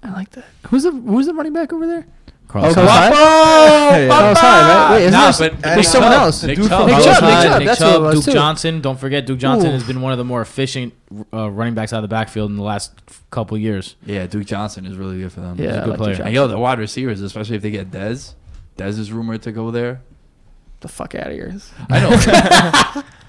I 0.02 0.12
like 0.12 0.30
that. 0.30 0.44
Who's 0.68 0.82
the 0.82 0.90
Who's 0.92 1.26
the 1.26 1.34
running 1.34 1.52
back 1.52 1.72
over 1.72 1.86
there? 1.86 2.06
Carlos 2.48 2.74
Carlos 2.74 2.90
Hyde. 2.90 3.12
Hyde? 3.14 3.92
Hey, 3.94 4.08
Carlos 4.08 4.38
Hyde, 4.38 4.62
right? 4.66 4.90
Wait, 4.92 5.00
isn't 5.04 5.12
Nah, 5.12 5.30
there- 5.30 5.50
but 5.50 5.62
there's 5.62 5.88
someone 5.88 6.10
Chubb. 6.12 6.22
else. 6.22 6.42
Nick 6.42 6.56
Dude 6.56 6.68
Chubb. 6.68 6.86
Nick 6.88 6.96
Chubb, 6.96 7.22
Nick 7.22 7.32
Chubb, 7.44 7.58
Nick 7.60 7.66
that's 7.68 7.80
who 7.80 7.86
it 7.88 8.00
was, 8.00 8.14
Duke 8.16 8.24
too. 8.24 8.32
Johnson. 8.32 8.80
Don't 8.80 8.98
forget 8.98 9.24
Duke 9.26 9.38
Johnson 9.38 9.68
Ooh. 9.70 9.72
has 9.74 9.84
been 9.84 10.00
one 10.00 10.10
of 10.12 10.18
the 10.18 10.24
more 10.24 10.42
efficient 10.42 10.92
uh, 11.32 11.48
running 11.48 11.74
backs 11.74 11.92
out 11.92 11.98
of 11.98 12.02
the 12.02 12.08
backfield 12.08 12.50
in 12.50 12.56
the 12.56 12.62
last 12.64 12.92
couple 13.30 13.56
years. 13.56 13.94
Yeah, 14.04 14.26
Duke 14.26 14.46
Johnson 14.46 14.84
is 14.84 14.96
really 14.96 15.20
good 15.20 15.30
for 15.32 15.40
them. 15.40 15.58
Yeah, 15.58 15.66
He's 15.66 15.74
a 15.76 15.78
I 15.78 15.84
good 15.84 15.90
like 15.90 15.98
player. 15.98 16.22
And 16.24 16.34
yo, 16.34 16.48
the 16.48 16.58
wide 16.58 16.80
receivers, 16.80 17.20
especially 17.20 17.54
if 17.56 17.62
they 17.62 17.70
get 17.70 17.90
Dez. 17.92 18.34
Dez 18.76 18.98
is 18.98 19.12
rumored 19.12 19.42
to 19.42 19.52
go 19.52 19.70
there. 19.70 20.00
The 20.80 20.88
fuck 20.88 21.14
out 21.14 21.28
of 21.28 21.32
here. 21.32 21.54
I 21.88 22.00
know. 22.00 23.02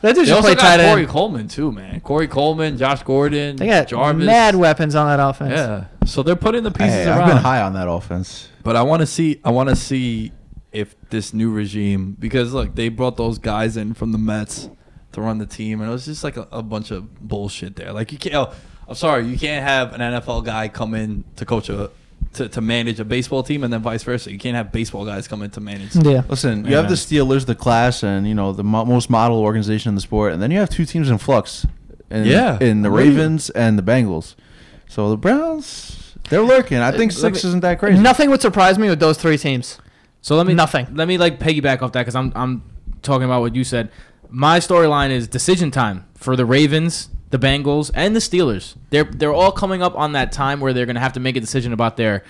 That 0.00 0.14
dude 0.14 0.24
they 0.24 0.28
should 0.28 0.34
also 0.34 0.48
play 0.48 0.54
got 0.54 0.76
tight 0.76 0.86
Corey 0.90 1.02
end. 1.02 1.10
Coleman 1.10 1.48
too, 1.48 1.72
man. 1.72 2.00
Corey 2.00 2.28
Coleman, 2.28 2.76
Josh 2.76 3.02
Gordon, 3.02 3.56
They 3.56 3.66
got 3.66 3.88
Jarvis. 3.88 4.24
mad 4.24 4.54
weapons 4.54 4.94
on 4.94 5.06
that 5.08 5.26
offense. 5.26 5.52
Yeah. 5.52 5.84
So 6.06 6.22
they're 6.22 6.36
putting 6.36 6.62
the 6.62 6.70
pieces 6.70 6.92
Hey. 6.92 7.08
I've 7.08 7.26
been 7.26 7.38
high 7.38 7.62
on 7.62 7.72
that 7.72 7.88
offense. 7.88 8.48
But 8.62 8.76
I 8.76 8.82
want 8.82 9.00
to 9.00 9.06
see. 9.06 9.40
I 9.44 9.50
want 9.50 9.70
to 9.70 9.76
see 9.76 10.32
if 10.70 10.94
this 11.10 11.32
new 11.32 11.50
regime, 11.50 12.14
because 12.18 12.52
look, 12.52 12.74
they 12.74 12.90
brought 12.90 13.16
those 13.16 13.38
guys 13.38 13.76
in 13.76 13.94
from 13.94 14.12
the 14.12 14.18
Mets 14.18 14.68
to 15.12 15.20
run 15.20 15.38
the 15.38 15.46
team, 15.46 15.80
and 15.80 15.88
it 15.88 15.92
was 15.92 16.04
just 16.04 16.22
like 16.22 16.36
a, 16.36 16.46
a 16.52 16.62
bunch 16.62 16.90
of 16.90 17.26
bullshit 17.26 17.74
there. 17.76 17.92
Like 17.92 18.12
you 18.12 18.18
can't. 18.18 18.34
Oh, 18.34 18.54
I'm 18.86 18.94
sorry, 18.94 19.26
you 19.26 19.38
can't 19.38 19.64
have 19.66 19.94
an 19.94 20.00
NFL 20.00 20.44
guy 20.44 20.68
come 20.68 20.94
in 20.94 21.24
to 21.36 21.44
coach 21.46 21.68
a. 21.70 21.90
To, 22.34 22.48
to 22.48 22.60
manage 22.60 23.00
a 23.00 23.04
baseball 23.04 23.42
team 23.42 23.64
and 23.64 23.72
then 23.72 23.80
vice 23.80 24.02
versa. 24.04 24.30
You 24.30 24.38
can't 24.38 24.54
have 24.54 24.70
baseball 24.70 25.04
guys 25.04 25.26
come 25.26 25.42
in 25.42 25.50
to 25.52 25.60
manage. 25.60 25.96
Yeah. 25.96 26.22
Listen, 26.28 26.64
you 26.66 26.76
have 26.76 26.88
the 26.88 26.94
Steelers, 26.94 27.46
the 27.46 27.54
class, 27.54 28.02
and 28.04 28.28
you 28.28 28.34
know 28.34 28.52
the 28.52 28.62
mo- 28.62 28.84
most 28.84 29.08
model 29.10 29.38
organization 29.38 29.88
in 29.88 29.94
the 29.94 30.00
sport, 30.00 30.32
and 30.34 30.40
then 30.42 30.50
you 30.50 30.58
have 30.58 30.68
two 30.70 30.84
teams 30.84 31.08
in 31.10 31.18
flux. 31.18 31.66
In, 32.10 32.26
Yeah. 32.26 32.58
in 32.60 32.82
the 32.82 32.90
What 32.90 32.98
do 33.00 33.04
Ravens 33.06 33.50
and 33.50 33.78
the 33.78 33.82
Bengals. 33.82 34.34
So 34.88 35.10
the 35.10 35.16
Browns, 35.16 36.14
they're 36.28 36.42
lurking. 36.42 36.78
I 36.78 36.88
uh, 36.88 36.92
think 36.92 37.12
six 37.12 37.42
me- 37.42 37.48
isn't 37.48 37.60
that 37.60 37.78
crazy. 37.78 38.00
Nothing 38.00 38.30
would 38.30 38.40
surprise 38.42 38.78
me 38.78 38.88
with 38.88 39.00
those 39.00 39.18
three 39.18 39.38
teams. 39.38 39.78
So 40.20 40.36
let 40.36 40.46
me 40.46 40.54
Nothing. 40.54 40.86
Let 40.94 41.08
me 41.08 41.18
like 41.18 41.38
piggyback 41.40 41.82
off 41.82 41.92
that 41.92 42.02
because 42.02 42.14
I'm 42.14 42.32
I'm 42.36 42.62
talking 43.02 43.24
about 43.24 43.40
what 43.40 43.54
you 43.54 43.64
said. 43.64 43.90
My 44.28 44.58
storyline 44.60 45.10
is 45.10 45.26
decision 45.26 45.70
time 45.70 46.06
for 46.14 46.36
the 46.36 46.44
Ravens, 46.44 47.08
the 47.30 47.38
Bengals, 47.38 47.90
and 47.94 48.16
the 48.16 48.20
Steelers. 48.20 48.74
They're 48.90 49.04
they're 49.04 49.32
all 49.32 49.52
coming 49.52 49.82
up 49.82 49.96
on 49.96 50.12
that 50.12 50.32
time 50.32 50.60
where 50.60 50.72
they're 50.72 50.86
going 50.86 50.96
to 50.96 51.00
have 51.00 51.12
to 51.14 51.20
make 51.20 51.36
a 51.36 51.40
decision 51.40 51.72
about 51.72 51.96
their 51.96 52.24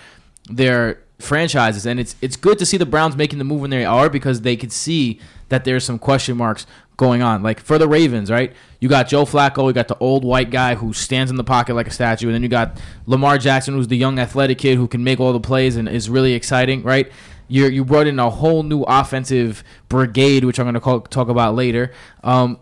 their 0.48 1.00
franchises, 1.18 1.86
and 1.86 2.00
it's 2.00 2.16
it's 2.20 2.36
good 2.36 2.58
to 2.58 2.66
see 2.66 2.76
the 2.76 2.86
Browns 2.86 3.16
making 3.16 3.38
the 3.38 3.44
move 3.44 3.60
when 3.60 3.70
they 3.70 3.84
are 3.84 4.08
because 4.08 4.42
they 4.42 4.56
could 4.56 4.72
see 4.72 5.20
that 5.48 5.64
there's 5.64 5.84
some 5.84 5.98
question 5.98 6.36
marks 6.36 6.66
going 6.96 7.22
on. 7.22 7.42
Like 7.42 7.60
for 7.60 7.78
the 7.78 7.88
Ravens, 7.88 8.30
right? 8.30 8.52
You 8.80 8.88
got 8.88 9.08
Joe 9.08 9.24
Flacco, 9.24 9.66
you 9.66 9.72
got 9.72 9.88
the 9.88 9.98
old 9.98 10.24
white 10.24 10.50
guy 10.50 10.74
who 10.74 10.92
stands 10.92 11.30
in 11.30 11.36
the 11.36 11.44
pocket 11.44 11.74
like 11.74 11.86
a 11.86 11.92
statue, 11.92 12.26
and 12.26 12.34
then 12.34 12.42
you 12.42 12.48
got 12.48 12.80
Lamar 13.06 13.38
Jackson, 13.38 13.74
who's 13.74 13.88
the 13.88 13.96
young 13.96 14.18
athletic 14.18 14.58
kid 14.58 14.76
who 14.76 14.88
can 14.88 15.02
make 15.02 15.20
all 15.20 15.32
the 15.32 15.40
plays 15.40 15.76
and 15.76 15.88
is 15.88 16.10
really 16.10 16.34
exciting, 16.34 16.82
right? 16.82 17.10
You 17.46 17.66
you 17.66 17.84
brought 17.84 18.06
in 18.06 18.18
a 18.18 18.28
whole 18.28 18.62
new 18.62 18.82
offensive 18.82 19.64
brigade, 19.88 20.44
which 20.44 20.58
I'm 20.58 20.70
going 20.70 21.02
to 21.02 21.08
talk 21.08 21.28
about 21.28 21.54
later. 21.54 21.92
Um, 22.22 22.58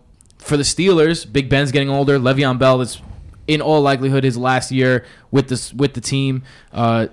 for 0.47 0.57
the 0.57 0.63
Steelers, 0.63 1.31
Big 1.31 1.49
Ben's 1.49 1.73
getting 1.73 1.91
older. 1.91 2.19
Le'Veon 2.19 2.59
Bell 2.59 2.81
is, 2.81 3.01
in 3.49 3.61
all 3.61 3.81
likelihood, 3.83 4.25
his 4.25 4.37
last 4.37 4.71
year 4.71 5.05
with 5.31 5.49
this 5.49 5.75
with 5.75 5.95
the 5.95 6.01
team. 6.01 6.43
Uh, 6.73 7.09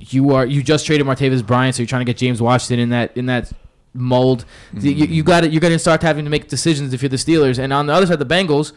you 0.00 0.30
are 0.30 0.46
you 0.46 0.62
just 0.62 0.86
traded 0.86 1.06
Martavis 1.06 1.44
Bryant, 1.44 1.74
so 1.74 1.82
you're 1.82 1.88
trying 1.88 2.00
to 2.00 2.04
get 2.04 2.16
James 2.16 2.40
Washington 2.40 2.78
in 2.78 2.90
that 2.90 3.16
in 3.16 3.26
that 3.26 3.52
mold. 3.94 4.44
You, 4.74 4.90
you 4.92 5.22
got 5.22 5.44
it. 5.44 5.52
You're 5.52 5.60
going 5.60 5.72
to 5.72 5.78
start 5.78 6.02
having 6.02 6.24
to 6.24 6.30
make 6.30 6.48
decisions 6.48 6.92
if 6.92 7.02
you're 7.02 7.08
the 7.08 7.16
Steelers. 7.16 7.58
And 7.58 7.72
on 7.72 7.86
the 7.86 7.92
other 7.92 8.06
side, 8.06 8.18
the 8.18 8.26
Bengals, 8.26 8.72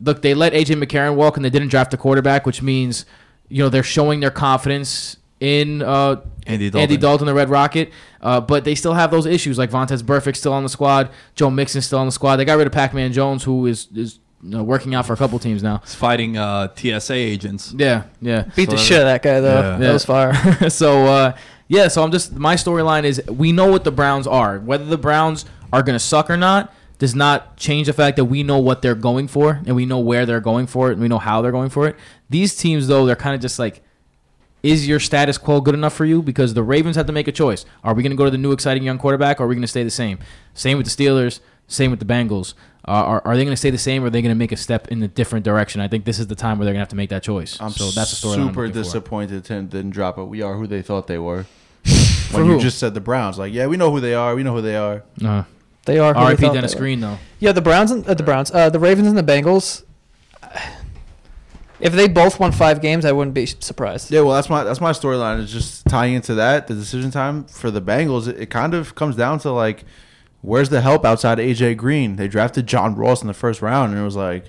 look, 0.00 0.22
they 0.22 0.34
let 0.34 0.52
AJ 0.52 0.82
McCarron 0.82 1.14
walk 1.14 1.36
and 1.36 1.44
they 1.44 1.50
didn't 1.50 1.68
draft 1.68 1.94
a 1.94 1.96
quarterback, 1.96 2.44
which 2.44 2.60
means 2.60 3.06
you 3.48 3.62
know 3.62 3.68
they're 3.68 3.82
showing 3.82 4.20
their 4.20 4.30
confidence 4.30 5.16
in 5.42 5.82
uh, 5.82 6.22
Andy 6.46 6.70
Dalton. 6.70 6.80
Andy 6.80 6.96
Dalton, 6.96 7.26
the 7.26 7.34
Red 7.34 7.50
Rocket. 7.50 7.90
Uh, 8.20 8.40
but 8.40 8.64
they 8.64 8.76
still 8.76 8.94
have 8.94 9.10
those 9.10 9.26
issues, 9.26 9.58
like 9.58 9.70
Vontaze 9.70 10.02
Burfict 10.02 10.36
still 10.36 10.52
on 10.52 10.62
the 10.62 10.68
squad, 10.68 11.10
Joe 11.34 11.50
Mixon 11.50 11.82
still 11.82 11.98
on 11.98 12.06
the 12.06 12.12
squad. 12.12 12.36
They 12.36 12.44
got 12.44 12.58
rid 12.58 12.68
of 12.68 12.72
Pac-Man 12.72 13.12
Jones, 13.12 13.42
who 13.42 13.66
is 13.66 13.88
is 13.94 14.20
you 14.40 14.50
know, 14.50 14.62
working 14.62 14.94
out 14.94 15.04
for 15.04 15.12
a 15.12 15.16
couple 15.16 15.38
teams 15.40 15.62
now. 15.62 15.78
He's 15.78 15.96
fighting 15.96 16.36
uh, 16.38 16.68
TSA 16.76 17.14
agents. 17.14 17.74
Yeah, 17.76 18.04
yeah. 18.20 18.44
Beat 18.54 18.70
the 18.70 18.76
shit 18.76 18.98
out 18.98 19.02
of 19.02 19.06
that 19.06 19.22
guy 19.22 19.40
though. 19.40 19.60
Yeah. 19.60 19.76
That 19.78 19.92
was 19.92 20.04
fire. 20.04 20.70
so 20.70 21.06
uh, 21.06 21.36
yeah, 21.66 21.88
so 21.88 22.04
I'm 22.04 22.12
just 22.12 22.34
my 22.34 22.54
storyline 22.54 23.02
is 23.02 23.20
we 23.26 23.50
know 23.50 23.68
what 23.68 23.82
the 23.82 23.92
Browns 23.92 24.28
are. 24.28 24.60
Whether 24.60 24.84
the 24.84 24.98
Browns 24.98 25.44
are 25.72 25.82
going 25.82 25.96
to 25.96 26.04
suck 26.04 26.30
or 26.30 26.36
not 26.36 26.72
does 26.98 27.16
not 27.16 27.56
change 27.56 27.88
the 27.88 27.92
fact 27.92 28.16
that 28.16 28.26
we 28.26 28.44
know 28.44 28.58
what 28.58 28.80
they're 28.82 28.94
going 28.94 29.26
for 29.26 29.60
and 29.66 29.74
we 29.74 29.86
know 29.86 29.98
where 29.98 30.24
they're 30.24 30.40
going 30.40 30.68
for 30.68 30.90
it 30.90 30.92
and 30.92 31.02
we 31.02 31.08
know 31.08 31.18
how 31.18 31.42
they're 31.42 31.50
going 31.50 31.70
for 31.70 31.88
it. 31.88 31.96
These 32.30 32.54
teams 32.54 32.86
though, 32.86 33.06
they're 33.06 33.16
kind 33.16 33.34
of 33.34 33.40
just 33.40 33.58
like 33.58 33.82
is 34.62 34.86
your 34.86 35.00
status 35.00 35.38
quo 35.38 35.60
good 35.60 35.74
enough 35.74 35.94
for 35.94 36.04
you? 36.04 36.22
Because 36.22 36.54
the 36.54 36.62
Ravens 36.62 36.96
have 36.96 37.06
to 37.06 37.12
make 37.12 37.28
a 37.28 37.32
choice. 37.32 37.64
Are 37.82 37.94
we 37.94 38.02
going 38.02 38.10
to 38.12 38.16
go 38.16 38.24
to 38.24 38.30
the 38.30 38.38
new 38.38 38.52
exciting 38.52 38.82
young 38.82 38.98
quarterback 38.98 39.40
or 39.40 39.44
are 39.44 39.46
we 39.48 39.54
going 39.54 39.62
to 39.62 39.68
stay 39.68 39.82
the 39.84 39.90
same? 39.90 40.18
Same 40.54 40.78
with 40.78 40.86
the 40.94 41.04
Steelers, 41.04 41.40
same 41.66 41.90
with 41.90 42.00
the 42.00 42.06
Bengals. 42.06 42.54
Uh, 42.86 42.90
are, 42.92 43.22
are 43.24 43.36
they 43.36 43.44
going 43.44 43.52
to 43.52 43.56
stay 43.56 43.70
the 43.70 43.78
same 43.78 44.02
or 44.02 44.06
are 44.06 44.10
they 44.10 44.22
going 44.22 44.34
to 44.34 44.38
make 44.38 44.50
a 44.52 44.56
step 44.56 44.88
in 44.88 45.02
a 45.02 45.08
different 45.08 45.44
direction? 45.44 45.80
I 45.80 45.88
think 45.88 46.04
this 46.04 46.18
is 46.18 46.26
the 46.26 46.34
time 46.34 46.58
where 46.58 46.64
they're 46.64 46.72
going 46.74 46.80
to 46.80 46.84
have 46.84 46.88
to 46.88 46.96
make 46.96 47.10
that 47.10 47.22
choice. 47.22 47.60
I'm 47.60 47.70
so 47.70 47.90
that's 47.90 48.10
the 48.10 48.16
story. 48.16 48.34
I'm 48.40 48.48
super 48.48 48.66
for. 48.66 48.72
disappointed 48.72 49.44
Tim 49.44 49.66
didn't 49.68 49.90
drop 49.90 50.18
it. 50.18 50.24
We 50.24 50.42
are 50.42 50.54
who 50.56 50.66
they 50.66 50.82
thought 50.82 51.06
they 51.06 51.18
were. 51.18 51.46
For 51.84 52.38
when 52.38 52.46
you 52.46 52.52
who? 52.54 52.60
just 52.60 52.78
said 52.78 52.94
the 52.94 53.00
Browns, 53.00 53.38
like, 53.38 53.52
yeah, 53.52 53.66
we 53.66 53.76
know 53.76 53.90
who 53.90 54.00
they 54.00 54.14
are. 54.14 54.34
We 54.34 54.42
know 54.42 54.54
who 54.54 54.62
they 54.62 54.76
are. 54.76 55.02
Uh, 55.24 55.42
They 55.84 55.98
are. 55.98 56.14
who 56.14 56.20
R.I.P. 56.20 56.40
thought 56.42 56.54
Dennis 56.54 56.72
they. 56.74 56.78
Green 56.78 57.00
though. 57.00 57.18
Yeah, 57.40 57.52
the 57.52 57.60
Browns 57.60 57.90
and 57.90 58.06
uh, 58.06 58.14
the 58.14 58.22
Browns, 58.22 58.50
uh, 58.52 58.70
the 58.70 58.78
Ravens 58.78 59.08
and 59.08 59.18
the 59.18 59.22
Bengals. 59.22 59.82
If 61.82 61.92
they 61.94 62.06
both 62.06 62.38
won 62.38 62.52
five 62.52 62.80
games, 62.80 63.04
I 63.04 63.10
wouldn't 63.10 63.34
be 63.34 63.44
surprised. 63.46 64.10
Yeah, 64.12 64.20
well, 64.20 64.34
that's 64.34 64.48
my 64.48 64.62
that's 64.62 64.80
my 64.80 64.92
storyline. 64.92 65.40
Is 65.40 65.52
just 65.52 65.84
tying 65.86 66.14
into 66.14 66.34
that 66.36 66.68
the 66.68 66.74
decision 66.74 67.10
time 67.10 67.44
for 67.44 67.72
the 67.72 67.82
Bengals. 67.82 68.28
It, 68.28 68.38
it 68.40 68.50
kind 68.50 68.72
of 68.72 68.94
comes 68.94 69.16
down 69.16 69.40
to 69.40 69.50
like, 69.50 69.84
where's 70.42 70.68
the 70.68 70.80
help 70.80 71.04
outside 71.04 71.40
of 71.40 71.44
AJ 71.44 71.76
Green? 71.76 72.14
They 72.16 72.28
drafted 72.28 72.68
John 72.68 72.94
Ross 72.94 73.20
in 73.20 73.26
the 73.26 73.34
first 73.34 73.60
round, 73.62 73.90
and 73.92 74.00
it 74.00 74.04
was 74.04 74.14
like, 74.14 74.44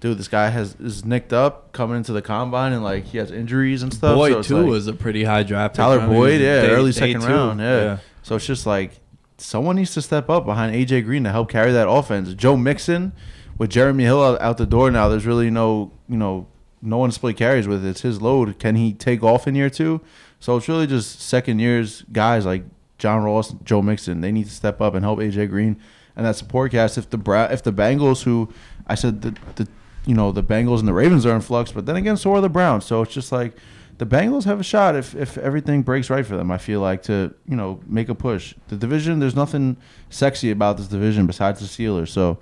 dude, 0.00 0.18
this 0.18 0.26
guy 0.26 0.48
has 0.50 0.74
is 0.80 1.04
nicked 1.04 1.32
up 1.32 1.72
coming 1.72 1.96
into 1.96 2.12
the 2.12 2.22
combine, 2.22 2.72
and 2.72 2.82
like 2.82 3.04
he 3.04 3.18
has 3.18 3.30
injuries 3.30 3.84
and 3.84 3.94
stuff. 3.94 4.16
Boyd 4.16 4.32
so 4.32 4.42
too 4.42 4.56
like- 4.62 4.66
was 4.70 4.88
a 4.88 4.92
pretty 4.92 5.22
high 5.22 5.44
draft. 5.44 5.74
pick 5.74 5.78
Tyler 5.78 6.00
for 6.00 6.08
Boyd, 6.08 6.40
yeah, 6.40 6.62
day- 6.62 6.70
early 6.70 6.90
day 6.90 6.98
second 6.98 7.20
two. 7.20 7.28
round, 7.28 7.60
yeah. 7.60 7.98
So 8.24 8.34
it's 8.34 8.46
just 8.46 8.66
like 8.66 8.98
someone 9.38 9.76
needs 9.76 9.94
to 9.94 10.02
step 10.02 10.28
up 10.28 10.44
behind 10.44 10.74
AJ 10.74 11.04
Green 11.04 11.22
to 11.22 11.30
help 11.30 11.50
carry 11.50 11.70
that 11.70 11.88
offense. 11.88 12.34
Joe 12.34 12.56
Mixon 12.56 13.12
with 13.58 13.70
Jeremy 13.70 14.02
Hill 14.02 14.22
out, 14.24 14.40
out 14.40 14.58
the 14.58 14.66
door 14.66 14.90
now. 14.90 15.08
There's 15.08 15.26
really 15.26 15.50
no, 15.50 15.92
you 16.08 16.16
know, 16.16 16.48
no 16.84 16.98
one 16.98 17.10
split 17.10 17.36
carries 17.36 17.66
with. 17.66 17.84
It's 17.84 18.02
his 18.02 18.20
load. 18.20 18.58
Can 18.58 18.76
he 18.76 18.92
take 18.92 19.22
off 19.22 19.48
in 19.48 19.54
year 19.54 19.70
two? 19.70 20.00
So 20.38 20.56
it's 20.56 20.68
really 20.68 20.86
just 20.86 21.20
second 21.20 21.58
years 21.58 22.04
guys 22.12 22.44
like 22.44 22.64
John 22.98 23.22
Ross, 23.22 23.54
Joe 23.64 23.82
Mixon. 23.82 24.20
They 24.20 24.30
need 24.30 24.44
to 24.44 24.52
step 24.52 24.80
up 24.80 24.94
and 24.94 25.04
help 25.04 25.18
AJ 25.18 25.48
Green 25.48 25.80
and 26.16 26.26
that 26.26 26.36
support 26.36 26.72
cast. 26.72 26.98
If 26.98 27.10
the 27.10 27.18
Bra- 27.18 27.48
if 27.50 27.62
the 27.62 27.72
Bengals, 27.72 28.24
who 28.24 28.52
I 28.86 28.94
said 28.94 29.22
the 29.22 29.34
the 29.56 29.68
you 30.06 30.14
know 30.14 30.32
the 30.32 30.42
Bengals 30.42 30.80
and 30.80 30.88
the 30.88 30.92
Ravens 30.92 31.24
are 31.26 31.34
in 31.34 31.40
flux, 31.40 31.72
but 31.72 31.86
then 31.86 31.96
again, 31.96 32.16
so 32.16 32.34
are 32.34 32.40
the 32.40 32.48
Browns. 32.48 32.84
So 32.84 33.02
it's 33.02 33.14
just 33.14 33.32
like 33.32 33.56
the 33.98 34.06
Bengals 34.06 34.44
have 34.44 34.60
a 34.60 34.64
shot 34.64 34.96
if, 34.96 35.14
if 35.14 35.38
everything 35.38 35.82
breaks 35.82 36.10
right 36.10 36.26
for 36.26 36.36
them. 36.36 36.50
I 36.50 36.58
feel 36.58 36.80
like 36.80 37.02
to 37.04 37.34
you 37.48 37.56
know 37.56 37.80
make 37.86 38.08
a 38.08 38.14
push. 38.14 38.54
The 38.68 38.76
division, 38.76 39.18
there's 39.18 39.36
nothing 39.36 39.76
sexy 40.10 40.50
about 40.50 40.76
this 40.76 40.88
division 40.88 41.26
besides 41.26 41.60
the 41.60 41.66
Steelers. 41.66 42.08
So 42.08 42.38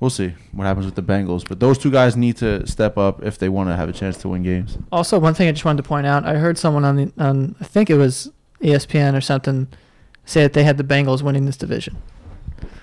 we'll 0.00 0.10
see 0.10 0.34
what 0.52 0.64
happens 0.64 0.86
with 0.86 0.94
the 0.94 1.02
Bengals. 1.02 1.46
But 1.48 1.60
those 1.60 1.78
two 1.78 1.90
guys 1.90 2.16
need 2.16 2.36
to 2.38 2.66
step 2.66 2.96
up 2.98 3.22
if 3.22 3.38
they 3.38 3.48
want 3.48 3.68
to 3.70 3.76
have 3.76 3.88
a 3.88 3.92
chance 3.92 4.16
to 4.18 4.28
win 4.28 4.42
games. 4.42 4.78
Also, 4.92 5.18
one 5.18 5.34
thing 5.34 5.48
I 5.48 5.52
just 5.52 5.64
wanted 5.64 5.82
to 5.82 5.88
point 5.88 6.06
out: 6.06 6.24
I 6.24 6.34
heard 6.34 6.58
someone 6.58 6.84
on 6.84 6.96
the 6.96 7.12
on 7.18 7.56
I 7.60 7.64
think 7.64 7.90
it 7.90 7.96
was 7.96 8.30
E 8.60 8.68
ESPN 8.70 9.16
or 9.16 9.20
something 9.20 9.68
say 10.24 10.42
that 10.42 10.52
they 10.52 10.64
had 10.64 10.76
the 10.78 10.84
Bengals 10.84 11.22
winning 11.22 11.46
this 11.46 11.56
division. 11.56 11.96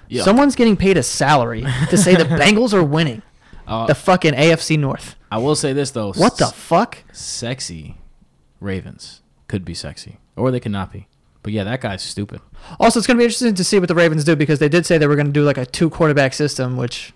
Yeah. 0.07 0.23
Someone's 0.23 0.55
getting 0.55 0.77
paid 0.77 0.97
a 0.97 1.03
salary 1.03 1.63
to 1.89 1.97
say 1.97 2.15
the 2.15 2.23
Bengals 2.43 2.73
are 2.73 2.83
winning 2.83 3.21
Uh, 3.67 3.85
the 3.87 3.95
fucking 3.95 4.33
AFC 4.33 4.77
North. 4.79 5.15
I 5.31 5.37
will 5.39 5.55
say 5.55 5.73
this 5.73 5.91
though. 5.91 6.13
What 6.13 6.37
the 6.37 6.47
fuck? 6.47 6.99
sexy 7.11 7.97
Ravens 8.59 9.21
could 9.47 9.65
be 9.65 9.73
sexy, 9.73 10.17
or 10.35 10.49
they 10.51 10.59
could 10.59 10.71
not 10.71 10.91
be. 10.91 11.07
But 11.45 11.53
yeah, 11.53 11.63
that 11.65 11.79
guy's 11.79 12.01
stupid. 12.01 12.41
Also, 12.79 12.97
it's 12.99 13.05
going 13.05 13.17
to 13.17 13.19
be 13.19 13.25
interesting 13.25 13.53
to 13.53 13.63
see 13.63 13.77
what 13.77 13.87
the 13.87 13.93
Ravens 13.93 14.23
do 14.23 14.35
because 14.35 14.57
they 14.57 14.67
did 14.67 14.83
say 14.83 14.97
they 14.97 15.05
were 15.05 15.15
going 15.15 15.27
to 15.27 15.31
do 15.31 15.43
like 15.43 15.59
a 15.59 15.65
two 15.67 15.91
quarterback 15.91 16.33
system, 16.33 16.75
which 16.75 17.13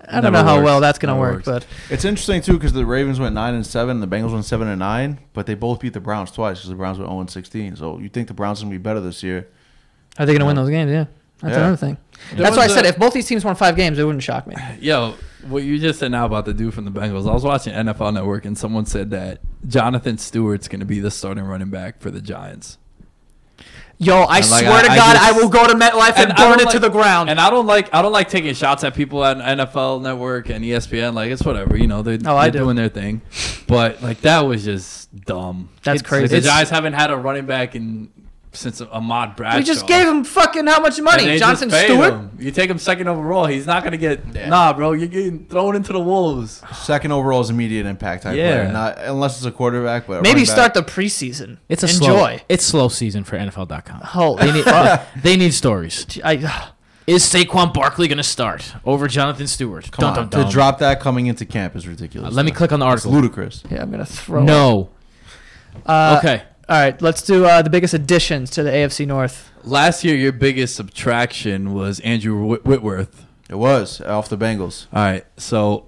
I 0.00 0.20
don't 0.20 0.32
Never 0.32 0.36
know 0.36 0.44
how 0.44 0.56
works. 0.58 0.64
well 0.64 0.80
that's 0.80 0.98
gonna 1.00 1.14
Never 1.14 1.20
work, 1.20 1.34
works. 1.34 1.44
but 1.46 1.66
It's 1.90 2.04
interesting 2.04 2.42
too 2.42 2.52
because 2.54 2.72
the 2.72 2.86
Ravens 2.86 3.18
went 3.18 3.34
nine 3.34 3.54
and 3.54 3.66
seven, 3.66 4.00
and 4.00 4.02
the 4.02 4.16
Bengals 4.16 4.32
went 4.32 4.44
seven 4.44 4.68
and 4.68 4.78
nine, 4.78 5.18
but 5.32 5.46
they 5.46 5.54
both 5.54 5.80
beat 5.80 5.94
the 5.94 6.00
Browns 6.00 6.30
twice 6.30 6.58
because 6.58 6.68
the 6.70 6.74
Browns 6.76 6.98
went 6.98 7.08
zero 7.10 7.20
and 7.20 7.28
sixteen. 7.30 7.74
So 7.74 7.98
you 7.98 8.08
think 8.08 8.28
the 8.28 8.34
Browns 8.34 8.60
gonna 8.60 8.70
be 8.70 8.78
better 8.78 9.00
this 9.00 9.22
year? 9.24 9.48
are 10.18 10.26
they 10.26 10.32
gonna 10.32 10.46
win 10.46 10.54
those 10.56 10.70
games? 10.70 10.90
Yeah, 10.92 11.06
that's 11.40 11.52
Yeah. 11.54 11.58
another 11.60 11.76
thing. 11.76 11.96
There 12.34 12.42
That's 12.42 12.56
why 12.56 12.64
I 12.64 12.66
was 12.66 12.74
said 12.74 12.86
if 12.86 12.98
both 12.98 13.12
these 13.14 13.26
teams 13.26 13.44
won 13.44 13.54
five 13.56 13.74
games, 13.76 13.98
it 13.98 14.04
wouldn't 14.04 14.22
shock 14.22 14.46
me. 14.46 14.54
Yo, 14.80 15.14
what 15.48 15.62
you 15.64 15.78
just 15.78 15.98
said 15.98 16.10
now 16.12 16.26
about 16.26 16.44
the 16.46 16.54
dude 16.54 16.72
from 16.74 16.84
the 16.84 16.90
Bengals. 16.92 17.28
I 17.28 17.32
was 17.34 17.42
watching 17.44 17.72
NFL 17.72 18.12
Network 18.14 18.44
and 18.44 18.56
someone 18.56 18.86
said 18.86 19.10
that 19.10 19.40
Jonathan 19.66 20.18
Stewart's 20.18 20.68
going 20.68 20.80
to 20.80 20.86
be 20.86 21.00
the 21.00 21.10
starting 21.10 21.44
running 21.44 21.70
back 21.70 22.00
for 22.00 22.10
the 22.12 22.20
Giants. 22.20 22.78
Yo, 24.02 24.22
I 24.22 24.38
And, 24.38 24.50
like, 24.50 24.64
swear 24.64 24.72
I- 24.78 24.82
to 24.82 24.90
I 24.90 24.96
God, 24.96 25.12
just- 25.14 25.22
I 25.22 25.32
will 25.32 25.48
go 25.48 25.66
to 25.66 25.74
MetLife 25.74 26.16
and, 26.16 26.32
I 26.32 26.36
burn 26.36 26.58
it 26.60 26.64
like- 26.64 26.72
to 26.74 26.78
the 26.80 26.88
ground. 26.88 27.30
And 27.30 27.38
I 27.40 27.50
don't 27.50 27.66
like 27.66 27.88
I 27.94 28.02
don't 28.02 28.12
like 28.12 28.28
taking 28.28 28.52
shots 28.54 28.82
at 28.84 28.94
people 28.94 29.24
at 29.24 29.36
NFL 29.38 30.00
Network 30.00 30.48
and 30.50 30.64
ESPN. 30.64 31.14
Like 31.14 31.30
it's 31.30 31.42
whatever, 31.44 31.76
you 31.76 31.86
know. 31.86 32.02
They're, 32.02 32.18
Oh, 32.26 32.40
they're 32.40 32.50
do. 32.50 32.58
doing 32.60 32.76
their 32.76 32.88
thing, 32.88 33.22
but 33.68 34.02
like 34.02 34.20
that 34.22 34.40
was 34.44 34.64
just 34.64 35.14
dumb. 35.24 35.68
That's 35.84 36.00
Like, 36.02 36.08
crazy. 36.08 36.26
the 36.28 36.36
It's- 36.38 36.52
Giants 36.52 36.70
haven't 36.70 36.94
had 36.94 37.10
a 37.10 37.16
running 37.16 37.46
back 37.46 37.76
in 37.76 38.08
since 38.54 38.80
Ahmad 38.82 39.34
Bradshaw. 39.36 39.58
we 39.58 39.64
just 39.64 39.86
gave 39.86 40.06
him 40.06 40.24
fucking 40.24 40.66
how 40.66 40.80
much 40.80 41.00
money? 41.00 41.24
they 41.24 41.38
Jonathan 41.38 41.70
just 41.70 41.80
paid 41.86 41.92
Stewart. 41.92 42.12
him. 42.12 42.30
You 42.38 42.50
take 42.50 42.68
him 42.68 42.78
second 42.78 43.08
overall. 43.08 43.46
He's 43.46 43.66
not 43.66 43.82
gonna 43.82 43.96
get. 43.96 44.26
Nah, 44.48 44.72
bro. 44.74 44.92
You're 44.92 45.08
getting 45.08 45.46
thrown 45.46 45.74
into 45.74 45.92
the 45.92 46.00
wolves. 46.00 46.62
Second 46.74 47.12
overall 47.12 47.40
is 47.40 47.50
immediate 47.50 47.86
impact 47.86 48.24
type 48.24 48.36
Yeah. 48.36 48.60
player, 48.64 48.72
not 48.72 48.98
unless 48.98 49.36
it's 49.38 49.46
a 49.46 49.50
quarterback. 49.52 50.06
But 50.06 50.22
Maybe 50.22 50.44
start 50.44 50.74
back- 50.74 50.86
the 50.86 50.92
preseason. 50.92 51.58
It's 51.68 51.82
a 51.82 51.86
enjoy. 51.88 52.06
slow. 52.36 52.38
It's 52.48 52.64
slow 52.64 52.88
season 52.88 53.24
for 53.24 53.36
NFL.com. 53.38 54.00
Holy 54.00 54.44
They 54.46 54.52
need, 54.52 54.64
fuck. 54.66 55.06
they 55.22 55.36
need 55.36 55.54
stories. 55.54 56.06
I, 56.24 56.68
Is 57.06 57.24
Saquon 57.24 57.72
Barkley 57.74 58.06
going 58.06 58.18
to 58.18 58.22
start 58.22 58.74
over 58.84 59.08
Jonathan 59.08 59.46
Stewart? 59.48 59.90
Come 59.90 60.02
Dun, 60.02 60.08
on, 60.10 60.14
dun, 60.28 60.40
dun. 60.40 60.46
to 60.46 60.52
drop 60.52 60.78
that 60.78 61.00
coming 61.00 61.26
into 61.26 61.44
camp 61.44 61.74
is 61.74 61.88
ridiculous. 61.88 62.32
Uh, 62.32 62.36
let 62.36 62.44
me 62.44 62.52
click 62.52 62.70
on 62.70 62.78
the 62.80 62.86
It's 62.86 62.90
article. 63.06 63.12
ludicrous. 63.12 63.64
yeah, 63.70 63.82
I'm 63.82 63.90
gonna 63.90 64.04
throw. 64.06 64.40
it. 64.40 64.44
No. 64.44 64.90
Uh, 65.86 66.16
okay. 66.22 66.42
All 66.72 66.78
right, 66.78 67.02
let's 67.02 67.20
do 67.20 67.44
uh, 67.44 67.60
the 67.60 67.68
biggest 67.68 67.92
additions 67.92 68.48
to 68.52 68.62
the 68.62 68.70
AFC 68.70 69.06
North. 69.06 69.52
Last 69.62 70.04
year, 70.04 70.16
your 70.16 70.32
biggest 70.32 70.74
subtraction 70.74 71.74
was 71.74 72.00
Andrew 72.00 72.46
Whit- 72.46 72.64
Whitworth. 72.64 73.26
It 73.50 73.56
was 73.56 74.00
off 74.00 74.30
the 74.30 74.38
Bengals. 74.38 74.86
All 74.90 75.02
right, 75.02 75.26
so 75.36 75.86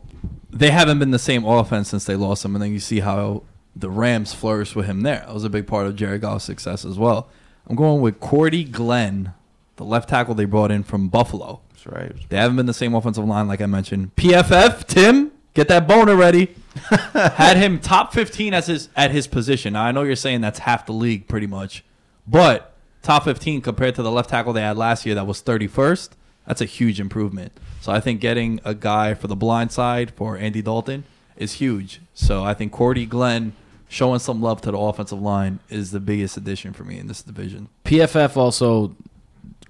they 0.50 0.70
haven't 0.70 0.98
been 0.98 1.10
the 1.10 1.18
same 1.18 1.46
offense 1.46 1.88
since 1.88 2.04
they 2.04 2.16
lost 2.16 2.44
him, 2.44 2.54
and 2.54 2.62
then 2.62 2.70
you 2.70 2.80
see 2.80 3.00
how 3.00 3.44
the 3.74 3.88
Rams 3.88 4.34
flourished 4.34 4.76
with 4.76 4.84
him 4.84 5.00
there. 5.00 5.20
That 5.20 5.32
was 5.32 5.44
a 5.44 5.48
big 5.48 5.66
part 5.66 5.86
of 5.86 5.96
Jared 5.96 6.20
Goff's 6.20 6.44
success 6.44 6.84
as 6.84 6.98
well. 6.98 7.30
I'm 7.66 7.76
going 7.76 8.02
with 8.02 8.20
Cordy 8.20 8.62
Glenn, 8.64 9.32
the 9.76 9.86
left 9.86 10.10
tackle 10.10 10.34
they 10.34 10.44
brought 10.44 10.70
in 10.70 10.82
from 10.82 11.08
Buffalo. 11.08 11.62
That's 11.70 11.86
right. 11.86 12.12
They 12.28 12.36
haven't 12.36 12.58
been 12.58 12.66
the 12.66 12.74
same 12.74 12.94
offensive 12.94 13.24
line, 13.24 13.48
like 13.48 13.62
I 13.62 13.66
mentioned. 13.66 14.16
PFF, 14.16 14.84
Tim, 14.86 15.23
get 15.54 15.68
that 15.68 15.88
boner 15.88 16.16
ready. 16.16 16.54
Had 17.12 17.56
him 17.56 17.78
top 17.78 18.12
15 18.12 18.52
as 18.52 18.66
his 18.66 18.88
at 18.96 19.12
his 19.12 19.26
position. 19.26 19.72
Now 19.74 19.84
I 19.84 19.92
know 19.92 20.02
you're 20.02 20.16
saying 20.16 20.40
that's 20.40 20.60
half 20.60 20.86
the 20.86 20.92
league, 20.92 21.28
pretty 21.28 21.46
much, 21.46 21.84
but 22.26 22.74
top 23.02 23.24
15 23.24 23.60
compared 23.60 23.94
to 23.94 24.02
the 24.02 24.10
left 24.10 24.30
tackle 24.30 24.52
they 24.52 24.62
had 24.62 24.76
last 24.76 25.06
year 25.06 25.14
that 25.14 25.26
was 25.26 25.42
31st. 25.42 26.10
That's 26.46 26.60
a 26.60 26.66
huge 26.66 27.00
improvement. 27.00 27.52
So 27.80 27.92
I 27.92 28.00
think 28.00 28.20
getting 28.20 28.60
a 28.64 28.74
guy 28.74 29.14
for 29.14 29.28
the 29.28 29.36
blind 29.36 29.72
side 29.72 30.10
for 30.12 30.36
Andy 30.36 30.62
Dalton 30.62 31.04
is 31.36 31.54
huge. 31.54 32.00
So 32.12 32.44
I 32.44 32.54
think 32.54 32.72
Cordy 32.72 33.06
Glenn 33.06 33.52
showing 33.88 34.18
some 34.18 34.42
love 34.42 34.60
to 34.62 34.70
the 34.70 34.78
offensive 34.78 35.20
line 35.20 35.60
is 35.70 35.90
the 35.90 36.00
biggest 36.00 36.36
addition 36.36 36.72
for 36.72 36.84
me 36.84 36.98
in 36.98 37.06
this 37.06 37.22
division. 37.22 37.68
PFF 37.84 38.36
also 38.36 38.96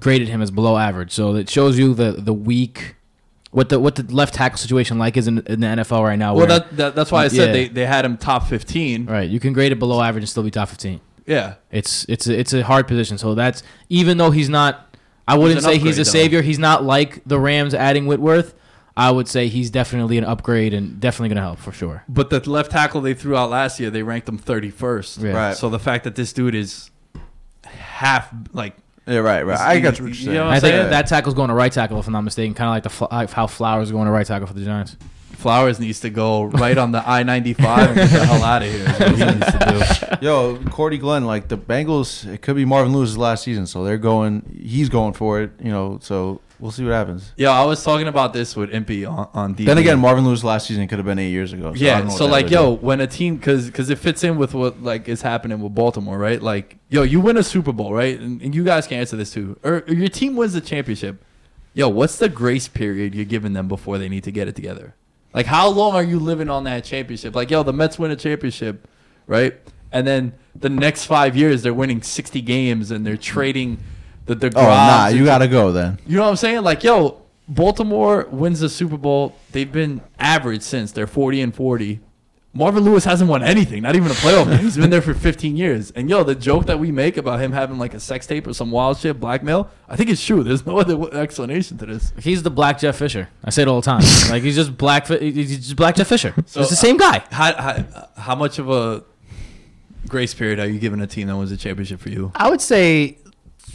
graded 0.01 0.29
him 0.29 0.41
as 0.41 0.51
below 0.51 0.77
average, 0.77 1.13
so 1.13 1.35
it 1.35 1.51
shows 1.51 1.79
you 1.79 1.95
the 1.95 2.13
the 2.13 2.35
weak 2.35 2.97
what 3.55 3.69
the 3.69 3.79
what 3.79 3.95
the 3.95 4.03
left 4.15 4.35
tackle 4.35 4.59
situation 4.59 4.99
like 4.99 5.17
is 5.17 5.29
in, 5.29 5.39
in 5.47 5.61
the 5.61 5.67
NFL 5.67 6.03
right 6.05 6.19
now. 6.19 6.35
Well, 6.35 6.47
where- 6.47 6.59
that, 6.61 6.77
that 6.77 6.95
that's 6.97 7.11
why 7.13 7.25
I 7.25 7.29
said 7.29 7.47
Yeah. 7.49 7.53
they, 7.53 7.69
they 7.69 7.87
had 7.87 8.05
him 8.05 8.17
top 8.19 8.47
15. 8.49 9.07
right, 9.07 9.29
you 9.31 9.39
can 9.41 9.53
grade 9.53 9.73
it 9.73 9.79
below 9.79 10.03
average 10.03 10.23
and 10.25 10.29
still 10.29 10.43
be 10.43 10.51
top 10.51 10.69
fifteen. 10.69 11.01
Yeah. 11.27 11.55
It's 11.71 12.05
it's 12.09 12.27
a, 12.27 12.39
it's 12.39 12.53
a 12.53 12.63
hard 12.63 12.87
position. 12.87 13.17
So 13.17 13.35
that's 13.35 13.63
even 13.89 14.19
though 14.19 14.31
he's 14.31 14.49
not, 14.51 14.97
I 15.27 15.39
wouldn't 15.39 15.59
an 15.59 15.65
say 15.65 15.79
he's 15.79 15.79
upgrade, 15.79 15.95
a 15.95 15.97
though. 15.99 16.03
savior. 16.11 16.43
He's 16.43 16.59
not 16.59 16.85
like 16.85 17.23
the 17.25 17.39
Rams 17.41 17.73
adding 17.75 18.07
Whitworth. 18.07 18.55
I 18.97 19.11
would 19.11 19.27
say 19.27 19.49
he's 19.49 19.71
definitely 19.71 20.19
an 20.19 20.25
upgrade 20.25 20.73
and 20.75 21.01
definitely 21.01 21.31
going 21.31 21.37
to 21.37 21.43
help 21.43 21.59
for 21.59 21.73
sure. 21.73 22.05
But 22.09 22.31
the 22.31 22.39
left 22.49 22.71
tackle 22.71 23.01
they 23.01 23.15
threw 23.15 23.37
out 23.37 23.51
last 23.51 23.81
year, 23.81 23.91
they 23.91 24.03
ranked 24.05 24.29
him 24.29 24.39
31st. 24.39 25.23
Yeah. 25.23 25.31
Right. 25.33 25.57
So 25.57 25.69
the 25.69 25.81
fact 25.81 26.05
that 26.05 26.15
this 26.15 26.33
dude 26.33 26.55
is 26.55 26.91
half 27.65 28.33
like 28.53 28.77
Yeah, 29.07 29.19
right, 29.19 29.45
right. 29.45 29.61
I 29.61 29.81
got 29.81 30.01
what 30.01 30.15
you're 30.15 30.33
You 30.33 30.39
know 30.39 30.45
what 30.45 30.53
I 30.53 30.55
I'm 30.57 30.61
think 30.63 30.73
saying? 30.75 30.91
that 30.91 31.07
tackle's 31.07 31.35
going 31.35 31.49
to 31.49 31.55
right 31.55 31.71
tackle 31.73 31.99
if 31.99 32.07
I'm 32.07 32.13
not 32.15 32.23
mistaken. 32.23 32.55
Kind 32.55 32.69
of 32.69 32.73
like 32.75 32.83
the 32.85 32.89
fl- 32.91 33.05
like 33.11 33.31
how 33.31 33.47
Flowers 33.47 33.89
is 33.89 33.93
going 33.93 34.07
to 34.07 34.11
right 34.13 34.27
tackle 34.27 34.47
for 34.47 34.55
the 34.55 34.65
Giants. 34.65 34.97
Flowers 35.33 35.79
needs 35.79 36.01
to 36.01 36.09
go 36.09 36.45
right 36.45 36.79
on 36.79 36.93
the 36.93 37.07
I 37.07 37.23
95 37.23 37.89
and 37.89 37.97
get 37.97 38.11
the 38.11 38.25
hell 38.25 38.43
out 38.43 38.63
of 38.63 38.71
here. 38.71 38.81
Is 38.89 38.99
what 38.99 39.11
he 39.11 39.25
needs 39.27 39.53
to 39.53 40.17
do. 40.21 40.25
Yo, 40.27 40.57
Cordy 40.71 40.97
Glenn, 40.97 41.27
like 41.27 41.49
the 41.49 41.59
Bengals, 41.59 42.27
it 42.27 42.41
could 42.41 42.57
be 42.57 42.65
Marvin 42.65 42.95
Lewis's 42.95 43.19
last 43.19 43.45
season, 43.45 43.67
so 43.67 43.85
they're 43.85 43.99
going. 43.99 44.59
He's 44.65 44.89
going 44.89 45.13
for 45.13 45.43
it, 45.43 45.51
you 45.63 45.71
know. 45.71 45.99
So 46.01 46.41
we'll 46.59 46.71
see 46.71 46.85
what 46.85 46.93
happens. 46.93 47.33
Yeah, 47.37 47.51
I 47.51 47.65
was 47.65 47.83
talking 47.83 48.09
about 48.09 48.33
this 48.33 48.57
with 48.57 48.71
Impy 48.71 49.09
on, 49.11 49.29
on 49.35 49.55
DB. 49.55 49.67
Then 49.67 49.79
again, 49.79 49.99
Marvin 49.99 50.25
Lewis 50.25 50.45
last 50.45 50.67
season 50.67 50.87
could 50.89 50.99
have 50.99 51.07
been 51.07 51.19
eight 51.19 51.31
years 51.31 51.53
ago. 51.53 51.75
So 51.75 51.85
yeah, 51.85 52.09
so 52.09 52.27
like, 52.27 52.51
yo, 52.51 52.77
do. 52.77 52.85
when 52.85 53.01
a 53.01 53.07
team, 53.07 53.37
because 53.37 53.67
because 53.67 53.91
it 53.91 53.99
fits 53.99 54.25
in 54.25 54.37
with 54.37 54.55
what 54.55 54.83
like 54.83 55.09
is 55.09 55.23
happening 55.23 55.61
with 55.61 55.75
Baltimore, 55.75 56.19
right? 56.19 56.41
Like, 56.41 56.79
yo, 56.89 57.03
you 57.03 57.21
win 57.21 57.37
a 57.37 57.43
Super 57.43 57.73
Bowl, 57.73 57.93
right? 57.93 58.19
And, 58.19 58.41
and 58.43 58.55
you 58.55 58.65
guys 58.65 58.87
can 58.87 58.99
answer 58.99 59.17
this 59.17 59.33
too. 59.33 59.59
Or, 59.63 59.85
or 59.87 59.95
your 59.95 60.09
team 60.09 60.37
wins 60.37 60.53
the 60.53 60.61
championship. 60.61 61.23
Yo, 61.75 61.89
what's 61.89 62.19
the 62.19 62.29
grace 62.29 62.69
period 62.69 63.15
you're 63.15 63.25
giving 63.25 63.53
them 63.53 63.67
before 63.67 63.99
they 63.99 64.09
need 64.09 64.25
to 64.25 64.31
get 64.31 64.47
it 64.47 64.55
together? 64.55 64.95
Like, 65.35 65.47
how 65.47 65.69
long 65.69 65.95
are 65.95 66.05
you 66.05 66.21
living 66.21 66.49
on 66.49 66.63
that 66.65 66.85
championship? 66.85 67.35
Like, 67.35 67.51
yo, 67.51 67.65
the 67.65 67.73
Mets 67.73 67.99
win 67.99 68.13
a 68.13 68.17
championship, 68.17 68.87
right? 69.27 69.55
And 69.91 70.07
then 70.07 70.35
the 70.55 70.69
next 70.69 71.07
five 71.07 71.37
years, 71.37 71.63
they're 71.63 71.75
winning 71.75 72.03
60 72.03 72.41
games 72.43 72.93
and 72.93 73.05
they're 73.05 73.17
trading 73.17 73.79
the 74.27 74.35
the. 74.35 74.47
oh 74.57 74.63
nah, 74.63 75.09
you 75.09 75.25
gotta 75.25 75.49
go 75.49 75.73
then. 75.73 75.99
You 76.07 76.17
know 76.17 76.25
what 76.25 76.31
I'm 76.31 76.37
saying? 76.37 76.63
Like, 76.63 76.83
yo, 76.85 77.23
Baltimore 77.49 78.27
wins 78.31 78.61
the 78.61 78.69
Super 78.69 78.97
Bowl. 78.97 79.37
They've 79.53 79.71
been 79.71 80.01
average 80.19 80.63
since. 80.63 80.93
They're 80.93 81.07
40 81.07 81.41
and 81.41 81.55
40. 81.55 82.01
Marvin 82.57 82.85
Lewis 82.85 83.05
hasn't 83.05 83.29
won 83.29 83.43
anything, 83.43 83.83
not 83.83 83.97
even 83.97 84.09
a 84.13 84.15
playoff 84.15 84.49
game. 84.49 84.61
He's 84.61 84.77
been 84.77 84.91
there 84.91 85.03
for 85.03 85.13
15 85.13 85.57
years. 85.57 85.91
And 85.91 86.09
yo, 86.09 86.23
the 86.23 86.37
joke 86.37 86.67
that 86.67 86.79
we 86.79 86.93
make 86.93 87.17
about 87.17 87.41
him 87.41 87.51
having 87.51 87.79
like 87.79 87.95
a 87.95 88.01
sex 88.01 88.29
tape 88.29 88.47
or 88.47 88.55
some 88.55 88.71
wild 88.71 88.97
shit, 88.97 89.19
blackmail, 89.19 89.69
I 89.89 89.97
think 89.97 90.09
it's 90.09 90.25
true. 90.25 90.45
There's 90.45 90.65
no 90.65 90.79
other 90.81 91.13
explanation 91.15 91.79
to 91.79 91.87
this. 91.87 92.13
He's 92.21 92.45
the 92.45 92.51
Black 92.51 92.79
Jeff 92.79 92.97
Fisher. 92.97 93.29
I 93.43 93.51
say 93.51 93.63
it 93.63 93.69
all 93.69 93.81
the 93.81 93.85
time. 93.85 94.03
like 94.31 94.45
he's 94.45 94.55
just 94.55 94.79
black. 94.79 95.09
He's 95.09 95.57
just 95.57 95.75
Black 95.75 95.97
Jeff 95.97 96.07
Fisher. 96.07 96.33
So, 96.47 96.61
it's 96.61 96.71
the 96.71 96.77
same 96.77 96.97
guy. 96.97 97.17
Uh, 97.17 97.35
how, 97.35 97.55
how, 97.55 97.71
uh, 97.71 98.07
how 98.17 98.35
much 98.37 98.61
of 98.61 98.71
a 98.71 99.03
grace 100.07 100.33
period 100.33 100.61
are 100.61 100.69
you 100.69 100.79
giving 100.79 101.01
a 101.01 101.09
team 101.09 101.27
that 101.27 101.37
wins 101.37 101.51
a 101.51 101.57
championship 101.57 101.99
for 101.99 102.11
you? 102.11 102.31
I 102.37 102.49
would 102.49 102.61
say 102.61 103.19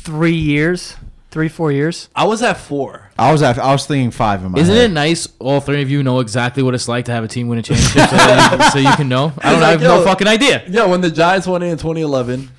three 0.02 0.34
years, 0.36 0.96
three 1.32 1.50
four 1.50 1.72
years. 1.72 2.10
I 2.16 2.26
was 2.26 2.42
at 2.42 2.58
four. 2.58 3.10
I 3.18 3.32
was 3.32 3.42
at, 3.42 3.58
I 3.60 3.72
was 3.72 3.86
thinking 3.86 4.12
five 4.12 4.44
in 4.44 4.52
my 4.54 4.60
Isn't 4.60 4.74
head. 4.76 4.92
it 4.92 4.94
nice? 4.94 5.28
All 5.40 5.60
three 5.60 5.82
of 5.82 5.90
you 5.90 6.04
know 6.04 6.20
exactly 6.20 6.64
what 6.64 6.74
it's 6.74 6.88
like 6.88 7.06
to 7.06 7.12
have 7.12 7.24
a 7.24 7.28
team 7.28 7.48
win 7.48 7.60
a 7.60 7.62
championship, 7.62 8.10
so, 8.10 8.56
you, 8.56 8.72
so 8.72 8.80
you 8.90 8.96
can 8.96 9.10
know. 9.10 9.34
I 9.40 9.52
don't. 9.52 9.56
It's 9.60 9.64
I 9.64 9.72
have 9.72 9.82
like, 9.82 9.82
no 9.82 10.04
fucking 10.04 10.28
idea. 10.28 10.64
Yeah, 10.68 10.86
when 10.86 11.02
the 11.02 11.12
Giants 11.12 11.46
won 11.46 11.62
it 11.62 11.68
in 11.68 11.78
2011, 11.78 12.50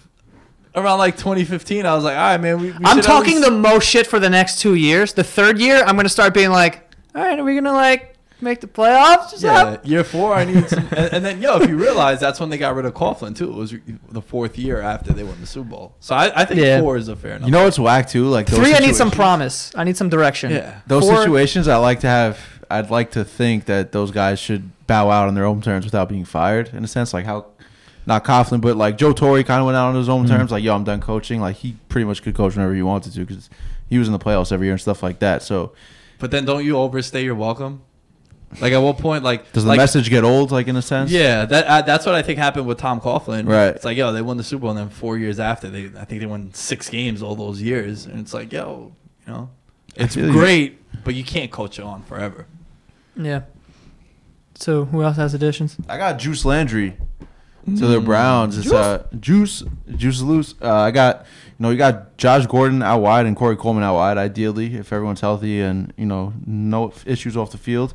around 0.76 0.98
like 0.98 1.16
2015, 1.16 1.86
I 1.86 1.94
was 1.94 2.04
like, 2.04 2.16
all 2.16 2.22
right, 2.22 2.36
man. 2.40 2.60
We, 2.60 2.70
we 2.72 2.84
I'm 2.84 3.00
talking 3.00 3.36
least- 3.36 3.46
the 3.46 3.50
most 3.52 3.88
shit 3.88 4.06
for 4.06 4.18
the 4.20 4.30
next 4.30 4.60
two 4.60 4.74
years. 4.74 5.14
The 5.14 5.24
third 5.24 5.58
year, 5.58 5.82
I'm 5.84 5.96
gonna 5.96 6.08
start 6.08 6.34
being 6.34 6.50
like, 6.50 6.88
all 7.14 7.22
right, 7.22 7.38
are 7.38 7.44
we 7.44 7.54
gonna 7.54 7.72
like 7.72 8.16
make 8.42 8.60
the 8.60 8.66
playoffs? 8.66 9.30
Just 9.30 9.42
Yeah, 9.42 9.62
up? 9.62 9.86
year 9.86 10.04
four, 10.04 10.34
I 10.34 10.44
need 10.44 10.68
some. 10.68 10.86
and, 10.90 11.14
and 11.14 11.24
then, 11.24 11.40
yo, 11.42 11.60
if 11.60 11.68
you 11.68 11.76
realize 11.76 12.20
that's 12.20 12.40
when 12.40 12.50
they 12.50 12.58
got 12.58 12.74
rid 12.74 12.86
of 12.86 12.94
Coughlin, 12.94 13.36
too. 13.36 13.50
It 13.50 13.56
was 13.56 13.74
the 14.10 14.22
fourth 14.22 14.58
year 14.58 14.80
after 14.80 15.12
they 15.12 15.22
won 15.22 15.40
the 15.40 15.46
Super 15.46 15.70
Bowl. 15.70 15.94
So 16.00 16.14
I, 16.14 16.42
I 16.42 16.44
think 16.44 16.60
Yeah. 16.60 16.80
four 16.80 16.96
is 16.96 17.08
a 17.08 17.16
fair 17.16 17.32
number. 17.32 17.46
You 17.46 17.52
know 17.52 17.64
what's 17.64 17.78
whack 17.78 18.08
too? 18.08 18.24
Like 18.28 18.46
those 18.46 18.58
Three, 18.58 18.74
I 18.74 18.78
need 18.80 18.96
some 18.96 19.10
promise. 19.10 19.72
I 19.76 19.84
need 19.84 19.96
some 19.96 20.08
direction. 20.08 20.52
Yeah. 20.52 20.80
Those 20.86 21.04
Four- 21.04 21.18
situations, 21.18 21.68
I 21.68 21.76
like 21.76 22.00
to 22.00 22.08
have. 22.08 22.38
I'd 22.70 22.90
like 22.90 23.10
to 23.12 23.24
think 23.24 23.64
that 23.64 23.90
those 23.90 24.12
guys 24.12 24.38
should 24.38 24.70
bow 24.86 25.10
out 25.10 25.26
on 25.26 25.34
their 25.34 25.44
own 25.44 25.60
terms 25.60 25.84
without 25.84 26.08
being 26.08 26.24
fired. 26.24 26.72
In 26.72 26.84
a 26.84 26.88
sense, 26.88 27.12
like 27.12 27.24
how, 27.24 27.46
not 28.06 28.24
Coughlin, 28.24 28.60
but 28.60 28.76
like 28.76 28.96
Joe 28.96 29.12
Torre 29.12 29.42
kind 29.42 29.60
of 29.60 29.66
went 29.66 29.76
out 29.76 29.88
on 29.88 29.96
his 29.96 30.08
own 30.08 30.26
mm-hmm. 30.26 30.36
terms. 30.36 30.50
Like, 30.52 30.62
yo, 30.62 30.74
I'm 30.74 30.84
done 30.84 31.00
coaching. 31.00 31.40
Like 31.40 31.56
he 31.56 31.76
pretty 31.88 32.04
much 32.04 32.22
could 32.22 32.34
coach 32.34 32.54
whenever 32.54 32.72
he 32.74 32.82
wanted 32.82 33.12
to 33.14 33.20
because 33.26 33.50
he 33.88 33.98
was 33.98 34.06
in 34.06 34.12
the 34.12 34.20
playoffs 34.20 34.52
every 34.52 34.68
year 34.68 34.74
and 34.74 34.80
stuff 34.80 35.02
like 35.02 35.18
that. 35.18 35.42
So 35.42 35.72
But 36.20 36.30
then 36.30 36.44
don't 36.44 36.64
you 36.64 36.76
overstay 36.76 37.24
your 37.24 37.34
welcome? 37.34 37.82
Like, 38.60 38.72
at 38.72 38.78
what 38.78 38.98
point, 38.98 39.22
like. 39.22 39.52
does 39.52 39.64
the 39.64 39.68
like, 39.68 39.76
message 39.76 40.10
get 40.10 40.24
old? 40.24 40.50
Like 40.50 40.66
in 40.66 40.76
a 40.76 40.82
sense? 40.82 41.10
Yeah, 41.10 41.44
that 41.44 41.66
uh, 41.66 41.82
that's 41.82 42.04
what 42.04 42.14
I 42.14 42.22
think 42.22 42.38
happened 42.38 42.66
with 42.66 42.78
Tom 42.78 43.00
Coughlin. 43.00 43.48
Right. 43.48 43.68
It's 43.68 43.84
like, 43.84 43.96
yo, 43.96 44.12
they 44.12 44.22
won 44.22 44.36
the 44.36 44.42
Super 44.42 44.62
Bowl, 44.62 44.70
and 44.70 44.78
then 44.78 44.88
four 44.88 45.16
years 45.18 45.38
after, 45.38 45.70
they 45.70 45.86
I 45.98 46.04
think 46.04 46.20
they 46.20 46.26
won 46.26 46.52
six 46.52 46.88
games 46.88 47.22
all 47.22 47.36
those 47.36 47.62
years, 47.62 48.06
and 48.06 48.18
it's 48.18 48.34
like, 48.34 48.52
yo, 48.52 48.92
you 49.26 49.32
know, 49.32 49.50
it's 49.94 50.14
feel 50.14 50.26
you. 50.26 50.32
great, 50.32 50.78
but 51.04 51.14
you 51.14 51.22
can't 51.22 51.50
coach 51.50 51.78
it 51.78 51.84
on 51.84 52.02
forever. 52.02 52.46
Yeah. 53.16 53.42
So 54.54 54.84
who 54.84 55.02
else 55.02 55.16
has 55.16 55.32
additions? 55.32 55.76
I 55.88 55.96
got 55.96 56.18
Juice 56.18 56.44
Landry 56.44 56.96
to 57.66 57.86
the 57.86 58.00
Browns. 58.00 58.58
It's 58.58 58.72
uh 58.72 59.06
juice 59.18 59.62
juice 59.96 60.20
loose. 60.20 60.54
Uh, 60.60 60.74
I 60.74 60.90
got 60.90 61.26
you 61.46 61.54
know 61.58 61.70
you 61.70 61.78
got 61.78 62.16
Josh 62.16 62.46
Gordon 62.46 62.82
out 62.82 63.00
wide 63.00 63.26
and 63.26 63.36
Corey 63.36 63.56
Coleman 63.56 63.84
out 63.84 63.94
wide. 63.94 64.18
Ideally, 64.18 64.76
if 64.76 64.92
everyone's 64.92 65.20
healthy 65.20 65.60
and 65.60 65.92
you 65.96 66.06
know 66.06 66.32
no 66.46 66.92
issues 67.06 67.36
off 67.36 67.52
the 67.52 67.58
field, 67.58 67.94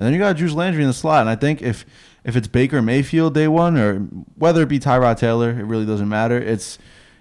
and 0.00 0.06
then 0.06 0.14
you 0.14 0.18
got 0.18 0.36
Juice 0.36 0.54
Landry 0.54 0.82
in 0.82 0.88
the 0.88 0.94
slot. 0.94 1.20
And 1.20 1.28
I 1.28 1.36
think 1.36 1.60
if 1.60 1.84
if 2.24 2.34
it's 2.34 2.48
Baker 2.48 2.80
Mayfield 2.80 3.34
day 3.34 3.46
one 3.48 3.76
or 3.76 3.98
whether 4.34 4.62
it 4.62 4.68
be 4.70 4.80
Tyrod 4.80 5.18
Taylor, 5.18 5.50
it 5.50 5.64
really 5.64 5.84
doesn't 5.84 6.08
matter. 6.08 6.38
It's 6.38 6.78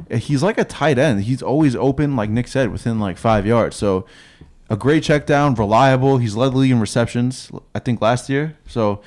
he's 0.10 0.42
like 0.42 0.58
a 0.58 0.64
tight 0.64 0.98
end. 0.98 1.24
He's 1.24 1.44
always 1.44 1.76
open, 1.76 2.16
like 2.16 2.30
Nick 2.30 2.48
said, 2.48 2.72
within 2.72 2.98
like 2.98 3.18
five 3.18 3.46
yards. 3.46 3.76
So 3.76 4.06
a 4.70 4.78
great 4.78 5.04
check 5.04 5.26
down, 5.26 5.56
reliable. 5.56 6.20
He's 6.20 6.38
led 6.38 6.54
the 6.54 6.58
league 6.58 6.72
in 6.72 6.80
receptions, 6.80 7.52
I 7.76 7.80
think, 7.80 8.02
last 8.02 8.30
year. 8.30 8.58
So 8.66 9.02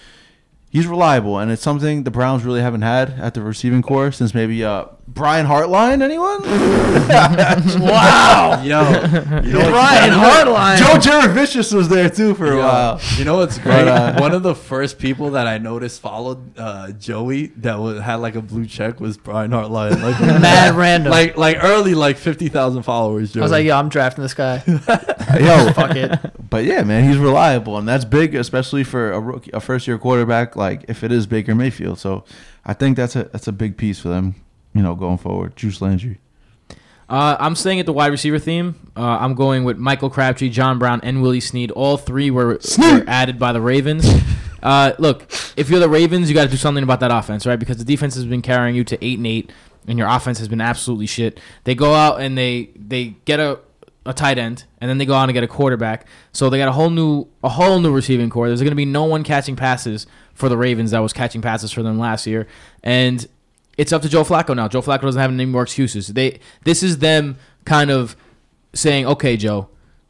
he's 0.69 0.87
reliable, 0.87 1.39
and 1.39 1.51
it's 1.51 1.63
something 1.63 2.03
the 2.03 2.11
Browns 2.11 2.45
really 2.45 2.61
haven't 2.61 2.83
had 2.83 3.19
at 3.19 3.33
the 3.33 3.41
receiving 3.41 3.81
core 3.81 4.13
since 4.13 4.35
maybe 4.35 4.63
uh, 4.63 4.85
Brian 5.15 5.47
Hartline. 5.47 6.03
Anyone? 6.03 6.43
wow, 7.81 8.63
Yo, 8.63 8.81
you 9.43 9.53
know 9.53 9.71
Brian 9.71 10.13
Hartline. 10.13 10.79
Joe 10.79 10.95
Jurevicius 10.99 11.73
was 11.75 11.89
there 11.89 12.09
too 12.09 12.35
for 12.35 12.53
a 12.53 12.57
Yeah. 12.57 12.65
while. 12.65 13.01
You 13.17 13.25
know 13.25 13.37
what's 13.37 13.59
great? 13.59 13.85
But, 13.85 13.89
uh, 13.89 14.21
One 14.21 14.33
of 14.33 14.43
the 14.43 14.55
first 14.55 14.99
people 14.99 15.31
that 15.33 15.47
I 15.47 15.59
noticed 15.59 16.01
followed 16.01 16.59
uh, 16.59 16.93
Joey 16.93 17.49
that 17.59 17.79
was, 17.79 18.01
had 18.01 18.17
like 18.17 18.35
a 18.37 18.43
blue 18.43 18.67
check 18.67 19.01
was 19.01 19.17
Brian 19.17 19.51
Hartline. 19.51 20.03
Like 20.03 20.21
Mad 20.41 20.75
random. 20.75 21.11
Like 21.11 21.37
like 21.37 21.59
early 21.63 21.95
like 21.95 22.17
fifty 22.17 22.49
thousand 22.49 22.83
followers. 22.83 23.33
Joey. 23.33 23.43
I 23.43 23.45
was 23.45 23.53
like, 23.53 23.67
yo, 23.67 23.77
I'm 23.77 23.89
drafting 23.89 24.23
this 24.23 24.35
guy. 24.35 24.63
Yo, 25.39 25.73
Fuck 25.73 25.97
it. 25.97 26.19
But 26.51 26.65
yeah, 26.65 26.83
man, 26.83 27.09
he's 27.09 27.17
reliable, 27.19 27.79
and 27.79 27.89
that's 27.89 28.05
big, 28.05 28.35
especially 28.35 28.85
for 28.85 29.13
a 29.13 29.21
rookie, 29.21 29.51
a 29.53 29.61
first 29.61 29.87
year 29.87 29.97
quarterback. 29.99 30.57
Like 30.57 30.85
if 30.89 31.03
it 31.03 31.11
is 31.13 31.27
Baker 31.27 31.55
Mayfield, 31.55 31.99
so 31.99 32.25
I 32.65 32.75
think 32.75 32.97
that's 32.97 33.17
a 33.17 33.25
that's 33.25 33.49
a 33.49 33.53
big 33.53 33.77
piece 33.79 33.99
for 34.01 34.09
them, 34.09 34.35
you 34.75 34.83
know, 34.83 34.95
going 34.95 35.19
forward. 35.19 35.57
Juice 35.57 35.81
Landry. 35.81 36.19
Uh, 37.09 37.37
I'm 37.39 37.55
staying 37.55 37.79
at 37.79 37.87
the 37.87 37.93
wide 37.93 38.11
receiver 38.11 38.39
theme. 38.39 38.75
Uh, 38.97 39.19
I'm 39.21 39.35
going 39.35 39.65
with 39.65 39.77
Michael 39.77 40.09
Crabtree, 40.09 40.49
John 40.49 40.79
Brown, 40.79 41.01
and 41.03 41.21
Willie 41.21 41.41
Snead. 41.41 41.71
All 41.73 41.99
three 41.99 42.31
were, 42.31 42.59
were 42.79 43.05
added 43.07 43.39
by 43.39 43.53
the 43.53 43.61
Ravens. 43.61 44.09
Uh, 44.63 44.93
look, 45.01 45.23
if 45.57 45.69
you're 45.69 45.81
the 45.81 45.89
Ravens, 45.89 46.29
you 46.29 46.37
got 46.37 46.45
to 46.45 46.49
do 46.49 46.57
something 46.57 46.85
about 46.85 47.01
that 47.01 47.11
offense, 47.11 47.45
right? 47.47 47.59
Because 47.59 47.79
the 47.79 47.85
defense 47.85 48.15
has 48.15 48.25
been 48.25 48.43
carrying 48.43 48.77
you 48.77 48.85
to 48.85 49.05
eight 49.05 49.19
and 49.19 49.27
eight, 49.27 49.51
and 49.89 49.99
your 49.99 50.07
offense 50.07 50.39
has 50.39 50.47
been 50.47 50.61
absolutely 50.61 51.07
shit. 51.07 51.41
They 51.65 51.75
go 51.75 51.95
out 51.95 52.21
and 52.21 52.39
they 52.39 52.71
they 52.77 53.17
get 53.25 53.41
a 53.41 53.59
a 54.07 54.13
tight 54.13 54.39
end, 54.39 54.65
and 54.81 54.89
then 54.89 54.99
they 54.99 55.05
go 55.05 55.15
out 55.15 55.25
and 55.25 55.33
get 55.33 55.43
a 55.43 55.49
quarterback. 55.49 56.07
So 56.33 56.49
they 56.49 56.59
got 56.59 56.69
a 56.69 56.73
whole 56.73 56.91
new 56.91 57.27
a 57.43 57.49
whole 57.49 57.81
new 57.81 57.93
receiving 57.93 58.31
core. 58.31 58.47
There's 58.47 58.61
going 58.61 58.71
to 58.71 58.77
be 58.77 58.85
no 58.85 59.05
one 59.05 59.25
catching 59.25 59.57
passes 59.57 60.07
for 60.35 60.49
the 60.49 60.57
Ravens 60.57 60.93
that 60.93 61.01
was 61.01 61.13
catching 61.13 61.43
passes 61.43 61.73
for 61.73 61.83
them 61.83 61.99
last 61.99 62.27
year, 62.27 62.47
and 62.85 63.27
it's 63.79 63.93
up 63.93 64.03
to 64.03 64.09
Joe 64.09 64.25
Flacco 64.25 64.55
now. 64.55 64.69
Joe 64.69 64.83
Flacco 64.83 65.03
doesn't 65.03 65.21
have 65.21 65.31
any 65.31 65.47
more 65.47 65.63
excuses. 65.63 66.09
They 66.09 66.41
this 66.65 66.83
is 66.83 66.99
them 66.99 67.37
kind 67.65 67.91
of 67.91 68.17
saying, 68.73 69.07
"Okay, 69.07 69.37
Joe, 69.37 69.69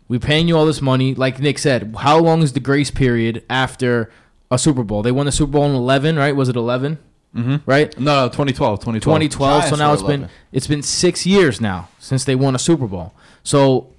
we're 0.08 0.20
paying 0.20 0.48
you 0.48 0.56
all 0.56 0.66
this 0.66 0.80
money." 0.82 1.14
Like 1.14 1.40
Nick 1.40 1.58
said, 1.58 1.94
how 1.98 2.18
long 2.18 2.42
is 2.42 2.52
the 2.52 2.60
grace 2.60 2.90
period 2.90 3.44
after 3.48 4.10
a 4.50 4.58
Super 4.58 4.82
Bowl? 4.82 5.02
They 5.02 5.12
won 5.12 5.26
the 5.26 5.32
Super 5.32 5.52
Bowl 5.52 5.64
in 5.66 5.74
11, 5.74 6.16
right? 6.16 6.34
Was 6.34 6.48
it 6.48 6.56
11? 6.56 6.98
mm-hmm. 7.34 7.56
Right? 7.66 7.98
no, 7.98 8.24
no, 8.24 8.28
2012, 8.28 8.80
2012. 8.80 9.00
2012. 9.02 9.64
So 9.64 9.76
now 9.76 9.92
it's 9.92 10.02
been 10.02 10.28
it's 10.50 10.66
been 10.66 10.82
six 10.82 11.26
years 11.26 11.60
now 11.60 11.88
since 11.98 12.24
they 12.24 12.34
won 12.34 12.54
a 12.54 12.58
Super 12.58 12.86
Bowl. 12.86 13.14
So 13.42 13.92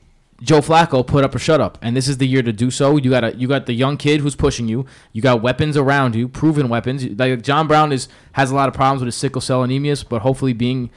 Joe 0.43 0.59
Flacco 0.59 1.07
put 1.07 1.23
up 1.23 1.33
or 1.33 1.39
shut 1.39 1.61
up, 1.61 1.77
and 1.81 1.95
this 1.95 2.09
is 2.09 2.17
the 2.17 2.27
year 2.27 2.43
to 2.43 2.51
do 2.51 2.69
so. 2.69 2.97
You 2.97 3.09
got 3.09 3.23
a 3.23 3.35
you 3.35 3.47
got 3.47 3.65
the 3.65 3.73
young 3.73 3.95
kid 3.95 4.19
who's 4.19 4.35
pushing 4.35 4.67
you. 4.67 4.85
You 5.13 5.21
got 5.21 5.41
weapons 5.41 5.77
around 5.77 6.15
you, 6.15 6.27
proven 6.27 6.67
weapons. 6.67 7.05
Like 7.17 7.41
John 7.41 7.65
Brown 7.67 7.93
is 7.93 8.09
has 8.33 8.51
a 8.51 8.55
lot 8.55 8.67
of 8.67 8.75
problems 8.75 9.01
with 9.01 9.07
his 9.07 9.15
sickle 9.15 9.41
cell 9.41 9.63
anemia, 9.63 9.95
but 10.09 10.21
hopefully 10.21 10.51
being 10.51 10.89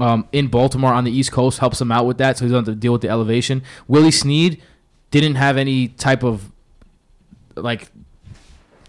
um, 0.00 0.28
in 0.32 0.48
Baltimore 0.48 0.92
on 0.92 1.04
the 1.04 1.12
East 1.12 1.30
Coast 1.30 1.60
helps 1.60 1.80
him 1.80 1.92
out 1.92 2.04
with 2.04 2.18
that, 2.18 2.36
so 2.36 2.44
he 2.44 2.50
doesn't 2.50 2.66
have 2.66 2.74
to 2.74 2.80
deal 2.80 2.92
with 2.92 3.02
the 3.02 3.08
elevation. 3.08 3.62
Willie 3.86 4.10
Snead 4.10 4.60
didn't 5.12 5.36
have 5.36 5.56
any 5.56 5.88
type 5.88 6.24
of 6.24 6.50
like 7.54 7.90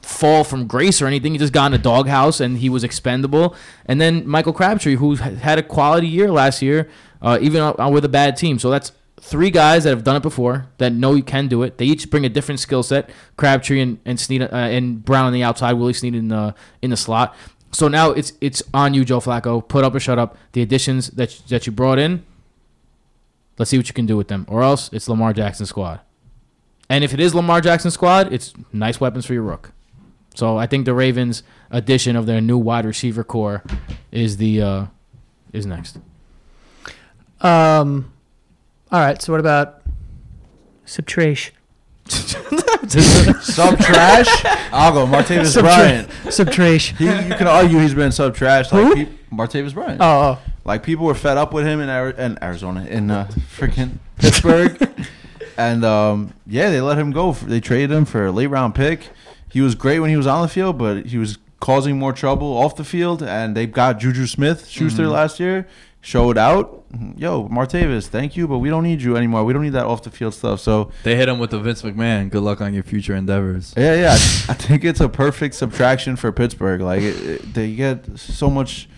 fall 0.02 0.44
from 0.44 0.66
grace 0.66 1.00
or 1.00 1.06
anything. 1.06 1.34
He 1.34 1.38
just 1.38 1.54
got 1.54 1.68
in 1.68 1.80
a 1.80 1.82
doghouse 1.82 2.40
and 2.40 2.58
he 2.58 2.70
was 2.70 2.84
expendable. 2.84 3.56
And 3.86 4.02
then 4.02 4.28
Michael 4.28 4.54
Crabtree, 4.54 4.96
who 4.96 5.16
had 5.16 5.60
a 5.60 5.64
quality 5.64 6.08
year 6.08 6.32
last 6.32 6.62
year, 6.62 6.90
uh, 7.22 7.38
even 7.42 7.74
with 7.94 8.04
a 8.04 8.10
bad 8.10 8.36
team. 8.36 8.58
So 8.58 8.70
that's 8.70 8.92
three 9.22 9.52
guys 9.52 9.84
that 9.84 9.92
have 9.92 10.04
done 10.04 10.16
it 10.16 10.24
before 10.24 10.68
that 10.80 10.92
know 10.92 11.14
you 11.14 11.24
can 11.24 11.48
do 11.48 11.62
it. 11.64 11.78
They 11.78 11.86
each 11.86 12.10
bring 12.10 12.26
a 12.26 12.30
different 12.30 12.60
skill 12.60 12.84
set. 12.84 13.10
Crabtree 13.38 13.80
and 13.80 14.00
and 14.04 14.20
Snead 14.20 14.42
uh, 14.42 14.48
and 14.52 15.04
Brown 15.06 15.26
on 15.26 15.34
the 15.34 15.44
outside, 15.44 15.74
Willie 15.74 15.94
Snead 15.94 16.16
in 16.16 16.28
the 16.28 16.56
in 16.82 16.90
the 16.90 16.98
slot. 16.98 17.36
So 17.72 17.88
now 17.88 18.12
it's 18.12 18.34
it's 18.42 18.62
on 18.74 18.94
you, 18.94 19.06
Joe 19.06 19.20
Flacco. 19.20 19.66
Put 19.66 19.84
up 19.84 19.96
or 19.96 20.00
shut 20.00 20.20
up. 20.20 20.38
The 20.52 20.62
additions 20.62 21.12
that 21.12 21.42
that 21.48 21.66
you 21.66 21.72
brought 21.72 22.00
in. 22.00 22.26
Let's 23.58 23.70
see 23.70 23.78
what 23.78 23.88
you 23.88 23.94
can 23.94 24.08
do 24.08 24.18
with 24.18 24.28
them, 24.28 24.46
or 24.50 24.64
else 24.64 24.90
it's 24.92 25.08
Lamar 25.08 25.34
Jackson 25.34 25.66
squad. 25.66 26.00
And 26.90 27.04
if 27.04 27.14
it 27.14 27.20
is 27.20 27.36
Lamar 27.36 27.62
Jackson 27.62 27.92
squad, 27.92 28.34
it's 28.34 28.54
nice 28.74 29.00
weapons 29.00 29.26
for 29.26 29.34
your 29.34 29.44
rook. 29.44 29.72
So 30.34 30.58
I 30.58 30.66
think 30.66 30.86
the 30.86 30.94
Ravens' 30.94 31.44
addition 31.70 32.16
of 32.16 32.26
their 32.26 32.42
new 32.42 32.58
wide 32.58 32.86
receiver 32.86 33.24
core 33.24 33.64
is 34.12 34.38
the 34.38 34.62
uh, 34.62 34.86
is 35.54 35.66
next. 35.66 36.00
Um, 37.42 38.12
all 38.92 39.00
right. 39.00 39.22
So 39.22 39.32
what 39.34 39.40
about 39.40 39.82
subtrash? 40.86 41.52
Sub 43.42 43.78
trash. 43.80 44.28
I'll 44.74 44.92
go 44.94 45.06
Martavis 45.06 45.48
Sub 45.54 45.64
Bryant. 45.64 46.10
Subtrash. 46.26 46.98
He, 46.98 47.06
you 47.06 47.36
can 47.36 47.48
argue 47.48 47.80
he's 47.80 47.94
been 47.94 48.12
sub 48.12 48.36
trash. 48.36 48.72
Like 48.72 48.84
Who? 48.86 48.96
peop- 48.96 49.30
Martavis 49.32 49.74
Bryant. 49.74 50.02
Oh, 50.02 50.06
oh. 50.06 50.40
Like 50.66 50.84
people 50.84 51.06
were 51.06 51.16
fed 51.16 51.38
up 51.38 51.54
with 51.54 51.66
him 51.66 51.80
in, 51.80 51.90
Ari- 51.90 52.16
in 52.18 52.38
Arizona, 52.44 52.86
in 52.86 53.10
uh, 53.10 53.28
freaking 53.58 53.98
Pittsburgh, 54.18 54.78
and 55.58 55.84
um, 55.86 56.34
yeah, 56.46 56.70
they 56.70 56.82
let 56.82 56.98
him 56.98 57.12
go. 57.12 57.34
For, 57.34 57.46
they 57.46 57.60
traded 57.62 57.92
him 57.92 58.06
for 58.06 58.26
a 58.26 58.32
late 58.32 58.48
round 58.48 58.76
pick. 58.76 59.10
He 59.50 59.62
was 59.62 59.74
great 59.76 60.00
when 60.00 60.10
he 60.10 60.18
was 60.18 60.28
on 60.28 60.42
the 60.42 60.48
field, 60.48 60.78
but 60.78 61.08
he 61.08 61.18
was 61.18 61.38
causing 61.60 61.98
more 61.98 62.14
trouble 62.14 62.56
off 62.58 62.76
the 62.76 62.84
field. 62.84 63.24
And 63.24 63.56
they 63.56 63.66
got 63.68 64.00
Juju 64.00 64.28
Smith 64.28 64.68
Schuster 64.68 65.04
Mm-hmm. 65.04 65.12
last 65.12 65.40
year, 65.40 65.68
showed 66.02 66.38
out. 66.38 66.81
Mm-hmm. 66.92 67.20
Yo, 67.22 67.48
Martavis, 67.48 68.08
thank 68.08 68.36
you, 68.36 68.48
but 68.48 68.58
we 68.58 68.70
don't 68.70 68.84
need 68.84 69.02
you 69.02 69.16
anymore. 69.16 69.44
We 69.46 69.54
don't 69.54 69.62
need 69.62 69.70
that 69.74 69.86
off 69.86 70.04
the 70.04 70.12
field 70.12 70.34
stuff. 70.34 70.60
So 70.60 70.92
They 71.04 71.16
hit 71.16 71.30
him 71.30 71.40
with 71.40 71.52
the 71.52 71.60
Vince 71.60 71.82
McMahon. 71.84 72.30
Good 72.30 72.44
luck 72.44 72.60
on 72.60 72.74
your 72.74 72.84
future 72.84 73.16
endeavors. 73.16 73.74
yeah, 73.78 73.96
yeah. 73.96 74.12
I 74.14 74.54
think 74.54 74.84
it's 74.84 75.00
a 75.00 75.08
perfect 75.08 75.56
subtraction 75.56 76.16
for 76.18 76.32
Pittsburgh. 76.34 76.82
Like 76.82 77.02
it, 77.02 77.16
it- 77.26 77.54
they 77.54 77.74
get 77.76 78.20
so 78.20 78.50
much 78.50 78.90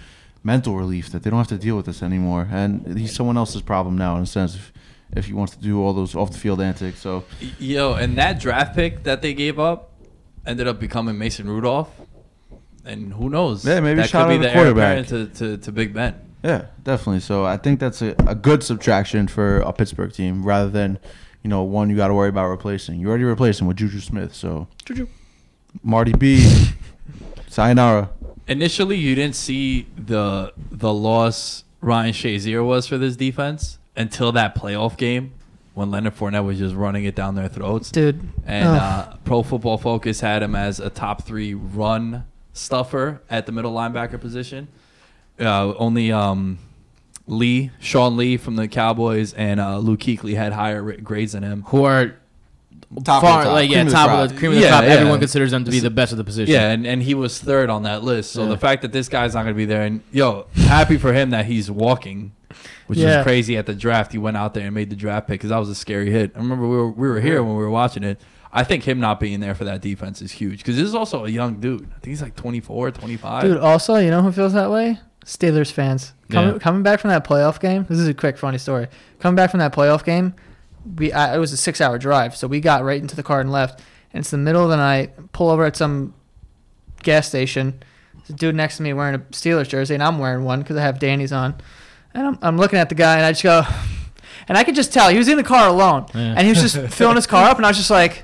mental 0.44 0.76
relief 0.76 1.10
that 1.12 1.24
they 1.24 1.30
don't 1.30 1.40
have 1.40 1.48
to 1.50 1.58
deal 1.58 1.76
with 1.78 1.86
this 1.86 2.02
anymore, 2.04 2.48
and 2.52 2.98
he's 2.98 3.14
someone 3.16 3.38
else's 3.38 3.62
problem 3.62 3.98
now 3.98 4.16
in 4.18 4.24
a 4.24 4.26
sense. 4.26 4.56
If, 4.56 4.74
if 5.16 5.26
he 5.28 5.34
wants 5.34 5.56
to 5.56 5.62
do 5.62 5.80
all 5.82 5.94
those 5.94 6.16
off 6.16 6.32
the 6.32 6.38
field 6.40 6.60
antics, 6.62 7.00
so 7.00 7.24
Yo, 7.60 7.94
and 7.94 8.18
that 8.18 8.40
draft 8.40 8.76
pick 8.76 9.04
that 9.04 9.22
they 9.22 9.34
gave 9.36 9.60
up 9.60 9.92
ended 10.46 10.68
up 10.68 10.80
becoming 10.80 11.18
Mason 11.20 11.48
Rudolph. 11.48 11.90
And 12.86 13.14
who 13.14 13.30
knows? 13.30 13.64
Yeah, 13.66 13.80
maybe 13.80 14.02
that 14.02 14.10
shout 14.10 14.28
could 14.28 14.34
out 14.34 14.38
be 14.42 14.46
the 14.46 14.48
the 14.48 14.54
quarterback. 14.54 15.06
apparent 15.08 15.38
to, 15.38 15.56
to, 15.58 15.64
to 15.64 15.72
Big 15.72 15.94
Ben. 15.94 16.16
Yeah, 16.44 16.66
definitely. 16.84 17.22
So 17.22 17.46
I 17.46 17.58
think 17.58 17.80
that's 17.80 18.02
a, 18.02 18.16
a 18.28 18.36
good 18.36 18.64
subtraction 18.64 19.28
for 19.28 19.60
a 19.60 19.72
Pittsburgh 19.72 20.12
team 20.12 20.44
rather 20.44 20.70
than 20.70 21.00
you 21.42 21.50
know 21.50 21.64
one 21.64 21.90
you 21.90 21.96
got 21.96 22.10
to 22.10 22.14
worry 22.14 22.30
about 22.30 22.48
replacing. 22.48 23.00
You 23.00 23.10
already 23.10 23.24
replaced 23.24 23.62
him 23.62 23.68
with 23.68 23.78
Juju 23.78 24.00
Smith, 24.00 24.36
so 24.36 24.68
Juju. 24.86 25.08
Marty 25.82 26.14
B, 26.14 26.46
sayonara. 27.48 28.10
Initially, 28.48 28.98
you 28.98 29.16
didn't 29.16 29.36
see 29.36 29.88
the 29.98 30.54
the 30.70 30.94
loss 30.94 31.64
Ryan 31.82 32.14
Shazier 32.14 32.66
was 32.66 32.88
for 32.88 32.98
this 32.98 33.16
defense 33.16 33.80
until 33.96 34.32
that 34.34 34.56
playoff 34.56 34.98
game 34.98 35.34
when 35.74 35.92
Leonard 35.92 36.16
Fournette 36.16 36.46
was 36.46 36.60
just 36.60 36.76
running 36.76 37.06
it 37.06 37.16
down 37.16 37.36
their 37.36 37.48
throats. 37.48 37.92
Dude. 37.92 38.22
And 38.46 38.68
uh, 38.68 39.16
Pro 39.24 39.44
Football 39.44 39.78
Focus 39.78 40.20
had 40.20 40.44
him 40.44 40.56
as 40.56 40.80
a 40.80 40.90
top 40.90 41.24
three 41.24 41.54
run 41.54 42.26
stuffer 42.54 43.22
at 43.30 43.46
the 43.46 43.52
middle 43.52 43.74
linebacker 43.74 44.20
position. 44.20 44.68
Uh, 45.40 45.74
only 45.78 46.12
um, 46.12 46.60
Lee, 47.28 47.72
Sean 47.80 48.18
Lee 48.18 48.38
from 48.38 48.56
the 48.56 48.68
Cowboys, 48.68 49.34
and 49.34 49.60
uh, 49.60 49.78
Luke 49.80 50.02
Kuechly 50.02 50.36
had 50.36 50.54
higher 50.54 50.82
ra- 50.84 50.96
grades 51.02 51.32
than 51.34 51.44
him. 51.44 51.64
Who 51.68 51.84
are 51.86 52.16
Top 53.04 53.24
of 53.24 53.30
the 53.30 53.44
top. 53.46 53.54
like 53.54 53.70
yeah 53.72 53.78
Cream 53.78 53.88
of 53.88 53.92
the 53.92 53.98
top 53.98 54.08
crop. 54.10 54.20
of 54.26 54.30
the 54.34 54.38
cream 54.38 54.52
of 54.52 54.58
the 54.58 54.62
Yeah, 54.64 54.70
crop. 54.70 54.84
yeah. 54.84 54.90
Everyone 54.90 55.20
considers 55.20 55.50
them 55.50 55.66
to 55.66 55.72
be 55.72 55.80
the 55.80 55.90
best 55.90 56.12
of 56.12 56.20
the 56.20 56.24
position. 56.24 56.54
Yeah, 56.54 56.70
and, 56.70 56.86
and 56.86 57.02
he 57.02 57.16
was 57.16 57.40
third 57.40 57.72
on 57.72 57.84
that 57.84 58.04
list. 58.04 58.32
So 58.34 58.44
Yeah. 58.44 58.50
the 58.50 58.58
fact 58.58 58.84
that 58.84 58.92
this 58.92 59.10
guy's 59.10 59.34
not 59.34 59.42
going 59.44 59.56
to 59.56 59.58
be 59.58 59.66
there, 59.66 59.82
and 59.82 60.02
yo, 60.12 60.46
happy 60.56 60.98
for 61.00 61.12
him 61.12 61.32
that 61.32 61.46
he's 61.48 61.72
walking, 61.72 62.34
which 62.86 63.00
Yeah. 63.00 63.20
is 63.22 63.24
crazy. 63.24 63.58
At 63.58 63.66
the 63.66 63.74
draft, 63.74 64.12
he 64.12 64.20
went 64.20 64.38
out 64.38 64.54
there 64.54 64.66
and 64.68 64.76
made 64.76 64.92
the 64.92 64.96
draft 64.96 65.28
pick 65.28 65.40
because 65.40 65.50
that 65.50 65.58
was 65.58 65.70
a 65.70 65.76
scary 65.76 66.12
hit. 66.12 66.34
I 66.36 66.40
remember 66.40 66.68
we 66.68 66.76
were 66.76 66.92
we 66.92 67.08
were 67.08 67.20
here 67.20 67.42
when 67.42 67.56
we 67.56 67.64
were 67.64 67.72
watching 67.72 68.04
it. 68.04 68.22
I 68.52 68.64
think 68.64 68.84
him 68.84 69.00
not 69.00 69.20
being 69.20 69.40
there 69.40 69.56
for 69.56 69.64
that 69.64 69.82
defense 69.82 70.22
is 70.22 70.32
huge 70.34 70.60
because 70.60 70.76
this 70.76 70.86
is 70.86 70.94
also 70.94 71.26
a 71.26 71.30
young 71.30 71.56
dude. 71.60 71.82
I 71.90 71.94
think 72.00 72.06
he's 72.12 72.22
like 72.22 72.36
24, 72.36 72.92
25. 72.92 73.42
Dude, 73.42 73.58
also, 73.58 73.96
you 73.96 74.12
know 74.12 74.22
who 74.22 74.32
feels 74.32 74.54
that 74.54 74.70
way? 74.70 75.00
Steelers 75.26 75.72
fans. 75.72 76.14
Coming, 76.32 76.54
Yeah. 76.54 76.60
coming 76.60 76.84
back 76.84 77.00
from 77.00 77.10
that 77.10 77.24
playoff 77.26 77.60
game. 77.60 77.86
This 77.90 78.00
is 78.00 78.08
a 78.08 78.14
quick, 78.14 78.38
funny 78.38 78.58
story. 78.58 78.88
Coming 79.20 79.36
back 79.36 79.52
from 79.52 79.60
that 79.60 79.74
playoff 79.74 80.04
game, 80.04 80.34
we 80.98 81.12
I, 81.14 81.36
it 81.36 81.38
was 81.40 81.54
a 81.54 81.58
six-hour 81.58 81.98
drive, 81.98 82.36
so 82.36 82.48
we 82.48 82.60
got 82.60 82.84
right 82.84 83.02
into 83.02 83.16
the 83.16 83.24
car 83.24 83.40
and 83.40 83.52
left. 83.52 83.80
And 84.14 84.22
it's 84.22 84.30
the 84.32 84.38
middle 84.38 84.64
of 84.64 84.70
the 84.70 84.78
night. 84.78 85.32
Pull 85.32 85.50
over 85.50 85.66
at 85.66 85.76
some 85.76 86.14
gas 87.02 87.28
station. 87.28 87.82
There's 88.16 88.30
a 88.32 88.34
dude 88.34 88.56
next 88.56 88.78
to 88.78 88.84
me 88.84 88.94
wearing 88.94 89.16
a 89.16 89.20
Steelers 89.20 89.68
jersey, 89.68 89.94
and 89.94 90.04
I'm 90.04 90.20
wearing 90.20 90.44
one 90.46 90.60
because 90.60 90.78
I 90.78 90.82
have 90.82 91.00
Danny's 91.00 91.32
on. 91.34 91.56
And 92.14 92.28
I'm, 92.28 92.40
I'm 92.42 92.58
looking 92.58 92.78
at 92.80 92.90
the 92.90 92.96
guy, 92.96 93.16
and 93.18 93.26
I 93.26 93.32
just 93.32 93.44
go, 93.44 93.64
and 94.48 94.58
I 94.58 94.64
could 94.64 94.76
just 94.76 94.94
tell 94.94 95.10
he 95.10 95.18
was 95.18 95.28
in 95.28 95.38
the 95.38 95.44
car 95.44 95.68
alone, 95.68 96.06
Yeah. 96.14 96.36
and 96.38 96.42
he 96.42 96.50
was 96.50 96.62
just 96.62 96.94
filling 96.96 97.16
his 97.16 97.28
car 97.28 97.50
up, 97.50 97.58
and 97.58 97.66
I 97.66 97.70
was 97.70 97.78
just 97.78 97.90
like, 97.90 98.24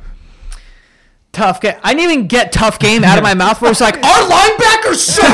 tough 1.31 1.61
game. 1.61 1.76
I 1.84 1.93
didn't 1.93 2.11
even 2.11 2.27
get 2.27 2.51
tough 2.51 2.80
game 2.80 3.03
out 3.03 3.18
of 3.18 3.23
my 3.23 3.34
mouth, 3.34 3.61
where 3.61 3.72
it's 3.72 3.81
like, 3.81 3.95
our 4.03 4.30
linebackers 4.30 4.95
suck, 4.95 5.27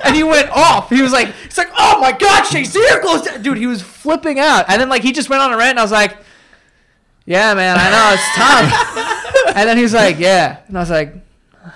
and 0.04 0.14
he 0.16 0.22
went 0.22 0.50
off. 0.50 0.90
He 0.90 1.02
was 1.02 1.12
like, 1.12 1.28
he's 1.44 1.58
like, 1.58 1.70
oh 1.78 2.00
my 2.00 2.12
god, 2.12 2.44
Shazier 2.44 3.02
goes, 3.02 3.22
down." 3.22 3.42
dude, 3.42 3.58
he 3.58 3.66
was 3.66 3.82
flipping 3.82 4.38
out, 4.38 4.64
and 4.68 4.80
then 4.80 4.88
like 4.88 5.02
he 5.02 5.12
just 5.12 5.28
went 5.30 5.42
on 5.42 5.52
a 5.52 5.56
rant, 5.56 5.70
and 5.70 5.78
I 5.78 5.82
was 5.82 5.92
like, 5.92 6.16
yeah, 7.24 7.54
man, 7.54 7.76
I 7.78 7.90
know 7.90 8.14
it's 8.14 8.34
tough. 8.36 9.46
and 9.56 9.68
then 9.68 9.76
he 9.76 9.82
was 9.82 9.94
like, 9.94 10.18
yeah, 10.18 10.58
and 10.68 10.76
I 10.76 10.80
was 10.80 10.90
like, 10.90 11.14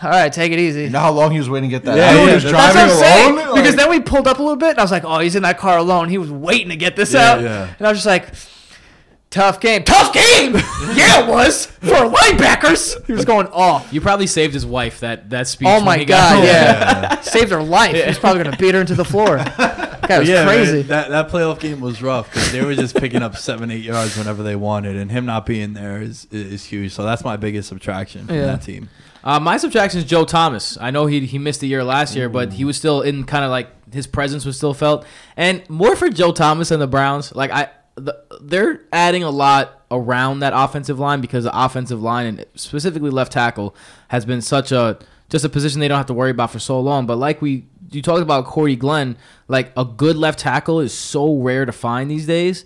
all 0.02 0.10
right, 0.10 0.32
take 0.32 0.52
it 0.52 0.58
easy. 0.60 0.82
You 0.84 0.90
know 0.90 1.00
how 1.00 1.10
long 1.12 1.32
he 1.32 1.38
was 1.38 1.50
waiting 1.50 1.68
to 1.68 1.76
get 1.76 1.84
that? 1.84 1.96
Yeah, 1.96 2.10
out? 2.10 2.14
yeah, 2.14 2.28
he 2.28 2.34
was 2.34 2.42
that's 2.44 2.74
what 2.74 2.76
I'm 2.76 2.90
saying. 2.90 3.38
alone. 3.38 3.54
because 3.56 3.74
then 3.74 3.90
we 3.90 3.98
pulled 4.00 4.28
up 4.28 4.38
a 4.38 4.42
little 4.42 4.56
bit, 4.56 4.70
and 4.70 4.78
I 4.78 4.82
was 4.82 4.92
like, 4.92 5.04
"Oh, 5.04 5.18
he's 5.18 5.34
in 5.34 5.42
that 5.42 5.58
car 5.58 5.78
alone. 5.78 6.08
He 6.08 6.18
was 6.18 6.30
waiting 6.30 6.68
to 6.68 6.76
get 6.76 6.94
this 6.94 7.12
Yeah, 7.12 7.32
out." 7.32 7.40
yeah. 7.42 7.74
And 7.78 7.86
I 7.86 7.90
was 7.90 7.98
just 7.98 8.06
like, 8.06 8.28
"Tough 9.31 9.61
game, 9.61 9.85
tough 9.85 10.12
game." 10.12 10.55
yeah, 10.94 11.23
it 11.24 11.28
was 11.28 11.66
for 11.66 11.86
linebackers. 12.11 13.05
He 13.07 13.12
was 13.12 13.24
going 13.24 13.47
off. 13.48 13.93
You 13.93 14.01
probably 14.01 14.27
saved 14.27 14.55
his 14.55 14.66
wife 14.66 15.01
that 15.01 15.31
that 15.31 15.47
speech. 15.48 15.69
Oh 15.69 15.77
when 15.77 15.85
my 15.85 15.98
he 15.98 16.05
god, 16.05 16.36
home. 16.36 16.44
yeah. 16.44 17.20
saved 17.20 17.51
her 17.51 17.62
life. 17.62 17.94
He 17.94 18.02
was 18.07 18.19
probably 18.19 18.43
gonna 18.44 18.57
beat 18.57 18.74
her 18.74 18.81
into 18.81 18.94
the 18.94 19.05
floor. 19.05 19.36
That 19.39 20.19
was 20.20 20.28
yeah, 20.28 20.44
man, 20.44 20.57
crazy. 20.57 20.82
that 20.82 21.11
that 21.11 21.28
playoff 21.28 21.61
game 21.61 21.81
was 21.81 22.02
rough 22.02 22.27
because 22.32 22.51
they 22.51 22.65
were 22.65 22.74
just 22.74 22.97
picking 22.97 23.23
up 23.23 23.36
seven, 23.36 23.70
eight 23.70 23.85
yards 23.85 24.16
whenever 24.19 24.43
they 24.43 24.57
wanted, 24.57 24.97
and 24.97 25.11
him 25.11 25.27
not 25.27 25.47
being 25.47 25.73
there 25.74 26.02
is 26.02 26.27
is 26.32 26.65
huge. 26.65 26.93
So 26.93 27.05
that's 27.05 27.23
my 27.24 27.36
biggest 27.36 27.69
subtraction 27.69 28.27
from 28.27 28.35
Yeah. 28.36 28.47
that 28.47 28.62
team. 28.62 28.89
Uh, 29.23 29.39
my 29.39 29.59
subtraction 29.59 29.98
is 30.01 30.07
Joe 30.07 30.24
Thomas. 30.24 30.77
I 30.81 30.90
know 30.90 31.07
he 31.07 31.20
he 31.27 31.39
missed 31.39 31.62
a 31.62 31.66
year 31.66 31.85
last 31.85 32.16
year, 32.16 32.28
but 32.28 32.55
he 32.55 32.65
was 32.65 32.77
still 32.77 33.02
in 33.02 33.23
kind 33.24 33.44
of 33.44 33.51
like 33.52 33.69
his 33.93 34.07
presence 34.07 34.44
was 34.44 34.57
still 34.57 34.74
felt, 34.74 35.05
and 35.36 35.62
more 35.70 35.94
for 35.94 36.09
Joe 36.09 36.32
Thomas 36.32 36.70
and 36.73 36.81
the 36.82 36.86
Browns. 36.89 37.32
Like 37.35 37.51
I, 37.52 37.69
the, 38.01 38.24
they're 38.40 38.82
adding 38.93 39.22
a 39.22 39.31
lot 39.31 39.82
around 39.90 40.40
that 40.40 40.52
offensive 40.55 40.98
line 40.98 41.20
because 41.20 41.44
the 41.44 41.64
offensive 41.64 42.01
line 42.01 42.27
and 42.27 42.44
specifically 42.55 43.10
left 43.10 43.32
tackle 43.32 43.74
has 44.09 44.24
been 44.24 44.40
such 44.40 44.72
a 44.72 44.98
just 45.28 45.44
a 45.44 45.48
position 45.48 45.81
they 45.81 45.89
don't 45.89 45.97
have 45.97 46.06
to 46.06 46.14
worry 46.14 46.31
about 46.31 46.51
for 46.51 46.59
so 46.59 46.81
long. 46.81 47.06
But 47.06 47.16
like 47.16 47.40
we 47.40 47.64
you 47.90 48.02
talked 48.02 48.22
about 48.22 48.44
Cordy 48.47 48.77
Glenn, 48.77 49.16
like 49.48 49.72
a 49.77 49.85
good 49.85 50.16
left 50.16 50.39
tackle 50.39 50.81
is 50.81 50.93
so 50.94 51.36
rare 51.36 51.64
to 51.64 51.72
find 51.72 52.10
these 52.10 52.27
days, 52.27 52.64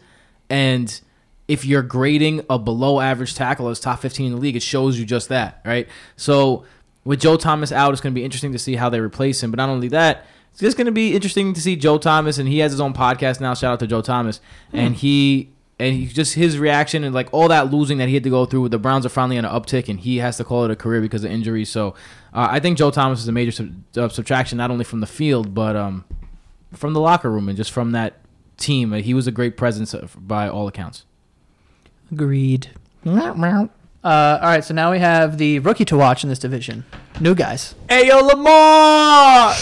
and 0.50 1.00
if 1.48 1.64
you're 1.64 1.82
grading 1.82 2.44
a 2.48 2.58
below 2.58 3.00
average 3.00 3.34
tackle 3.34 3.68
as 3.68 3.80
top 3.80 4.00
15 4.00 4.26
in 4.26 4.32
the 4.32 4.38
league, 4.38 4.56
it 4.56 4.62
shows 4.62 4.98
you 4.98 5.04
just 5.04 5.28
that, 5.28 5.60
right? 5.64 5.88
So 6.16 6.64
with 7.04 7.20
Joe 7.20 7.36
Thomas 7.36 7.70
out, 7.70 7.92
it's 7.92 8.00
going 8.00 8.14
to 8.14 8.18
be 8.18 8.24
interesting 8.24 8.52
to 8.52 8.58
see 8.58 8.76
how 8.76 8.88
they 8.88 9.00
replace 9.00 9.42
him. 9.42 9.50
But 9.50 9.58
not 9.58 9.68
only 9.68 9.88
that, 9.88 10.24
it's 10.54 10.60
just 10.60 10.76
going 10.76 10.86
to 10.86 10.92
be 10.92 11.14
interesting 11.14 11.52
to 11.52 11.60
see 11.60 11.76
Joe 11.76 11.98
Thomas, 11.98 12.38
and 12.38 12.48
he 12.48 12.58
has 12.60 12.72
his 12.72 12.80
own 12.80 12.94
podcast 12.94 13.40
now. 13.40 13.54
Shout 13.54 13.72
out 13.74 13.80
to 13.80 13.86
Joe 13.86 14.00
Thomas, 14.02 14.40
and 14.72 14.94
he 14.94 15.50
and 15.80 15.94
he 15.96 16.06
just 16.06 16.34
his 16.34 16.56
reaction 16.58 17.02
and 17.02 17.12
like 17.12 17.28
all 17.32 17.48
that 17.48 17.72
losing 17.72 17.98
that 17.98 18.06
he 18.08 18.14
had 18.14 18.22
to 18.22 18.30
go 18.30 18.46
through. 18.46 18.68
The 18.68 18.78
Browns 18.78 19.04
are 19.04 19.08
finally 19.08 19.36
on 19.36 19.44
an 19.44 19.50
uptick, 19.50 19.88
and 19.88 19.98
he 19.98 20.18
has 20.18 20.36
to 20.36 20.44
call 20.44 20.64
it 20.64 20.70
a 20.70 20.76
career 20.76 21.00
because 21.00 21.24
of 21.24 21.30
injury. 21.32 21.64
So 21.64 21.88
uh, 22.32 22.46
I 22.50 22.60
think 22.60 22.78
Joe 22.78 22.90
Thomas 22.92 23.20
is 23.20 23.26
a 23.28 23.32
major 23.32 23.50
sub- 23.50 23.74
uh, 23.96 24.08
subtraction, 24.08 24.56
not 24.58 24.70
only 24.70 24.84
from 24.84 25.00
the 25.00 25.06
field 25.08 25.54
but 25.54 25.74
um, 25.74 26.04
from 26.72 26.92
the 26.92 27.00
locker 27.00 27.30
room 27.30 27.48
and 27.48 27.56
just 27.56 27.72
from 27.72 27.90
that 27.92 28.20
team. 28.56 28.92
Uh, 28.92 28.98
He 28.98 29.12
was 29.14 29.26
a 29.26 29.32
great 29.32 29.56
presence 29.56 29.92
uh, 29.94 30.06
by 30.16 30.48
all 30.48 30.68
accounts. 30.68 31.04
Agreed. 32.12 32.68
Uh, 34.04 34.38
all 34.40 34.48
right, 34.48 34.64
so 34.64 34.74
now 34.74 34.92
we 34.92 34.98
have 34.98 35.38
the 35.38 35.58
rookie 35.60 35.84
to 35.86 35.96
watch 35.96 36.22
in 36.22 36.28
this 36.28 36.38
division. 36.38 36.84
New 37.20 37.34
guys. 37.34 37.74
Hey 37.88 38.06
yo, 38.08 38.20
Lamar, 38.20 39.54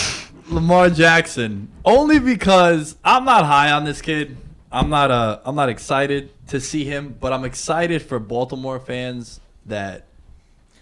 Lamar 0.52 0.90
Jackson. 0.90 1.68
Only 1.84 2.18
because 2.18 2.96
I'm 3.04 3.24
not 3.24 3.44
high 3.46 3.72
on 3.72 3.84
this 3.84 4.02
kid. 4.02 4.36
I'm 4.70 4.88
not 4.88 5.10
uh 5.10 5.40
I'm 5.44 5.54
not 5.54 5.68
excited 5.68 6.30
to 6.48 6.60
see 6.60 6.84
him, 6.84 7.16
but 7.20 7.32
I'm 7.32 7.44
excited 7.44 8.02
for 8.02 8.18
Baltimore 8.18 8.78
fans 8.78 9.40
that 9.66 10.06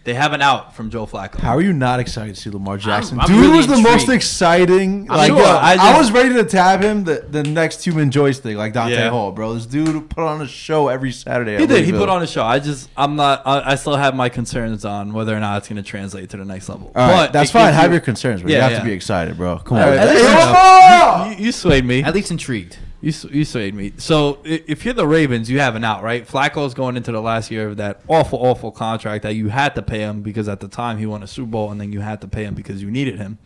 they 0.04 0.14
have 0.14 0.32
an 0.32 0.40
out 0.40 0.74
from 0.74 0.88
Joe 0.90 1.04
Flacco. 1.06 1.36
How 1.38 1.54
are 1.56 1.60
you 1.60 1.72
not 1.74 2.00
excited 2.00 2.34
to 2.34 2.40
see 2.40 2.48
Lamar 2.50 2.78
Jackson? 2.78 3.20
I'm 3.20 3.26
Dude 3.26 3.36
really 3.36 3.58
was 3.58 3.66
the 3.66 3.80
most 3.80 4.08
exciting. 4.08 5.10
I'm 5.10 5.16
like, 5.18 5.28
sure. 5.28 5.38
yo, 5.38 5.44
I 5.44 5.76
I, 5.78 5.98
was 5.98 6.10
ready 6.10 6.34
to 6.34 6.44
tab 6.44 6.82
him 6.82 7.04
the, 7.04 7.26
the 7.28 7.42
next 7.42 7.84
human 7.84 8.10
joystick, 8.10 8.56
like 8.56 8.72
Dante 8.72 8.94
Yeah. 8.94 9.10
Hall, 9.10 9.30
bro. 9.32 9.52
This 9.54 9.66
dude 9.66 10.08
put 10.08 10.24
on 10.24 10.40
a 10.40 10.48
show 10.48 10.88
every 10.88 11.12
Saturday. 11.12 11.56
He 11.58 11.64
at 11.64 11.68
did. 11.68 11.84
He 11.84 11.92
put 11.92 12.08
on 12.08 12.22
a 12.22 12.26
show. 12.26 12.42
I 12.42 12.60
just, 12.60 12.88
I'm 12.96 13.16
not. 13.16 13.42
I, 13.46 13.72
I 13.72 13.74
still 13.74 13.96
have 13.96 14.14
my 14.14 14.28
concerns 14.30 14.84
on 14.86 15.12
whether 15.12 15.36
or 15.36 15.40
not 15.40 15.58
it's 15.58 15.68
going 15.68 15.82
to 15.82 15.88
translate 15.88 16.30
to 16.30 16.38
the 16.38 16.44
next 16.46 16.68
level. 16.68 16.90
All 16.94 17.10
right, 17.10 17.30
that's 17.32 17.50
it 17.50 17.52
fine. 17.52 17.66
gives 17.66 17.76
Have 17.76 17.90
you- 17.90 17.94
your 17.96 18.00
concerns, 18.00 18.42
but 18.42 18.50
you 18.50 18.60
have 18.60 18.72
yeah. 18.72 18.78
to 18.78 18.84
be 18.84 18.92
excited, 18.92 19.36
bro. 19.36 19.58
Come 19.58 19.76
on. 19.76 19.82
right, 19.88 19.98
Hey, 19.98 20.14
that's 20.14 20.46
Lamar! 20.46 21.32
You, 21.34 21.44
you 21.46 21.52
swayed 21.52 21.84
me. 21.84 22.02
At 22.02 22.14
least 22.14 22.30
intrigued. 22.30 22.78
You, 23.00 23.12
you 23.30 23.44
swayed 23.44 23.74
me. 23.74 23.94
So 23.96 24.40
if 24.44 24.84
you're 24.84 24.94
the 24.94 25.06
Ravens, 25.06 25.48
you 25.48 25.58
have 25.60 25.74
an 25.74 25.84
out, 25.84 26.02
right? 26.02 26.26
Flacco's 26.26 26.74
going 26.74 26.96
into 26.96 27.12
the 27.12 27.22
last 27.22 27.50
year 27.50 27.68
of 27.68 27.78
that 27.78 28.02
awful, 28.08 28.38
awful 28.38 28.70
contract 28.70 29.22
that 29.22 29.34
you 29.34 29.48
had 29.48 29.74
to 29.76 29.82
pay 29.82 30.00
him 30.00 30.20
because 30.20 30.48
at 30.48 30.60
the 30.60 30.68
time 30.68 30.98
he 30.98 31.06
won 31.06 31.22
a 31.22 31.26
Super 31.26 31.50
Bowl, 31.50 31.70
and 31.70 31.80
then 31.80 31.92
you 31.92 32.00
had 32.00 32.20
to 32.20 32.28
pay 32.28 32.44
him 32.44 32.54
because 32.54 32.82
you 32.82 32.90
needed 32.90 33.18
him. 33.18 33.38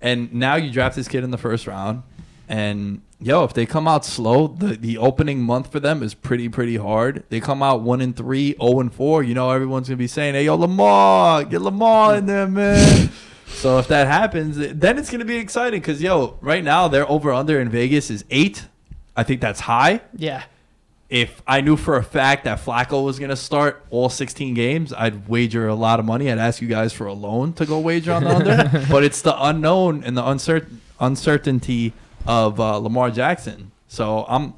And 0.00 0.32
now 0.32 0.56
you 0.56 0.70
draft 0.70 0.96
this 0.96 1.08
kid 1.08 1.22
in 1.22 1.30
the 1.30 1.38
first 1.38 1.66
round, 1.66 2.02
and 2.48 3.02
yo, 3.20 3.44
if 3.44 3.52
they 3.52 3.66
come 3.66 3.86
out 3.88 4.04
slow, 4.04 4.46
the 4.46 4.76
the 4.76 4.96
opening 4.96 5.42
month 5.42 5.70
for 5.72 5.80
them 5.80 6.02
is 6.02 6.14
pretty, 6.14 6.48
pretty 6.48 6.76
hard. 6.76 7.24
They 7.28 7.40
come 7.40 7.62
out 7.62 7.82
one 7.82 8.00
and 8.00 8.16
three, 8.16 8.54
zero 8.60 8.80
and 8.80 8.94
four. 8.94 9.22
You 9.22 9.34
know 9.34 9.50
everyone's 9.50 9.88
gonna 9.88 9.96
be 9.96 10.06
saying, 10.06 10.34
"Hey, 10.34 10.44
yo, 10.44 10.54
Lamar, 10.54 11.44
get 11.44 11.60
Lamar 11.62 12.16
in 12.16 12.26
there, 12.26 12.46
man." 12.46 13.10
So 13.48 13.78
if 13.78 13.88
that 13.88 14.06
happens, 14.06 14.56
then 14.56 14.98
it's 14.98 15.10
gonna 15.10 15.24
be 15.24 15.38
exciting 15.38 15.80
because 15.80 16.00
yo, 16.00 16.38
right 16.40 16.62
now 16.62 16.86
their 16.86 17.10
over 17.10 17.32
under 17.32 17.58
in 17.58 17.70
Vegas 17.70 18.08
is 18.08 18.24
eight. 18.30 18.66
I 19.18 19.24
think 19.24 19.40
that's 19.40 19.60
high. 19.60 20.00
Yeah. 20.16 20.44
If 21.10 21.42
I 21.46 21.62
knew 21.62 21.76
for 21.76 21.96
a 21.96 22.02
fact 22.04 22.44
that 22.44 22.60
Flacco 22.64 23.04
was 23.04 23.18
gonna 23.18 23.34
start 23.36 23.82
all 23.90 24.08
16 24.10 24.54
games, 24.54 24.92
I'd 24.92 25.26
wager 25.28 25.66
a 25.66 25.74
lot 25.74 25.98
of 25.98 26.04
money. 26.06 26.30
I'd 26.30 26.38
ask 26.38 26.60
you 26.62 26.68
guys 26.68 26.92
for 26.92 27.06
a 27.06 27.12
loan 27.14 27.52
to 27.54 27.66
go 27.66 27.80
wager 27.80 28.12
on 28.12 28.24
the 28.24 28.30
under. 28.36 28.86
but 28.90 29.02
it's 29.04 29.22
the 29.22 29.34
unknown 29.42 30.04
and 30.04 30.16
the 30.16 30.26
uncertain 30.26 30.80
uncertainty 31.00 31.92
of 32.26 32.60
uh, 32.60 32.76
Lamar 32.76 33.10
Jackson. 33.10 33.70
So 33.88 34.26
I'm 34.28 34.52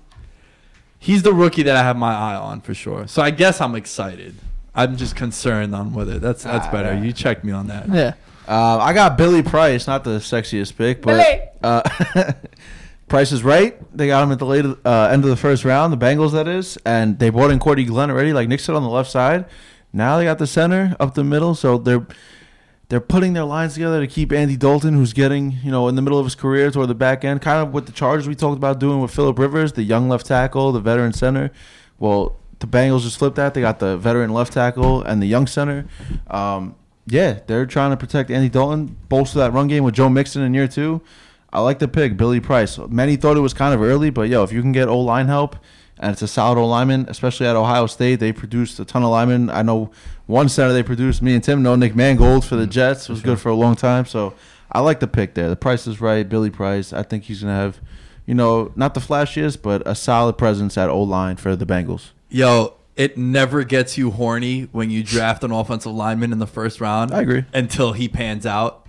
he's 0.99 1.23
the 1.23 1.33
rookie 1.33 1.63
that 1.63 1.77
I 1.77 1.83
have 1.85 1.97
my 1.97 2.13
eye 2.13 2.35
on 2.37 2.61
for 2.61 2.75
sure. 2.75 3.07
So 3.07 3.23
I 3.23 3.31
guess 3.31 3.61
I'm 3.61 3.75
excited. 3.77 4.35
I'm 4.75 4.97
just 4.97 5.15
concerned 5.17 5.75
on 5.75 5.95
whether 5.95 6.19
that's 6.19 6.43
that's 6.43 6.67
Ah, 6.67 6.73
better. 6.73 6.95
yeah. 6.95 7.03
You 7.03 7.13
checked 7.13 7.45
me 7.45 7.53
on 7.53 7.69
that. 7.69 7.89
Yeah. 7.89 8.15
Uh, 8.49 8.79
I 8.79 8.93
got 8.93 9.17
Billy 9.17 9.43
Price, 9.43 9.87
not 9.87 10.03
the 10.03 10.19
sexiest 10.19 10.77
pick, 10.77 11.01
but 11.03 11.17
Billy! 11.17 11.41
uh, 11.63 12.33
Price 13.11 13.33
is 13.33 13.43
right. 13.43 13.77
They 13.95 14.07
got 14.07 14.23
him 14.23 14.31
at 14.31 14.39
the 14.39 14.47
late 14.47 14.65
uh, 14.65 15.09
end 15.11 15.25
of 15.25 15.31
the 15.31 15.37
first 15.37 15.65
round, 15.65 15.93
the 15.93 15.97
Bengals 15.97 16.31
that 16.31 16.47
is, 16.47 16.79
and 16.87 17.19
they 17.19 17.29
brought 17.29 17.51
in 17.51 17.59
Cordy 17.59 17.85
Glenn 17.85 18.09
already, 18.09 18.33
like 18.33 18.47
Nick 18.49 18.61
said 18.61 18.77
on 18.77 18.85
the 18.85 18.89
left 18.89 19.11
side. 19.11 19.47
Now 19.93 20.17
they 20.17 20.25
got 20.25 20.39
the 20.39 20.47
center 20.47 20.97
up 21.01 21.15
the 21.15 21.25
middle, 21.25 21.57
so 21.57 21.77
they're 21.77 22.07
they're 22.89 23.01
putting 23.01 23.33
their 23.33 23.45
lines 23.45 23.75
together 23.75 24.01
to 24.01 24.07
keep 24.07 24.33
Andy 24.33 24.57
Dalton, 24.57 24.95
who's 24.95 25.13
getting 25.13 25.59
you 25.65 25.73
know 25.73 25.89
in 25.89 25.97
the 25.97 26.03
middle 26.03 26.21
of 26.21 26.25
his 26.25 26.37
career 26.37 26.71
toward 26.71 26.89
the 26.89 26.95
back 26.95 27.25
end, 27.25 27.43
kind 27.43 27.61
of 27.61 27.75
what 27.75 27.87
the 27.87 27.93
Chargers 27.93 28.29
we 28.29 28.37
talked 28.37 28.57
about 28.57 28.79
doing 28.79 29.01
with 29.01 29.11
Philip 29.11 29.41
Rivers, 29.41 29.73
the 29.73 29.83
young 29.83 30.09
left 30.09 30.27
tackle, 30.27 30.71
the 30.71 30.79
veteran 30.79 31.13
center. 31.13 31.51
Well, 31.99 32.39
the 32.61 32.69
Bengals 32.69 33.03
just 33.03 33.19
flipped 33.19 33.35
that. 33.37 33.55
They 33.55 33.61
got 33.61 33.81
the 33.81 33.97
veteran 33.97 34.31
left 34.33 34.53
tackle 34.53 35.03
and 35.03 35.21
the 35.21 35.27
young 35.27 35.49
center. 35.49 35.87
Um, 36.29 36.77
yeah, 37.07 37.41
they're 37.49 37.67
trying 37.67 37.91
to 37.91 37.97
protect 37.97 38.31
Andy 38.31 38.49
Dalton, 38.49 38.97
bolster 39.09 39.41
that 39.41 39.53
run 39.53 39.67
game 39.67 39.83
with 39.83 39.95
Joe 39.95 40.09
Mixon 40.09 40.43
in 40.43 40.55
year 40.55 40.69
two. 40.69 41.03
I 41.53 41.61
like 41.61 41.79
the 41.79 41.89
pick, 41.89 42.17
Billy 42.17 42.41
Price. 42.41 42.79
Many 42.79 43.17
thought 43.17 43.37
it 43.37 43.41
was 43.41 43.55
kind 43.55 43.75
of 43.75 43.83
early, 43.83 44.11
but 44.11 44.29
yo, 44.29 44.43
if 44.43 44.53
you 44.53 44.63
can 44.63 44.73
get 44.73 44.89
O 44.89 45.01
line 45.01 45.27
help 45.27 45.57
and 45.99 46.13
it's 46.13 46.23
a 46.23 46.29
solid 46.29 46.59
O 46.59 46.67
lineman, 46.67 47.07
especially 47.09 47.47
at 47.47 47.57
Ohio 47.57 47.87
State, 47.87 48.21
they 48.21 48.33
produced 48.33 48.79
a 48.79 48.85
ton 48.85 49.03
of 49.03 49.11
linemen. 49.11 49.51
I 49.51 49.63
know 49.63 49.91
one 50.27 50.49
center 50.49 50.73
they 50.73 50.83
produced. 50.83 51.23
Me 51.23 51.35
and 51.35 51.43
Tim 51.43 51.63
know 51.63 51.75
Nick 51.75 51.97
Mangold 51.97 52.45
for 52.45 52.57
the 52.57 52.63
mm-hmm. 52.63 52.71
Jets 52.71 53.09
was 53.09 53.21
good 53.21 53.41
for 53.41 53.49
a 53.49 53.55
long 53.55 53.75
time. 53.75 54.07
So 54.07 54.35
I 54.71 54.81
like 54.81 55.01
the 55.01 55.09
pick 55.09 55.35
there. 55.35 55.49
The 55.49 55.57
price 55.57 55.87
is 55.87 56.01
right, 56.01 56.29
Billy 56.29 56.51
Price. 56.51 56.93
I 56.93 57.03
think 57.03 57.25
he's 57.25 57.41
gonna 57.41 57.55
have, 57.55 57.81
you 58.27 58.35
know, 58.35 58.73
not 58.77 58.95
the 58.95 59.01
flashiest, 59.01 59.63
but 59.63 59.83
a 59.87 59.95
solid 59.95 60.39
presence 60.39 60.79
at 60.79 60.89
O 60.89 61.03
line 61.03 61.37
for 61.37 61.57
the 61.57 61.67
Bengals. 61.67 62.11
Yo, 62.29 62.75
it 62.97 63.19
never 63.19 63.65
gets 63.65 63.99
you 63.99 64.11
horny 64.11 64.69
when 64.73 64.91
you 64.91 65.03
draft 65.03 65.43
an 65.43 65.51
offensive 65.51 65.93
lineman 65.93 66.33
in 66.33 66.39
the 66.39 66.47
first 66.47 66.81
round. 66.81 67.13
I 67.13 67.23
agree. 67.23 67.45
Until 67.53 67.93
he 67.93 68.09
pans 68.09 68.47
out. 68.47 68.80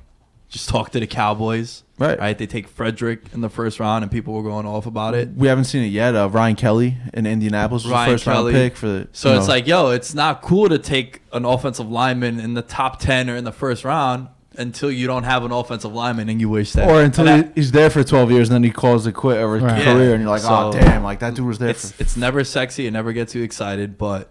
Just 0.52 0.68
talk 0.70 0.92
to 0.92 1.00
the 1.00 1.08
Cowboys. 1.08 1.84
Right. 1.98 2.20
Right. 2.20 2.38
They 2.38 2.46
take 2.46 2.68
Frederick 2.68 3.22
in 3.34 3.40
the 3.42 3.50
first 3.50 3.80
round, 3.80 4.04
and 4.04 4.12
people 4.12 4.34
were 4.34 4.44
going 4.44 4.66
off 4.66 4.86
about 4.86 5.14
it. 5.16 5.30
We 5.34 5.48
haven't 5.48 5.64
seen 5.64 5.84
it 5.84 5.88
yet. 5.94 6.14
Uh, 6.16 6.30
Ryan 6.30 6.56
Kelly 6.58 6.98
in 7.14 7.26
Indianapolis 7.26 7.84
was 7.86 7.92
Ryan 7.94 8.10
the 8.10 8.14
first 8.16 8.24
Kelly. 8.26 8.54
round 8.54 8.64
pick 8.72 8.76
for 8.76 8.88
the. 8.88 9.08
So 9.14 9.36
it's 9.38 9.48
know, 9.48 9.54
like, 9.54 9.66
yo, 9.68 9.92
it's 9.92 10.14
not 10.14 10.42
cool 10.42 10.68
to 10.68 10.78
take 10.78 11.22
an 11.32 11.46
offensive 11.46 11.90
lineman 11.90 12.40
in 12.40 12.54
the 12.54 12.62
top 12.62 13.00
ten 13.00 13.30
or 13.30 13.36
in 13.38 13.46
the 13.46 13.52
first 13.54 13.86
round 13.86 14.28
until 14.58 14.92
you 14.92 15.08
don't 15.08 15.24
have 15.24 15.46
an 15.46 15.52
offensive 15.54 15.94
lineman 15.94 16.28
and 16.28 16.42
you 16.42 16.50
wish 16.50 16.74
that. 16.74 16.90
or 16.90 17.02
until 17.02 17.26
and 17.30 17.46
that- 17.46 17.52
he's 17.56 17.72
there 17.72 17.90
for 17.90 18.04
12 18.04 18.32
years 18.32 18.50
and 18.50 18.56
then 18.56 18.64
he 18.64 18.70
calls 18.72 19.08
it 19.08 19.14
quit 19.14 19.38
over 19.38 19.58
Right. 19.60 19.78
his 19.78 19.86
Yeah. 19.86 19.94
career 19.94 20.14
and 20.14 20.22
you're 20.22 20.30
like, 20.30 20.42
oh 20.44 20.74
damn, 20.74 21.04
like 21.04 21.20
that 21.20 21.36
dude 21.36 21.46
was 21.48 21.58
there 21.60 21.70
it's 21.70 21.94
for. 21.94 22.02
it's 22.04 22.18
never 22.18 22.44
sexy. 22.44 22.86
It 22.86 22.92
never 22.92 23.14
gets 23.14 23.34
you 23.34 23.44
excited, 23.44 23.98
but 23.98 24.30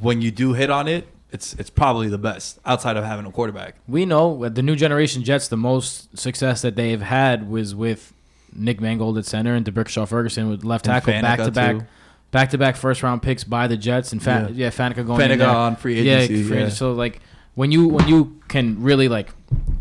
when 0.00 0.20
you 0.20 0.32
do 0.32 0.54
hit 0.54 0.70
on 0.70 0.88
it, 0.88 1.06
it's 1.34 1.52
it's 1.54 1.68
probably 1.70 2.08
the 2.08 2.16
best 2.18 2.58
outside 2.64 2.96
of 2.96 3.04
having 3.04 3.26
a 3.26 3.30
quarterback. 3.32 3.74
We 3.86 4.06
know 4.06 4.48
the 4.48 4.62
new 4.62 4.76
generation 4.76 5.22
Jets. 5.24 5.48
The 5.48 5.56
most 5.56 6.16
success 6.16 6.62
that 6.62 6.76
they've 6.76 7.00
had 7.02 7.50
was 7.50 7.74
with 7.74 8.12
Nick 8.54 8.80
Mangold 8.80 9.18
at 9.18 9.26
center 9.26 9.54
and 9.54 9.64
D'Brickashaw 9.66 10.06
Ferguson 10.08 10.48
with 10.48 10.64
left 10.64 10.84
tackle, 10.84 11.12
Faneca, 11.12 11.22
back 11.22 11.38
to 11.40 11.50
back, 11.50 11.78
too. 11.78 11.84
back 12.30 12.50
to 12.50 12.58
back 12.58 12.76
first 12.76 13.02
round 13.02 13.20
picks 13.22 13.44
by 13.44 13.66
the 13.66 13.76
Jets, 13.76 14.12
and 14.12 14.22
Fa- 14.22 14.48
yeah, 14.52 14.66
Yeah. 14.66 14.70
Faneca 14.70 15.04
going 15.04 15.20
in 15.20 15.30
Faneca 15.32 15.38
there. 15.38 15.48
on 15.48 15.76
free 15.76 16.00
Yeah, 16.00 16.18
agency, 16.20 16.42
free 16.44 16.56
yeah. 16.56 16.62
agency. 16.62 16.76
So 16.78 16.92
like 16.92 17.20
when 17.54 17.72
you 17.72 17.88
when 17.88 18.08
you 18.08 18.40
can 18.48 18.80
really 18.82 19.08
like 19.08 19.30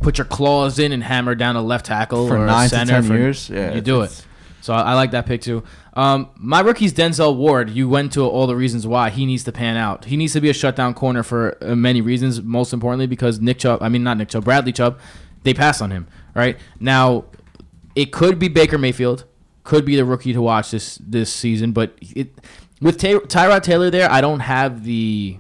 put 0.02 0.18
your 0.18 0.26
claws 0.26 0.80
in 0.80 0.92
and 0.92 1.04
hammer 1.04 1.36
down 1.36 1.56
a 1.56 1.62
left 1.62 1.86
tackle 1.86 2.28
For 2.28 2.38
or 2.38 2.46
nine 2.48 2.66
a 2.66 2.70
to 2.70 2.76
center 2.76 2.94
10 2.94 3.04
for- 3.04 3.14
years, 3.18 3.50
yeah, 3.50 3.74
you 3.76 3.82
do 3.82 4.02
it. 4.02 4.26
So 4.64 4.73
I, 4.73 4.81
I 4.81 4.94
like 4.94 5.11
that 5.11 5.26
pick 5.26 5.41
too. 5.41 5.61
Um, 5.94 6.30
my 6.38 6.61
rookie's 6.61 6.94
Denzel 6.94 7.35
Ward. 7.35 7.69
You 7.69 7.90
went 7.90 8.14
to 8.14 8.22
all 8.22 8.48
the 8.48 8.56
reasons 8.56 8.88
why 8.88 9.10
he 9.10 9.26
needs 9.26 9.44
to 9.44 9.52
pan 9.52 9.76
out. 9.76 10.06
He 10.06 10.15
needs 10.15 10.31
to 10.34 10.41
be 10.41 10.49
a 10.49 10.53
shutdown 10.53 10.94
corner 10.94 11.22
for 11.22 11.57
uh, 11.61 11.76
many 11.76 11.99
reasons. 11.99 12.41
Most 12.41 12.72
importantly, 12.72 13.06
because 13.06 13.41
Nick 13.41 13.60
Chubb. 13.60 13.84
I 13.84 13.90
mean, 13.90 14.03
not 14.03 14.18
Nick 14.18 14.30
Chubb. 14.30 14.45
Bradley 14.45 14.72
Chubb. 14.72 14.99
They 15.44 15.53
passed 15.53 15.81
on 15.81 15.91
him. 15.91 16.07
Right 16.34 16.57
now, 16.80 17.26
it 17.94 18.14
could 18.14 18.40
be 18.40 18.48
Baker 18.48 18.77
Mayfield. 18.77 19.26
Could 19.65 19.84
be 19.84 19.98
the 19.98 20.06
rookie 20.06 20.31
to 20.31 20.41
watch 20.41 20.72
this 20.72 20.98
this 20.98 21.31
season. 21.31 21.73
But 21.73 21.98
it, 21.99 22.30
with 22.81 22.98
Ty- 22.98 23.26
Tyrod 23.27 23.64
Taylor 23.64 23.90
there, 23.90 24.10
I 24.10 24.22
don't 24.22 24.40
have 24.40 24.85
the 24.85 25.40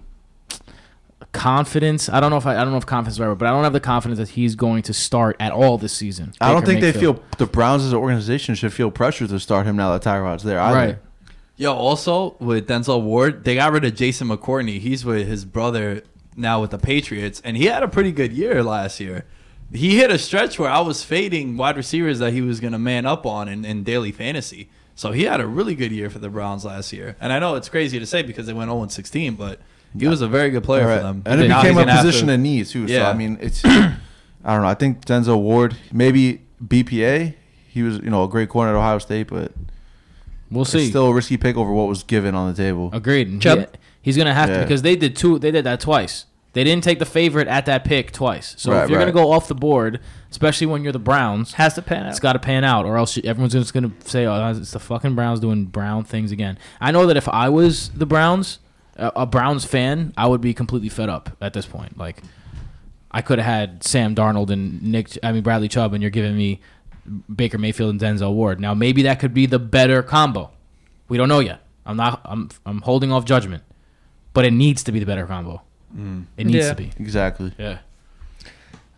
confidence. 1.33 2.07
I 2.07 2.19
don't 2.19 2.29
know 2.29 2.37
if 2.37 2.45
I, 2.45 2.55
I 2.55 2.63
don't 2.63 2.71
know 2.71 2.77
if 2.77 2.85
confidence 2.85 3.15
is 3.15 3.19
right 3.19 3.33
but 3.37 3.47
I 3.47 3.51
don't 3.51 3.63
have 3.63 3.73
the 3.73 3.79
confidence 3.79 4.19
that 4.19 4.29
he's 4.29 4.55
going 4.55 4.83
to 4.83 4.93
start 4.93 5.35
at 5.39 5.51
all 5.51 5.77
this 5.77 5.91
season. 5.91 6.33
I 6.39 6.51
don't 6.51 6.61
Baker 6.61 6.79
think 6.79 6.81
they 6.81 6.99
feel 6.99 7.21
the 7.37 7.45
Browns 7.45 7.83
as 7.83 7.91
an 7.91 7.97
organization 7.97 8.55
should 8.55 8.71
feel 8.71 8.91
pressure 8.91 9.27
to 9.27 9.39
start 9.39 9.65
him 9.65 9.75
now 9.75 9.97
that 9.97 10.03
Tyrod's 10.07 10.43
there. 10.43 10.59
Either. 10.59 10.75
right. 10.75 10.97
Yo, 11.55 11.73
also 11.73 12.35
with 12.39 12.67
Denzel 12.67 13.03
Ward, 13.03 13.43
they 13.43 13.55
got 13.55 13.71
rid 13.71 13.85
of 13.85 13.93
Jason 13.95 14.29
McCourty. 14.29 14.79
He's 14.79 15.05
with 15.05 15.27
his 15.27 15.45
brother 15.45 16.03
now 16.35 16.61
with 16.61 16.71
the 16.71 16.79
Patriots, 16.79 17.41
and 17.43 17.57
he 17.57 17.65
had 17.65 17.83
a 17.83 17.87
pretty 17.87 18.11
good 18.11 18.33
year 18.33 18.63
last 18.63 18.99
year. 18.99 19.25
He 19.71 19.97
hit 19.97 20.11
a 20.11 20.17
stretch 20.17 20.57
where 20.57 20.69
I 20.69 20.79
was 20.81 21.03
fading 21.03 21.57
wide 21.57 21.77
receivers 21.77 22.19
that 22.19 22.33
he 22.33 22.41
was 22.41 22.59
going 22.59 22.73
to 22.73 22.79
man 22.79 23.05
up 23.05 23.25
on 23.25 23.47
in, 23.47 23.65
in 23.65 23.83
daily 23.83 24.11
fantasy. 24.11 24.69
So 24.95 25.11
he 25.11 25.23
had 25.23 25.39
a 25.39 25.47
really 25.47 25.73
good 25.73 25.91
year 25.91 26.09
for 26.09 26.19
the 26.19 26.29
Browns 26.29 26.63
last 26.63 26.93
year. 26.93 27.15
And 27.19 27.33
I 27.33 27.39
know 27.39 27.55
it's 27.55 27.69
crazy 27.69 27.97
to 27.97 28.05
say 28.05 28.21
because 28.21 28.45
they 28.45 28.53
went 28.53 28.69
0 28.69 28.87
16, 28.87 29.35
but 29.35 29.59
he 29.97 30.07
was 30.07 30.21
a 30.21 30.27
very 30.27 30.49
good 30.49 30.63
player 30.63 30.83
All 30.83 30.87
right. 30.89 30.97
for 30.97 31.03
them. 31.03 31.21
And 31.25 31.41
it 31.41 31.47
Now 31.47 31.61
became 31.61 31.77
a 31.77 31.85
position 31.85 32.27
to- 32.27 32.33
in 32.33 32.43
need 32.43 32.65
too. 32.67 32.87
So 32.87 33.03
I 33.03 33.13
mean, 33.13 33.37
it's 33.41 33.63
I 33.65 33.95
don't 34.53 34.61
know. 34.61 34.67
I 34.67 34.73
think 34.73 35.05
Denzel 35.05 35.41
Ward, 35.41 35.75
maybe 35.91 36.41
BPA. 36.65 37.35
He 37.67 37.81
was 37.83 37.97
you 37.99 38.09
know 38.09 38.23
a 38.23 38.27
great 38.27 38.49
corner 38.49 38.71
at 38.71 38.77
Ohio 38.77 38.99
State, 38.99 39.27
but 39.27 39.51
We'll 40.51 40.65
see. 40.65 40.87
still 40.89 41.07
a 41.07 41.13
risky 41.13 41.37
pick 41.37 41.57
over 41.57 41.71
what 41.71 41.87
was 41.87 42.03
given 42.03 42.35
on 42.35 42.51
the 42.53 42.55
table. 42.55 42.89
Agreed. 42.93 43.27
And 43.27 43.41
Chubb? 43.41 43.59
he- 43.59 43.65
he's 44.03 44.17
gonna 44.17 44.33
have 44.33 44.49
to 44.49 44.59
because 44.61 44.81
they 44.83 44.95
did 44.95 45.15
two. 45.15 45.39
They 45.39 45.51
did 45.51 45.63
that 45.65 45.79
twice. 45.79 46.25
They 46.53 46.63
didn't 46.63 46.83
take 46.83 46.99
the 46.99 47.05
favorite 47.05 47.47
at 47.47 47.65
that 47.65 47.83
pick 47.83 48.11
twice. 48.11 48.53
So 48.59 48.71
Right, 48.71 48.83
if 48.83 48.89
you're 48.91 48.99
right. 48.99 49.05
gonna 49.11 49.25
go 49.25 49.31
off 49.31 49.47
the 49.47 49.55
board, 49.55 49.99
especially 50.29 50.67
when 50.67 50.83
you're 50.83 50.91
the 50.93 50.99
Browns, 50.99 51.53
Has 51.53 51.73
to 51.73 51.81
pan 51.81 52.03
out. 52.05 52.09
it's 52.11 52.19
got 52.19 52.33
to 52.33 52.39
pan 52.39 52.63
out, 52.63 52.85
or 52.85 52.95
else 52.97 53.17
everyone's 53.23 53.53
just 53.53 53.73
gonna 53.73 53.89
say, 54.05 54.27
"Oh, 54.27 54.49
it's 54.51 54.69
the 54.71 54.79
fucking 54.79 55.15
Browns 55.15 55.39
doing 55.39 55.65
Brown 55.65 56.03
things 56.03 56.31
again." 56.31 56.59
I 56.79 56.91
know 56.91 57.07
that 57.07 57.17
if 57.17 57.27
I 57.27 57.49
was 57.49 57.89
the 57.95 58.05
Browns, 58.05 58.59
a, 58.95 59.11
a 59.17 59.25
Browns 59.25 59.65
fan, 59.65 60.13
I 60.17 60.27
would 60.27 60.41
be 60.41 60.53
completely 60.53 60.89
fed 60.89 61.09
up 61.09 61.35
at 61.41 61.53
this 61.53 61.65
point. 61.65 61.97
Like, 61.97 62.21
I 63.11 63.21
could 63.21 63.39
have 63.39 63.45
had 63.45 63.83
Sam 63.83 64.15
Darnold 64.15 64.49
and 64.49 64.81
Nick, 64.83 65.17
I 65.23 65.31
mean 65.31 65.43
Bradley 65.43 65.67
Chubb, 65.67 65.93
and 65.93 66.01
you're 66.01 66.09
giving 66.11 66.35
me 66.35 66.61
Baker 67.33 67.57
Mayfield 67.57 67.89
and 67.91 67.99
Denzel 67.99 68.33
Ward. 68.33 68.59
Now 68.59 68.73
maybe 68.73 69.03
that 69.03 69.19
could 69.19 69.33
be 69.33 69.45
the 69.45 69.59
better 69.59 70.01
combo. 70.01 70.51
We 71.09 71.17
don't 71.17 71.27
know 71.29 71.39
yet. 71.39 71.59
I'm 71.85 71.97
not. 71.97 72.21
I'm. 72.23 72.49
I'm 72.65 72.81
holding 72.81 73.11
off 73.11 73.25
judgment, 73.25 73.61
but 74.33 74.45
it 74.45 74.51
needs 74.51 74.83
to 74.85 74.91
be 74.93 74.99
the 74.99 75.05
better 75.05 75.25
combo. 75.27 75.61
Mm. 75.95 76.25
It 76.37 76.45
needs 76.47 76.65
Yeah. 76.65 76.69
to 76.69 76.75
be. 76.75 76.91
Exactly. 76.97 77.51
Yeah. 77.57 77.79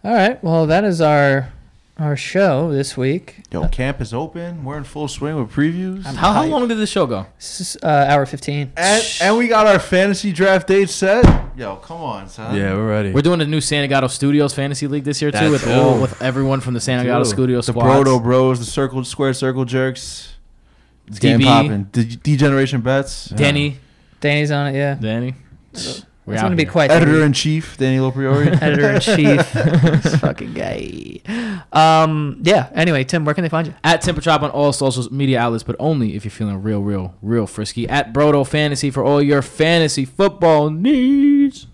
All 0.03 0.13
right. 0.13 0.41
Well, 0.43 0.67
that 0.67 0.83
is 0.83 1.01
our 1.01 1.51
our 1.97 2.15
show 2.17 2.71
this 2.71 2.97
week. 2.97 3.43
Yo, 3.51 3.67
camp 3.69 4.01
is 4.01 4.13
open. 4.13 4.63
We're 4.65 4.77
in 4.77 4.83
full 4.83 5.07
swing 5.07 5.35
with 5.37 5.51
previews. 5.51 6.03
How, 6.03 6.33
how 6.33 6.45
long 6.45 6.67
did 6.67 6.77
the 6.77 6.87
show 6.87 7.05
go? 7.05 7.25
This 7.37 7.61
is 7.61 7.77
uh, 7.81 7.87
hour 7.87 8.25
fifteen. 8.25 8.73
And, 8.75 9.03
and 9.21 9.37
we 9.37 9.47
got 9.47 9.65
our 9.67 9.79
fantasy 9.79 10.31
draft 10.33 10.67
date 10.67 10.89
set. 10.89 11.23
Yo, 11.57 11.77
come 11.77 12.01
on, 12.01 12.27
son. 12.27 12.55
Yeah, 12.55 12.73
we're 12.73 12.89
ready. 12.89 13.11
We're 13.11 13.21
doing 13.21 13.39
a 13.41 13.45
new 13.45 13.59
Santagato 13.59 14.09
Studios 14.09 14.53
fantasy 14.53 14.87
league 14.87 15.05
this 15.05 15.21
year 15.21 15.31
too, 15.31 15.37
That's 15.37 15.51
with 15.51 15.61
true. 15.63 15.71
all 15.73 16.01
with 16.01 16.21
everyone 16.21 16.59
from 16.59 16.73
the 16.73 16.81
Santagato 16.81 17.23
True. 17.23 17.25
Studios 17.25 17.67
the 17.67 17.71
squads. 17.73 18.09
Brodo 18.09 18.21
Bros, 18.21 18.59
the 18.59 18.65
Circle 18.65 19.03
Square 19.05 19.33
Circle 19.35 19.63
Jerks. 19.65 20.33
It's 21.07 21.19
game 21.19 21.39
DB. 21.39 21.43
popping. 21.45 21.83
D- 21.91 22.17
Degeneration 22.21 22.81
bets. 22.81 23.25
Danny, 23.29 23.77
Danny's 24.19 24.51
on 24.51 24.67
it. 24.73 24.75
Yeah. 24.77 24.95
Danny. 24.95 25.35
We're 26.25 26.33
it's 26.33 26.41
gonna 26.41 26.55
be 26.55 26.65
quite. 26.65 26.89
Editor 26.95 27.23
in 27.23 27.33
chief, 27.33 27.77
Daniel 27.77 28.11
Priori. 28.11 28.47
editor 28.47 28.91
in 28.91 28.99
chief. 28.99 29.53
this 29.53 30.15
fucking 30.15 30.53
guy. 30.53 31.21
Um. 31.71 32.39
Yeah. 32.41 32.69
Anyway, 32.73 33.03
Tim, 33.03 33.25
where 33.25 33.35
can 33.35 33.43
they 33.43 33.49
find 33.49 33.67
you? 33.67 33.75
At 33.83 34.01
Temper 34.01 34.21
Chop 34.21 34.41
on 34.41 34.49
all 34.49 34.73
social 34.73 35.07
media 35.13 35.39
outlets, 35.39 35.63
but 35.63 35.75
only 35.77 36.15
if 36.15 36.25
you're 36.25 36.31
feeling 36.31 36.63
real, 36.63 36.81
real, 36.81 37.13
real 37.21 37.45
frisky. 37.45 37.87
At 37.87 38.11
Brodo 38.11 38.47
Fantasy 38.47 38.89
for 38.89 39.03
all 39.03 39.21
your 39.21 39.41
fantasy 39.43 40.03
football 40.05 40.69
needs. 40.71 41.67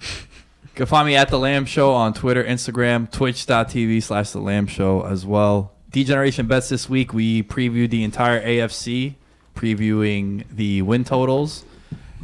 You 0.00 0.76
can 0.76 0.86
find 0.86 1.06
me 1.06 1.16
at 1.16 1.28
The 1.28 1.38
Lamb 1.38 1.66
Show 1.66 1.92
on 1.92 2.14
Twitter, 2.14 2.42
Instagram, 2.42 3.10
twitch.tv 3.10 4.02
slash 4.02 4.30
The 4.30 4.40
Lamb 4.40 4.66
Show 4.66 5.02
as 5.02 5.26
well. 5.26 5.72
Degeneration 5.90 6.46
Bets 6.46 6.70
this 6.70 6.88
week, 6.88 7.12
we 7.12 7.42
previewed 7.42 7.90
the 7.90 8.02
entire 8.02 8.42
AFC, 8.42 9.16
previewing 9.54 10.44
the 10.50 10.80
win 10.80 11.04
totals 11.04 11.66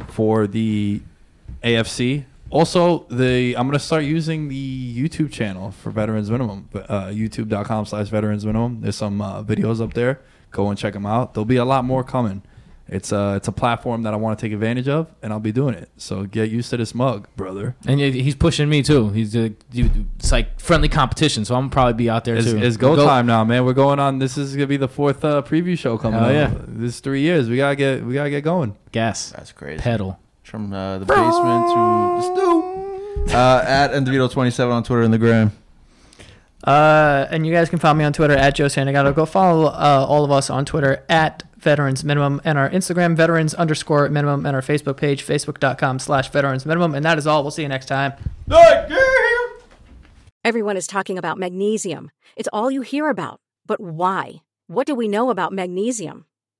for 0.07 0.47
the 0.47 1.01
AFC. 1.63 2.25
Also, 2.51 3.05
the 3.09 3.55
I'm 3.55 3.67
going 3.67 3.77
to 3.77 3.83
start 3.83 4.03
using 4.03 4.47
the 4.47 4.95
YouTube 4.97 5.31
channel 5.31 5.69
for 5.71 5.91
Veterans 5.91 6.31
Minimum, 6.31 6.69
uh, 6.73 7.05
youtube.com 7.07 7.85
slash 7.85 8.07
Veterans 8.07 8.43
Minimum. 8.45 8.81
There's 8.81 8.95
some 8.95 9.21
uh, 9.21 9.43
videos 9.43 9.81
up 9.81 9.93
there. 9.93 10.19
Go 10.51 10.69
and 10.69 10.77
check 10.77 10.93
them 10.93 11.05
out. 11.05 11.35
There'll 11.35 11.45
be 11.45 11.57
a 11.57 11.65
lot 11.65 11.85
more 11.85 12.03
coming. 12.03 12.41
It's 12.87 13.11
a, 13.11 13.35
it's 13.35 13.47
a 13.47 13.51
platform 13.51 14.01
that 14.01 14.15
I 14.15 14.17
want 14.17 14.39
to 14.39 14.43
take 14.43 14.51
advantage 14.51 14.87
of, 14.87 15.13
and 15.21 15.31
I'll 15.31 15.39
be 15.39 15.51
doing 15.51 15.75
it. 15.75 15.89
So 15.97 16.23
get 16.23 16.49
used 16.49 16.71
to 16.71 16.77
this 16.77 16.95
mug, 16.95 17.27
brother. 17.35 17.75
And 17.85 17.99
he's 17.99 18.33
pushing 18.33 18.67
me 18.67 18.81
too. 18.81 19.09
He's 19.09 19.35
uh, 19.35 19.49
it's 19.71 20.31
like 20.31 20.59
friendly 20.59 20.89
competition, 20.89 21.45
so 21.45 21.53
I'm 21.53 21.69
probably 21.69 21.93
be 21.93 22.09
out 22.09 22.25
there 22.25 22.35
It's, 22.35 22.49
too. 22.49 22.57
it's 22.57 22.77
go, 22.77 22.95
time 22.95 23.27
now, 23.27 23.43
man. 23.43 23.63
We're 23.63 23.73
going 23.73 23.99
on. 23.99 24.17
This 24.17 24.39
is 24.39 24.55
gonna 24.55 24.65
be 24.65 24.77
the 24.77 24.87
fourth 24.87 25.23
uh, 25.23 25.43
preview 25.43 25.77
show 25.77 25.99
coming 25.99 26.19
Hell 26.19 26.29
up. 26.29 26.33
yeah. 26.33 26.53
This 26.67 26.95
is 26.95 26.99
three 26.99 27.21
years. 27.21 27.47
We 27.47 27.57
gotta 27.57 27.75
get 27.75 28.03
we 28.03 28.15
gotta 28.15 28.31
get 28.31 28.43
going. 28.43 28.75
Gas, 28.91 29.29
That's 29.33 29.51
crazy. 29.51 29.79
pedal. 29.83 30.19
From 30.49 30.73
uh, 30.73 30.97
the 30.97 31.05
basement 31.05 31.67
to 31.69 31.75
the 31.75 32.21
stew. 32.21 33.35
Uh, 33.35 33.63
at 33.67 33.91
Endevito27 33.91 34.71
on 34.71 34.83
Twitter 34.83 35.03
and 35.03 35.13
the 35.13 35.19
gram. 35.19 35.51
Uh, 36.63 37.27
and 37.29 37.45
you 37.45 37.53
guys 37.53 37.69
can 37.69 37.77
follow 37.77 37.93
me 37.93 38.03
on 38.03 38.11
Twitter 38.11 38.33
at 38.33 38.55
Joe 38.55 38.65
Santagato. 38.65 39.13
Go 39.13 39.27
follow 39.27 39.67
uh, 39.67 40.05
all 40.09 40.25
of 40.25 40.31
us 40.31 40.49
on 40.49 40.65
Twitter 40.65 41.05
at 41.07 41.43
Veterans 41.57 42.03
Minimum 42.03 42.41
and 42.43 42.57
our 42.57 42.67
Instagram 42.69 43.15
Veterans 43.15 43.53
underscore 43.53 44.09
Minimum 44.09 44.45
and 44.47 44.55
our 44.55 44.61
Facebook 44.63 44.97
page 44.97 45.23
Facebook.com 45.23 45.99
slash 45.99 46.31
Veterans 46.31 46.65
Minimum. 46.65 46.95
And 46.95 47.05
that 47.05 47.19
is 47.19 47.27
all. 47.27 47.43
We'll 47.43 47.51
see 47.51 47.61
you 47.61 47.69
next 47.69 47.85
time. 47.85 48.13
Everyone 50.43 50.77
is 50.77 50.87
talking 50.87 51.17
about 51.19 51.37
magnesium. 51.37 52.09
It's 52.35 52.49
all 52.51 52.71
you 52.71 52.81
hear 52.81 53.09
about. 53.09 53.39
But 53.67 53.79
why? 53.79 54.41
What 54.67 54.87
do 54.87 54.95
we 54.95 55.07
know 55.07 55.29
about 55.29 55.53
magnesium? 55.53 56.25